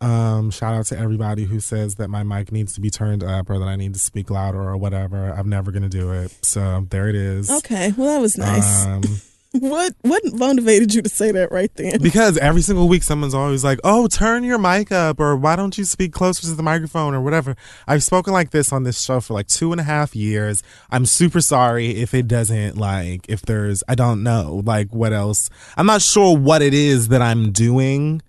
Um, 0.00 0.50
shout 0.50 0.74
out 0.74 0.86
to 0.86 0.98
everybody 0.98 1.44
who 1.44 1.60
says 1.60 1.94
that 1.96 2.08
my 2.08 2.22
mic 2.22 2.52
needs 2.52 2.74
to 2.74 2.80
be 2.80 2.90
turned 2.90 3.24
up 3.24 3.48
or 3.48 3.58
that 3.58 3.68
I 3.68 3.76
need 3.76 3.94
to 3.94 4.00
speak 4.00 4.30
louder 4.30 4.60
or 4.60 4.76
whatever. 4.76 5.30
I'm 5.30 5.48
never 5.48 5.72
gonna 5.72 5.88
do 5.88 6.12
it. 6.12 6.36
So 6.44 6.86
there 6.90 7.08
it 7.08 7.14
is. 7.14 7.50
Okay, 7.50 7.92
well 7.96 8.08
that 8.14 8.20
was 8.20 8.36
nice. 8.36 8.84
Um, 8.84 9.02
what 9.60 9.94
what 10.02 10.22
motivated 10.34 10.92
you 10.92 11.00
to 11.00 11.08
say 11.08 11.30
that 11.30 11.52
right 11.52 11.72
then? 11.76 12.02
because 12.02 12.36
every 12.38 12.60
single 12.60 12.88
week 12.88 13.02
someone's 13.04 13.34
always 13.34 13.62
like, 13.62 13.78
"Oh, 13.84 14.08
turn 14.08 14.42
your 14.42 14.58
mic 14.58 14.90
up," 14.90 15.20
or 15.20 15.36
"Why 15.36 15.54
don't 15.56 15.78
you 15.78 15.84
speak 15.84 16.12
closer 16.12 16.42
to 16.42 16.54
the 16.54 16.62
microphone?" 16.62 17.14
or 17.14 17.20
whatever. 17.20 17.56
I've 17.86 18.02
spoken 18.02 18.32
like 18.32 18.50
this 18.50 18.72
on 18.72 18.82
this 18.82 19.00
show 19.00 19.20
for 19.20 19.32
like 19.34 19.46
two 19.46 19.70
and 19.72 19.80
a 19.80 19.84
half 19.84 20.16
years. 20.16 20.62
I'm 20.90 21.06
super 21.06 21.40
sorry 21.40 21.90
if 21.90 22.14
it 22.14 22.26
doesn't 22.26 22.76
like 22.76 23.26
if 23.28 23.42
there's 23.42 23.82
I 23.88 23.94
don't 23.94 24.22
know 24.22 24.60
like 24.66 24.92
what 24.92 25.12
else. 25.12 25.48
I'm 25.76 25.86
not 25.86 26.02
sure 26.02 26.36
what 26.36 26.60
it 26.60 26.74
is 26.74 27.08
that 27.08 27.22
I'm 27.22 27.52
doing 27.52 28.22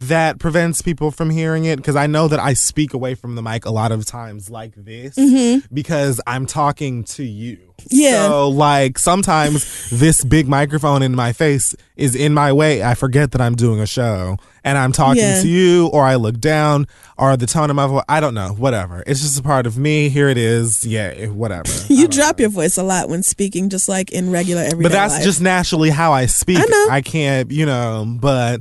that 0.00 0.38
prevents 0.38 0.82
people 0.82 1.10
from 1.10 1.30
hearing 1.30 1.64
it 1.64 1.76
because 1.76 1.96
I 1.96 2.06
know 2.06 2.28
that 2.28 2.38
I 2.38 2.52
speak 2.52 2.92
away 2.92 3.14
from 3.14 3.34
the 3.34 3.42
mic 3.42 3.64
a 3.64 3.70
lot 3.70 3.92
of 3.92 4.04
times 4.04 4.50
like 4.50 4.74
this 4.74 5.16
mm-hmm. 5.16 5.64
because 5.74 6.20
I'm 6.26 6.44
talking 6.44 7.04
to 7.04 7.24
you. 7.24 7.72
Yeah. 7.88 8.28
So 8.28 8.48
like 8.48 8.98
sometimes 8.98 9.88
this 9.90 10.22
big 10.22 10.48
microphone 10.48 11.02
in 11.02 11.14
my 11.14 11.32
face 11.32 11.74
is 11.96 12.14
in 12.14 12.34
my 12.34 12.52
way. 12.52 12.82
I 12.82 12.94
forget 12.94 13.32
that 13.32 13.40
I'm 13.40 13.54
doing 13.54 13.80
a 13.80 13.86
show 13.86 14.36
and 14.64 14.76
I'm 14.76 14.92
talking 14.92 15.22
Yeah. 15.22 15.40
to 15.40 15.48
you 15.48 15.86
or 15.88 16.04
I 16.04 16.16
look 16.16 16.40
down 16.40 16.86
or 17.16 17.36
the 17.38 17.46
tone 17.46 17.70
of 17.70 17.76
my 17.76 17.86
voice. 17.86 18.04
I 18.08 18.20
don't 18.20 18.34
know. 18.34 18.50
Whatever. 18.50 19.02
It's 19.06 19.20
just 19.20 19.38
a 19.38 19.42
part 19.42 19.66
of 19.66 19.78
me. 19.78 20.10
Here 20.10 20.28
it 20.28 20.38
is. 20.38 20.84
Yeah. 20.84 21.26
Whatever. 21.28 21.72
You 21.88 22.08
drop 22.08 22.38
know. 22.38 22.42
your 22.42 22.50
voice 22.50 22.76
a 22.76 22.82
lot 22.82 23.08
when 23.08 23.22
speaking, 23.22 23.70
just 23.70 23.88
like 23.88 24.10
in 24.12 24.30
regular 24.30 24.60
everyday 24.60 24.82
But 24.82 24.92
that's 24.92 25.14
life. 25.14 25.24
just 25.24 25.40
naturally 25.40 25.88
how 25.88 26.12
I 26.12 26.26
speak. 26.26 26.58
I 26.58 26.64
know. 26.68 26.88
I 26.90 27.00
can't, 27.00 27.50
you 27.50 27.64
know, 27.64 28.04
but 28.20 28.60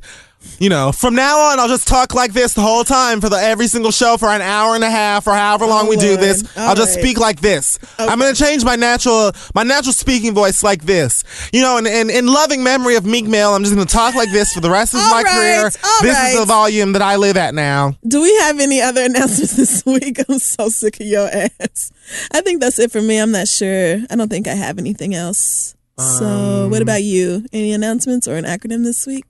you 0.59 0.69
know, 0.69 0.91
from 0.91 1.15
now 1.15 1.37
on 1.39 1.59
I'll 1.59 1.67
just 1.67 1.87
talk 1.87 2.13
like 2.13 2.31
this 2.33 2.53
the 2.53 2.61
whole 2.61 2.83
time 2.83 3.19
for 3.21 3.29
the 3.29 3.35
every 3.37 3.67
single 3.67 3.91
show 3.91 4.15
for 4.17 4.27
an 4.29 4.41
hour 4.41 4.75
and 4.75 4.83
a 4.83 4.89
half 4.89 5.27
or 5.27 5.33
however 5.33 5.65
long 5.65 5.87
Oh, 5.87 5.89
we 5.89 5.97
do 5.97 6.15
this. 6.17 6.43
All 6.57 6.69
I'll 6.69 6.75
just 6.75 6.95
right. 6.95 7.01
speak 7.03 7.19
like 7.19 7.41
this. 7.41 7.77
I'm 7.99 8.17
gonna 8.19 8.33
change 8.33 8.63
my 8.63 8.75
natural 8.75 9.31
my 9.53 9.63
natural 9.63 9.93
speaking 9.93 10.33
voice 10.33 10.63
like 10.63 10.83
this. 10.83 11.23
You 11.51 11.61
know, 11.61 11.77
and 11.77 11.87
in, 11.87 12.09
in 12.09 12.27
loving 12.27 12.63
memory 12.63 12.95
of 12.95 13.05
Meek 13.05 13.25
Mill, 13.27 13.53
I'm 13.53 13.63
just 13.63 13.75
gonna 13.75 13.85
talk 13.85 14.15
like 14.15 14.31
this 14.31 14.53
for 14.53 14.61
the 14.61 14.69
rest 14.69 14.93
of 14.93 15.01
my 15.01 15.21
right, 15.23 15.25
career. 15.25 15.71
all 15.83 16.01
this 16.01 16.17
is 16.33 16.39
the 16.39 16.45
volume 16.45 16.93
that 16.93 17.01
I 17.01 17.17
live 17.17 17.37
at 17.37 17.53
now. 17.53 17.93
Do 18.07 18.21
we 18.21 18.33
have 18.39 18.59
any 18.59 18.81
other 18.81 19.03
announcements 19.05 19.55
this 19.57 19.85
week? 19.85 20.19
I'm 20.29 20.39
so 20.39 20.69
sick 20.69 20.99
of 21.01 21.05
your 21.07 21.27
ass. 21.27 21.91
I 22.31 22.41
think 22.41 22.61
that's 22.61 22.79
it 22.79 22.91
for 22.91 23.01
me. 23.01 23.17
I'm 23.17 23.31
not 23.31 23.47
sure. 23.47 23.97
I 24.09 24.15
don't 24.15 24.29
think 24.29 24.47
I 24.47 24.53
have 24.53 24.77
anything 24.79 25.13
else. 25.15 25.75
So, 25.97 26.25
Um, 26.65 26.71
what 26.71 26.81
about 26.81 27.03
you? 27.03 27.45
Any 27.53 27.71
announcements 27.71 28.27
or 28.27 28.35
an 28.35 28.43
acronym 28.45 28.83
this 28.83 29.07
week? 29.07 29.25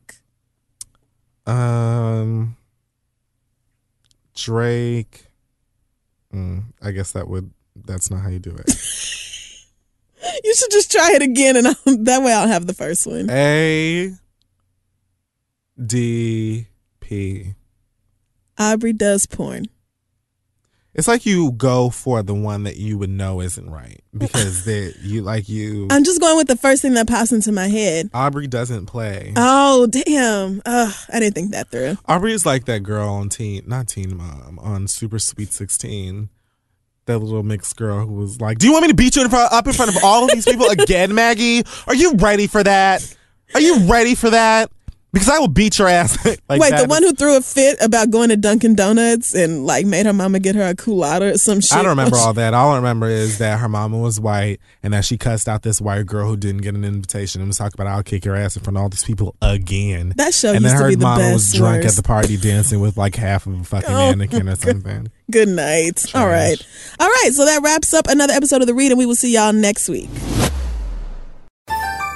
Um 1.45 2.57
Drake. 4.35 5.27
Mm, 6.33 6.65
I 6.81 6.91
guess 6.91 7.11
that 7.13 7.27
would 7.27 7.51
that's 7.85 8.09
not 8.11 8.21
how 8.21 8.29
you 8.29 8.39
do 8.39 8.55
it. 8.55 8.71
You 10.43 10.55
should 10.55 10.71
just 10.71 10.91
try 10.91 11.11
it 11.13 11.21
again, 11.21 11.55
and 11.55 11.67
I'll, 11.67 11.97
that 11.97 12.23
way 12.23 12.33
I'll 12.33 12.47
have 12.47 12.65
the 12.65 12.73
first 12.73 13.05
one. 13.05 13.29
A 13.29 14.11
D 15.83 16.67
P. 16.99 17.53
Aubrey 18.57 18.93
does 18.93 19.27
porn. 19.27 19.65
It's 20.95 21.09
like 21.09 21.25
you 21.25 21.51
go 21.51 21.89
for 21.89 22.23
the 22.23 22.33
one 22.33 22.63
that 22.63 22.77
you 22.77 22.97
would 22.97 23.09
know 23.09 23.41
isn't 23.41 23.69
right 23.69 24.01
because 24.17 24.63
that 24.65 24.95
you 25.01 25.21
like 25.21 25.49
you. 25.49 25.87
I'm 25.91 26.05
just 26.05 26.21
going 26.21 26.37
with 26.37 26.47
the 26.47 26.55
first 26.55 26.81
thing 26.81 26.93
that 26.93 27.07
pops 27.07 27.33
into 27.33 27.51
my 27.51 27.67
head. 27.67 28.09
Aubrey 28.13 28.47
doesn't 28.47 28.85
play. 28.85 29.33
Oh, 29.35 29.87
damn. 29.87 30.61
Ugh, 30.65 30.93
I 31.11 31.19
didn't 31.19 31.35
think 31.35 31.51
that 31.51 31.69
through. 31.69 31.97
Aubrey 32.07 32.31
is 32.31 32.45
like 32.45 32.63
that 32.65 32.83
girl 32.83 33.09
on 33.09 33.27
Teen, 33.27 33.63
not 33.67 33.89
Teen 33.89 34.15
Mom, 34.15 34.57
on 34.61 34.87
Super 34.87 35.19
Sweet 35.19 35.51
Sixteen. 35.51 36.29
That 37.07 37.19
little 37.19 37.43
mixed 37.43 37.75
girl 37.75 38.07
who 38.07 38.13
was 38.13 38.41
like, 38.41 38.57
"Do 38.57 38.65
you 38.65 38.71
want 38.71 38.83
me 38.83 38.87
to 38.87 38.95
beat 38.95 39.15
you 39.15 39.21
in 39.21 39.29
front, 39.29 39.53
up 39.53 39.67
in 39.67 39.73
front 39.73 39.95
of 39.95 40.03
all 40.03 40.23
of 40.23 40.31
these 40.31 40.45
people 40.45 40.67
again, 40.69 41.13
Maggie? 41.13 41.63
Are 41.85 41.93
you 41.93 42.13
ready 42.15 42.47
for 42.47 42.63
that?" 42.63 43.15
Are 43.53 43.61
you 43.61 43.77
ready 43.85 44.15
for 44.15 44.31
that? 44.31 44.71
Because 45.15 45.29
I 45.29 45.39
will 45.39 45.47
beat 45.47 45.79
your 45.79 45.87
ass. 45.87 46.17
like 46.49 46.59
Wait, 46.61 46.71
the 46.75 46.85
one 46.89 47.01
who 47.01 47.13
threw 47.13 47.37
a 47.37 47.41
fit 47.41 47.77
about 47.81 48.09
going 48.09 48.27
to 48.29 48.35
Dunkin' 48.35 48.75
Donuts 48.75 49.33
and 49.33 49.65
like 49.65 49.85
made 49.85 50.05
her 50.05 50.11
mama 50.11 50.39
get 50.41 50.55
her 50.55 50.61
a 50.67 50.75
culotta 50.75 51.33
or 51.33 51.37
some 51.37 51.61
shit. 51.61 51.71
I 51.71 51.77
don't 51.81 51.91
remember 51.91 52.17
all 52.19 52.33
that. 52.33 52.53
All 52.53 52.71
I 52.73 52.75
remember 52.75 53.07
is 53.07 53.37
that 53.37 53.59
her 53.59 53.69
mama 53.69 53.97
was 53.97 54.19
white 54.19 54.59
and 54.83 54.93
that 54.93 55.05
she 55.05 55.17
cussed 55.17 55.47
out 55.47 55.61
this 55.63 55.79
white 55.79 56.05
girl 56.05 56.27
who 56.27 56.35
didn't 56.35 56.61
get 56.63 56.75
an 56.75 56.83
invitation 56.83 57.39
and 57.39 57.47
was 57.47 57.57
talking 57.57 57.79
about 57.79 57.87
I'll 57.87 58.03
kick 58.03 58.25
your 58.25 58.35
ass 58.35 58.57
in 58.57 58.63
front 58.63 58.75
of 58.75 58.83
all 58.83 58.89
these 58.89 59.05
people 59.05 59.35
again. 59.41 60.11
That 60.17 60.33
show 60.33 60.51
and 60.51 60.61
used 60.61 60.73
then 60.75 60.77
to 60.79 60.83
her 60.83 60.89
be 60.89 60.95
the 60.95 61.03
mama 61.03 61.21
best. 61.21 61.33
was 61.33 61.53
drunk 61.53 61.83
worst. 61.83 61.97
at 61.97 62.03
the 62.03 62.07
party 62.07 62.35
dancing 62.35 62.81
with 62.81 62.97
like 62.97 63.15
half 63.15 63.47
of 63.47 63.57
a 63.59 63.63
fucking 63.63 63.89
Oh, 63.89 64.09
mannequin 64.15 64.49
or 64.49 64.55
something. 64.57 65.07
Good 65.31 65.47
night. 65.47 66.13
All 66.13 66.27
right. 66.27 66.57
All 66.99 67.07
right. 67.07 67.29
So 67.31 67.45
that 67.45 67.61
wraps 67.63 67.93
up 67.93 68.07
another 68.09 68.33
episode 68.33 68.59
of 68.59 68.67
The 68.67 68.73
Read, 68.73 68.91
and 68.91 68.97
we 68.99 69.05
will 69.05 69.15
see 69.15 69.33
y'all 69.33 69.53
next 69.53 69.87
week. 69.87 70.09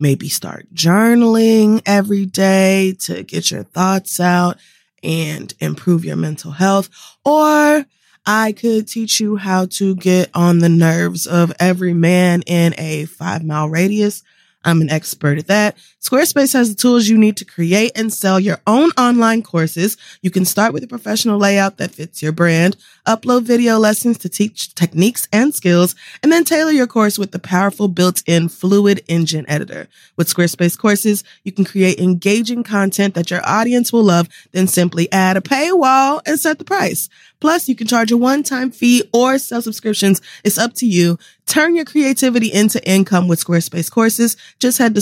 maybe 0.00 0.28
start 0.28 0.66
journaling 0.74 1.82
every 1.86 2.26
day 2.26 2.96
to 3.00 3.22
get 3.22 3.50
your 3.50 3.62
thoughts 3.62 4.18
out 4.18 4.56
and 5.02 5.54
improve 5.60 6.04
your 6.04 6.16
mental 6.16 6.50
health. 6.50 6.88
Or 7.24 7.84
I 8.26 8.52
could 8.52 8.88
teach 8.88 9.20
you 9.20 9.36
how 9.36 9.66
to 9.66 9.94
get 9.96 10.30
on 10.34 10.58
the 10.58 10.68
nerves 10.68 11.26
of 11.26 11.52
every 11.60 11.94
man 11.94 12.42
in 12.42 12.74
a 12.78 13.06
five 13.06 13.44
mile 13.44 13.68
radius. 13.68 14.22
I'm 14.64 14.82
an 14.82 14.90
expert 14.90 15.38
at 15.38 15.46
that. 15.46 15.76
Squarespace 16.00 16.54
has 16.54 16.70
the 16.70 16.80
tools 16.80 17.08
you 17.08 17.18
need 17.18 17.36
to 17.36 17.44
create 17.44 17.92
and 17.94 18.10
sell 18.10 18.40
your 18.40 18.58
own 18.66 18.88
online 18.92 19.42
courses. 19.42 19.98
You 20.22 20.30
can 20.30 20.46
start 20.46 20.72
with 20.72 20.82
a 20.82 20.86
professional 20.86 21.38
layout 21.38 21.76
that 21.76 21.90
fits 21.90 22.22
your 22.22 22.32
brand, 22.32 22.78
upload 23.06 23.42
video 23.42 23.78
lessons 23.78 24.16
to 24.18 24.30
teach 24.30 24.74
techniques 24.74 25.28
and 25.30 25.54
skills, 25.54 25.94
and 26.22 26.32
then 26.32 26.44
tailor 26.44 26.72
your 26.72 26.86
course 26.86 27.18
with 27.18 27.32
the 27.32 27.38
powerful 27.38 27.86
built-in 27.86 28.48
Fluid 28.48 29.02
Engine 29.08 29.44
editor. 29.46 29.88
With 30.16 30.32
Squarespace 30.32 30.78
courses, 30.78 31.22
you 31.44 31.52
can 31.52 31.66
create 31.66 32.00
engaging 32.00 32.62
content 32.62 33.12
that 33.14 33.30
your 33.30 33.46
audience 33.46 33.92
will 33.92 34.04
love, 34.04 34.26
then 34.52 34.68
simply 34.68 35.12
add 35.12 35.36
a 35.36 35.42
paywall 35.42 36.22
and 36.24 36.40
set 36.40 36.58
the 36.58 36.64
price. 36.64 37.10
Plus, 37.40 37.68
you 37.68 37.76
can 37.76 37.86
charge 37.86 38.10
a 38.10 38.16
one-time 38.16 38.70
fee 38.70 39.02
or 39.12 39.38
sell 39.38 39.62
subscriptions. 39.62 40.20
It's 40.44 40.58
up 40.58 40.74
to 40.74 40.86
you. 40.86 41.18
Turn 41.46 41.74
your 41.74 41.86
creativity 41.86 42.52
into 42.52 42.86
income 42.88 43.28
with 43.28 43.42
Squarespace 43.42 43.90
courses. 43.90 44.36
Just 44.58 44.78
head 44.78 44.94
to 44.94 45.00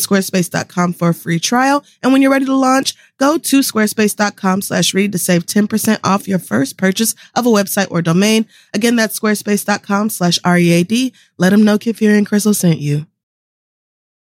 squarespace.com 0.88 0.92
for 0.92 1.08
a 1.10 1.14
free 1.14 1.40
trial. 1.40 1.84
And 2.02 2.12
when 2.12 2.22
you're 2.22 2.30
ready 2.30 2.46
to 2.46 2.54
launch, 2.54 2.94
go 3.18 3.38
to 3.38 3.60
squarespace.com 3.60 4.62
slash 4.62 4.94
read 4.94 5.12
to 5.12 5.18
save 5.18 5.46
10% 5.46 5.98
off 6.04 6.28
your 6.28 6.38
first 6.38 6.76
purchase 6.76 7.14
of 7.34 7.46
a 7.46 7.50
website 7.50 7.90
or 7.90 8.02
domain. 8.02 8.46
Again, 8.74 8.96
that's 8.96 9.18
squarespace.com 9.18 10.10
slash 10.10 10.38
READ. 10.44 11.12
Let 11.38 11.50
them 11.50 11.64
know 11.64 11.78
Kid 11.78 11.96
Fury 11.96 12.18
and 12.18 12.28
Crissle 12.28 12.54
sent 12.54 12.80
you. 12.80 13.06